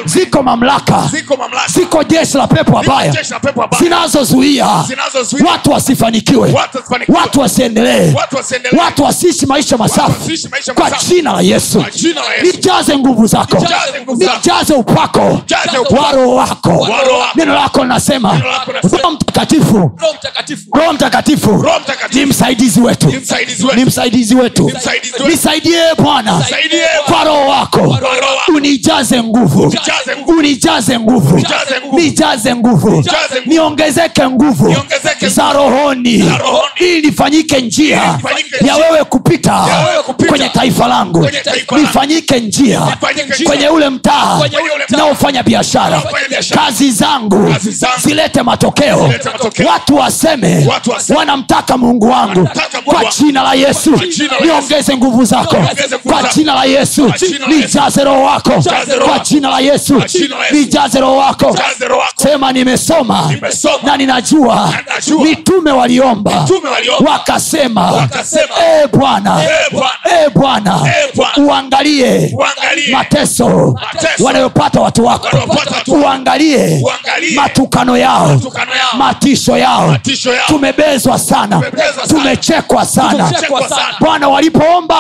Ziko 0.06 0.44
mamlaka. 0.44 1.10
Ziko 1.68 2.04
jeshi 2.04 2.38
la 2.38 2.48
pepo 2.48 2.80
abaya 2.80 3.12
zinazozuia. 3.80 4.68
Watu 5.46 5.72
wasifanikiwe. 5.72 6.52
Watu 7.08 7.40
wasiendelee. 7.40 8.14
Watu 8.80 9.04
wasiishi 9.04 9.46
maisha 9.46 9.78
masafu 9.78 10.22
kwa 10.74 10.92
jina 11.08 11.34
la 11.34 11.42
yesu. 11.42 11.80
Nijaze 12.54 12.98
nguvu 12.98 13.28
zako. 13.28 13.58
Nijaze 14.44 14.74
upako. 14.74 15.42
Wa 15.96 16.12
roho 16.12 16.36
wako. 16.36 16.88
Neno 17.36 17.54
lako 17.54 17.82
linasema 17.84 18.34
mtakatifu 19.12 19.92
roho 20.74 20.94
mtakatifu 20.94 21.66
ni 22.20 22.26
msaidizi 22.26 22.82
wetu. 22.82 23.08
Ni 23.76 23.86
msaidizi 23.86 24.36
wetu. 24.36 24.72
Nisaidie 25.28 25.82
bwana. 25.98 26.46
Kwa 27.06 27.24
roho 27.24 27.48
wako. 27.48 27.98
Unijaze 28.56 29.24
nguvu. 29.24 29.74
Unijaze 30.28 31.00
nguvu. 31.00 31.36
Nijaze 32.02 32.56
nguvu. 32.56 33.04
Niongezeke 33.46 34.28
nguvu. 34.30 34.76
Za 35.28 35.54
rohoni. 35.54 36.24
Ili 36.80 37.02
nifanyike 37.08 37.62
njia 37.62 38.20
ya 38.66 38.76
wewe 38.76 39.04
kupita 39.06 39.52
kwenye 40.28 40.50
taifa 40.50 40.88
langu. 40.88 41.30
nifanyike 41.82 42.40
njia 42.40 42.98
kwenye 43.46 43.70
ule 43.70 43.90
mtaa 43.90 44.40
naofanya 44.90 45.44
biashara. 45.44 46.02
Kazi 46.56 46.92
zangu 46.92 47.56
zilete 48.04 48.44
matokeo. 48.44 49.14
Watu 49.68 49.96
wa 49.96 50.12
waseme. 50.26 50.68
Wanamtaka 51.16 51.78
mungu 51.78 52.10
wangu. 52.10 52.50
Kwa 52.86 53.06
jina 53.18 53.44
la 53.44 53.54
yesu. 53.54 54.02
Niongeze 54.44 54.98
nguvu 54.98 55.26
zako. 55.26 55.58
Kwa 56.04 56.24
jina 56.36 56.56
la 56.56 56.66
yesu. 56.66 57.14
Nijaze 57.48 58.04
roho 58.04 58.24
wako. 58.24 58.52
Kwa 59.06 59.20
jina 59.20 59.50
la 59.50 59.60
yesu. 59.60 60.04
nijaze 60.52 61.00
roho 61.00 61.18
wako. 61.18 61.58
Sema 62.16 62.52
nimesoma. 62.52 63.34
Na 63.84 63.98
ninajua. 63.98 64.74
Mitume 65.24 65.72
waliomba. 65.72 66.48
Wakasema 67.06 68.08
e 68.84 68.88
bwana 68.88 69.44
e 70.26 70.30
bwana 70.34 70.80
e 70.86 71.10
e 71.38 71.42
uangalie 71.42 72.38
mateso 72.92 73.76
wanayopata 74.20 74.80
watu 74.82 75.06
wako. 75.06 75.28
uangalie 75.88 76.84
matukano 77.36 77.98
yao 77.98 78.42
matisho 78.98 79.58
yao 79.58 79.98
tumebezwa 80.48 81.20
sana. 81.20 81.60
Tumechekwa 82.08 82.86
sana. 82.86 83.30
Bwana 84.00 84.28
walipoomba 84.28 84.96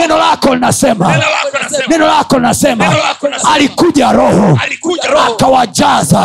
neno 0.00 0.16
lako 0.18 0.54
linasema. 0.54 1.06
Neno 1.88 2.06
lako 2.06 2.36
linasema. 2.36 2.84
Alikuja 3.54 4.12
roho. 4.12 4.58
Akawajaza. 5.32 6.18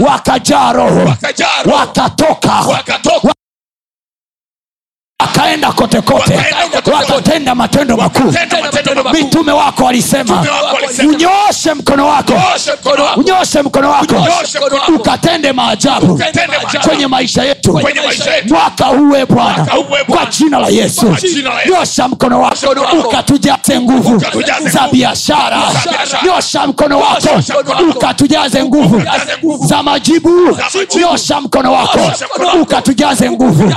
Wakajaa 0.00 0.72
roho. 0.72 1.04
Wakatoka 2.70 3.30
wakaenda 5.36 5.72
kotekote 5.72 6.38
watatenda 6.92 7.54
matendo 7.54 7.96
makuu 7.96 8.34
mitume 9.12 9.52
wako 9.52 9.84
walisema 9.84 10.46
unyooshe 11.08 11.74
mkono 11.74 12.06
wako 12.06 12.32
unyooshe 13.16 13.62
mkono 13.62 13.90
wako 13.90 14.14
ukatende 14.94 15.52
maajabu 15.52 16.22
kwenye 16.88 17.06
maisha 17.06 17.42
yetu 17.42 17.80
mwaka 18.48 18.84
huwe 18.84 19.26
bwana 19.26 19.66
kwa 20.08 20.26
jina 20.26 20.58
la 20.58 20.68
yesu 20.68 21.16
nyosha 21.70 22.08
mkono 22.08 22.40
wako 22.40 22.56
ukatujaze 23.08 23.80
nguvu 23.80 24.22
za 24.70 24.88
biashara 24.92 25.62
nyosha 26.26 26.66
mkono 26.66 26.98
wako 27.00 27.28
ukatujaze 27.90 28.64
nguvu 28.64 29.02
za 29.66 29.82
majibu 29.82 30.58
nyosha 30.96 31.40
mkono 31.40 31.72
wako 31.72 31.98
ukatujaze 32.62 33.30
nguvu 33.30 33.74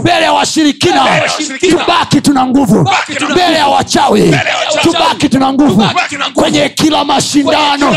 mbele 0.00 0.22
ya 0.24 0.32
washiriki 0.32 0.88
washirikina 0.98 1.78
tubaki 1.84 2.20
tuna 2.20 2.46
nguvu. 2.46 2.88
Mbele 3.30 3.56
ya 3.56 3.66
wachawi. 3.66 4.36
Tubaki 4.82 5.28
tuna 5.28 5.52
nguvu. 5.52 5.84
Kwenye 6.34 6.68
kila 6.68 7.04
mashindano. 7.04 7.96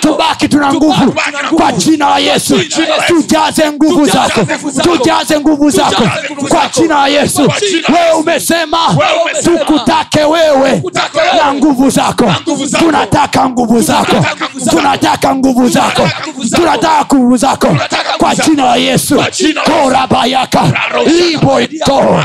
tubaki 0.00 0.48
tuna 0.48 0.74
nguvu. 0.74 1.14
kwa 1.56 1.72
jina 1.72 2.10
la 2.10 2.18
yesu. 2.18 2.60
Tujaze 3.06 3.72
nguvu 3.72 4.06
zako. 4.06 4.40
tujaze 4.82 5.40
nguvu 5.40 5.70
zako. 5.70 6.02
Kwa 6.48 6.66
jina 6.74 6.94
la 6.98 7.08
yesu. 7.08 7.52
Wewe 7.88 8.12
umesema 8.20 8.78
tukutake 9.44 10.24
wewe 10.24 10.82
na 11.44 11.54
nguvu 11.54 11.90
zako. 11.90 12.32
Tunataka 12.78 13.48
nguvu 13.48 13.80
zako. 13.80 14.16
Tunataka 14.70 15.34
nguvu 15.34 15.68
zako. 15.68 16.08
Tunataka 16.56 17.04
nguvu 17.16 17.36
zako. 17.36 17.76
kwa 18.18 18.34
jina 18.34 18.64
la 18.64 18.76
yesu. 18.76 19.24
Korabayaka 19.64 20.62
liboito 21.06 22.24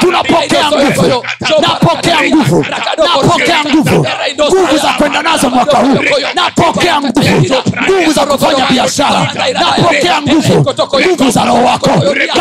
tunapokea 0.00 0.70
nguvu. 0.70 1.24
Napokea 1.60 2.22
nguvu. 2.28 2.66
Napokea 2.70 3.64
nguvu. 3.64 4.06
Nguvu 4.48 4.78
za 4.78 4.88
kwenda 4.98 5.22
nazo 5.22 5.50
mwaka 5.50 5.76
huu. 5.78 5.98
Napokea 6.34 7.00
nguvu. 7.00 7.54
Nguvu 7.90 8.12
za 8.12 8.26
kufanya 8.26 8.66
biashara. 8.70 9.28
Napokea 9.52 10.20
nguvu. 10.22 10.74
Nguvu 11.06 11.30
za 11.30 11.44
roho 11.44 11.64
wako. 11.64 11.90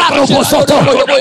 Karobosoto 0.10 0.74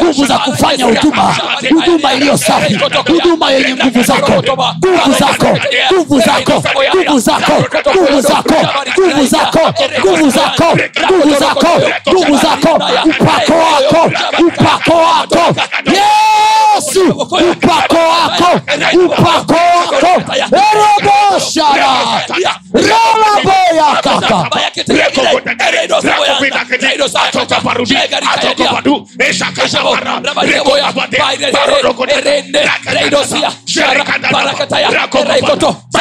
nguvu 0.02 0.26
za 0.26 0.38
kufanya 0.38 0.84
huduma. 0.84 1.36
Huduma 1.70 2.12
iliyo 2.14 2.36
safi. 2.38 2.78
Huduma 3.08 3.50
yenye 3.50 3.74
nguvu 3.74 4.02
zako. 4.02 4.32
Nguvu 4.32 5.12
zako. 5.18 5.58
Nguvu 5.92 6.20
zako. 6.20 6.62
Nguvu 6.96 7.18
zako. 7.20 7.52
Nguvu 7.96 8.20
zako. 8.20 8.54
Nguvu 8.98 9.26
zako. 9.26 9.72
Nguvu 10.00 10.30
zako. 10.30 10.78
Nguvu 11.10 11.34
zako. 11.38 11.68
Nguvu 12.10 12.36
zako. 12.36 12.74
Upako 13.04 13.52
wako. 13.54 14.10
Upako 14.46 14.92
wako 14.92 15.54
yesu 15.94 17.10
upako 17.10 17.96
wako 17.96 18.60
upako 19.06 19.54
wako. 19.54 20.22
Eroboshara 20.56 22.22
rolaboyakaka 22.72 24.50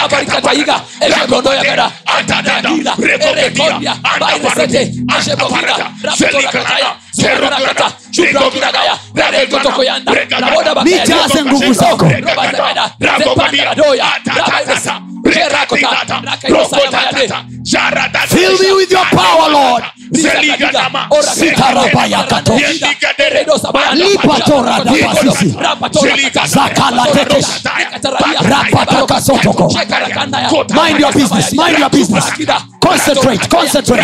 barikataiga 0.09 0.81
ekegondoyagada 1.01 1.91
atadadila 2.05 2.95
erekondia 3.03 3.95
bairesete 4.19 4.91
ashebokida 5.17 5.75
rabotorakataya 6.03 6.95
serorakata 7.11 7.91
Nijaze 10.83 11.43
nguvu 11.43 11.73
zako. 11.73 12.05
Fill 18.27 18.57
me 18.59 18.71
with 18.71 18.91
your 18.91 19.05
power, 19.05 19.49
Lord. 19.51 19.83
Sitarabayakato. 21.33 22.53
Lipatora 23.93 24.79
dabasisi. 24.83 25.55
Zakala 26.45 27.05
tekesh. 27.13 27.47
Rapataka 28.41 29.21
sotoko. 29.21 29.69
Mind 30.75 30.99
your 30.99 31.11
business. 31.13 31.53
Mind 31.53 31.79
your 31.79 31.89
business. 31.89 32.25
Concentrate. 32.81 33.47
Concentrate. 33.49 34.03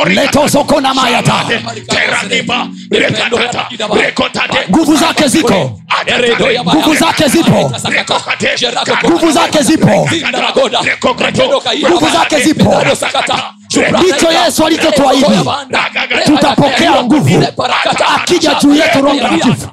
Letosokona 0.06 0.94
mayata. 0.94 1.46
Teradiba 1.88 2.68
Rekatata. 2.92 3.68
Nguvu 4.70 4.96
zake 4.96 5.28
ziko. 5.28 5.80
Nguvu 6.76 6.96
zake 6.96 7.28
zipo. 7.28 7.72
Nguvu 9.06 9.32
zake 9.32 9.64
zipo. 9.64 10.10
Nguvu 11.88 12.10
zake 12.10 12.40
zipo. 12.44 12.72
Ndicho 13.76 14.32
Yesu 14.46 14.66
alichotuahidi. 14.66 15.26
Tutapokea 16.26 17.04
nguvu. 17.04 17.44
Akija 18.16 18.54
juu 18.62 18.76
yetu 18.76 19.02
Roho 19.02 19.16
Mtakatifu. 19.16 19.68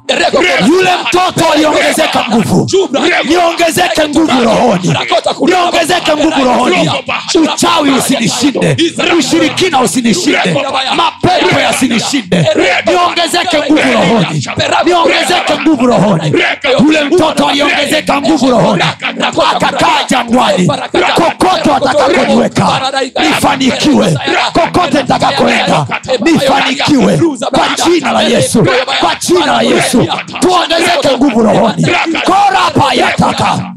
Yule 0.69 0.91
mtoto 1.03 1.53
aliongezeka 1.53 2.25
nguvu. 2.31 2.71
Niongezeke 3.25 4.09
nguvu 4.09 4.45
rohoni. 4.45 4.95
Niongezeke 5.47 6.13
nguvu 6.17 6.45
rohoni. 6.45 6.91
Uchawi 7.35 7.91
usinishinde. 7.91 8.77
Ushirikina 9.19 9.81
usinishinde. 9.81 10.57
Mapepo 10.97 11.61
yasinishinde. 11.61 12.47
Niongezeke 12.87 13.59
nguvu 13.59 13.93
rohoni. 13.93 14.47
Niongezeke 14.85 15.59
nguvu 15.63 15.87
rohoni. 15.87 16.35
Yule 16.85 17.05
mtoto 17.05 17.49
aliongezeka 17.49 18.21
nguvu 18.21 18.51
rohoni. 18.51 18.83
Akakaa 19.53 20.05
jangwani. 20.11 20.69
Kokote 21.15 21.71
watakakoniweka 21.71 22.81
nifanikiwe. 23.91 24.19
Kokote 24.53 25.03
nitakakoenda 25.03 25.87
nifanikiwe. 26.21 27.21
Kwa 27.51 27.69
jina 27.87 28.13
la 28.13 28.23
Yesu. 28.23 28.67
Kwa 29.01 29.15
jina 29.21 29.47
la 29.47 29.63
Yesu. 29.63 30.07
Tuongezeke 30.41 31.17
nguvu 31.17 31.43
rohoni. 31.43 31.87
Korapa 32.25 32.95
yataka 32.95 33.74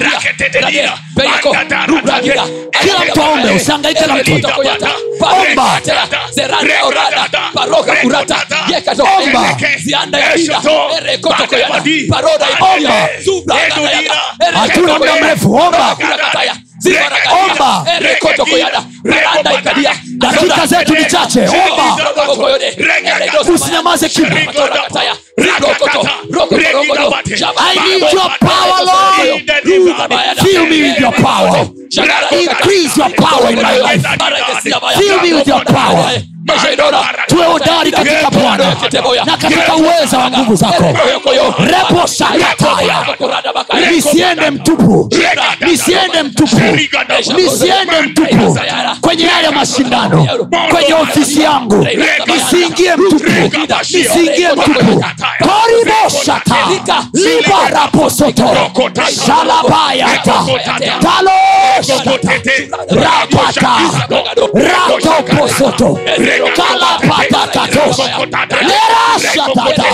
Raketedia 0.00 0.92
Peyako, 1.16 1.56
mtu 3.10 3.22
aombe 3.22 3.50
usiangaike 3.50 4.06
na 4.06 4.14
mtu 4.14 4.34
Omba. 5.22 5.80
Omba. 9.02 9.40
Hatuna 14.60 14.98
muda 14.98 15.16
mrefu, 15.16 15.54
omba. 15.54 15.96
Omba. 17.32 17.84
dakika 20.18 20.66
zetu 20.66 20.94
ni 20.94 21.04
chache. 21.04 21.40
Omba. 21.40 21.96
Usinyamaze 23.54 24.08
kimya. 24.08 24.30
I 27.56 27.74
need 27.88 28.12
your 28.12 28.30
power, 28.40 28.84
Lord. 28.84 29.42
Fill 30.42 30.66
me 30.66 30.82
with 30.82 31.00
your 31.00 31.12
power. 31.12 31.66
Increase 32.32 32.96
your 32.96 33.10
power 33.10 33.50
in 33.50 33.56
my 33.62 33.76
life. 33.78 34.06
Fill 34.98 35.20
me 35.22 35.34
with 35.34 35.46
your 35.48 35.64
power. 35.64 36.22
Tuwe 37.26 37.46
hodari 37.46 37.90
katika 37.92 38.30
bwana 38.30 38.76
na 39.24 39.36
katika 39.36 39.74
uweza 39.76 40.18
wa 40.18 40.30
nguvu 40.30 40.56
zako 40.56 40.84
repo 41.58 42.08
nisiende 43.90 44.50
mtupu 44.50 45.10
nisiende 45.60 46.22
mtupu 46.22 46.56
nisiende 47.36 48.00
mtupu 48.06 48.58
kwenye 49.00 49.26
haya 49.26 49.52
mashindano 49.52 50.26
kwenye 50.70 50.94
ofisi 50.94 51.42
yangu 51.42 51.86
nisiingie 52.26 52.96
mtupu 52.96 53.30
nisiingie 53.92 54.48
mtupu 54.52 55.04
koriboshata 55.38 56.56
libaraposoto 57.12 58.56
shalabayata 59.26 60.34
taloshata 61.00 62.32
rapata 62.90 63.76
ratoposoto 64.54 65.98
kalapata 66.56 67.42
katosa 67.52 68.04
lerasa 68.68 69.44
tata 69.54 69.88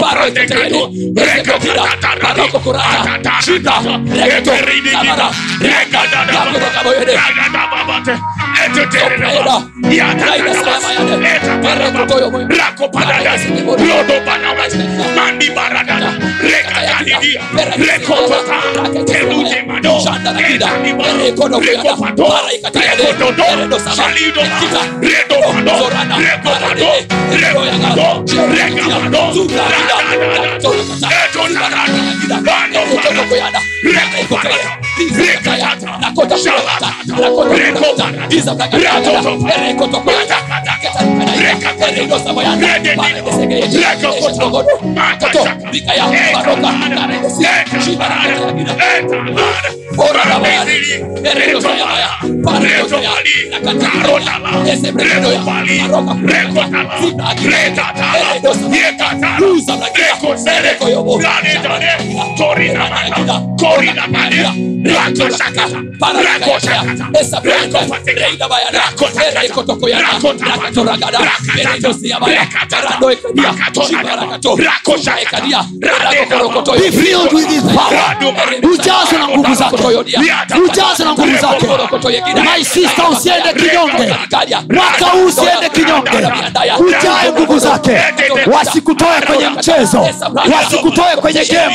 barotetekene 0.00 0.80
ezekatira 1.22 1.84
barokokurata 2.22 3.32
chita 3.44 3.74
rekotabara 4.30 5.28
rekadakoyede 5.60 7.14
Sopeda, 8.66 9.62
Raina 9.82 10.52
Salamayade, 10.54 11.40
Parakotoyo, 11.62 12.28
Rakopada, 12.48 13.16
Lodo 13.78 14.16
Banamas, 14.24 14.74
Mandi 15.14 15.48
Baradana, 15.50 16.10
Rekadani, 16.40 17.38
Rekota, 17.78 18.38
Teluje 19.06 19.62
Mado, 19.66 20.00
Shandana, 20.00 20.40
Rekono, 20.40 21.60
Rekota, 21.60 21.60
Rekota, 21.60 22.10
Rekota, 22.46 22.76
Rekota, 22.76 23.36
Rekota, 23.36 23.36
Rekota, 23.36 24.16
Rekota, 24.16 24.82
Rekota, 25.02 25.25
retomando, 25.28 25.90
retomando, 26.18 26.86
retomando, 27.30 28.24
reclamando 28.54 29.34
su 29.34 29.46
vida. 29.46 29.64
Hecho 31.28 31.48
la 31.48 31.68
vida, 31.86 32.40
reclamando, 32.42 33.60
reclamando. 33.82 34.85
rekayata 35.18 35.98
nakota 36.00 36.38
shalata 36.38 36.92
nakota 37.06 37.56
rekota. 37.56 38.06
Nguvu 79.28 79.54
zake 79.54 79.76
ujaze 80.64 81.04
na 81.04 81.12
nguvu 81.12 81.36
zake 81.38 81.66
usiende 83.10 83.52
kinyonge 83.52 84.14
mwaka 84.74 85.04
huu 85.06 85.26
usiende 85.26 85.68
kinyonge 85.68 86.10
ujae 86.78 87.30
nguvu 87.32 87.58
zake 87.58 88.00
wasikutoe 88.52 89.20
kwenye 89.26 89.48
mchezo 89.48 90.06
wasikutoe 90.56 91.16
kwenye 91.16 91.44
gemu 91.44 91.74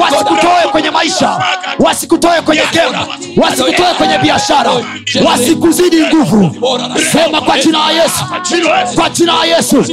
wasikutoe 0.00 0.62
kwenye 0.72 0.90
maisha 0.90 1.38
wasikutoe 2.02 2.42
kwenye 2.42 2.62
game 2.74 2.98
wasikutoe 3.36 3.94
kwenye 3.98 4.18
biashara. 4.18 4.70
Wasikuzidi 5.26 5.96
nguvu. 6.06 6.56
Sema 7.12 7.40
kwa 7.40 7.58
jina 7.58 7.78
la 7.78 7.92
yesu. 8.02 8.24
Kwa 8.94 9.10
jina 9.10 9.32
la 9.34 9.44
yesu. 9.44 9.84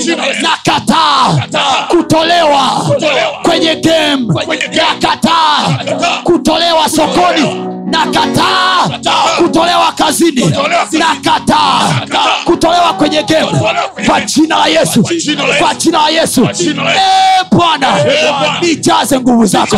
Nakataa 0.42 1.48
kutolewa 1.88 2.86
kwenye 3.44 3.76
game. 3.76 4.28
Nakataa 4.76 5.80
kutolewa 6.24 6.90
sokoni 6.90 7.66
nakataa 7.92 8.90
kutolewa 9.38 9.92
kazini. 9.92 10.54
Nakataa 10.92 12.02
kutolewa 12.46 12.94
kwenye 12.94 13.24
gemu. 13.24 13.68
Kwa 14.06 14.22
jina 14.22 14.58
la 14.58 14.68
yesu. 14.68 15.04
Kwa 15.60 15.74
jina 15.76 16.02
la 16.02 16.10
yesu. 16.10 16.44
Eh, 16.96 17.46
bwana 17.52 17.88
nijaze 18.62 19.20
nguvu 19.20 19.46
zako. 19.46 19.78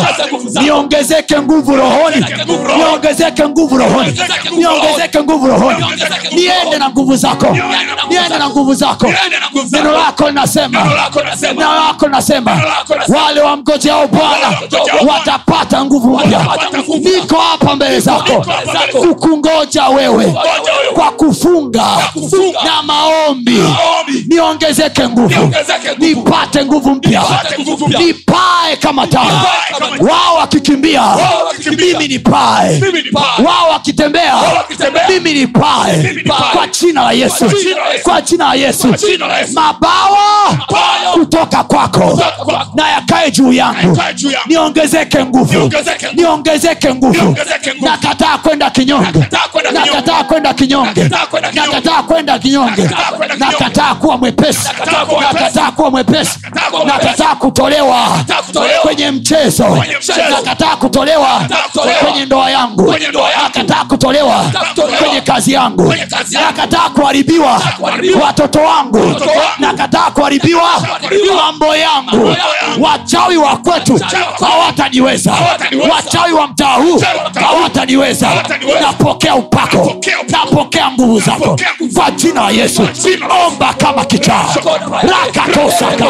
Niongezeke 0.62 1.40
nguvu 1.40 1.76
rohoni. 1.76 2.24
Niongezeke 2.76 3.48
nguvu 3.48 3.76
rohoni. 3.78 4.18
Niongezeke 4.56 5.20
nguvu 5.22 5.46
rohoni. 5.46 5.84
Niende 6.32 6.78
na 6.78 6.88
nguvu 6.90 7.16
zako. 7.16 7.56
Niende 8.08 8.38
na 8.38 8.48
nguvu 8.48 8.74
zako. 8.74 9.12
Neno 9.72 9.92
lako 9.92 10.28
linasema 10.28 10.84
neno 11.54 11.74
lako 11.74 12.06
linasema 12.06 12.60
wale 13.08 13.40
wamgojeao 13.40 14.06
bwana 14.08 14.58
watapata 15.12 15.84
nguvu 15.84 16.18
mpya. 16.18 16.46
Niko 16.98 17.36
hapa 17.36 17.76
mbele 17.76 18.00
zako 18.02 18.44
kukungoja 19.00 19.88
wewe 19.88 20.34
kwa 20.94 21.10
kufunga 21.12 21.86
na 22.64 22.82
maombi. 22.82 23.58
Niongezeke 24.28 25.08
nguvu. 25.08 25.54
Nipate 25.98 26.64
nguvu 26.64 26.90
mpya. 26.94 27.22
Nipae 27.98 28.76
kama 28.80 29.06
taa. 29.06 29.44
Wao 30.00 30.34
wakikimbia 30.38 31.02
mimi 31.92 32.08
nipae. 32.08 32.82
Wao 33.44 33.68
wakitembea 33.70 34.34
mimi 35.08 35.32
nipae. 35.32 36.16
Kwa 36.52 36.66
jina 36.66 37.02
la 37.02 37.12
yesu. 37.12 37.44
Kwa 38.02 38.20
jina 38.22 38.46
la 38.48 38.54
yesu. 38.54 38.88
Mabawa 39.54 40.22
kutoka 41.12 41.64
kwako. 41.64 42.20
Na 42.74 42.88
yakae 42.88 43.30
juu 43.30 43.52
yangu. 43.52 43.98
Niongezeke 44.46 45.24
nguvu. 45.24 45.70
Niongezeke 46.14 46.94
nguvu 46.94 47.36
nakataa 47.92 48.38
kwenda 48.38 48.70
kinyonge. 48.70 49.18
Nakataa 49.72 50.24
kwenda 50.24 50.54
kinyonge. 50.54 51.08
Nakataa 51.54 52.02
kwenda 52.02 52.38
kinyonge. 52.38 52.88
Nakataa 53.38 53.94
kuwa 53.94 54.16
mwepesi. 54.18 54.68
Nakataa 55.20 55.70
kuwa 55.70 55.90
mwepesi. 55.90 56.38
Nakataa 56.86 57.34
kutolewa 57.34 58.18
kwenye 58.82 59.10
mchezo. 59.10 59.84
nakataa 60.30 60.76
kutolewa 60.76 61.40
kwenye 62.02 62.24
ndoa 62.26 62.50
yangu. 62.50 62.94
nakataa 63.42 63.84
kutolewa 63.84 64.44
kwenye 64.98 65.20
kazi 65.20 65.52
yangu. 65.52 65.94
nakataa 66.32 66.88
kuharibiwa 66.88 67.62
watoto 68.22 68.60
wangu. 68.60 69.20
nakataa 69.58 70.10
kuharibiwa 70.10 70.62
mambo 71.36 71.76
yangu. 71.76 72.36
wachawi 72.80 73.36
wa 73.36 73.56
kwetu 73.56 74.00
hawataniweza 74.40 75.34
wachawi 75.90 76.32
wa 76.32 76.46
mtaa 76.48 76.74
huu 76.74 77.02
hawataniweza 77.82 78.30
napokea 78.80 79.34
upako. 79.34 79.94
Napokea 80.28 80.90
nguvu 80.90 81.20
zako. 81.20 81.58
Kwa 81.94 82.10
jina 82.10 82.40
la 82.40 82.50
yesu. 82.50 82.88
Omba 83.46 83.74
kama 83.74 84.04
kichaa. 84.04 84.44
Rakatosaka 85.02 86.06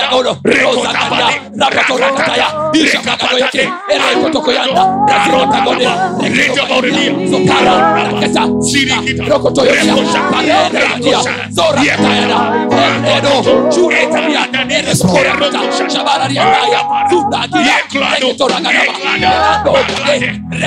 katakaulo 0.00 0.36
rozaganda 0.44 1.30
nakatorakataya 1.54 2.46
ishakatakoyake 2.72 3.68
erekotokoyanda 3.94 4.82
razirotagode 5.08 5.88
rekitokoyanda 6.24 7.28
zotara 7.30 7.74
rakesa 7.94 8.42
shina 8.70 8.96
rokotoyoya 9.28 9.94
parereatia 10.32 11.18
zorakatayana 11.50 12.38
enedo 12.86 13.34
shuretamia 13.74 14.42
eresokorakuta 14.78 15.60
shabarariandaya 15.94 16.80
zundagila 17.10 17.74
reketoraganaba 18.14 18.82
erando 19.16 19.76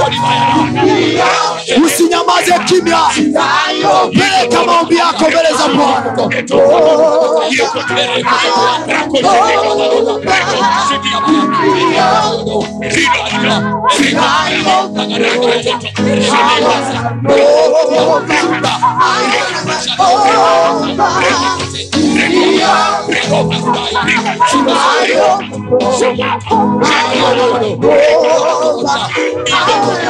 Nobody 0.00 0.16
usinyamaze 1.86 2.52
kimya. 2.66 3.00
Peleka 4.18 4.64
maombi 4.66 4.96
yako 4.96 5.24
mbele 5.30 5.48
za 5.58 5.68
bwana 5.68 6.10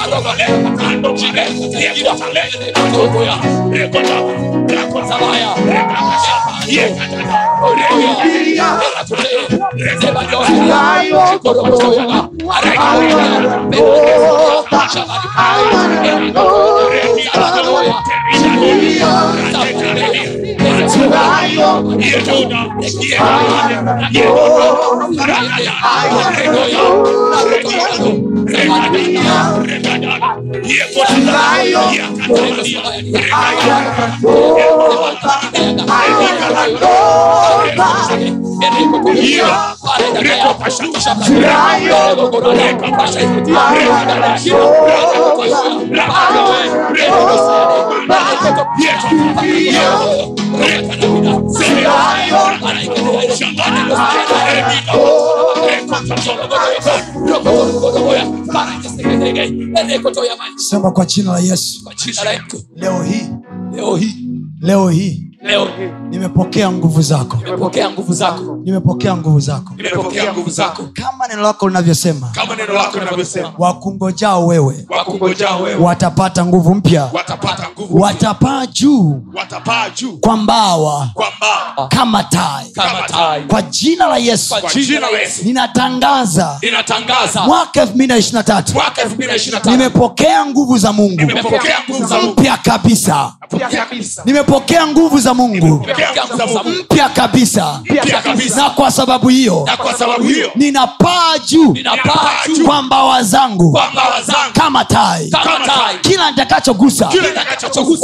Rakatogole, 0.00 0.44
Andogile, 0.78 1.44
Yeah, 20.90 21.06
I 33.32 33.54
got 33.66 33.86
a 33.86 34.20
I 37.82 38.39
yesu 61.38 61.80
Kwa 61.84 61.94
jina 61.94 62.22
la 62.24 62.30
Yesu. 62.30 62.54
leo 62.76 63.02
hii 63.02 63.26
Leo 63.72 63.96
hii 63.96 64.14
leo 64.60 64.88
hii 64.88 65.29
leo. 65.42 65.64
Hii 65.64 65.90
nimepokea 66.08 66.70
nguvu 66.72 67.02
zako. 67.02 67.36
Nimepokea 67.44 67.90
nguvu 67.90 68.12
zako. 68.12 68.58
Nimepokea 68.64 69.16
nguvu 69.16 69.40
zako. 69.40 69.74
Nimepokea 69.76 70.32
nguvu 70.32 70.50
zako. 70.50 70.88
Kama 70.94 71.28
neno 71.28 71.42
lako 71.42 71.68
linavyosema 71.68 72.28
kama 72.34 72.56
neno 72.56 72.72
lako 72.72 72.98
linavyosema. 72.98 73.52
wakungojao 73.58 74.46
wewe. 74.46 74.86
Wakungojao 74.88 75.62
wewe. 75.62 75.80
Watapata 75.84 76.46
nguvu 76.46 76.74
mpya. 76.74 77.10
Watapata 77.12 77.66
nguvu 77.72 78.00
watapaa 78.00 78.66
juu. 78.66 79.22
Watapaa 79.34 79.90
juu. 79.90 80.18
Kwa 80.18 80.36
mbawa. 80.36 81.08
Kwamba 81.14 81.86
kama 81.88 82.24
tai. 82.24 82.70
Kama 82.74 83.02
tai. 83.08 83.42
Kwa 83.42 83.62
jina 83.62 84.06
la 84.06 84.16
yesu. 84.16 84.48
Kwa 84.50 84.60
kwa 84.60 84.74
jina 84.74 85.00
la 85.10 85.18
Yesu. 85.18 85.44
Ninatangaza. 85.44 86.58
Ninatangaza. 86.62 87.40
Mwaka 87.42 87.82
2023 87.84 88.74
mwaka 88.74 89.02
2023 89.04 89.70
nimepokea 89.70 90.46
nguvu 90.46 90.78
za 90.78 90.92
mungu. 90.92 91.20
Nimepokea 91.20 91.76
nguvu 91.88 92.06
za 92.06 92.18
Mungu. 92.18 92.32
Mpya 92.40 92.56
kabisa. 92.56 93.32
Mpya 93.52 93.68
kabisa. 93.68 94.22
Nimepokea 94.24 94.86
nguvu 94.86 95.18
za 95.18 95.29
za 95.30 95.34
Mungu. 95.34 95.86
Mpya 96.82 97.08
kabisa. 97.08 97.80
Na 98.60 98.70
kwa 98.70 98.90
sababu 98.90 99.28
hiyo 99.28 100.50
ninapaa 100.54 101.38
juu 101.46 101.74
kwa 102.64 102.82
mbawa 102.82 103.22
zangu 103.22 103.72
kama 104.52 104.84
tai 104.84 105.98
kila 106.00 106.30
nitakachogusa 106.30 107.08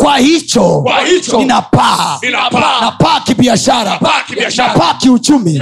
kwa 0.02 0.18
hicho 0.18 0.84
ninapaa. 1.38 2.18
Napaa 2.80 3.20
kibiashara 3.20 3.90
napaa 4.68 4.94
kiuchumi 4.94 5.52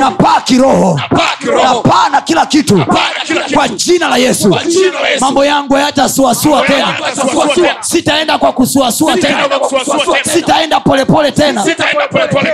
napaa 0.00 0.40
kiroho 0.40 1.00
napaa 1.64 2.08
na 2.08 2.20
kila 2.20 2.46
kitu 2.46 2.84
kwa 3.54 3.68
jina 3.68 4.08
la 4.08 4.16
yesu. 4.16 4.56
Mambo 5.20 5.44
yangu 5.44 5.74
hayatasuasua 5.74 6.62
tena. 6.66 6.94
Sitaenda 7.80 8.38
kwa 8.38 8.52
kusuasua 8.52 9.16
tena. 9.16 9.38
sitaenda 10.34 10.80
polepole 10.88 11.32
tena. 11.32 11.64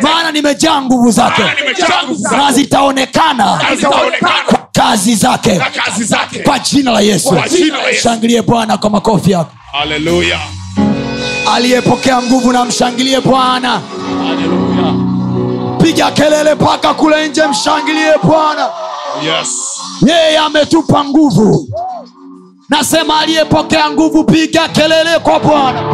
Maana 0.03 0.33
nimejaa 0.33 0.83
nguvu 0.83 1.11
zake. 1.11 1.43
Na 2.37 2.53
zitaonekana 2.53 3.61
kwa 4.47 4.59
kazi 4.73 5.15
zake. 5.15 5.61
Kwa 6.45 6.59
jina 6.59 6.91
la 6.93 7.01
yesu. 7.01 7.29
Kwa 7.29 7.49
jina 7.49 7.79
la 7.79 7.89
Yesu. 7.89 8.03
shangilie 8.03 8.43
bwana 8.43 8.77
kwa 8.79 8.91
makofi 8.91 9.31
yako. 9.31 9.51
Aliyepokea 11.55 12.23
nguvu 12.23 12.53
na 12.53 12.65
mshangilie 12.65 13.21
bwana 13.21 13.81
piga 15.83 16.11
kelele 16.11 16.55
mpaka 16.55 16.95
kule 16.95 17.29
nje 17.29 17.47
mshangilie 17.47 18.13
bwana. 18.23 18.69
Yes. 19.25 19.49
Yeye 20.07 20.39
ametupa 20.39 21.05
nguvu. 21.05 21.69
Nasema 22.69 23.21
aliyepokea 23.21 23.91
nguvu 23.91 24.25
piga 24.25 24.69
kelele 24.69 25.19
kwa 25.23 25.41
bwana 25.41 25.94